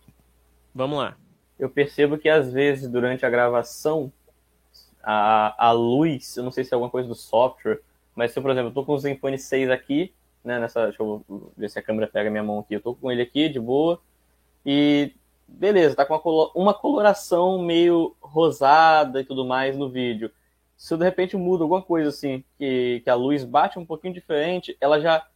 Vamos 0.74 0.98
lá. 0.98 1.16
Eu 1.58 1.70
percebo 1.70 2.18
que 2.18 2.28
às 2.28 2.52
vezes 2.52 2.88
durante 2.88 3.24
a 3.24 3.30
gravação 3.30 4.12
a, 5.02 5.68
a 5.68 5.72
luz, 5.72 6.36
eu 6.36 6.44
não 6.44 6.50
sei 6.50 6.64
se 6.64 6.72
é 6.72 6.74
alguma 6.74 6.90
coisa 6.90 7.08
do 7.08 7.14
software, 7.14 7.80
mas 8.14 8.32
se 8.32 8.38
eu, 8.38 8.42
por 8.42 8.50
exemplo, 8.50 8.70
eu 8.70 8.74
tô 8.74 8.84
com 8.84 8.94
o 8.94 8.98
Zenfone 8.98 9.38
6 9.38 9.70
aqui, 9.70 10.12
né, 10.44 10.58
nessa, 10.58 10.86
deixa 10.86 11.02
eu 11.02 11.24
ver 11.56 11.70
se 11.70 11.78
a 11.78 11.82
câmera 11.82 12.06
pega 12.06 12.30
minha 12.30 12.42
mão 12.42 12.60
aqui, 12.60 12.74
eu 12.74 12.80
tô 12.80 12.94
com 12.94 13.10
ele 13.10 13.22
aqui 13.22 13.48
de 13.48 13.58
boa, 13.58 14.00
e 14.64 15.12
beleza, 15.46 15.96
tá 15.96 16.04
com 16.04 16.14
uma, 16.14 16.50
uma 16.54 16.74
coloração 16.74 17.60
meio 17.60 18.16
rosada 18.20 19.20
e 19.20 19.24
tudo 19.24 19.44
mais 19.44 19.76
no 19.76 19.88
vídeo. 19.88 20.30
Se 20.76 20.94
eu 20.94 20.98
de 20.98 21.04
repente 21.04 21.36
mudo 21.36 21.62
alguma 21.62 21.82
coisa 21.82 22.08
assim, 22.08 22.42
que, 22.58 23.00
que 23.04 23.10
a 23.10 23.14
luz 23.14 23.44
bate 23.44 23.78
um 23.78 23.86
pouquinho 23.86 24.14
diferente, 24.14 24.76
ela 24.80 25.00
já. 25.00 25.26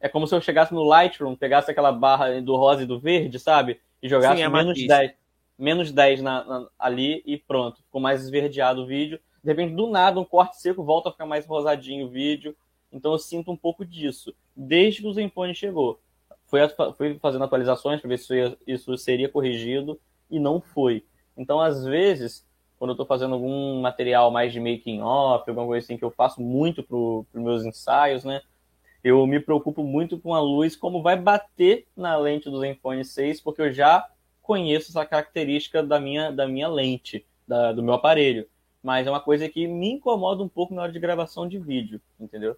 É 0.00 0.08
como 0.08 0.26
se 0.26 0.34
eu 0.34 0.40
chegasse 0.40 0.72
no 0.72 0.82
Lightroom, 0.82 1.34
pegasse 1.34 1.70
aquela 1.70 1.92
barra 1.92 2.40
do 2.40 2.56
rosa 2.56 2.82
e 2.82 2.86
do 2.86 2.98
verde, 2.98 3.38
sabe? 3.38 3.80
E 4.02 4.08
jogasse 4.08 4.36
Sim, 4.36 4.42
é 4.42 4.48
menos 4.48 4.86
10 4.86 5.12
menos 5.58 5.92
10 5.92 6.22
na, 6.22 6.44
na, 6.44 6.68
ali 6.78 7.22
e 7.24 7.36
pronto, 7.36 7.82
ficou 7.82 8.00
mais 8.00 8.22
esverdeado 8.22 8.82
o 8.82 8.86
vídeo. 8.86 9.20
De 9.42 9.50
repente, 9.50 9.74
do 9.74 9.88
nada, 9.88 10.18
um 10.18 10.24
corte 10.24 10.60
seco 10.60 10.82
volta 10.82 11.08
a 11.08 11.12
ficar 11.12 11.26
mais 11.26 11.46
rosadinho 11.46 12.06
o 12.06 12.10
vídeo. 12.10 12.56
Então 12.92 13.12
eu 13.12 13.18
sinto 13.18 13.50
um 13.50 13.56
pouco 13.56 13.84
disso, 13.84 14.34
desde 14.54 15.02
que 15.02 15.08
o 15.08 15.12
Zenfone 15.12 15.54
chegou. 15.54 16.00
Fui 16.96 17.18
fazendo 17.20 17.44
atualizações 17.44 18.00
para 18.00 18.08
ver 18.08 18.18
se 18.18 18.56
isso 18.66 18.96
seria 18.96 19.28
corrigido 19.28 19.98
e 20.30 20.38
não 20.38 20.60
foi. 20.60 21.04
Então, 21.36 21.60
às 21.60 21.84
vezes, 21.84 22.46
quando 22.78 22.90
eu 22.90 22.94
estou 22.94 23.06
fazendo 23.06 23.34
algum 23.34 23.80
material 23.80 24.30
mais 24.30 24.52
de 24.52 24.60
making 24.60 25.00
off, 25.00 25.48
alguma 25.48 25.66
coisa 25.66 25.84
assim 25.84 25.96
que 25.96 26.04
eu 26.04 26.10
faço 26.10 26.40
muito 26.40 26.82
para 26.82 26.96
os 26.96 27.26
meus 27.32 27.64
ensaios, 27.64 28.24
né? 28.24 28.40
Eu 29.02 29.26
me 29.26 29.40
preocupo 29.40 29.82
muito 29.82 30.18
com 30.18 30.34
a 30.34 30.40
luz, 30.40 30.76
como 30.76 31.02
vai 31.02 31.16
bater 31.16 31.86
na 31.96 32.16
lente 32.16 32.48
do 32.48 32.60
Zenfone 32.60 33.04
6, 33.04 33.40
porque 33.40 33.60
eu 33.60 33.72
já 33.72 34.08
conheço 34.44 34.90
essa 34.90 35.04
característica 35.04 35.82
da 35.82 35.98
minha, 35.98 36.30
da 36.30 36.46
minha 36.46 36.68
lente, 36.68 37.24
da, 37.48 37.72
do 37.72 37.82
meu 37.82 37.94
aparelho. 37.94 38.46
Mas 38.82 39.06
é 39.06 39.10
uma 39.10 39.20
coisa 39.20 39.48
que 39.48 39.66
me 39.66 39.92
incomoda 39.92 40.42
um 40.42 40.48
pouco 40.48 40.74
na 40.74 40.82
hora 40.82 40.92
de 40.92 41.00
gravação 41.00 41.48
de 41.48 41.58
vídeo, 41.58 42.00
entendeu? 42.20 42.54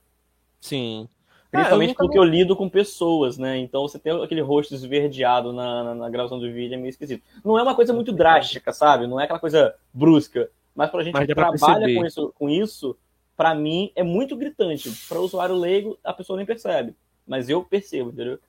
Sim. 0.61 1.09
Principalmente 1.51 1.91
ah, 1.91 1.93
eu 1.93 1.97
porque 1.97 2.18
eu 2.18 2.24
lido 2.24 2.57
com 2.57 2.68
pessoas, 2.68 3.39
né? 3.39 3.57
Então 3.59 3.82
você 3.82 3.99
tem 3.99 4.12
aquele 4.20 4.41
rosto 4.41 4.74
esverdeado 4.74 5.53
na, 5.53 5.84
na, 5.84 5.95
na, 5.95 6.11
gravação 6.11 6.41
do 6.41 6.53
vídeo 6.53 6.74
é 6.74 6.76
meio 6.76 6.91
esquisito. 6.91 7.22
Não 7.45 7.57
é 7.57 7.62
uma 7.62 7.76
coisa 7.76 7.93
muito 7.93 8.12
drástica, 8.12 8.72
sabe? 8.72 9.07
Não 9.07 9.20
é 9.20 9.24
aquela 9.24 9.39
coisa 9.39 9.74
brusca. 9.95 10.51
Mas 10.74 10.91
pra 10.91 11.05
gente 11.05 11.16
que 11.18 11.34
trabalha 11.34 11.95
com 11.95 12.05
isso, 12.05 12.34
com 12.37 12.51
isso, 12.51 12.99
pra 13.37 13.55
mim 13.55 13.93
é 13.95 14.03
muito 14.03 14.37
gritante. 14.37 14.91
Para 15.09 15.20
o 15.20 15.22
usuário 15.22 15.55
leigo, 15.55 15.97
a 16.03 16.12
pessoa 16.12 16.37
nem 16.37 16.45
percebe. 16.45 16.95
Mas 17.24 17.49
eu 17.49 17.62
percebo, 17.62 18.11
entendeu? 18.11 18.41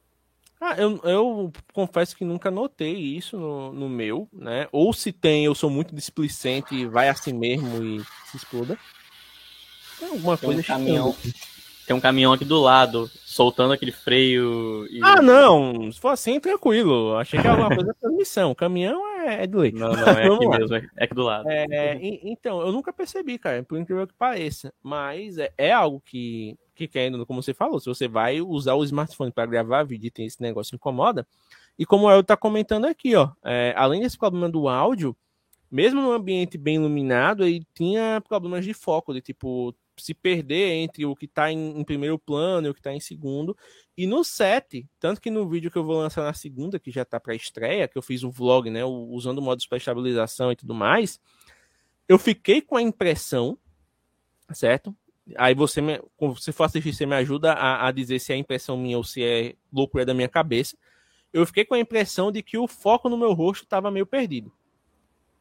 Ah, 0.60 0.76
eu, 0.78 1.00
eu 1.04 1.54
confesso 1.72 2.16
que 2.16 2.26
nunca 2.26 2.50
notei 2.50 2.96
isso 2.96 3.38
no, 3.38 3.72
no 3.72 3.88
meu, 3.88 4.28
né? 4.34 4.68
Ou 4.72 4.92
se 4.92 5.12
tem, 5.12 5.46
eu 5.46 5.54
sou 5.54 5.70
muito 5.70 5.94
displicente 5.94 6.74
e 6.74 6.86
vai 6.88 7.10
assim 7.10 7.32
mesmo 7.32 7.84
e 7.84 8.04
se 8.26 8.38
exploda. 8.38 8.78
Tem 10.00 10.10
alguma 10.10 10.38
tem 10.38 10.48
coisa 10.48 10.62
um 10.62 10.64
caminhão. 10.64 11.16
Tem 11.86 11.96
um 11.96 12.02
caminhão 12.02 12.34
aqui 12.34 12.44
do 12.44 12.60
lado, 12.60 13.10
soltando 13.24 13.72
aquele 13.72 13.94
freio. 13.94 14.86
E... 14.92 15.00
Ah, 15.02 15.22
não. 15.22 15.90
Se 15.90 16.00
for 16.00 16.10
assim, 16.10 16.38
tranquilo. 16.40 17.16
Achei 17.16 17.40
que 17.40 17.48
era 17.48 17.56
alguma 17.56 17.74
coisa 17.74 17.86
da 17.86 17.94
transmissão. 17.94 18.52
O 18.52 18.56
caminhão 18.56 19.08
é, 19.22 19.44
é 19.44 19.48
do 19.48 19.60
leite. 19.60 19.78
Não, 19.78 19.94
não, 19.94 20.08
é 20.10 20.28
aqui 20.28 20.48
mesmo. 20.48 20.76
É, 20.76 20.88
é 20.98 21.04
aqui 21.06 21.16
do 21.16 21.24
lado. 21.24 21.50
É, 21.50 21.98
então, 22.02 22.60
eu 22.60 22.74
nunca 22.74 22.92
percebi, 22.92 23.38
cara, 23.38 23.64
por 23.64 23.78
incrível 23.78 24.06
que 24.06 24.14
pareça. 24.14 24.74
Mas 24.84 25.38
é, 25.38 25.50
é 25.58 25.72
algo 25.72 26.02
que, 26.04 26.58
que 26.78 26.88
querendo, 26.88 27.26
como 27.26 27.42
você 27.42 27.54
falou, 27.54 27.80
se 27.80 27.88
você 27.88 28.08
vai 28.08 28.40
usar 28.42 28.76
o 28.76 28.84
smartphone 28.84 29.32
para 29.32 29.46
gravar 29.46 29.84
vídeo 29.84 30.08
e 30.08 30.12
tem 30.12 30.26
esse 30.26 30.42
negócio 30.42 30.76
incomoda. 30.76 31.28
E 31.78 31.86
como 31.86 32.10
eu 32.10 32.24
tá 32.24 32.38
comentando 32.38 32.86
aqui, 32.86 33.16
ó, 33.16 33.32
é, 33.44 33.74
além 33.76 34.02
desse 34.02 34.18
problema 34.18 34.50
do 34.50 34.68
áudio, 34.68 35.16
mesmo 35.70 36.02
no 36.02 36.12
ambiente 36.12 36.58
bem 36.58 36.76
iluminado, 36.76 37.46
ele 37.46 37.66
tinha 37.74 38.22
problemas 38.28 38.64
de 38.64 38.74
foco, 38.74 39.14
de 39.14 39.22
tipo, 39.22 39.76
se 39.98 40.14
perder 40.14 40.72
entre 40.74 41.06
o 41.06 41.16
que 41.16 41.26
está 41.26 41.52
em, 41.52 41.80
em, 41.80 41.84
primeiro 41.84 42.18
plano 42.18 42.68
e 42.68 42.70
o 42.70 42.74
que 42.74 42.80
está 42.80 42.94
em 42.94 43.00
segundo. 43.00 43.56
E 43.98 44.08
no 44.08 44.24
set, 44.24 44.88
tanto 45.00 45.20
que 45.20 45.30
no 45.30 45.48
vídeo 45.48 45.70
que 45.70 45.78
eu 45.78 45.84
vou 45.84 45.98
lançar 45.98 46.24
na 46.24 46.34
segunda, 46.34 46.80
que 46.80 46.92
já 46.92 47.02
está 47.02 47.20
para 47.20 47.36
estreia, 47.36 47.88
que 47.88 47.98
eu 47.98 48.02
fiz 48.02 48.24
um 48.24 48.32
vlog, 48.32 48.70
né, 48.70 48.86
usando 48.86 49.42
modos 49.42 49.66
para 49.66 49.78
estabilização 49.78 50.52
e 50.52 50.56
tudo 50.56 50.74
mais, 50.74 51.20
eu 52.08 52.18
fiquei 52.18 52.62
com 52.62 52.78
a 52.78 52.82
impressão, 52.82 53.58
certo? 54.54 54.96
Aí 55.36 55.54
você, 55.54 55.82
me, 55.82 56.00
se 56.40 56.52
for 56.52 56.64
assistir, 56.64 56.94
você 56.94 57.06
me 57.06 57.16
ajuda 57.16 57.54
a, 57.54 57.88
a 57.88 57.92
dizer 57.92 58.20
se 58.20 58.32
é 58.32 58.36
impressão 58.36 58.78
minha 58.78 58.98
ou 58.98 59.04
se 59.04 59.24
é 59.24 59.56
loucura 59.72 60.06
da 60.06 60.14
minha 60.14 60.30
cabeça. 60.30 60.78
Eu 61.34 61.46
fiquei 61.46 61.66
com 61.66 61.74
a 61.74 61.80
impressão 61.80 62.32
de 62.32 62.42
que 62.42 62.58
o 62.58 62.68
foco 62.68 63.10
no 63.10 63.18
meu 63.18 63.34
rosto 63.34 63.64
estava 63.64 63.92
meio 63.92 64.06
perdido 64.06 64.52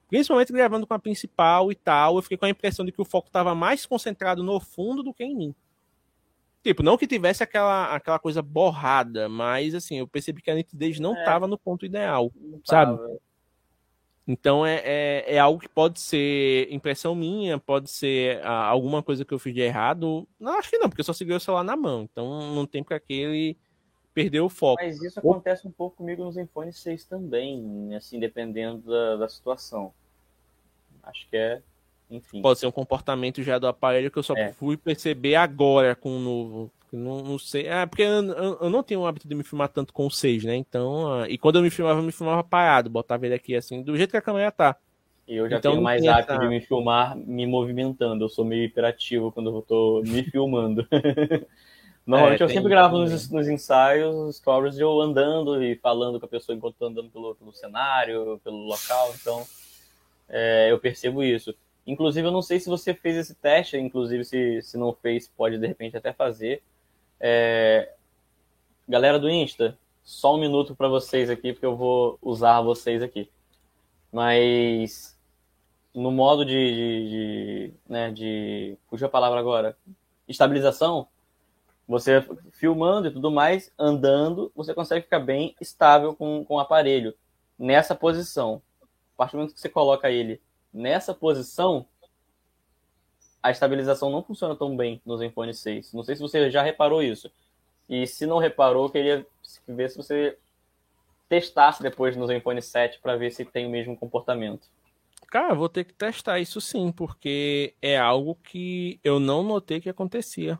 principalmente 0.08 0.52
gravando 0.52 0.86
com 0.86 0.94
a 0.94 0.98
principal 0.98 1.70
e 1.70 1.74
tal, 1.74 2.16
eu 2.16 2.22
fiquei 2.22 2.38
com 2.38 2.44
a 2.44 2.50
impressão 2.50 2.84
de 2.84 2.92
que 2.92 3.00
o 3.00 3.04
foco 3.04 3.28
estava 3.28 3.54
mais 3.54 3.84
concentrado 3.86 4.42
no 4.42 4.58
fundo 4.60 5.02
do 5.02 5.12
que 5.12 5.24
em 5.24 5.34
mim. 5.34 5.54
Tipo, 6.62 6.82
não 6.82 6.96
que 6.96 7.06
tivesse 7.06 7.42
aquela, 7.42 7.94
aquela 7.94 8.18
coisa 8.18 8.42
borrada, 8.42 9.28
mas 9.28 9.74
assim, 9.74 9.98
eu 9.98 10.08
percebi 10.08 10.42
que 10.42 10.50
a 10.50 10.54
nitidez 10.54 10.98
não 10.98 11.14
estava 11.14 11.46
é, 11.46 11.48
no 11.48 11.56
ponto 11.56 11.86
ideal, 11.86 12.32
sabe? 12.64 12.98
Então 14.28 14.66
é, 14.66 14.82
é, 14.84 15.34
é, 15.34 15.38
algo 15.38 15.60
que 15.60 15.68
pode 15.68 16.00
ser 16.00 16.66
impressão 16.72 17.14
minha, 17.14 17.58
pode 17.58 17.88
ser 17.88 18.44
ah, 18.44 18.64
alguma 18.64 19.00
coisa 19.02 19.24
que 19.24 19.32
eu 19.32 19.38
fiz 19.38 19.54
de 19.54 19.60
errado. 19.60 20.26
Não, 20.38 20.58
acho 20.58 20.68
que 20.68 20.78
não, 20.78 20.88
porque 20.88 21.00
eu 21.00 21.04
só 21.04 21.12
segurei 21.12 21.36
o 21.36 21.40
celular 21.40 21.62
na 21.62 21.76
mão. 21.76 22.02
Então 22.02 22.52
não 22.52 22.66
tem 22.66 22.82
para 22.82 22.98
que 22.98 23.12
ele 23.12 23.56
perder 24.12 24.40
o 24.40 24.48
foco. 24.48 24.82
Mas 24.82 25.00
isso 25.00 25.20
acontece 25.20 25.68
um 25.68 25.70
pouco 25.70 25.98
comigo 25.98 26.24
nos 26.24 26.36
iPhone 26.36 26.72
6 26.72 27.04
também, 27.04 27.94
assim, 27.94 28.18
dependendo 28.18 28.90
da, 28.90 29.16
da 29.16 29.28
situação. 29.28 29.92
Acho 31.04 31.28
que 31.28 31.36
é, 31.36 31.62
enfim. 32.10 32.40
Pode 32.40 32.58
ser 32.58 32.66
um 32.66 32.72
comportamento 32.72 33.42
já 33.42 33.58
do 33.58 33.66
aparelho 33.66 34.10
que 34.10 34.18
eu 34.18 34.22
só 34.22 34.34
é. 34.36 34.52
fui 34.52 34.76
perceber 34.76 35.34
agora 35.36 35.94
com 35.94 36.16
o 36.16 36.20
novo. 36.20 36.72
Não, 36.92 37.22
não 37.22 37.38
sei. 37.38 37.66
É, 37.66 37.84
porque 37.84 38.02
eu, 38.02 38.22
eu, 38.60 38.70
não 38.70 38.82
tenho 38.82 39.00
o 39.00 39.06
hábito 39.06 39.28
de 39.28 39.34
me 39.34 39.42
filmar 39.42 39.68
tanto 39.68 39.92
com 39.92 40.06
o 40.06 40.10
6, 40.10 40.44
né? 40.44 40.56
Então, 40.56 41.22
uh, 41.22 41.26
e 41.26 41.36
quando 41.36 41.56
eu 41.56 41.62
me 41.62 41.70
filmava, 41.70 42.00
eu 42.00 42.04
me 42.04 42.12
filmava 42.12 42.42
parado, 42.44 42.88
botava 42.88 43.26
ele 43.26 43.34
aqui 43.34 43.54
assim, 43.54 43.82
do 43.82 43.96
jeito 43.96 44.10
que 44.10 44.16
a 44.16 44.22
câmera 44.22 44.50
tá. 44.50 44.76
Eu 45.26 45.50
já 45.50 45.58
então, 45.58 45.72
tenho 45.72 45.82
mais 45.82 46.06
hábito 46.06 46.32
essa... 46.32 46.40
de 46.40 46.48
me 46.48 46.60
filmar 46.60 47.16
me 47.16 47.46
movimentando. 47.46 48.24
Eu 48.24 48.28
sou 48.28 48.44
meio 48.44 48.64
hiperativo 48.64 49.32
quando 49.32 49.50
eu 49.50 49.62
tô 49.62 50.02
me 50.06 50.22
filmando. 50.30 50.86
Normalmente 52.06 52.40
é, 52.40 52.44
eu 52.44 52.48
sempre 52.48 52.70
gravo 52.70 52.98
nos, 52.98 53.28
nos, 53.30 53.48
ensaios 53.48 54.36
stories 54.36 54.76
de 54.76 54.82
eu 54.82 55.00
andando 55.00 55.60
e 55.60 55.74
falando 55.74 56.20
com 56.20 56.26
a 56.26 56.28
pessoa 56.28 56.54
enquanto 56.54 56.74
estou 56.74 56.88
andando 56.88 57.10
pelo, 57.10 57.34
pelo 57.34 57.52
cenário, 57.52 58.40
pelo 58.44 58.58
local, 58.58 59.12
então 59.20 59.44
é, 60.28 60.70
eu 60.70 60.78
percebo 60.78 61.24
isso. 61.24 61.52
Inclusive, 61.84 62.26
eu 62.26 62.32
não 62.32 62.42
sei 62.42 62.60
se 62.60 62.68
você 62.68 62.94
fez 62.94 63.16
esse 63.16 63.34
teste, 63.34 63.76
inclusive 63.76 64.24
se, 64.24 64.62
se 64.62 64.78
não 64.78 64.92
fez, 64.92 65.26
pode 65.28 65.58
de 65.58 65.66
repente 65.66 65.96
até 65.96 66.12
fazer. 66.12 66.62
É... 67.20 67.92
Galera 68.88 69.18
do 69.18 69.28
Insta, 69.28 69.76
só 70.04 70.34
um 70.34 70.40
minuto 70.40 70.74
para 70.76 70.88
vocês 70.88 71.28
aqui, 71.28 71.52
porque 71.52 71.66
eu 71.66 71.76
vou 71.76 72.18
usar 72.22 72.60
vocês 72.60 73.02
aqui. 73.02 73.28
Mas 74.12 75.16
no 75.96 76.10
modo 76.10 76.44
de, 76.44 76.52
de, 76.52 77.08
de, 77.08 77.74
né, 77.88 78.10
de. 78.10 78.78
Puxa 78.88 79.06
a 79.06 79.08
palavra 79.08 79.40
agora. 79.40 79.76
Estabilização, 80.28 81.08
você 81.88 82.24
filmando 82.52 83.08
e 83.08 83.10
tudo 83.10 83.30
mais, 83.30 83.72
andando, 83.78 84.52
você 84.54 84.74
consegue 84.74 85.04
ficar 85.04 85.20
bem 85.20 85.56
estável 85.60 86.14
com, 86.14 86.44
com 86.44 86.56
o 86.56 86.60
aparelho 86.60 87.14
nessa 87.58 87.94
posição. 87.94 88.60
A 89.14 89.16
partir 89.16 89.32
do 89.32 89.38
momento 89.38 89.54
que 89.54 89.60
você 89.60 89.68
coloca 89.68 90.10
ele 90.10 90.40
nessa 90.72 91.14
posição, 91.14 91.86
a 93.42 93.50
estabilização 93.50 94.10
não 94.10 94.22
funciona 94.22 94.56
tão 94.56 94.76
bem 94.76 95.00
no 95.04 95.16
Zenfone 95.16 95.54
6. 95.54 95.92
Não 95.92 96.02
sei 96.02 96.16
se 96.16 96.22
você 96.22 96.50
já 96.50 96.62
reparou 96.62 97.02
isso. 97.02 97.30
E 97.88 98.06
se 98.06 98.26
não 98.26 98.38
reparou, 98.38 98.90
queria 98.90 99.26
ver 99.68 99.90
se 99.90 99.96
você 99.96 100.36
testasse 101.28 101.82
depois 101.82 102.16
no 102.16 102.26
Zenfone 102.26 102.62
7 102.62 103.00
para 103.00 103.16
ver 103.16 103.30
se 103.30 103.44
tem 103.44 103.66
o 103.66 103.70
mesmo 103.70 103.96
comportamento. 103.96 104.68
Cara, 105.28 105.54
vou 105.54 105.68
ter 105.68 105.84
que 105.84 105.92
testar 105.92 106.38
isso 106.38 106.60
sim, 106.60 106.92
porque 106.92 107.74
é 107.82 107.96
algo 107.96 108.36
que 108.42 109.00
eu 109.02 109.18
não 109.18 109.42
notei 109.42 109.80
que 109.80 109.88
acontecia. 109.88 110.58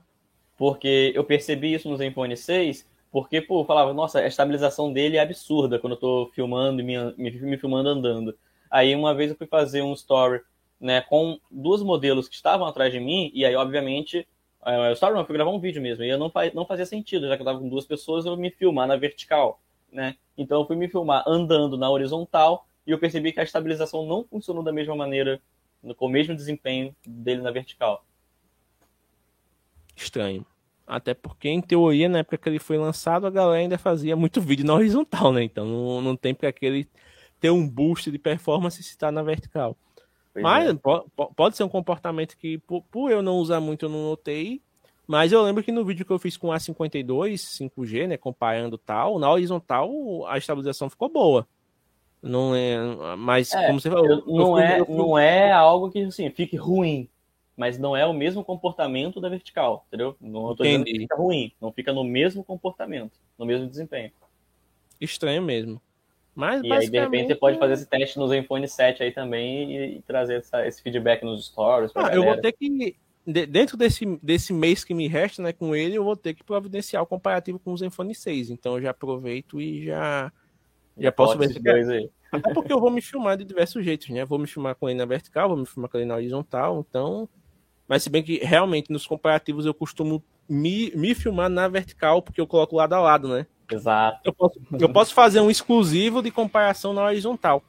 Porque 0.56 1.12
eu 1.14 1.22
percebi 1.22 1.74
isso 1.74 1.88
no 1.88 1.96
Zenfone 1.96 2.36
6, 2.36 2.86
porque, 3.12 3.40
pô, 3.40 3.60
eu 3.60 3.64
falava, 3.64 3.92
nossa, 3.92 4.18
a 4.18 4.26
estabilização 4.26 4.92
dele 4.92 5.16
é 5.16 5.20
absurda 5.20 5.78
quando 5.78 5.92
eu 5.92 6.00
tô 6.00 6.30
filmando 6.34 6.80
e 6.80 6.84
me, 6.84 7.14
me, 7.16 7.30
me 7.30 7.58
filmando 7.58 7.88
andando. 7.88 8.36
Aí 8.70 8.94
uma 8.94 9.14
vez 9.14 9.30
eu 9.30 9.36
fui 9.36 9.46
fazer 9.46 9.82
um 9.82 9.92
story, 9.92 10.40
né, 10.80 11.00
com 11.00 11.38
duas 11.50 11.82
modelos 11.82 12.28
que 12.28 12.34
estavam 12.34 12.66
atrás 12.66 12.92
de 12.92 13.00
mim, 13.00 13.30
e 13.34 13.44
aí, 13.44 13.54
obviamente, 13.54 14.26
é, 14.64 14.90
o 14.90 14.92
story 14.92 15.14
não, 15.14 15.20
eu 15.20 15.26
fui 15.26 15.34
gravar 15.34 15.50
um 15.50 15.60
vídeo 15.60 15.80
mesmo, 15.80 16.04
e 16.04 16.08
eu 16.08 16.18
não, 16.18 16.30
não 16.54 16.66
fazia 16.66 16.86
sentido, 16.86 17.28
já 17.28 17.36
que 17.36 17.42
eu 17.42 17.46
tava 17.46 17.58
com 17.58 17.68
duas 17.68 17.86
pessoas, 17.86 18.26
eu 18.26 18.36
me 18.36 18.50
filmar 18.50 18.86
na 18.86 18.96
vertical, 18.96 19.60
né? 19.92 20.16
Então 20.36 20.60
eu 20.60 20.66
fui 20.66 20.76
me 20.76 20.88
filmar 20.88 21.24
andando 21.26 21.76
na 21.78 21.90
horizontal, 21.90 22.66
e 22.86 22.90
eu 22.90 22.98
percebi 22.98 23.32
que 23.32 23.40
a 23.40 23.44
estabilização 23.44 24.06
não 24.06 24.24
funcionou 24.24 24.62
da 24.62 24.72
mesma 24.72 24.94
maneira, 24.94 25.40
com 25.96 26.06
o 26.06 26.10
mesmo 26.10 26.34
desempenho 26.34 26.94
dele 27.06 27.42
na 27.42 27.50
vertical 27.50 28.04
estranho. 29.96 30.44
Até 30.86 31.14
porque, 31.14 31.48
em 31.48 31.60
teoria, 31.60 32.08
na 32.08 32.18
época 32.18 32.38
que 32.38 32.48
ele 32.48 32.58
foi 32.60 32.78
lançado, 32.78 33.26
a 33.26 33.30
galera 33.30 33.60
ainda 33.60 33.78
fazia 33.78 34.14
muito 34.14 34.40
vídeo 34.40 34.64
na 34.64 34.74
horizontal, 34.74 35.32
né? 35.32 35.42
Então 35.42 35.66
não, 35.66 36.00
não 36.00 36.16
tem 36.16 36.32
para 36.32 36.48
aquele 36.48 36.88
ter 37.40 37.50
um 37.50 37.68
boost 37.68 38.10
de 38.10 38.18
performance 38.18 38.80
se 38.82 38.90
está 38.90 39.10
na 39.10 39.22
vertical. 39.22 39.76
Pois 40.36 40.42
Mas 40.42 40.68
é. 40.68 40.78
pode, 41.34 41.56
ser 41.56 41.64
um 41.64 41.68
comportamento 41.68 42.36
que, 42.36 42.58
por, 42.58 42.82
por, 42.90 43.10
eu 43.10 43.22
não 43.22 43.36
usar 43.36 43.58
muito, 43.58 43.86
eu 43.86 43.88
não 43.88 44.02
notei. 44.02 44.60
Mas 45.06 45.32
eu 45.32 45.40
lembro 45.42 45.62
que 45.62 45.72
no 45.72 45.84
vídeo 45.84 46.04
que 46.04 46.12
eu 46.12 46.18
fiz 46.18 46.36
com 46.36 46.52
a 46.52 46.58
52 46.58 47.40
5G, 47.40 48.06
né, 48.06 48.16
comparando 48.18 48.76
tal, 48.76 49.18
na 49.18 49.30
horizontal 49.30 49.90
a 50.26 50.36
estabilização 50.36 50.90
ficou 50.90 51.08
boa. 51.08 51.48
Não 52.20 52.54
é, 52.54 52.76
mas 53.16 53.52
é, 53.52 53.66
como 53.66 53.80
você 53.80 53.88
falou, 53.88 54.06
eu, 54.06 54.26
não 54.26 54.58
é, 54.58 54.78
não 54.86 55.18
é 55.18 55.52
algo 55.52 55.90
que 55.90 56.02
assim 56.02 56.28
fique 56.30 56.56
ruim, 56.56 57.08
mas 57.56 57.78
não 57.78 57.96
é 57.96 58.04
o 58.04 58.12
mesmo 58.12 58.44
comportamento 58.44 59.20
da 59.20 59.28
vertical, 59.28 59.86
entendeu? 59.88 60.16
Não 60.20 60.50
estou 60.50 60.66
dizendo 60.66 60.84
que 60.84 60.98
fica 60.98 61.16
ruim, 61.16 61.52
não 61.60 61.72
fica 61.72 61.92
no 61.92 62.02
mesmo 62.02 62.42
comportamento, 62.42 63.12
no 63.38 63.46
mesmo 63.46 63.68
desempenho. 63.68 64.10
Estranho 65.00 65.42
mesmo. 65.42 65.80
Mas, 66.36 66.62
e 66.62 66.70
aí, 66.70 66.90
de 66.90 67.00
repente, 67.00 67.28
você 67.28 67.34
pode 67.34 67.58
fazer 67.58 67.72
esse 67.72 67.86
teste 67.86 68.18
no 68.18 68.28
Zenfone 68.28 68.68
7 68.68 69.02
aí 69.02 69.10
também 69.10 69.74
e, 69.74 69.96
e 69.96 70.02
trazer 70.02 70.34
essa, 70.34 70.66
esse 70.66 70.82
feedback 70.82 71.24
nos 71.24 71.46
stories. 71.46 71.90
Ah, 71.94 72.14
eu 72.14 72.22
vou 72.22 72.36
ter 72.36 72.52
que, 72.52 72.94
dentro 73.26 73.74
desse, 73.74 74.04
desse 74.22 74.52
mês 74.52 74.84
que 74.84 74.92
me 74.92 75.08
resta 75.08 75.42
né, 75.42 75.54
com 75.54 75.74
ele, 75.74 75.96
eu 75.96 76.04
vou 76.04 76.14
ter 76.14 76.34
que 76.34 76.44
providenciar 76.44 77.02
o 77.02 77.06
comparativo 77.06 77.58
com 77.58 77.72
o 77.72 77.76
Zenfone 77.78 78.14
6. 78.14 78.50
Então 78.50 78.76
eu 78.76 78.82
já 78.82 78.90
aproveito 78.90 79.58
e 79.58 79.86
já, 79.86 80.30
já 80.98 81.10
posso 81.10 81.38
ver 81.38 81.58
dois 81.58 81.88
aí. 81.88 82.10
Até 82.30 82.52
porque 82.52 82.72
eu 82.72 82.80
vou 82.80 82.90
me 82.90 83.00
filmar 83.00 83.38
de 83.38 83.44
diversos 83.44 83.82
jeitos, 83.82 84.10
né? 84.10 84.22
Vou 84.26 84.38
me 84.38 84.46
filmar 84.46 84.74
com 84.74 84.90
ele 84.90 84.98
na 84.98 85.06
vertical, 85.06 85.48
vou 85.48 85.56
me 85.56 85.64
filmar 85.64 85.90
com 85.90 85.96
ele 85.96 86.06
na 86.06 86.16
horizontal, 86.16 86.84
então. 86.86 87.26
Mas 87.88 88.02
se 88.02 88.10
bem 88.10 88.22
que 88.22 88.40
realmente 88.44 88.92
nos 88.92 89.06
comparativos 89.06 89.64
eu 89.64 89.72
costumo 89.72 90.22
me, 90.46 90.92
me 90.94 91.14
filmar 91.14 91.48
na 91.48 91.66
vertical, 91.66 92.20
porque 92.20 92.42
eu 92.42 92.46
coloco 92.46 92.76
lado 92.76 92.94
a 92.94 93.00
lado, 93.00 93.26
né? 93.26 93.46
Exato. 93.70 94.20
Eu 94.24 94.32
posso, 94.32 94.60
eu 94.80 94.88
posso 94.88 95.14
fazer 95.14 95.40
um 95.40 95.50
exclusivo 95.50 96.22
de 96.22 96.30
comparação 96.30 96.92
na 96.92 97.04
horizontal. 97.04 97.62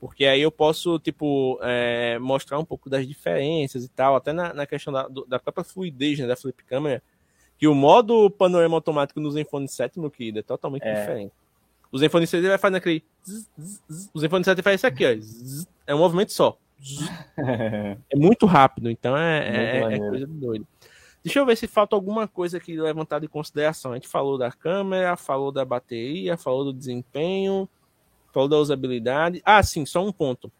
Porque 0.00 0.26
aí 0.26 0.42
eu 0.42 0.52
posso, 0.52 0.98
tipo, 0.98 1.58
é, 1.62 2.18
mostrar 2.18 2.58
um 2.58 2.64
pouco 2.64 2.90
das 2.90 3.06
diferenças 3.06 3.84
e 3.84 3.88
tal, 3.88 4.16
até 4.16 4.32
na, 4.32 4.52
na 4.52 4.66
questão 4.66 4.92
da, 4.92 5.08
da 5.26 5.38
própria 5.38 5.64
fluidez 5.64 6.18
né, 6.18 6.26
da 6.26 6.36
flip 6.36 6.62
câmera, 6.64 7.02
que 7.58 7.66
o 7.66 7.74
modo 7.74 8.28
panorama 8.30 8.76
automático 8.76 9.18
no 9.18 9.30
Zenfone 9.30 9.68
7, 9.68 9.98
meu 9.98 10.10
querido, 10.10 10.40
é 10.40 10.42
totalmente 10.42 10.82
é. 10.82 11.00
diferente. 11.00 11.32
O 11.90 11.98
Zenfone 11.98 12.26
6 12.26 12.42
ele 12.42 12.50
vai 12.50 12.58
fazer 12.58 12.76
aquele. 12.76 13.02
O 14.12 14.20
Zenfone 14.20 14.44
7 14.44 14.60
faz 14.62 14.80
isso 14.80 14.86
aqui, 14.86 15.06
ó. 15.06 15.16
É 15.86 15.94
um 15.94 15.98
movimento 15.98 16.32
só. 16.32 16.58
É 18.10 18.16
muito 18.16 18.46
rápido, 18.46 18.90
então 18.90 19.16
é, 19.16 19.78
é, 19.78 19.94
é 19.94 19.98
coisa 19.98 20.26
de 20.26 20.32
doido. 20.34 20.66
Deixa 21.24 21.38
eu 21.38 21.46
ver 21.46 21.56
se 21.56 21.66
falta 21.66 21.96
alguma 21.96 22.28
coisa 22.28 22.58
aqui 22.58 22.76
levantada 22.76 23.24
em 23.24 23.28
consideração. 23.28 23.92
A 23.92 23.94
gente 23.94 24.06
falou 24.06 24.36
da 24.36 24.52
câmera, 24.52 25.16
falou 25.16 25.50
da 25.50 25.64
bateria, 25.64 26.36
falou 26.36 26.64
do 26.64 26.72
desempenho, 26.72 27.66
falou 28.30 28.46
da 28.46 28.58
usabilidade. 28.58 29.40
Ah, 29.42 29.62
sim, 29.62 29.86
só 29.86 30.04
um 30.04 30.12
ponto. 30.12 30.52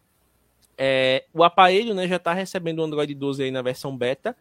É, 0.78 1.26
o 1.34 1.44
aparelho 1.44 1.92
né, 1.92 2.08
já 2.08 2.16
está 2.16 2.32
recebendo 2.32 2.78
o 2.78 2.82
Android 2.82 3.14
12 3.14 3.42
aí 3.42 3.50
na 3.50 3.60
versão 3.60 3.94
beta. 3.94 4.34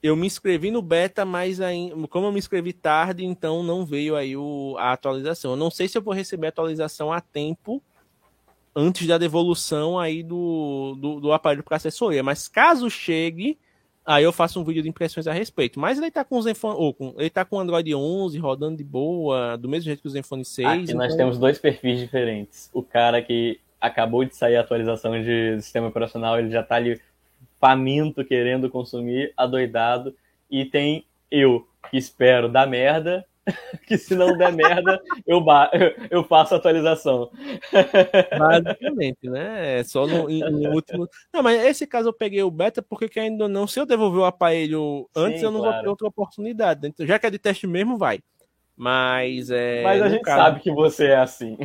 Eu 0.00 0.14
me 0.14 0.28
inscrevi 0.28 0.70
no 0.70 0.80
beta, 0.80 1.24
mas 1.24 1.60
aí, 1.60 1.90
como 2.08 2.26
eu 2.26 2.32
me 2.32 2.38
inscrevi 2.38 2.72
tarde, 2.72 3.24
então 3.24 3.64
não 3.64 3.84
veio 3.84 4.14
aí 4.14 4.36
o, 4.36 4.76
a 4.78 4.92
atualização. 4.92 5.52
Eu 5.52 5.56
não 5.56 5.72
sei 5.72 5.88
se 5.88 5.98
eu 5.98 6.02
vou 6.02 6.14
receber 6.14 6.46
a 6.46 6.50
atualização 6.50 7.12
a 7.12 7.20
tempo 7.20 7.82
antes 8.76 9.08
da 9.08 9.18
devolução 9.18 9.98
aí 9.98 10.22
do, 10.22 10.96
do, 11.00 11.18
do 11.18 11.32
aparelho 11.32 11.64
para 11.64 11.78
assessoria. 11.78 12.22
Mas 12.22 12.46
caso 12.46 12.88
chegue, 12.88 13.58
Aí 14.06 14.22
eu 14.22 14.32
faço 14.32 14.60
um 14.60 14.64
vídeo 14.64 14.82
de 14.82 14.88
impressões 14.88 15.26
a 15.26 15.32
respeito. 15.32 15.80
Mas 15.80 15.98
ele 15.98 16.10
tá 16.10 16.24
com 16.24 16.38
o 16.38 16.42
Zenfone, 16.42 16.76
ou 16.78 16.94
com, 16.94 17.14
ele 17.18 17.28
tá 17.28 17.44
com 17.44 17.56
o 17.56 17.58
Android 17.58 17.92
11 17.92 18.38
rodando 18.38 18.76
de 18.76 18.84
boa, 18.84 19.56
do 19.56 19.68
mesmo 19.68 19.84
jeito 19.86 20.00
que 20.00 20.06
o 20.06 20.10
Zenfone 20.10 20.44
6. 20.44 20.68
Aqui 20.68 20.82
então... 20.84 20.96
nós 20.96 21.16
temos 21.16 21.38
dois 21.38 21.58
perfis 21.58 21.98
diferentes. 21.98 22.70
O 22.72 22.82
cara 22.82 23.20
que 23.20 23.58
acabou 23.80 24.24
de 24.24 24.34
sair 24.34 24.56
a 24.56 24.60
atualização 24.60 25.20
de 25.20 25.60
sistema 25.60 25.88
operacional, 25.88 26.38
ele 26.38 26.50
já 26.50 26.62
tá 26.62 26.76
ali 26.76 27.00
faminto, 27.60 28.24
querendo 28.24 28.70
consumir, 28.70 29.32
adoidado. 29.36 30.14
E 30.48 30.64
tem 30.64 31.04
eu, 31.30 31.66
que 31.90 31.96
espero 31.96 32.48
dar 32.48 32.66
merda, 32.66 33.26
que 33.86 33.96
se 33.96 34.14
não 34.14 34.36
der 34.36 34.52
merda, 34.52 35.00
eu, 35.26 35.44
eu 36.10 36.24
faço 36.24 36.54
atualização. 36.54 37.30
Basicamente, 38.38 39.28
né? 39.28 39.80
É 39.80 39.84
só 39.84 40.06
no, 40.06 40.28
no, 40.28 40.70
último. 40.72 41.08
Não, 41.32 41.42
mas 41.42 41.64
esse 41.64 41.86
caso 41.86 42.08
eu 42.08 42.12
peguei 42.12 42.42
o 42.42 42.50
beta 42.50 42.82
porque 42.82 43.18
ainda 43.18 43.48
não, 43.48 43.66
se 43.66 43.78
eu 43.78 43.86
devolver 43.86 44.20
o 44.20 44.24
aparelho 44.24 45.08
antes, 45.14 45.40
Sim, 45.40 45.46
eu 45.46 45.50
não 45.50 45.60
claro. 45.60 45.74
vou 45.74 45.82
ter 45.82 45.88
outra 45.88 46.08
oportunidade. 46.08 46.86
Então, 46.86 47.06
já 47.06 47.18
que 47.18 47.26
é 47.26 47.30
de 47.30 47.38
teste 47.38 47.66
mesmo, 47.66 47.96
vai. 47.96 48.20
Mas 48.76 49.50
é. 49.50 49.82
Mas 49.82 50.02
a 50.02 50.08
gente 50.10 50.22
caso... 50.22 50.42
sabe 50.42 50.60
que 50.60 50.70
você 50.70 51.06
é 51.06 51.16
assim. 51.16 51.56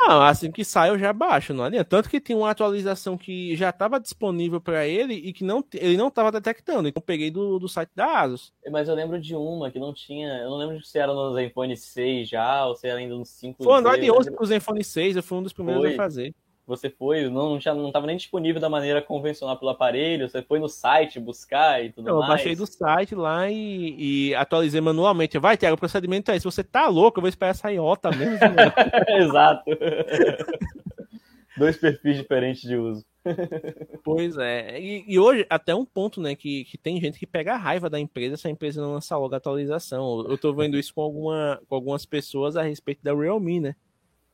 não, 0.00 0.22
assim 0.24 0.50
que 0.50 0.64
sai 0.64 0.88
eu 0.88 0.98
já 0.98 1.12
baixo, 1.12 1.52
não 1.52 1.64
adianta. 1.64 1.84
Tanto 1.84 2.08
que 2.08 2.18
tem 2.18 2.34
uma 2.34 2.50
atualização 2.50 3.18
que 3.18 3.54
já 3.56 3.68
estava 3.68 4.00
disponível 4.00 4.58
para 4.58 4.86
ele 4.86 5.12
e 5.12 5.34
que 5.34 5.44
não, 5.44 5.62
ele 5.74 5.98
não 5.98 6.08
estava 6.08 6.32
detectando. 6.32 6.88
Então 6.88 7.00
eu 7.00 7.04
peguei 7.04 7.30
do, 7.30 7.58
do 7.58 7.68
site 7.68 7.90
da 7.94 8.20
Asus. 8.20 8.54
Mas 8.70 8.88
eu 8.88 8.94
lembro 8.94 9.20
de 9.20 9.36
uma 9.36 9.70
que 9.70 9.78
não 9.78 9.92
tinha. 9.92 10.38
Eu 10.38 10.50
não 10.50 10.56
lembro 10.56 10.82
se 10.82 10.98
era 10.98 11.12
no 11.12 11.34
Zenfone 11.34 11.76
6 11.76 12.28
já 12.28 12.64
ou 12.66 12.74
se 12.74 12.88
era 12.88 12.98
ainda 12.98 13.14
no 13.14 13.26
5. 13.26 13.62
Foi 13.62 13.72
o 13.72 13.76
Android 13.76 14.10
11 14.10 14.30
pro 14.30 14.46
Zenfone 14.46 14.82
6, 14.82 15.16
eu 15.16 15.22
fui 15.22 15.36
um 15.36 15.42
dos 15.42 15.52
primeiros 15.52 15.82
Foi. 15.82 15.92
a 15.92 15.96
fazer 15.96 16.34
você 16.70 16.88
foi, 16.88 17.28
não 17.28 17.60
já 17.60 17.74
não 17.74 17.88
estava 17.88 18.06
nem 18.06 18.16
disponível 18.16 18.60
da 18.60 18.68
maneira 18.68 19.02
convencional 19.02 19.58
pelo 19.58 19.72
aparelho, 19.72 20.28
você 20.28 20.40
foi 20.40 20.60
no 20.60 20.68
site 20.68 21.18
buscar 21.18 21.84
e 21.84 21.90
tudo 21.90 22.04
mais. 22.04 22.22
Eu 22.22 22.28
baixei 22.28 22.54
do 22.54 22.66
site 22.66 23.14
lá 23.14 23.50
e, 23.50 24.28
e 24.30 24.34
atualizei 24.36 24.80
manualmente. 24.80 25.38
Vai, 25.38 25.56
Tiago, 25.56 25.74
o 25.74 25.78
procedimento 25.78 26.30
é 26.30 26.36
esse. 26.36 26.44
Você 26.44 26.62
tá 26.62 26.86
louco, 26.86 27.18
eu 27.18 27.22
vou 27.22 27.28
esperar 27.28 27.50
essa 27.50 27.70
iota 27.72 28.10
mesmo. 28.10 28.38
Exato. 29.18 29.64
Dois 31.58 31.76
perfis 31.76 32.16
diferentes 32.16 32.62
de 32.62 32.76
uso. 32.76 33.04
pois 34.04 34.38
é. 34.38 34.80
E, 34.80 35.04
e, 35.06 35.18
hoje, 35.18 35.44
até 35.50 35.74
um 35.74 35.84
ponto, 35.84 36.20
né, 36.20 36.34
que, 36.34 36.64
que 36.64 36.78
tem 36.78 37.00
gente 37.00 37.18
que 37.18 37.26
pega 37.26 37.54
a 37.54 37.58
raiva 37.58 37.90
da 37.90 37.98
empresa 37.98 38.36
se 38.36 38.46
a 38.48 38.50
empresa 38.50 38.80
não 38.80 38.94
lançar 38.94 39.18
logo 39.18 39.34
a 39.34 39.38
atualização. 39.38 40.26
Eu 40.28 40.38
tô 40.38 40.54
vendo 40.54 40.78
isso 40.78 40.94
com, 40.94 41.02
alguma, 41.02 41.60
com 41.68 41.74
algumas 41.74 42.06
pessoas 42.06 42.56
a 42.56 42.62
respeito 42.62 43.02
da 43.02 43.14
Realme, 43.14 43.60
né? 43.60 43.74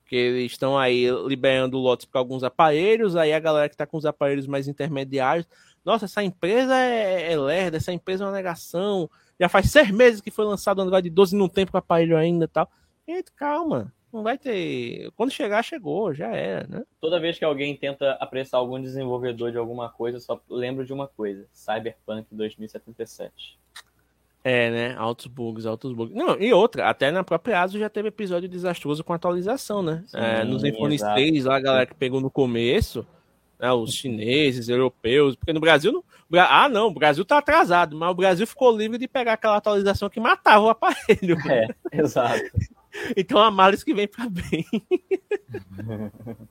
Que 0.06 0.16
eles 0.16 0.52
estão 0.52 0.78
aí 0.78 1.10
liberando 1.26 1.78
lotes 1.78 2.06
para 2.06 2.20
alguns 2.20 2.42
aparelhos, 2.42 3.16
aí 3.16 3.32
a 3.32 3.40
galera 3.40 3.68
que 3.68 3.74
está 3.74 3.86
com 3.86 3.96
os 3.96 4.06
aparelhos 4.06 4.46
mais 4.46 4.68
intermediários, 4.68 5.46
nossa, 5.84 6.06
essa 6.06 6.22
empresa 6.22 6.76
é, 6.76 7.32
é 7.32 7.38
lerda, 7.38 7.76
essa 7.76 7.92
empresa 7.92 8.24
é 8.24 8.26
uma 8.26 8.32
negação, 8.32 9.08
já 9.38 9.48
faz 9.48 9.70
seis 9.70 9.90
meses 9.90 10.20
que 10.20 10.30
foi 10.30 10.44
lançado 10.44 10.78
o 10.78 10.82
Android 10.82 11.08
12 11.10 11.34
e 11.34 11.38
não 11.38 11.48
tem 11.48 11.66
para 11.66 11.78
aparelho 11.78 12.16
ainda 12.16 12.44
e 12.44 12.48
tal. 12.48 12.70
Gente, 13.06 13.30
calma, 13.32 13.92
não 14.12 14.22
vai 14.22 14.38
ter. 14.38 15.10
Quando 15.12 15.30
chegar, 15.30 15.62
chegou, 15.62 16.12
já 16.14 16.28
era, 16.28 16.66
né? 16.66 16.84
Toda 17.00 17.20
vez 17.20 17.38
que 17.38 17.44
alguém 17.44 17.76
tenta 17.76 18.12
apressar 18.12 18.58
algum 18.58 18.80
desenvolvedor 18.80 19.52
de 19.52 19.58
alguma 19.58 19.88
coisa, 19.88 20.18
só 20.18 20.40
lembro 20.48 20.84
de 20.84 20.92
uma 20.92 21.06
coisa: 21.06 21.46
Cyberpunk 21.52 22.26
2077. 22.32 23.58
É, 24.48 24.70
né? 24.70 24.94
Altos 24.96 25.26
bugs, 25.26 25.66
altos 25.66 25.92
bugs. 25.92 26.14
Não, 26.14 26.40
e 26.40 26.52
outra, 26.52 26.88
até 26.88 27.10
na 27.10 27.24
própria 27.24 27.60
ASUS 27.62 27.80
já 27.80 27.90
teve 27.90 28.06
episódio 28.06 28.48
desastroso 28.48 29.02
com 29.02 29.12
atualização, 29.12 29.82
né? 29.82 30.04
Sim, 30.06 30.18
é, 30.18 30.44
nos 30.44 30.62
iPhone 30.62 30.96
3, 30.96 31.46
lá 31.46 31.56
a 31.56 31.60
galera 31.60 31.86
que 31.86 31.96
pegou 31.96 32.20
no 32.20 32.30
começo, 32.30 33.04
né, 33.58 33.72
os 33.72 33.92
chineses, 33.92 34.68
europeus, 34.68 35.34
porque 35.34 35.52
no 35.52 35.58
Brasil 35.58 35.90
não. 35.90 36.04
Ah, 36.48 36.68
não, 36.68 36.86
o 36.86 36.94
Brasil 36.94 37.24
tá 37.24 37.38
atrasado, 37.38 37.96
mas 37.96 38.08
o 38.08 38.14
Brasil 38.14 38.46
ficou 38.46 38.70
livre 38.70 38.98
de 38.98 39.08
pegar 39.08 39.32
aquela 39.32 39.56
atualização 39.56 40.08
que 40.08 40.20
matava 40.20 40.64
o 40.64 40.68
aparelho. 40.68 41.36
É, 41.50 41.66
exato. 41.92 42.44
então 43.16 43.38
a 43.38 43.50
males 43.50 43.82
que 43.82 43.92
vem 43.92 44.06
para 44.06 44.28
bem. 44.28 44.64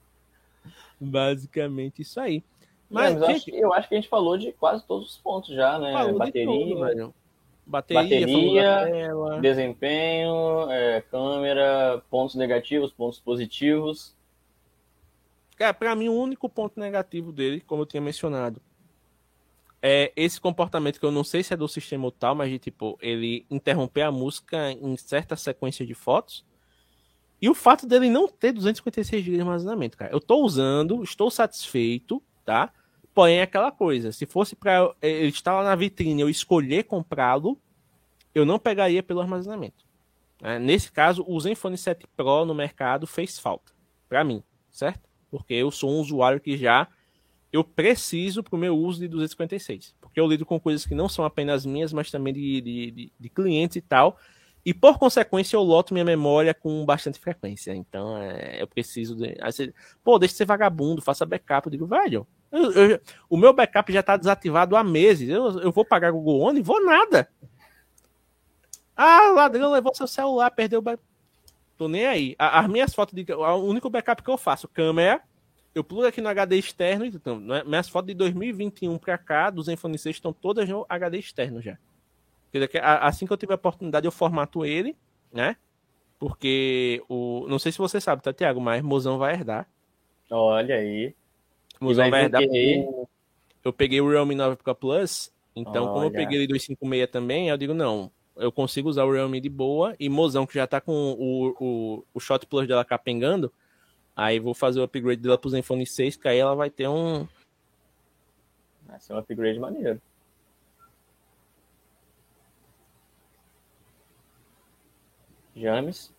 Basicamente 1.00 2.02
isso 2.02 2.20
aí. 2.20 2.44
Mas, 2.90 3.14
mas 3.14 3.22
eu, 3.22 3.28
gente... 3.28 3.52
acho, 3.52 3.64
eu, 3.64 3.74
acho, 3.74 3.88
que 3.88 3.96
a 3.96 3.98
gente 4.02 4.10
falou 4.10 4.38
de 4.38 4.52
quase 4.52 4.86
todos 4.86 5.12
os 5.12 5.18
pontos 5.18 5.56
já, 5.56 5.80
né? 5.80 5.94
Falou 5.94 6.18
Bateria. 6.18 6.46
De 6.46 6.70
tudo, 6.70 6.82
velho 6.82 7.14
Bateria, 7.66 8.28
bateria 8.28 9.42
desempenho, 9.42 10.70
é, 10.70 11.02
câmera, 11.02 12.04
pontos 12.10 12.36
negativos, 12.36 12.94
pontos 12.94 13.20
positivos. 13.20 14.16
Cara, 15.58 15.74
para 15.74 15.96
mim 15.96 16.10
o 16.10 16.14
único 16.14 16.48
ponto 16.48 16.80
negativo 16.80 17.32
dele, 17.32 17.62
como 17.62 17.82
eu 17.82 17.86
tinha 17.86 18.02
mencionado, 18.02 18.62
é 19.82 20.12
esse 20.16 20.40
comportamento 20.40 21.00
que 21.00 21.06
eu 21.06 21.12
não 21.12 21.24
sei 21.24 21.44
se 21.44 21.54
é 21.54 21.58
do 21.58 21.68
sistema 21.68 22.06
ou 22.06 22.12
tal, 22.12 22.36
mas 22.36 22.50
de 22.50 22.60
tipo, 22.60 22.98
ele 23.02 23.46
interromper 23.50 24.02
a 24.02 24.12
música 24.12 24.72
em 24.72 24.98
certa 24.98 25.36
sequência 25.36 25.86
de 25.86 25.94
fotos. 25.94 26.46
E 27.42 27.50
o 27.50 27.54
fato 27.54 27.86
dele 27.86 28.10
não 28.10 28.28
ter 28.28 28.52
256 28.52 29.24
GB 29.24 29.38
de 29.38 29.42
armazenamento, 29.42 29.98
cara. 29.98 30.12
Eu 30.12 30.20
tô 30.20 30.44
usando, 30.44 31.04
estou 31.04 31.30
satisfeito, 31.30 32.22
tá? 32.44 32.74
Porém, 33.16 33.38
é 33.38 33.44
aquela 33.44 33.72
coisa, 33.72 34.12
se 34.12 34.26
fosse 34.26 34.58
para 34.58 34.94
ele 35.02 35.30
estar 35.30 35.54
lá 35.54 35.64
na 35.64 35.74
vitrine 35.74 36.22
eu 36.22 36.30
escolher 36.30 36.84
comprá-lo, 36.84 37.58
eu 38.36 38.46
não 38.46 38.60
pegaria 38.60 39.02
pelo 39.02 39.22
armazenamento. 39.22 39.86
É, 40.44 40.60
nesse 40.60 40.92
caso, 40.92 41.24
o 41.26 41.40
Zenfone 41.40 41.78
7 41.78 42.06
Pro 42.14 42.44
no 42.44 42.54
mercado 42.54 43.08
fez 43.08 43.40
falta, 43.40 43.72
para 44.10 44.22
mim, 44.22 44.44
certo? 44.70 45.10
Porque 45.32 45.54
eu 45.54 45.72
sou 45.72 45.92
um 45.92 46.02
usuário 46.02 46.42
que 46.42 46.58
já 46.58 46.90
eu 47.54 47.64
preciso 47.64 48.44
para 48.44 48.58
o 48.58 48.60
meu 48.60 48.78
uso 48.78 49.00
de 49.00 49.08
256, 49.08 49.96
porque 50.02 50.20
eu 50.20 50.28
lido 50.28 50.46
com 50.46 50.60
coisas 50.60 50.86
que 50.86 50.94
não 50.94 51.08
são 51.08 51.24
apenas 51.24 51.66
minhas, 51.66 51.94
mas 51.94 52.12
também 52.12 52.34
de, 52.34 52.60
de, 52.60 52.92
de, 52.92 53.14
de 53.18 53.30
clientes 53.30 53.78
e 53.78 53.82
tal, 53.82 54.20
e 54.66 54.74
por 54.74 54.98
consequência 54.98 55.56
eu 55.56 55.62
loto 55.62 55.94
minha 55.94 56.04
memória 56.04 56.54
com 56.54 56.84
bastante 56.84 57.20
frequência. 57.20 57.74
Então 57.74 58.18
é, 58.18 58.62
eu 58.62 58.68
preciso 58.68 59.16
de. 59.16 59.38
Pô, 60.04 60.18
deixa 60.18 60.34
de 60.34 60.38
ser 60.40 60.46
vagabundo, 60.46 61.04
faça 61.04 61.24
backup. 61.24 61.68
Eu 61.68 61.72
digo, 61.72 61.86
velho, 61.86 62.28
eu, 62.52 62.72
eu, 62.72 63.02
o 63.30 63.38
meu 63.38 63.54
backup 63.54 63.92
já 63.92 64.00
está 64.00 64.18
desativado 64.18 64.76
há 64.76 64.84
meses. 64.84 65.30
Eu, 65.30 65.60
eu 65.60 65.72
vou 65.72 65.86
pagar 65.86 66.12
Google 66.12 66.40
One 66.40 66.60
e 66.60 66.64
vou 66.64 66.84
nada. 66.84 67.30
Ah, 68.96 69.32
ladrão 69.32 69.72
levou 69.72 69.94
seu 69.94 70.08
celular, 70.08 70.50
perdeu 70.52 70.80
o 70.80 70.82
backup. 70.82 71.06
Tô 71.78 71.88
nem 71.88 72.06
aí. 72.06 72.36
As 72.40 72.68
minhas 72.68 72.94
fotos 72.94 73.14
de. 73.14 73.32
O 73.34 73.58
único 73.64 73.90
backup 73.90 74.24
que 74.24 74.30
eu 74.30 74.38
faço, 74.38 74.68
câmera. 74.68 75.22
Eu 75.74 75.84
plugo 75.84 76.08
aqui 76.08 76.22
no 76.22 76.30
HD 76.30 76.58
externo. 76.58 77.06
Então, 77.06 77.38
né, 77.38 77.64
minhas 77.66 77.90
fotos 77.90 78.08
de 78.08 78.14
2021 78.14 78.98
para 78.98 79.18
cá, 79.18 79.50
dos 79.50 79.66
Zenfone 79.66 79.98
6, 79.98 80.16
estão 80.16 80.32
todas 80.32 80.70
no 80.70 80.86
HD 80.88 81.20
externo 81.20 81.62
já. 81.62 81.78
Assim 83.02 83.28
que 83.28 83.34
eu 83.34 83.38
tiver 83.38 83.54
a 83.54 83.56
oportunidade, 83.56 84.06
eu 84.06 84.12
formato 84.12 84.66
ele, 84.66 84.96
né? 85.34 85.58
Porque 86.18 87.04
o. 87.10 87.46
Não 87.50 87.60
sei 87.60 87.74
se 87.74 87.78
você 87.78 88.00
sabe, 88.00 88.22
tá, 88.22 88.32
Thiago? 88.32 88.62
Mas 88.62 88.82
Mozão 88.82 89.18
vai 89.18 89.34
herdar. 89.34 89.68
Olha 90.32 90.76
aí. 90.76 91.14
Mozão 91.80 92.10
vai 92.10 92.24
herdar. 92.24 92.42
Eu 93.64 93.74
peguei 93.74 94.00
o 94.00 94.10
Realme 94.10 94.36
9 94.36 94.58
Pro 94.58 94.76
Plus. 94.76 95.32
Então, 95.56 95.86
Olha. 95.86 95.94
como 95.94 96.06
eu 96.06 96.12
peguei 96.12 96.40
ele 96.40 96.48
256 96.48 97.10
também, 97.10 97.50
eu 97.50 97.58
digo, 97.58 97.74
não, 97.74 98.12
eu 98.36 98.52
consigo 98.52 98.90
usar 98.90 99.06
o 99.06 99.12
Realme 99.12 99.40
de 99.40 99.50
boa. 99.50 99.96
E 100.00 100.10
Mozão, 100.10 100.46
que 100.46 100.54
já 100.54 100.68
tá 100.68 100.82
com 100.82 100.92
o, 100.92 101.56
o, 101.60 102.06
o 102.14 102.20
Shot 102.20 102.46
Plus 102.46 102.68
dela 102.68 102.86
capengando, 102.86 103.52
aí 104.16 104.40
vou 104.40 104.54
fazer 104.54 104.80
o 104.80 104.84
upgrade 104.84 105.22
dela 105.22 105.38
pro 105.38 105.50
Zenfone 105.50 105.86
6, 105.86 106.18
que 106.18 106.28
aí 106.28 106.38
ela 106.38 106.56
vai 106.56 106.70
ter 106.70 106.88
um. 106.88 107.28
Vai 108.86 109.00
ser 109.00 109.14
um 109.14 109.18
upgrade 109.18 109.60
maneiro. 109.60 110.02
James. 115.56 116.14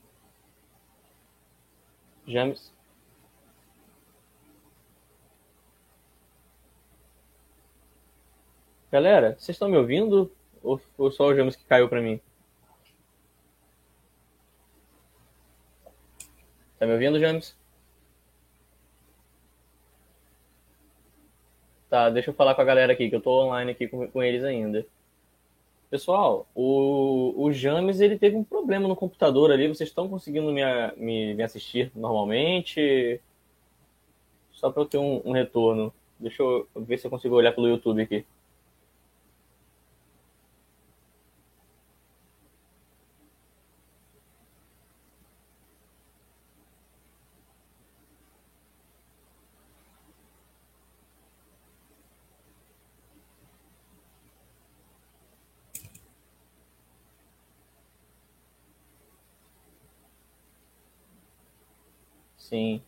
James. 2.27 2.76
Galera, 8.91 9.37
vocês 9.39 9.55
estão 9.57 9.69
me 9.69 9.77
ouvindo? 9.77 10.31
Ou, 10.63 10.81
ou 10.97 11.11
só 11.11 11.27
o 11.27 11.35
James 11.35 11.57
que 11.57 11.65
caiu 11.65 11.89
para 11.89 12.01
mim? 12.01 12.21
Tá 16.79 16.87
me 16.87 16.93
ouvindo, 16.93 17.19
James? 17.19 17.57
Tá, 21.89 22.11
deixa 22.11 22.31
eu 22.31 22.35
falar 22.35 22.55
com 22.55 22.61
a 22.61 22.65
galera 22.65 22.93
aqui, 22.93 23.09
que 23.09 23.17
eu 23.17 23.21
tô 23.21 23.45
online 23.45 23.73
aqui 23.73 23.89
com, 23.89 24.07
com 24.09 24.23
eles 24.23 24.45
ainda. 24.45 24.87
Pessoal, 25.91 26.47
o, 26.55 27.33
o 27.37 27.53
James 27.53 28.01
ele 28.01 28.19
teve 28.19 28.37
um 28.37 28.45
problema 28.45 28.89
no 28.89 28.97
computador 28.97 29.51
ali. 29.51 29.69
Vocês 29.69 29.89
estão 29.89 30.09
conseguindo 30.09 30.53
me, 30.53 30.63
me, 30.97 31.35
me 31.35 31.43
assistir 31.43 31.91
normalmente? 31.95 33.21
Só 34.53 34.71
para 34.71 34.83
eu 34.83 34.87
ter 34.87 34.99
um, 34.99 35.23
um 35.25 35.33
retorno. 35.33 35.93
Deixa 36.19 36.43
eu 36.43 36.69
ver 36.77 36.99
se 36.99 37.07
eu 37.07 37.11
consigo 37.11 37.37
olhar 37.37 37.53
pelo 37.53 37.69
YouTube 37.69 38.03
aqui. 38.03 38.25
Sim. 62.49 62.81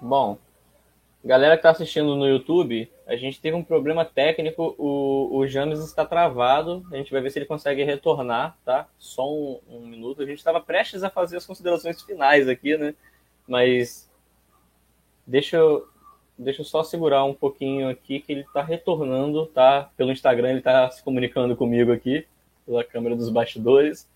Bom, 0.00 0.38
galera 1.24 1.56
que 1.56 1.60
está 1.60 1.70
assistindo 1.70 2.14
no 2.14 2.28
YouTube, 2.28 2.88
a 3.06 3.16
gente 3.16 3.40
teve 3.40 3.56
um 3.56 3.62
problema 3.62 4.04
técnico, 4.04 4.74
o, 4.78 5.36
o 5.36 5.46
James 5.46 5.78
está 5.80 6.06
travado, 6.06 6.84
a 6.90 6.96
gente 6.96 7.12
vai 7.12 7.20
ver 7.20 7.30
se 7.30 7.38
ele 7.38 7.46
consegue 7.46 7.84
retornar, 7.84 8.56
tá? 8.64 8.88
Só 8.98 9.30
um, 9.30 9.60
um 9.68 9.80
minuto. 9.86 10.22
A 10.22 10.26
gente 10.26 10.38
estava 10.38 10.60
prestes 10.60 11.02
a 11.02 11.10
fazer 11.10 11.36
as 11.36 11.44
considerações 11.44 12.00
finais 12.02 12.48
aqui, 12.48 12.76
né? 12.78 12.94
Mas 13.46 14.10
deixa 15.26 15.58
eu, 15.58 15.86
deixa 16.38 16.62
eu 16.62 16.64
só 16.64 16.82
segurar 16.82 17.24
um 17.24 17.34
pouquinho 17.34 17.90
aqui 17.90 18.20
que 18.20 18.32
ele 18.32 18.40
está 18.40 18.62
retornando, 18.62 19.46
tá? 19.46 19.90
Pelo 19.96 20.12
Instagram 20.12 20.50
ele 20.50 20.58
está 20.58 20.90
se 20.90 21.02
comunicando 21.02 21.54
comigo 21.54 21.92
aqui, 21.92 22.26
pela 22.64 22.82
câmera 22.82 23.14
dos 23.14 23.28
bastidores. 23.28 24.08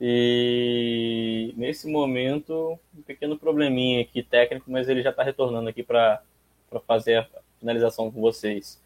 E 0.00 1.54
nesse 1.56 1.90
momento, 1.90 2.78
um 2.96 3.02
pequeno 3.02 3.38
probleminha 3.38 4.02
aqui 4.02 4.22
técnico, 4.22 4.70
mas 4.70 4.86
ele 4.88 5.02
já 5.02 5.10
está 5.10 5.22
retornando 5.22 5.68
aqui 5.68 5.82
para 5.82 6.22
fazer 6.86 7.16
a 7.16 7.47
finalização 7.58 8.10
com 8.10 8.20
vocês. 8.20 8.82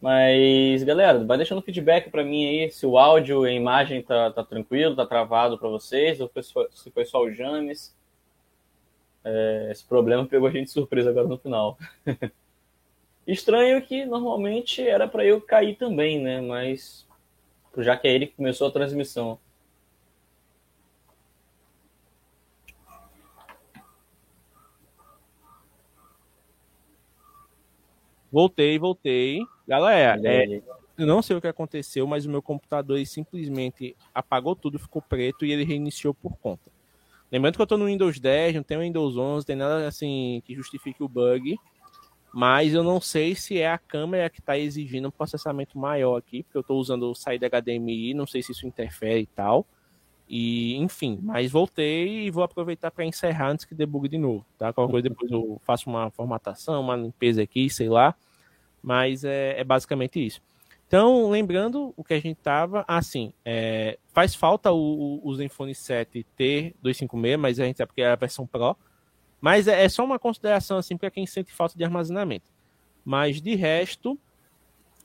Mas, 0.00 0.82
galera, 0.84 1.24
vai 1.24 1.38
deixando 1.38 1.62
feedback 1.62 2.10
para 2.10 2.22
mim 2.22 2.46
aí 2.46 2.70
se 2.70 2.84
o 2.84 2.98
áudio 2.98 3.46
e 3.46 3.50
a 3.50 3.52
imagem 3.52 4.02
tá, 4.02 4.30
tá 4.30 4.44
tranquilo, 4.44 4.94
tá 4.94 5.06
travado 5.06 5.58
para 5.58 5.68
vocês, 5.68 6.20
ou 6.20 6.30
se 6.70 6.90
foi 6.90 7.04
só 7.06 7.22
o 7.22 7.32
James. 7.32 7.96
É, 9.24 9.68
esse 9.70 9.82
problema 9.84 10.26
pegou 10.26 10.46
a 10.46 10.50
gente 10.50 10.66
de 10.66 10.72
surpresa 10.72 11.08
agora 11.08 11.26
no 11.26 11.38
final. 11.38 11.78
Estranho 13.26 13.80
que 13.80 14.04
normalmente 14.04 14.86
era 14.86 15.08
para 15.08 15.24
eu 15.24 15.40
cair 15.40 15.76
também, 15.76 16.20
né? 16.20 16.40
Mas 16.42 17.06
já 17.78 17.96
que 17.96 18.06
é 18.06 18.12
ele 18.12 18.26
que 18.26 18.36
começou 18.36 18.68
a 18.68 18.72
transmissão. 18.72 19.38
Voltei, 28.34 28.76
voltei. 28.80 29.46
Galera, 29.64 30.20
é, 30.28 30.60
eu 30.98 31.06
não 31.06 31.22
sei 31.22 31.36
o 31.36 31.40
que 31.40 31.46
aconteceu, 31.46 32.04
mas 32.04 32.26
o 32.26 32.30
meu 32.30 32.42
computador 32.42 32.98
simplesmente 33.06 33.94
apagou 34.12 34.56
tudo, 34.56 34.76
ficou 34.76 35.00
preto 35.00 35.46
e 35.46 35.52
ele 35.52 35.62
reiniciou 35.62 36.12
por 36.12 36.36
conta. 36.38 36.68
Lembrando 37.30 37.54
que 37.54 37.60
eu 37.60 37.64
estou 37.64 37.78
no 37.78 37.86
Windows 37.86 38.18
10, 38.18 38.56
não 38.56 38.64
tem 38.64 38.76
Windows 38.76 39.16
11, 39.16 39.36
não 39.36 39.42
tem 39.44 39.54
nada 39.54 39.86
assim 39.86 40.42
que 40.44 40.52
justifique 40.52 41.00
o 41.00 41.08
bug. 41.08 41.56
Mas 42.32 42.74
eu 42.74 42.82
não 42.82 43.00
sei 43.00 43.36
se 43.36 43.60
é 43.60 43.70
a 43.70 43.78
câmera 43.78 44.28
que 44.28 44.40
está 44.40 44.58
exigindo 44.58 45.06
um 45.06 45.12
processamento 45.12 45.78
maior 45.78 46.16
aqui, 46.16 46.42
porque 46.42 46.58
eu 46.58 46.62
estou 46.62 46.80
usando 46.80 47.08
o 47.08 47.14
saída 47.14 47.48
HDMI, 47.48 48.14
não 48.14 48.26
sei 48.26 48.42
se 48.42 48.50
isso 48.50 48.66
interfere 48.66 49.20
e 49.20 49.26
tal. 49.26 49.64
E, 50.28 50.76
enfim, 50.78 51.18
mas 51.22 51.52
voltei 51.52 52.26
e 52.26 52.30
vou 52.30 52.42
aproveitar 52.42 52.90
para 52.90 53.04
encerrar 53.04 53.50
antes 53.50 53.64
que 53.64 53.74
debugue 53.74 54.08
de 54.08 54.18
novo, 54.18 54.44
tá? 54.58 54.72
Qualquer 54.72 54.90
coisa 54.90 55.08
depois 55.08 55.30
eu 55.30 55.60
faço 55.64 55.88
uma 55.88 56.10
formatação, 56.10 56.80
uma 56.80 56.96
limpeza 56.96 57.42
aqui, 57.42 57.68
sei 57.68 57.88
lá. 57.88 58.14
Mas 58.84 59.24
é, 59.24 59.58
é 59.58 59.64
basicamente 59.64 60.24
isso. 60.24 60.42
Então, 60.86 61.30
lembrando 61.30 61.94
o 61.96 62.04
que 62.04 62.12
a 62.12 62.20
gente 62.20 62.36
tava, 62.36 62.84
assim, 62.86 63.32
é, 63.42 63.98
faz 64.12 64.34
falta 64.34 64.70
o, 64.70 65.20
o, 65.24 65.28
o 65.28 65.34
Zenfone 65.34 65.74
7 65.74 66.24
ter 66.36 66.74
256, 66.82 67.38
mas 67.38 67.58
a 67.58 67.64
gente 67.64 67.78
sabe 67.78 67.92
que 67.94 68.02
é 68.02 68.10
a 68.10 68.14
versão 68.14 68.46
Pro. 68.46 68.76
Mas 69.40 69.66
é, 69.66 69.84
é 69.84 69.88
só 69.88 70.04
uma 70.04 70.18
consideração, 70.18 70.76
assim, 70.76 70.98
para 70.98 71.10
quem 71.10 71.26
sente 71.26 71.50
falta 71.50 71.76
de 71.76 71.82
armazenamento. 71.82 72.52
Mas, 73.02 73.40
de 73.40 73.54
resto, 73.54 74.18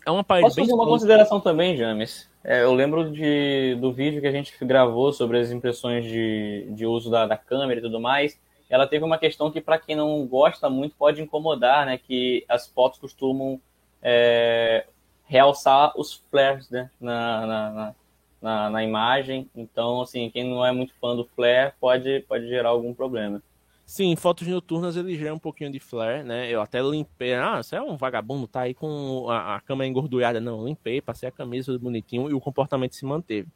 é 0.05 0.11
uma 0.11 0.19
aparelho 0.19 0.47
Posso 0.47 0.59
fazer 0.59 0.73
uma 0.73 0.85
consideração 0.85 1.39
também, 1.39 1.77
James? 1.77 2.29
É, 2.43 2.63
eu 2.63 2.73
lembro 2.73 3.11
de, 3.11 3.75
do 3.79 3.93
vídeo 3.93 4.19
que 4.19 4.27
a 4.27 4.31
gente 4.31 4.53
gravou 4.61 5.13
sobre 5.13 5.39
as 5.39 5.51
impressões 5.51 6.03
de, 6.05 6.67
de 6.71 6.85
uso 6.85 7.09
da, 7.09 7.25
da 7.25 7.37
câmera 7.37 7.79
e 7.79 7.83
tudo 7.83 7.99
mais. 7.99 8.37
Ela 8.69 8.85
teve 8.85 9.03
uma 9.03 9.17
questão 9.17 9.49
que, 9.49 9.59
para 9.59 9.79
quem 9.79 9.95
não 9.95 10.27
gosta 10.27 10.69
muito, 10.69 10.95
pode 10.95 11.21
incomodar, 11.21 11.85
né? 11.85 11.97
Que 11.97 12.45
as 12.47 12.67
fotos 12.67 12.99
costumam 12.99 13.59
é, 14.01 14.85
realçar 15.25 15.93
os 15.95 16.23
flares 16.29 16.69
né? 16.69 16.89
na, 16.99 17.45
na, 17.45 17.95
na, 18.41 18.69
na, 18.69 18.83
imagem. 18.83 19.49
Então, 19.55 20.01
assim, 20.01 20.29
quem 20.29 20.49
não 20.49 20.65
é 20.65 20.71
muito 20.71 20.93
fã 20.99 21.15
do 21.15 21.25
flare 21.35 21.73
pode, 21.79 22.21
pode 22.21 22.47
gerar 22.47 22.69
algum 22.69 22.93
problema. 22.93 23.41
Sim, 23.85 24.15
fotos 24.15 24.47
noturnas 24.47 24.95
ele 24.95 25.17
gera 25.17 25.33
um 25.33 25.39
pouquinho 25.39 25.71
de 25.71 25.79
flare, 25.79 26.23
né? 26.23 26.47
Eu 26.47 26.61
até 26.61 26.79
limpei. 26.79 27.33
Ah, 27.33 27.61
você 27.61 27.75
é 27.75 27.81
um 27.81 27.97
vagabundo, 27.97 28.47
tá 28.47 28.61
aí 28.61 28.73
com 28.75 29.27
a, 29.29 29.55
a 29.55 29.61
cama 29.61 29.85
engordurada. 29.85 30.39
Não, 30.39 30.63
limpei, 30.63 31.01
passei 31.01 31.27
a 31.27 31.31
camisa 31.31 31.77
bonitinho 31.79 32.29
e 32.29 32.33
o 32.35 32.39
comportamento 32.39 32.93
se 32.93 33.03
manteve. 33.03 33.47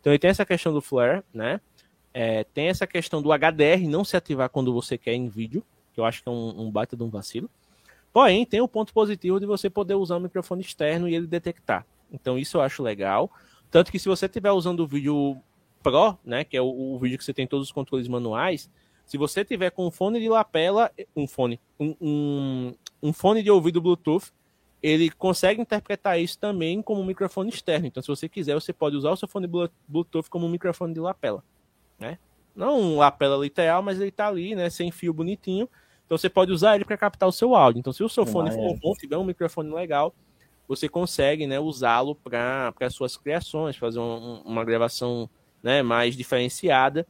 Então 0.00 0.12
ele 0.12 0.18
tem 0.18 0.30
essa 0.30 0.46
questão 0.46 0.72
do 0.72 0.80
flare, 0.80 1.24
né? 1.34 1.60
É, 2.14 2.44
tem 2.44 2.68
essa 2.68 2.86
questão 2.86 3.20
do 3.20 3.30
HDR 3.32 3.88
não 3.88 4.04
se 4.04 4.16
ativar 4.16 4.48
quando 4.48 4.72
você 4.72 4.96
quer 4.96 5.14
em 5.14 5.28
vídeo, 5.28 5.64
que 5.92 6.00
eu 6.00 6.04
acho 6.04 6.22
que 6.22 6.28
é 6.28 6.32
um, 6.32 6.66
um 6.66 6.70
baita 6.70 6.96
de 6.96 7.02
um 7.02 7.10
vacilo. 7.10 7.50
Porém, 8.12 8.44
tem 8.44 8.60
o 8.60 8.68
ponto 8.68 8.92
positivo 8.92 9.38
de 9.38 9.46
você 9.46 9.70
poder 9.70 9.94
usar 9.94 10.16
o 10.16 10.20
microfone 10.20 10.62
externo 10.62 11.08
e 11.08 11.14
ele 11.14 11.26
detectar. 11.26 11.86
Então 12.12 12.38
isso 12.38 12.56
eu 12.56 12.60
acho 12.60 12.82
legal. 12.82 13.30
Tanto 13.70 13.92
que 13.92 13.98
se 13.98 14.08
você 14.08 14.26
estiver 14.26 14.50
usando 14.50 14.80
o 14.80 14.86
vídeo 14.86 15.36
Pro, 15.82 16.18
né, 16.24 16.44
que 16.44 16.56
é 16.56 16.60
o, 16.60 16.66
o 16.66 16.98
vídeo 16.98 17.16
que 17.16 17.24
você 17.24 17.32
tem 17.32 17.46
todos 17.46 17.68
os 17.68 17.72
controles 17.72 18.06
manuais, 18.08 18.68
se 19.06 19.16
você 19.16 19.44
tiver 19.44 19.70
com 19.70 19.86
um 19.86 19.90
fone 19.90 20.20
de 20.20 20.28
lapela, 20.28 20.90
um 21.16 21.26
fone, 21.26 21.58
um, 21.78 21.96
um, 22.00 22.74
um 23.02 23.12
fone 23.12 23.42
de 23.42 23.50
ouvido 23.50 23.80
Bluetooth, 23.80 24.30
ele 24.82 25.10
consegue 25.10 25.60
interpretar 25.60 26.20
isso 26.20 26.38
também 26.38 26.80
como 26.80 27.00
um 27.00 27.04
microfone 27.04 27.50
externo. 27.50 27.86
Então, 27.86 28.02
se 28.02 28.08
você 28.08 28.28
quiser, 28.28 28.54
você 28.54 28.72
pode 28.72 28.96
usar 28.96 29.10
o 29.10 29.16
seu 29.16 29.26
fone 29.26 29.48
Bluetooth 29.88 30.30
como 30.30 30.46
um 30.46 30.48
microfone 30.48 30.94
de 30.94 31.00
lapela, 31.00 31.42
né? 31.98 32.18
Não 32.54 32.80
um 32.80 32.98
lapela 32.98 33.36
literal, 33.36 33.82
mas 33.82 33.98
ele 33.98 34.10
está 34.10 34.28
ali, 34.28 34.54
né, 34.54 34.70
sem 34.70 34.90
fio 34.90 35.12
bonitinho. 35.12 35.68
Então, 36.10 36.18
você 36.18 36.28
pode 36.28 36.50
usar 36.50 36.74
ele 36.74 36.84
para 36.84 36.96
captar 36.96 37.28
o 37.28 37.32
seu 37.32 37.54
áudio. 37.54 37.78
Então, 37.78 37.92
se 37.92 38.02
o 38.02 38.08
seu 38.08 38.26
fone 38.26 38.50
for 38.50 38.76
bom, 38.80 38.92
tiver 38.94 39.16
um 39.16 39.22
microfone 39.22 39.72
legal, 39.72 40.12
você 40.66 40.88
consegue 40.88 41.46
né, 41.46 41.60
usá-lo 41.60 42.16
para 42.16 42.74
as 42.80 42.92
suas 42.92 43.16
criações, 43.16 43.76
fazer 43.76 44.00
um, 44.00 44.42
uma 44.44 44.64
gravação 44.64 45.30
né, 45.62 45.84
mais 45.84 46.16
diferenciada. 46.16 47.06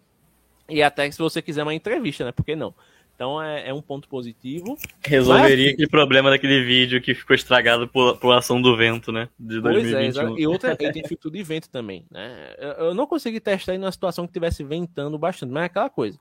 E 0.68 0.82
até 0.82 1.10
se 1.10 1.16
você 1.16 1.40
quiser 1.40 1.62
uma 1.62 1.72
entrevista, 1.72 2.26
né? 2.26 2.30
Por 2.30 2.44
que 2.44 2.54
não? 2.54 2.74
Então 3.14 3.42
é, 3.42 3.70
é 3.70 3.72
um 3.72 3.80
ponto 3.80 4.06
positivo. 4.06 4.76
Resolveria 5.02 5.64
mas... 5.64 5.72
aquele 5.72 5.88
problema 5.88 6.28
daquele 6.28 6.62
vídeo 6.62 7.00
que 7.00 7.14
ficou 7.14 7.34
estragado 7.34 7.88
por, 7.88 8.18
por 8.18 8.36
ação 8.36 8.60
do 8.60 8.76
vento, 8.76 9.10
né? 9.10 9.30
De 9.38 9.62
2021. 9.62 10.36
É, 10.36 10.40
e 10.40 10.46
outra, 10.46 10.76
ele 10.78 10.92
tem 10.92 11.08
filtro 11.08 11.30
de 11.30 11.42
vento 11.42 11.70
também, 11.70 12.04
né? 12.10 12.54
Eu, 12.58 12.70
eu 12.86 12.94
não 12.94 13.06
consegui 13.06 13.40
testar 13.40 13.74
em 13.74 13.78
uma 13.78 13.92
situação 13.92 14.26
que 14.26 14.32
tivesse 14.34 14.62
ventando 14.62 15.18
bastante, 15.18 15.50
mas 15.50 15.62
é 15.62 15.66
aquela 15.66 15.88
coisa. 15.88 16.18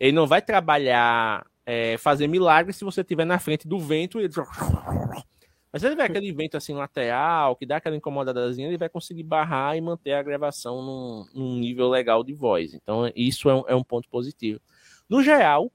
Ele 0.00 0.12
não 0.12 0.26
vai 0.26 0.42
trabalhar, 0.42 1.46
é, 1.66 1.98
fazer 1.98 2.28
milagres 2.28 2.76
se 2.76 2.84
você 2.84 3.00
estiver 3.02 3.26
na 3.26 3.38
frente 3.38 3.68
do 3.68 3.78
vento 3.78 4.20
e 4.20 4.24
ele... 4.24 4.34
Mas 5.72 5.82
se 5.82 5.88
ele 5.88 5.94
tiver 5.94 6.04
aquele 6.04 6.32
vento 6.32 6.56
assim 6.56 6.72
lateral, 6.72 7.54
que 7.54 7.66
dá 7.66 7.76
aquela 7.76 7.96
incomodadazinha, 7.96 8.68
ele 8.68 8.78
vai 8.78 8.88
conseguir 8.88 9.24
barrar 9.24 9.76
e 9.76 9.80
manter 9.80 10.12
a 10.12 10.22
gravação 10.22 10.80
num, 10.80 11.26
num 11.34 11.56
nível 11.56 11.90
legal 11.90 12.24
de 12.24 12.32
voz. 12.32 12.72
Então, 12.72 13.12
isso 13.14 13.50
é 13.50 13.54
um, 13.54 13.64
é 13.68 13.74
um 13.74 13.84
ponto 13.84 14.08
positivo. 14.08 14.58
No 15.06 15.22
geral, 15.22 15.70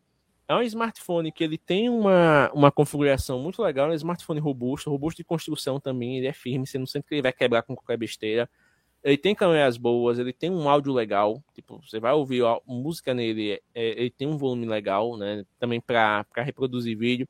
é 0.47 0.55
um 0.55 0.63
smartphone 0.63 1.31
que 1.31 1.43
ele 1.43 1.57
tem 1.57 1.87
uma, 1.87 2.49
uma 2.51 2.71
configuração 2.71 3.39
muito 3.39 3.61
legal, 3.61 3.89
é 3.89 3.91
um 3.91 3.95
smartphone 3.95 4.39
robusto, 4.39 4.89
robusto 4.89 5.17
de 5.17 5.23
construção 5.23 5.79
também, 5.79 6.17
ele 6.17 6.27
é 6.27 6.33
firme, 6.33 6.65
você 6.65 6.79
não 6.79 6.87
sente 6.87 7.07
que 7.07 7.15
ele 7.15 7.21
vai 7.21 7.31
quebrar 7.31 7.61
com 7.61 7.75
qualquer 7.75 7.97
besteira. 7.97 8.49
Ele 9.03 9.17
tem 9.17 9.33
câmeras 9.33 9.77
boas, 9.77 10.19
ele 10.19 10.31
tem 10.31 10.51
um 10.51 10.69
áudio 10.69 10.93
legal, 10.93 11.43
tipo, 11.53 11.81
você 11.83 11.99
vai 11.99 12.13
ouvir 12.13 12.43
ó, 12.43 12.61
música 12.67 13.13
nele, 13.13 13.61
é, 13.73 13.99
ele 13.99 14.11
tem 14.11 14.27
um 14.27 14.37
volume 14.37 14.67
legal, 14.67 15.17
né, 15.17 15.43
também 15.59 15.81
para 15.81 16.23
reproduzir 16.37 16.95
vídeo. 16.95 17.27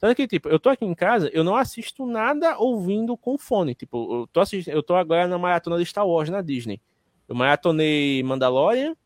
Tanto 0.00 0.16
que, 0.16 0.26
tipo, 0.26 0.48
eu 0.48 0.58
tô 0.58 0.68
aqui 0.68 0.84
em 0.84 0.94
casa, 0.94 1.30
eu 1.32 1.44
não 1.44 1.54
assisto 1.54 2.04
nada 2.04 2.58
ouvindo 2.58 3.16
com 3.16 3.38
fone, 3.38 3.72
tipo, 3.72 4.22
eu 4.22 4.26
tô, 4.26 4.40
assistindo, 4.40 4.74
eu 4.74 4.82
tô 4.82 4.96
agora 4.96 5.28
na 5.28 5.38
maratona 5.38 5.78
de 5.78 5.86
Star 5.86 6.04
Wars 6.04 6.28
na 6.28 6.42
Disney. 6.42 6.80
Eu 7.28 7.36
maratonei 7.36 8.20
Mandalorian, 8.24 8.96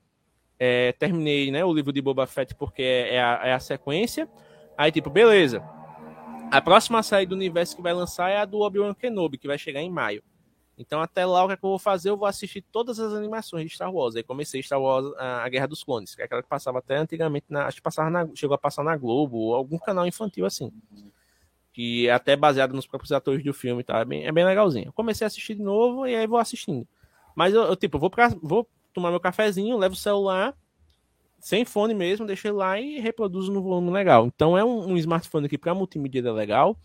é, 0.58 0.92
terminei 0.92 1.50
né, 1.50 1.64
o 1.64 1.72
livro 1.72 1.92
de 1.92 2.00
Boba 2.00 2.26
Fett 2.26 2.54
porque 2.54 2.82
é, 2.82 3.16
é, 3.16 3.22
a, 3.22 3.40
é, 3.44 3.52
a, 3.52 3.60
sequência. 3.60 4.28
Aí, 4.76 4.90
tipo, 4.90 5.10
beleza. 5.10 5.62
A 6.50 6.62
próxima 6.62 7.02
série 7.02 7.26
do 7.26 7.34
universo 7.34 7.76
que 7.76 7.82
vai 7.82 7.92
lançar 7.92 8.30
é 8.30 8.38
a 8.38 8.44
do 8.44 8.60
Obi-Wan 8.60 8.94
Kenobi, 8.94 9.36
que 9.36 9.46
vai 9.46 9.58
chegar 9.58 9.82
em 9.82 9.90
maio. 9.90 10.22
Então, 10.78 11.00
até 11.00 11.24
lá, 11.24 11.42
o 11.42 11.46
que, 11.46 11.54
é 11.54 11.56
que 11.56 11.64
eu 11.64 11.70
vou 11.70 11.78
fazer? 11.78 12.10
Eu 12.10 12.16
vou 12.16 12.26
assistir 12.26 12.60
todas 12.60 13.00
as 13.00 13.14
animações 13.14 13.66
de 13.66 13.74
Star 13.74 13.92
Wars. 13.92 14.14
Aí 14.14 14.22
comecei 14.22 14.62
Star 14.62 14.80
Wars, 14.80 15.06
a 15.16 15.48
Guerra 15.48 15.66
dos 15.66 15.82
Clones, 15.82 16.14
que 16.14 16.20
é 16.20 16.26
aquela 16.26 16.42
que 16.42 16.48
passava 16.48 16.78
até 16.78 16.96
antigamente, 16.96 17.46
na, 17.48 17.66
acho 17.66 17.78
que 17.78 17.82
passava 17.82 18.10
na, 18.10 18.28
chegou 18.34 18.54
a 18.54 18.58
passar 18.58 18.84
na 18.84 18.96
Globo, 18.96 19.38
ou 19.38 19.54
algum 19.54 19.78
canal 19.78 20.06
infantil 20.06 20.44
assim. 20.44 20.70
Que 21.72 22.08
é 22.08 22.12
até 22.12 22.36
baseado 22.36 22.74
nos 22.74 22.86
próprios 22.86 23.12
atores 23.12 23.42
do 23.42 23.54
filme, 23.54 23.82
tá? 23.82 24.00
É 24.00 24.04
bem, 24.04 24.26
é 24.26 24.32
bem 24.32 24.44
legalzinho. 24.44 24.92
Comecei 24.92 25.24
a 25.24 25.28
assistir 25.28 25.54
de 25.54 25.62
novo 25.62 26.06
e 26.06 26.14
aí 26.14 26.26
vou 26.26 26.38
assistindo. 26.38 26.86
Mas 27.34 27.54
eu, 27.54 27.62
eu 27.62 27.76
tipo, 27.76 27.98
vou, 27.98 28.10
pra, 28.10 28.28
vou 28.42 28.68
tomar 28.92 29.10
meu 29.10 29.20
cafezinho, 29.20 29.78
levo 29.78 29.94
o 29.94 29.98
celular, 29.98 30.54
sem 31.38 31.64
fone 31.64 31.94
mesmo, 31.94 32.26
deixo 32.26 32.48
ele 32.48 32.56
lá 32.56 32.78
e 32.80 32.98
reproduzo 32.98 33.50
no 33.50 33.62
volume 33.62 33.90
legal. 33.90 34.26
Então 34.26 34.56
é 34.56 34.64
um, 34.64 34.92
um 34.92 34.96
smartphone 34.96 35.46
aqui 35.46 35.56
para 35.56 35.74
multimídia 35.74 36.32
legal, 36.32 36.78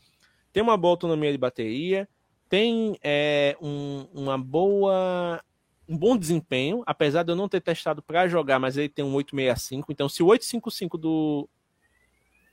tem 0.53 0.61
uma 0.63 0.77
boa 0.77 0.93
autonomia 0.93 1.31
de 1.31 1.37
bateria, 1.37 2.07
tem 2.51 2.99
é, 3.01 3.55
um, 3.61 4.05
uma 4.13 4.37
boa 4.37 5.41
um 5.87 5.97
bom 5.97 6.17
desempenho, 6.17 6.83
apesar 6.85 7.23
de 7.23 7.31
eu 7.31 7.35
não 7.35 7.47
ter 7.47 7.61
testado 7.61 8.01
para 8.01 8.27
jogar, 8.27 8.59
mas 8.59 8.75
ele 8.75 8.89
tem 8.89 9.03
um 9.03 9.13
865, 9.15 9.89
então 9.89 10.09
se 10.09 10.21
o 10.21 10.27
855 10.27 10.97
do 10.97 11.49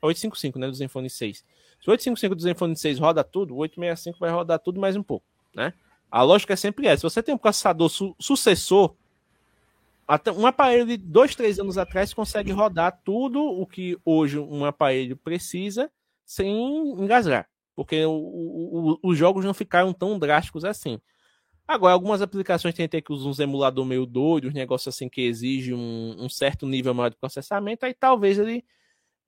855, 0.00 0.58
né, 0.58 0.68
do 0.68 0.74
Zenfone 0.74 1.10
6. 1.10 1.38
Se 1.38 1.88
o 1.88 1.90
855 1.90 2.34
do 2.36 2.42
Zenfone 2.42 2.76
6 2.76 2.98
roda 3.00 3.24
tudo, 3.24 3.54
o 3.54 3.58
865 3.58 4.20
vai 4.20 4.30
rodar 4.30 4.60
tudo 4.60 4.80
mais 4.80 4.94
um 4.94 5.02
pouco, 5.02 5.26
né? 5.52 5.74
A 6.08 6.22
lógica 6.22 6.52
é 6.52 6.56
sempre 6.56 6.86
essa. 6.86 7.00
Se 7.00 7.14
você 7.14 7.22
tem 7.22 7.34
um 7.34 7.38
processador 7.38 7.88
su 7.88 8.14
sucessor 8.20 8.94
até 10.06 10.30
um 10.30 10.46
aparelho 10.46 10.86
de 10.86 10.96
dois, 10.96 11.34
três 11.34 11.58
anos 11.58 11.76
atrás 11.76 12.14
consegue 12.14 12.52
rodar 12.52 13.00
tudo 13.04 13.42
o 13.42 13.66
que 13.66 13.98
hoje 14.04 14.38
um 14.38 14.64
aparelho 14.64 15.16
precisa 15.16 15.90
sem 16.24 16.92
engasgar, 17.00 17.48
porque 17.78 18.04
o, 18.04 18.10
o, 18.10 18.98
os 19.04 19.16
jogos 19.16 19.44
não 19.44 19.54
ficaram 19.54 19.92
tão 19.92 20.18
drásticos 20.18 20.64
assim. 20.64 21.00
Agora, 21.64 21.92
algumas 21.92 22.20
aplicações 22.20 22.74
tem 22.74 22.88
que 22.88 23.12
usar 23.12 23.28
uns 23.28 23.38
emulador 23.38 23.84
meio 23.84 24.04
doido, 24.04 24.48
uns 24.48 24.52
negócios 24.52 24.92
assim 24.92 25.08
que 25.08 25.20
exigem 25.20 25.74
um, 25.74 26.24
um, 26.24 26.28
certo 26.28 26.66
nível 26.66 26.92
maior 26.92 27.10
de 27.10 27.14
processamento, 27.14 27.86
aí 27.86 27.94
talvez 27.94 28.36
ele 28.36 28.64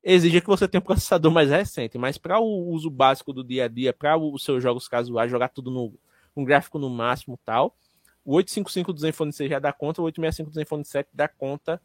exija 0.02 0.40
que 0.40 0.48
você 0.48 0.66
tenha 0.66 0.81
um 0.81 0.82
processador 0.85 1.31
mais 1.31 1.48
recente, 1.48 1.97
mas 1.97 2.18
para 2.18 2.40
o 2.40 2.70
uso 2.70 2.90
básico 2.90 3.32
do 3.32 3.44
dia 3.44 3.66
a 3.66 3.68
dia, 3.68 3.93
para 3.93 4.18
os 4.18 4.43
seus 4.43 4.60
jogos 4.60 4.89
casuais, 4.89 5.31
jogar 5.31 5.51
tudo 5.51 5.70
no 5.70 5.97
um 6.36 6.44
gráfico 6.44 6.77
no 6.77 6.90
máximo 6.90 7.39
tal, 7.44 7.77
o 8.24 8.35
855 8.35 8.93
do 8.93 8.98
Zenfone 9.01 9.32
6 9.32 9.48
já 9.48 9.60
dá 9.60 9.72
conta, 9.72 10.02
o 10.02 10.06
865 10.06 10.51
do 10.51 10.55
Zenfone 10.55 10.85
7 10.85 11.09
dá 11.14 11.28
conta 11.28 11.81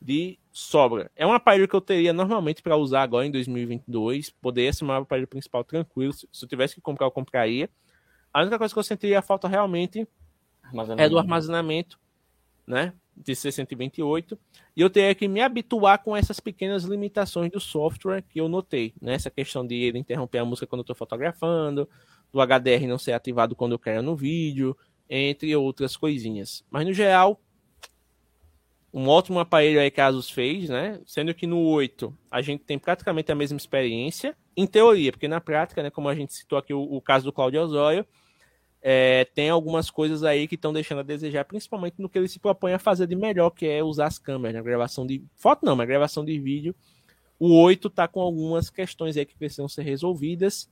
de 0.00 0.38
sobra. 0.50 1.10
É 1.14 1.26
um 1.26 1.32
aparelho 1.32 1.68
que 1.68 1.74
eu 1.74 1.80
teria 1.80 2.12
normalmente 2.12 2.62
para 2.62 2.76
usar 2.76 3.02
agora 3.02 3.26
em 3.26 3.30
2022. 3.30 4.30
Poderia 4.30 4.72
ser 4.72 4.84
o 4.84 4.86
meu 4.86 4.96
aparelho 4.96 5.28
principal 5.28 5.62
tranquilo. 5.62 6.12
Se 6.12 6.26
eu 6.42 6.48
tivesse 6.48 6.74
que 6.74 6.80
comprar, 6.80 7.06
eu 7.06 7.10
compraria. 7.10 7.68
A 8.32 8.40
única 8.40 8.58
coisa 8.58 8.72
que 8.72 8.78
eu 8.78 8.84
sentiria 8.84 9.20
falta 9.20 9.48
realmente 9.48 10.08
é 10.96 11.08
do 11.08 11.18
armazenamento, 11.18 11.98
né? 12.66 12.94
De 13.14 13.34
628. 13.34 14.38
E 14.74 14.80
eu 14.80 14.88
teria 14.88 15.14
que 15.14 15.28
me 15.28 15.40
habituar 15.40 16.02
com 16.02 16.16
essas 16.16 16.40
pequenas 16.40 16.84
limitações 16.84 17.50
do 17.50 17.60
software 17.60 18.22
que 18.22 18.40
eu 18.40 18.48
notei. 18.48 18.94
Né? 19.00 19.14
Essa 19.14 19.30
questão 19.30 19.66
de 19.66 19.74
ele 19.74 19.98
interromper 19.98 20.38
a 20.38 20.44
música 20.44 20.66
quando 20.66 20.80
eu 20.80 20.84
estou 20.84 20.96
fotografando, 20.96 21.88
do 22.32 22.40
HDR 22.40 22.86
não 22.86 22.98
ser 22.98 23.12
ativado 23.12 23.54
quando 23.54 23.72
eu 23.72 23.78
quero 23.78 24.02
no 24.02 24.16
vídeo, 24.16 24.76
entre 25.08 25.54
outras 25.54 25.96
coisinhas. 25.96 26.64
Mas 26.70 26.86
no 26.86 26.92
geral, 26.92 27.40
um 28.92 29.08
ótimo 29.08 29.38
aparelho 29.38 29.80
aí 29.80 29.90
que 29.90 30.00
a 30.00 30.06
Asus 30.06 30.28
fez, 30.28 30.68
né? 30.68 31.00
Sendo 31.06 31.32
que 31.32 31.46
no 31.46 31.60
8 31.60 32.12
a 32.30 32.42
gente 32.42 32.64
tem 32.64 32.78
praticamente 32.78 33.30
a 33.30 33.34
mesma 33.34 33.56
experiência, 33.56 34.36
em 34.56 34.66
teoria, 34.66 35.12
porque 35.12 35.28
na 35.28 35.40
prática, 35.40 35.82
né, 35.82 35.90
como 35.90 36.08
a 36.08 36.14
gente 36.14 36.34
citou 36.34 36.58
aqui 36.58 36.74
o, 36.74 36.82
o 36.82 37.00
caso 37.00 37.24
do 37.24 37.32
Claudio 37.32 37.62
Osório, 37.62 38.04
é, 38.82 39.26
tem 39.26 39.50
algumas 39.50 39.90
coisas 39.90 40.24
aí 40.24 40.48
que 40.48 40.54
estão 40.54 40.72
deixando 40.72 41.00
a 41.00 41.04
desejar, 41.04 41.44
principalmente 41.44 41.96
no 41.98 42.08
que 42.08 42.18
ele 42.18 42.28
se 42.28 42.38
propõe 42.38 42.72
a 42.72 42.78
fazer 42.78 43.06
de 43.06 43.14
melhor, 43.14 43.50
que 43.50 43.66
é 43.66 43.82
usar 43.82 44.06
as 44.06 44.18
câmeras, 44.18 44.56
na 44.56 44.62
gravação 44.62 45.06
de 45.06 45.22
foto 45.36 45.64
não, 45.64 45.76
mas 45.76 45.86
gravação 45.86 46.24
de 46.24 46.38
vídeo. 46.38 46.74
O 47.38 47.54
8 47.60 47.88
está 47.88 48.08
com 48.08 48.20
algumas 48.20 48.70
questões 48.70 49.16
aí 49.16 49.24
que 49.24 49.36
precisam 49.36 49.68
ser 49.68 49.82
resolvidas. 49.82 50.68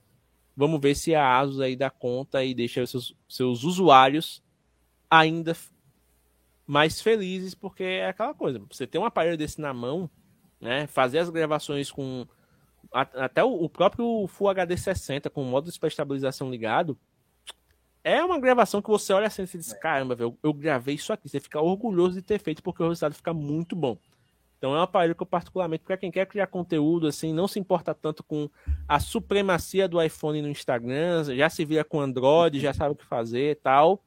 Vamos 0.55 0.81
ver 0.81 0.95
se 0.95 1.15
a 1.15 1.39
Asus 1.39 1.61
aí 1.61 1.75
dá 1.75 1.89
conta 1.89 2.43
e 2.43 2.53
deixa 2.53 2.85
seus, 2.85 3.15
seus 3.27 3.63
usuários 3.63 4.43
ainda 5.09 5.55
mais 6.69 7.01
felizes, 7.01 7.55
porque 7.55 7.83
é 7.83 8.09
aquela 8.09 8.31
coisa, 8.31 8.61
você 8.69 8.85
ter 8.85 8.99
um 8.99 9.05
aparelho 9.05 9.35
desse 9.35 9.59
na 9.59 9.73
mão, 9.73 10.07
né, 10.61 10.85
fazer 10.85 11.17
as 11.17 11.27
gravações 11.27 11.89
com 11.89 12.27
até 12.93 13.43
o 13.43 13.67
próprio 13.67 14.27
Full 14.27 14.49
HD 14.49 14.77
60 14.77 15.31
com 15.31 15.41
o 15.41 15.45
modo 15.45 15.71
de 15.71 15.87
estabilização 15.87 16.51
ligado, 16.51 16.95
é 18.03 18.23
uma 18.23 18.39
gravação 18.39 18.83
que 18.83 18.89
você 18.89 19.11
olha 19.11 19.25
assim 19.25 19.41
e 19.41 19.45
diz, 19.47 19.73
caramba, 19.73 20.15
eu, 20.19 20.37
eu 20.43 20.53
gravei 20.53 20.93
isso 20.93 21.11
aqui, 21.11 21.27
você 21.27 21.39
fica 21.39 21.59
orgulhoso 21.59 22.13
de 22.13 22.21
ter 22.21 22.39
feito 22.39 22.61
porque 22.61 22.83
o 22.83 22.87
resultado 22.87 23.15
fica 23.15 23.33
muito 23.33 23.75
bom. 23.75 23.97
Então 24.59 24.75
é 24.75 24.77
um 24.77 24.83
aparelho 24.83 25.15
que 25.15 25.23
eu 25.23 25.27
particularmente, 25.27 25.83
para 25.83 25.97
quem 25.97 26.11
quer 26.11 26.27
criar 26.27 26.45
conteúdo, 26.45 27.07
assim, 27.07 27.33
não 27.33 27.47
se 27.47 27.59
importa 27.59 27.95
tanto 27.95 28.23
com 28.23 28.47
a 28.87 28.99
supremacia 28.99 29.87
do 29.87 29.99
iPhone 29.99 30.39
no 30.43 30.49
Instagram, 30.49 31.23
já 31.35 31.49
se 31.49 31.65
vira 31.65 31.83
com 31.83 31.99
Android, 31.99 32.59
já 32.59 32.73
sabe 32.73 32.91
o 32.91 32.95
que 32.95 33.05
fazer 33.05 33.51
e 33.53 33.55
tal. 33.55 34.03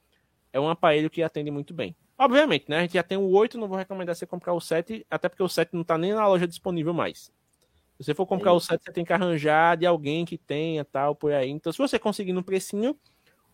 É 0.53 0.61
um 0.61 0.69
aparelho 0.69 1.11
que 1.11 1.25
atende 1.25 1.51
muito 1.51 1.75
bem. 1.75 1.97
Obviamente, 2.23 2.67
né? 2.69 2.79
A 2.79 2.83
gente 2.83 2.95
já 2.95 3.03
tem 3.03 3.19
o 3.19 3.29
8, 3.31 3.59
não 3.59 3.67
vou 3.67 3.77
recomendar 3.77 4.15
você 4.15 4.25
comprar 4.25 4.55
o 4.55 4.61
7, 4.61 5.05
até 5.11 5.29
porque 5.29 5.43
o 5.43 5.49
7 5.49 5.73
não 5.73 5.83
está 5.83 5.99
nem 5.99 6.13
na 6.13 6.25
loja 6.29 6.47
disponível 6.47 6.95
mais. 6.95 7.33
Se 7.99 8.05
você 8.05 8.15
for 8.15 8.27
comprar 8.27 8.53
é 8.53 8.55
o 8.55 8.61
7, 8.61 8.85
você 8.85 8.93
tem 8.93 9.05
que 9.05 9.13
arranjar 9.13 9.77
de 9.77 9.87
alguém 9.87 10.25
que 10.25 10.39
tenha 10.39 10.85
tal, 10.85 11.17
por 11.17 11.33
aí. 11.33 11.51
Então, 11.51 11.73
se 11.73 11.79
você 11.79 11.99
conseguir 11.99 12.33
no 12.33 12.45
precinho, 12.45 12.97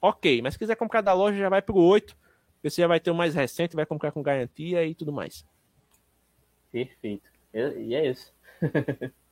ok. 0.03 0.43
Mas 0.43 0.53
se 0.53 0.59
quiser 0.59 0.77
comprar 0.77 1.01
da 1.01 1.15
loja, 1.15 1.39
já 1.39 1.49
vai 1.49 1.63
pro 1.63 1.77
8, 1.77 2.15
você 2.63 2.83
já 2.83 2.87
vai 2.87 3.01
ter 3.01 3.11
o 3.11 3.15
mais 3.15 3.35
recente, 3.35 3.75
vai 3.75 3.87
comprar 3.87 4.13
com 4.13 4.21
garantia 4.21 4.85
e 4.85 4.95
tudo 4.95 5.15
mais. 5.15 5.47
Perfeito. 6.71 7.31
E 7.55 7.95
é 7.95 8.11
isso. 8.11 8.35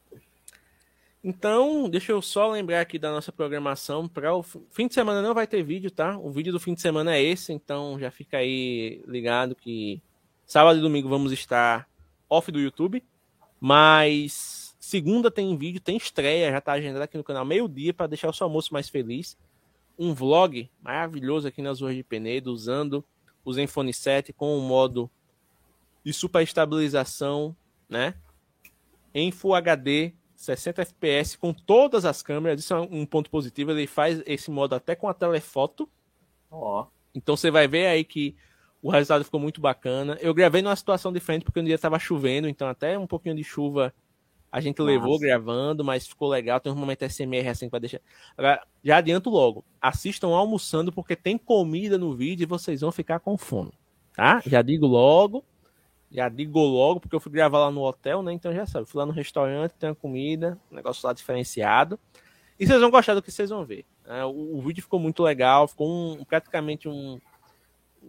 então, 1.28 1.90
deixa 1.90 2.12
eu 2.12 2.22
só 2.22 2.48
lembrar 2.52 2.80
aqui 2.80 3.00
da 3.00 3.10
nossa 3.10 3.32
programação. 3.32 4.06
Para 4.06 4.32
o 4.32 4.44
fim 4.44 4.86
de 4.86 4.94
semana 4.94 5.20
não 5.20 5.34
vai 5.34 5.44
ter 5.44 5.60
vídeo, 5.60 5.90
tá? 5.90 6.16
O 6.16 6.30
vídeo 6.30 6.52
do 6.52 6.60
fim 6.60 6.72
de 6.72 6.80
semana 6.80 7.16
é 7.16 7.20
esse, 7.20 7.52
então 7.52 7.98
já 7.98 8.12
fica 8.12 8.36
aí 8.36 9.02
ligado 9.08 9.56
que 9.56 10.00
sábado 10.46 10.78
e 10.78 10.82
domingo 10.82 11.08
vamos 11.08 11.32
estar 11.32 11.88
off 12.30 12.52
do 12.52 12.60
YouTube. 12.60 13.02
Mas 13.60 14.76
segunda 14.78 15.28
tem 15.28 15.56
vídeo, 15.58 15.80
tem 15.80 15.96
estreia, 15.96 16.52
já 16.52 16.60
tá 16.60 16.74
agendado 16.74 17.02
aqui 17.02 17.16
no 17.16 17.24
canal 17.24 17.44
meio-dia 17.44 17.92
para 17.92 18.06
deixar 18.06 18.28
o 18.28 18.32
seu 18.32 18.44
almoço 18.44 18.72
mais 18.72 18.88
feliz. 18.88 19.36
Um 19.98 20.14
vlog 20.14 20.70
maravilhoso 20.80 21.48
aqui 21.48 21.60
nas 21.60 21.80
ruas 21.80 21.96
de 21.96 22.04
Penedo, 22.04 22.52
usando 22.52 23.04
o 23.44 23.52
Zenfone 23.52 23.92
7 23.92 24.32
com 24.32 24.56
o 24.56 24.62
modo 24.62 25.10
de 26.04 26.12
superestabilização, 26.12 27.56
né? 27.88 28.14
Em 29.12 29.32
Full 29.32 29.56
HD 29.56 30.14
60 30.46 30.82
FPS 30.82 31.36
com 31.36 31.52
todas 31.52 32.04
as 32.04 32.22
câmeras. 32.22 32.60
Isso 32.60 32.72
é 32.74 32.80
um 32.80 33.04
ponto 33.04 33.30
positivo. 33.30 33.72
Ele 33.72 33.86
faz 33.86 34.22
esse 34.26 34.50
modo 34.50 34.74
até 34.74 34.94
com 34.94 35.08
a 35.08 35.14
telefoto. 35.14 35.88
Ó. 36.50 36.82
Oh. 36.82 36.86
Então 37.14 37.36
você 37.36 37.50
vai 37.50 37.66
ver 37.66 37.86
aí 37.86 38.04
que 38.04 38.36
o 38.82 38.90
resultado 38.90 39.24
ficou 39.24 39.40
muito 39.40 39.60
bacana. 39.60 40.16
Eu 40.20 40.34
gravei 40.34 40.62
numa 40.62 40.76
situação 40.76 41.12
diferente 41.12 41.44
porque 41.44 41.60
um 41.60 41.64
dia 41.64 41.74
estava 41.74 41.98
chovendo, 41.98 42.48
então 42.48 42.68
até 42.68 42.98
um 42.98 43.06
pouquinho 43.06 43.34
de 43.34 43.42
chuva 43.42 43.92
a 44.52 44.60
gente 44.60 44.78
Nossa. 44.78 44.90
levou 44.90 45.18
gravando, 45.18 45.84
mas 45.84 46.06
ficou 46.06 46.28
legal. 46.28 46.60
Tem 46.60 46.72
um 46.72 46.76
momento 46.76 47.04
SMR 47.04 47.48
assim 47.48 47.68
para 47.68 47.80
deixar. 47.80 48.00
Agora, 48.36 48.64
já 48.82 48.98
adianto 48.98 49.28
logo. 49.28 49.64
Assistam 49.80 50.28
almoçando 50.28 50.92
porque 50.92 51.16
tem 51.16 51.36
comida 51.36 51.98
no 51.98 52.14
vídeo 52.14 52.44
e 52.44 52.46
vocês 52.46 52.80
vão 52.80 52.92
ficar 52.92 53.18
com 53.18 53.36
fome. 53.36 53.72
Tá? 54.14 54.40
Já 54.46 54.62
digo 54.62 54.86
logo. 54.86 55.44
Já 56.10 56.28
digo 56.28 56.60
logo, 56.60 57.00
porque 57.00 57.14
eu 57.14 57.20
fui 57.20 57.32
gravar 57.32 57.58
lá 57.58 57.70
no 57.70 57.82
hotel, 57.82 58.22
né? 58.22 58.32
Então 58.32 58.52
já 58.52 58.66
sabe, 58.66 58.86
fui 58.86 58.98
lá 58.98 59.06
no 59.06 59.12
restaurante, 59.12 59.72
tem 59.72 59.90
uma 59.90 59.94
comida, 59.94 60.58
um 60.70 60.76
negócio 60.76 61.06
lá 61.06 61.12
diferenciado. 61.12 61.98
E 62.58 62.66
vocês 62.66 62.80
vão 62.80 62.90
gostar 62.90 63.14
do 63.14 63.22
que 63.22 63.30
vocês 63.30 63.50
vão 63.50 63.64
ver. 63.64 63.84
É, 64.06 64.24
o, 64.24 64.56
o, 64.56 64.62
vídeo 64.62 64.82
ficou 64.82 64.98
muito 64.98 65.22
legal, 65.22 65.68
ficou 65.68 65.88
um, 65.88 66.24
praticamente 66.24 66.88
um, 66.88 67.20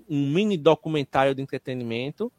um 0.09 0.31
mini 0.31 0.57
documentário 0.57 1.35
de 1.35 1.41
entretenimento. 1.41 2.31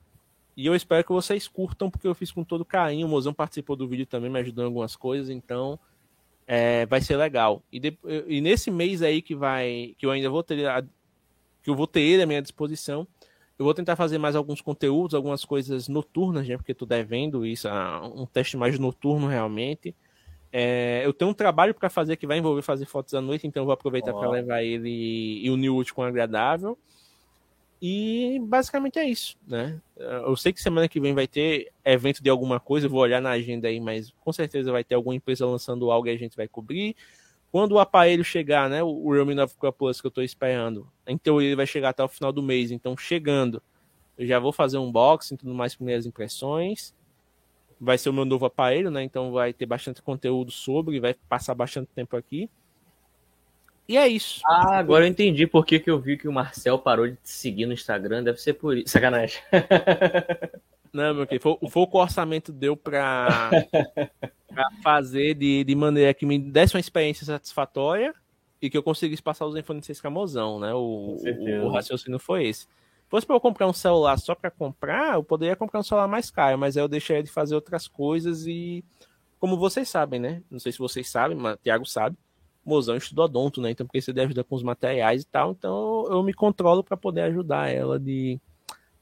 E 0.56 0.66
eu 0.66 0.74
espero 0.74 1.04
que 1.04 1.12
vocês 1.12 1.46
curtam, 1.46 1.90
porque 1.90 2.08
eu 2.08 2.14
fiz 2.14 2.32
com 2.32 2.42
todo 2.42 2.64
carinho. 2.64 3.06
O 3.06 3.10
Mozão 3.10 3.34
participou 3.34 3.76
do 3.76 3.86
vídeo 3.86 4.06
também, 4.06 4.30
me 4.30 4.40
ajudando 4.40 4.64
em 4.64 4.68
algumas 4.68 4.96
coisas, 4.96 5.28
então 5.28 5.78
é, 6.46 6.86
vai 6.86 7.00
ser 7.00 7.16
legal. 7.16 7.62
E, 7.70 7.78
de, 7.78 7.96
e, 8.26 8.40
nesse 8.40 8.70
mês 8.70 9.02
aí 9.02 9.20
que 9.20 9.34
vai, 9.34 9.94
que 9.98 10.06
eu 10.06 10.10
ainda 10.10 10.30
vou 10.30 10.42
ter, 10.42 10.66
a, 10.66 10.82
que 11.62 11.70
eu 11.70 11.76
vou 11.76 11.86
ter 11.86 12.00
ele 12.00 12.22
à 12.22 12.26
minha 12.26 12.42
disposição, 12.42 13.06
eu 13.58 13.64
vou 13.64 13.74
tentar 13.74 13.96
fazer 13.96 14.18
mais 14.18 14.36
alguns 14.36 14.60
conteúdos, 14.60 15.14
algumas 15.14 15.44
coisas 15.44 15.88
noturnas, 15.88 16.46
né? 16.46 16.56
Porque 16.56 16.72
tô 16.72 16.86
devendo 16.86 17.44
isso, 17.44 17.68
um 18.14 18.24
teste 18.24 18.56
mais 18.56 18.78
noturno 18.78 19.26
realmente. 19.26 19.94
É, 20.52 21.02
eu 21.04 21.12
tenho 21.12 21.30
um 21.30 21.34
trabalho 21.34 21.74
para 21.74 21.90
fazer 21.90 22.16
que 22.16 22.26
vai 22.26 22.38
envolver 22.38 22.62
fazer 22.62 22.86
fotos 22.86 23.12
à 23.14 23.20
noite, 23.20 23.46
então 23.46 23.62
eu 23.62 23.64
vou 23.64 23.74
aproveitar 23.74 24.14
oh. 24.14 24.18
para 24.18 24.30
levar 24.30 24.62
ele 24.62 25.42
e 25.42 25.50
unir 25.50 25.70
o 25.70 25.76
útil 25.76 25.94
com 25.94 26.02
o 26.02 26.04
agradável. 26.04 26.78
E 27.80 28.40
basicamente 28.42 28.98
é 28.98 29.08
isso, 29.08 29.36
né? 29.46 29.80
Eu 29.96 30.36
sei 30.36 30.52
que 30.52 30.60
semana 30.60 30.88
que 30.88 30.98
vem 30.98 31.14
vai 31.14 31.28
ter 31.28 31.70
evento 31.84 32.22
de 32.22 32.28
alguma 32.28 32.58
coisa, 32.58 32.86
eu 32.86 32.90
vou 32.90 33.00
olhar 33.00 33.20
na 33.20 33.30
agenda 33.30 33.68
aí, 33.68 33.78
mas 33.78 34.12
com 34.20 34.32
certeza 34.32 34.72
vai 34.72 34.82
ter 34.82 34.96
alguma 34.96 35.14
empresa 35.14 35.46
lançando 35.46 35.90
algo 35.90 36.08
e 36.08 36.10
a 36.10 36.16
gente 36.16 36.36
vai 36.36 36.48
cobrir. 36.48 36.96
Quando 37.50 37.72
o 37.72 37.78
aparelho 37.78 38.22
chegar, 38.22 38.68
né, 38.68 38.82
o 38.82 39.10
Realme 39.10 39.34
9 39.34 39.54
Pro 39.58 39.72
Plus 39.72 40.00
que 40.00 40.06
eu 40.06 40.10
estou 40.10 40.22
esperando, 40.22 40.86
teoria 41.22 41.48
ele 41.48 41.56
vai 41.56 41.66
chegar 41.66 41.90
até 41.90 42.04
o 42.04 42.08
final 42.08 42.30
do 42.30 42.42
mês, 42.42 42.70
então 42.70 42.96
chegando, 42.96 43.62
eu 44.18 44.26
já 44.26 44.38
vou 44.38 44.52
fazer 44.52 44.76
um 44.76 44.88
unboxing, 44.88 45.36
tudo 45.36 45.54
mais, 45.54 45.74
primeiras 45.74 46.04
impressões. 46.04 46.94
Vai 47.80 47.96
ser 47.96 48.10
o 48.10 48.12
meu 48.12 48.24
novo 48.24 48.44
aparelho, 48.44 48.90
né, 48.90 49.02
então 49.02 49.32
vai 49.32 49.52
ter 49.52 49.64
bastante 49.64 50.02
conteúdo 50.02 50.50
sobre, 50.50 51.00
vai 51.00 51.14
passar 51.14 51.54
bastante 51.54 51.88
tempo 51.94 52.16
aqui. 52.16 52.50
E 53.88 53.96
é 53.96 54.06
isso. 54.06 54.42
Ah, 54.44 54.76
agora 54.76 55.06
eu 55.06 55.08
entendi 55.08 55.46
por 55.46 55.64
que, 55.64 55.80
que 55.80 55.90
eu 55.90 55.98
vi 55.98 56.18
que 56.18 56.28
o 56.28 56.32
Marcel 56.32 56.78
parou 56.78 57.08
de 57.08 57.14
te 57.14 57.30
seguir 57.30 57.64
no 57.64 57.72
Instagram, 57.72 58.22
deve 58.22 58.38
ser 58.38 58.52
por 58.52 58.76
isso. 58.76 58.90
Sacanagem. 58.90 59.40
Não, 60.92 61.14
meu 61.14 61.26
querido, 61.26 61.42
foi, 61.42 61.70
foi 61.70 61.82
o 61.82 61.86
que 61.86 61.96
o 61.96 62.00
orçamento 62.00 62.52
deu 62.52 62.76
para 62.76 63.50
fazer 64.82 65.34
de, 65.34 65.64
de 65.64 65.74
maneira 65.74 66.14
que 66.14 66.26
me 66.26 66.38
desse 66.38 66.74
uma 66.74 66.80
experiência 66.80 67.24
satisfatória 67.24 68.14
e 68.60 68.68
que 68.68 68.76
eu 68.76 68.82
conseguisse 68.82 69.22
passar 69.22 69.46
os 69.46 69.56
iPhone 69.56 69.82
6 69.82 70.00
camosão, 70.00 70.58
né? 70.58 70.74
O, 70.74 71.16
o, 71.16 71.66
o, 71.66 71.68
raciocínio 71.70 72.18
foi 72.18 72.46
esse. 72.46 72.62
Se 72.62 73.10
fosse 73.10 73.26
para 73.26 73.36
eu 73.36 73.40
comprar 73.40 73.66
um 73.66 73.72
celular 73.72 74.18
só 74.18 74.34
para 74.34 74.50
comprar, 74.50 75.14
eu 75.14 75.24
poderia 75.24 75.56
comprar 75.56 75.80
um 75.80 75.84
celular 75.84 76.08
mais 76.08 76.30
caro, 76.30 76.58
mas 76.58 76.76
aí 76.76 76.82
eu 76.82 76.88
deixaria 76.88 77.22
de 77.22 77.30
fazer 77.30 77.54
outras 77.54 77.86
coisas 77.86 78.46
e, 78.46 78.84
como 79.38 79.56
vocês 79.56 79.88
sabem, 79.88 80.20
né? 80.20 80.42
Não 80.50 80.58
sei 80.58 80.72
se 80.72 80.78
vocês 80.78 81.08
sabem, 81.08 81.36
mas 81.36 81.54
o 81.54 81.58
Thiago 81.58 81.86
sabe. 81.86 82.16
Mozão 82.64 82.96
estudou 82.96 83.24
odonto, 83.24 83.62
né? 83.62 83.70
Então 83.70 83.86
precisa 83.86 84.12
de 84.12 84.20
ajuda 84.20 84.44
com 84.44 84.54
os 84.54 84.62
materiais 84.62 85.22
e 85.22 85.26
tal. 85.26 85.52
Então 85.52 86.06
eu 86.10 86.22
me 86.22 86.34
controlo 86.34 86.84
para 86.84 86.96
poder 86.96 87.22
ajudar 87.22 87.70
ela 87.70 87.98
de, 87.98 88.38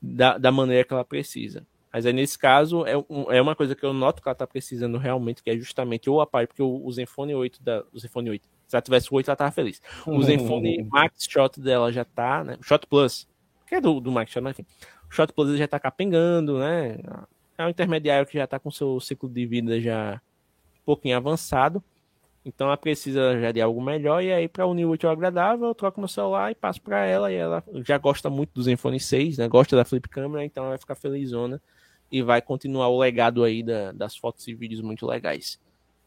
da, 0.00 0.38
da 0.38 0.52
maneira 0.52 0.84
que 0.84 0.92
ela 0.92 1.04
precisa. 1.04 1.66
Mas 1.96 2.04
aí, 2.04 2.12
nesse 2.12 2.38
caso, 2.38 2.84
é, 2.84 2.94
um, 3.08 3.32
é 3.32 3.40
uma 3.40 3.56
coisa 3.56 3.74
que 3.74 3.82
eu 3.82 3.94
noto 3.94 4.20
que 4.20 4.28
ela 4.28 4.34
está 4.34 4.46
precisando 4.46 4.98
realmente, 4.98 5.42
que 5.42 5.48
é 5.48 5.56
justamente 5.56 6.10
o 6.10 6.20
aparelho, 6.20 6.48
porque 6.48 6.62
o, 6.62 6.84
o 6.84 6.92
Zenfone 6.92 7.34
8 7.34 7.62
da. 7.62 7.84
O 7.90 7.98
Zenfone 7.98 8.28
8. 8.28 8.46
Se 8.68 8.76
ela 8.76 8.82
tivesse 8.82 9.10
o 9.10 9.14
8, 9.16 9.30
ela 9.30 9.36
tava 9.36 9.50
feliz. 9.50 9.80
O 10.06 10.10
uhum. 10.10 10.22
Zenfone 10.22 10.82
Max 10.82 11.26
Shot 11.26 11.58
dela 11.58 11.90
já 11.90 12.04
tá, 12.04 12.44
né? 12.44 12.58
Shot 12.60 12.86
Plus, 12.86 13.26
que 13.66 13.76
é 13.76 13.80
do, 13.80 13.98
do 13.98 14.12
Max 14.12 14.30
Shot, 14.30 14.42
mas 14.42 14.58
enfim. 14.58 14.68
O 15.10 15.14
Shot 15.14 15.32
Plus 15.32 15.56
já 15.56 15.66
tá 15.66 15.80
capengando, 15.80 16.58
né? 16.58 16.98
É 17.56 17.64
um 17.64 17.70
intermediário 17.70 18.26
que 18.26 18.36
já 18.36 18.46
tá 18.46 18.58
com 18.58 18.70
seu 18.70 19.00
ciclo 19.00 19.30
de 19.30 19.46
vida 19.46 19.80
já 19.80 20.20
um 20.82 20.84
pouquinho 20.84 21.16
avançado. 21.16 21.82
Então 22.44 22.66
ela 22.66 22.76
precisa 22.76 23.40
já 23.40 23.52
de 23.52 23.62
algo 23.62 23.80
melhor, 23.80 24.22
e 24.22 24.30
aí 24.30 24.48
para 24.48 24.66
unir 24.66 24.84
o 24.84 24.90
útil 24.90 25.08
ao 25.08 25.14
agradável, 25.14 25.68
eu 25.68 25.74
troco 25.74 25.98
meu 25.98 26.08
celular 26.08 26.52
e 26.52 26.54
passo 26.54 26.82
para 26.82 27.06
ela, 27.06 27.32
e 27.32 27.36
ela 27.36 27.64
já 27.76 27.96
gosta 27.96 28.28
muito 28.28 28.50
do 28.52 28.62
Zenfone 28.62 29.00
6, 29.00 29.38
né? 29.38 29.48
Gosta 29.48 29.74
da 29.74 29.84
flip 29.84 30.06
câmera, 30.10 30.44
então 30.44 30.62
ela 30.62 30.72
vai 30.72 30.78
ficar 30.78 30.94
felizona 30.94 31.58
e 32.10 32.22
vai 32.22 32.40
continuar 32.40 32.88
o 32.88 32.98
legado 32.98 33.42
aí 33.44 33.62
da, 33.62 33.92
das 33.92 34.16
fotos 34.16 34.46
e 34.48 34.54
vídeos 34.54 34.80
muito 34.80 35.06
legais. 35.06 35.60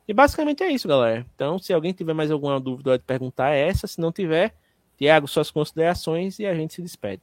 E 0.08 0.14
basicamente 0.14 0.64
é 0.64 0.72
isso, 0.72 0.88
galera. 0.88 1.26
Então, 1.36 1.60
se 1.60 1.72
alguém 1.72 1.94
tiver 1.94 2.14
mais 2.14 2.32
alguma 2.32 2.60
dúvida 2.60 2.98
de 2.98 3.04
perguntar, 3.04 3.52
é 3.52 3.68
essa. 3.68 3.86
Se 3.86 4.02
não 4.02 4.12
tiver, 4.12 4.56
Tiago, 4.98 5.28
suas 5.28 5.52
considerações 5.52 6.40
e 6.40 6.48
a 6.48 6.56
gente 6.56 6.74
se 6.74 6.82
despede. 6.82 7.22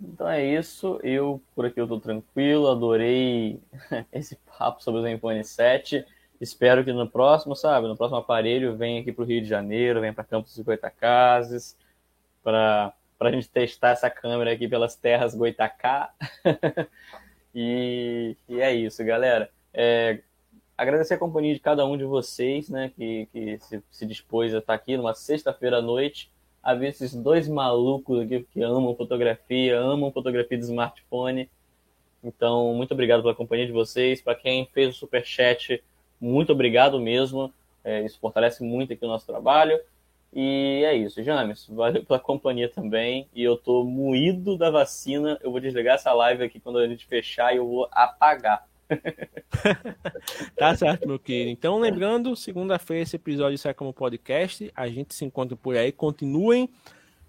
Então 0.00 0.28
é 0.28 0.44
isso. 0.44 0.98
Eu, 1.02 1.40
por 1.54 1.66
aqui, 1.66 1.80
eu 1.80 1.86
tô 1.86 2.00
tranquilo. 2.00 2.68
Adorei 2.68 3.60
esse 4.12 4.36
papo 4.58 4.82
sobre 4.82 5.00
o 5.00 5.02
Zenfone 5.04 5.44
7. 5.44 6.04
Espero 6.40 6.84
que 6.84 6.92
no 6.92 7.08
próximo, 7.08 7.54
sabe, 7.54 7.86
no 7.86 7.96
próximo 7.96 8.18
aparelho, 8.18 8.76
venha 8.76 9.00
aqui 9.00 9.12
para 9.12 9.22
o 9.22 9.26
Rio 9.26 9.40
de 9.40 9.48
Janeiro, 9.48 10.00
venha 10.00 10.12
para 10.12 10.24
Campos 10.24 10.54
dos 10.54 10.64
Goitacazes, 10.64 11.76
para 12.42 12.92
a 13.20 13.30
gente 13.30 13.48
testar 13.48 13.90
essa 13.90 14.10
câmera 14.10 14.52
aqui 14.52 14.66
pelas 14.66 14.96
terras 14.96 15.34
Goitacá. 15.34 16.12
E, 17.54 18.36
e 18.48 18.60
é 18.60 18.74
isso, 18.74 19.04
galera. 19.04 19.50
É, 19.72 20.20
agradecer 20.76 21.14
a 21.14 21.18
companhia 21.18 21.54
de 21.54 21.60
cada 21.60 21.86
um 21.86 21.96
de 21.96 22.04
vocês, 22.04 22.68
né, 22.68 22.92
que, 22.96 23.26
que 23.32 23.58
se, 23.60 23.82
se 23.90 24.06
dispôs 24.06 24.54
a 24.54 24.58
estar 24.58 24.74
aqui 24.74 24.96
numa 24.96 25.14
sexta-feira 25.14 25.78
à 25.78 25.82
noite, 25.82 26.32
a 26.62 26.74
ver 26.74 26.88
esses 26.88 27.14
dois 27.14 27.46
malucos 27.46 28.20
aqui 28.20 28.46
que 28.52 28.62
amam 28.62 28.96
fotografia, 28.96 29.78
amam 29.78 30.10
fotografia 30.10 30.58
de 30.58 30.64
smartphone. 30.64 31.48
Então, 32.22 32.72
muito 32.74 32.92
obrigado 32.92 33.20
pela 33.22 33.34
companhia 33.34 33.66
de 33.66 33.72
vocês. 33.72 34.22
Para 34.22 34.34
quem 34.34 34.66
fez 34.72 34.88
o 34.88 34.98
super 34.98 35.24
chat, 35.24 35.82
muito 36.18 36.52
obrigado 36.52 36.98
mesmo. 36.98 37.52
É, 37.84 38.02
isso 38.02 38.18
fortalece 38.18 38.64
muito 38.64 38.94
aqui 38.94 39.04
o 39.04 39.08
nosso 39.08 39.26
trabalho. 39.26 39.78
E 40.36 40.82
é 40.84 40.96
isso, 40.96 41.22
James. 41.22 41.64
Valeu 41.68 42.04
pela 42.04 42.18
companhia 42.18 42.68
também. 42.68 43.28
E 43.32 43.44
eu 43.44 43.56
tô 43.56 43.84
moído 43.84 44.58
da 44.58 44.68
vacina. 44.68 45.38
Eu 45.40 45.52
vou 45.52 45.60
desligar 45.60 45.94
essa 45.94 46.12
live 46.12 46.42
aqui 46.42 46.58
quando 46.58 46.78
a 46.78 46.88
gente 46.88 47.06
fechar 47.06 47.54
e 47.54 47.58
eu 47.58 47.68
vou 47.68 47.88
apagar. 47.92 48.66
tá 50.58 50.74
certo, 50.74 51.06
meu 51.06 51.20
querido. 51.20 51.50
Então, 51.50 51.78
lembrando, 51.78 52.34
segunda-feira 52.34 53.04
esse 53.04 53.14
episódio 53.14 53.56
sai 53.56 53.72
como 53.72 53.92
podcast. 53.92 54.72
A 54.74 54.88
gente 54.88 55.14
se 55.14 55.24
encontra 55.24 55.56
por 55.56 55.76
aí. 55.76 55.92
Continuem 55.92 56.68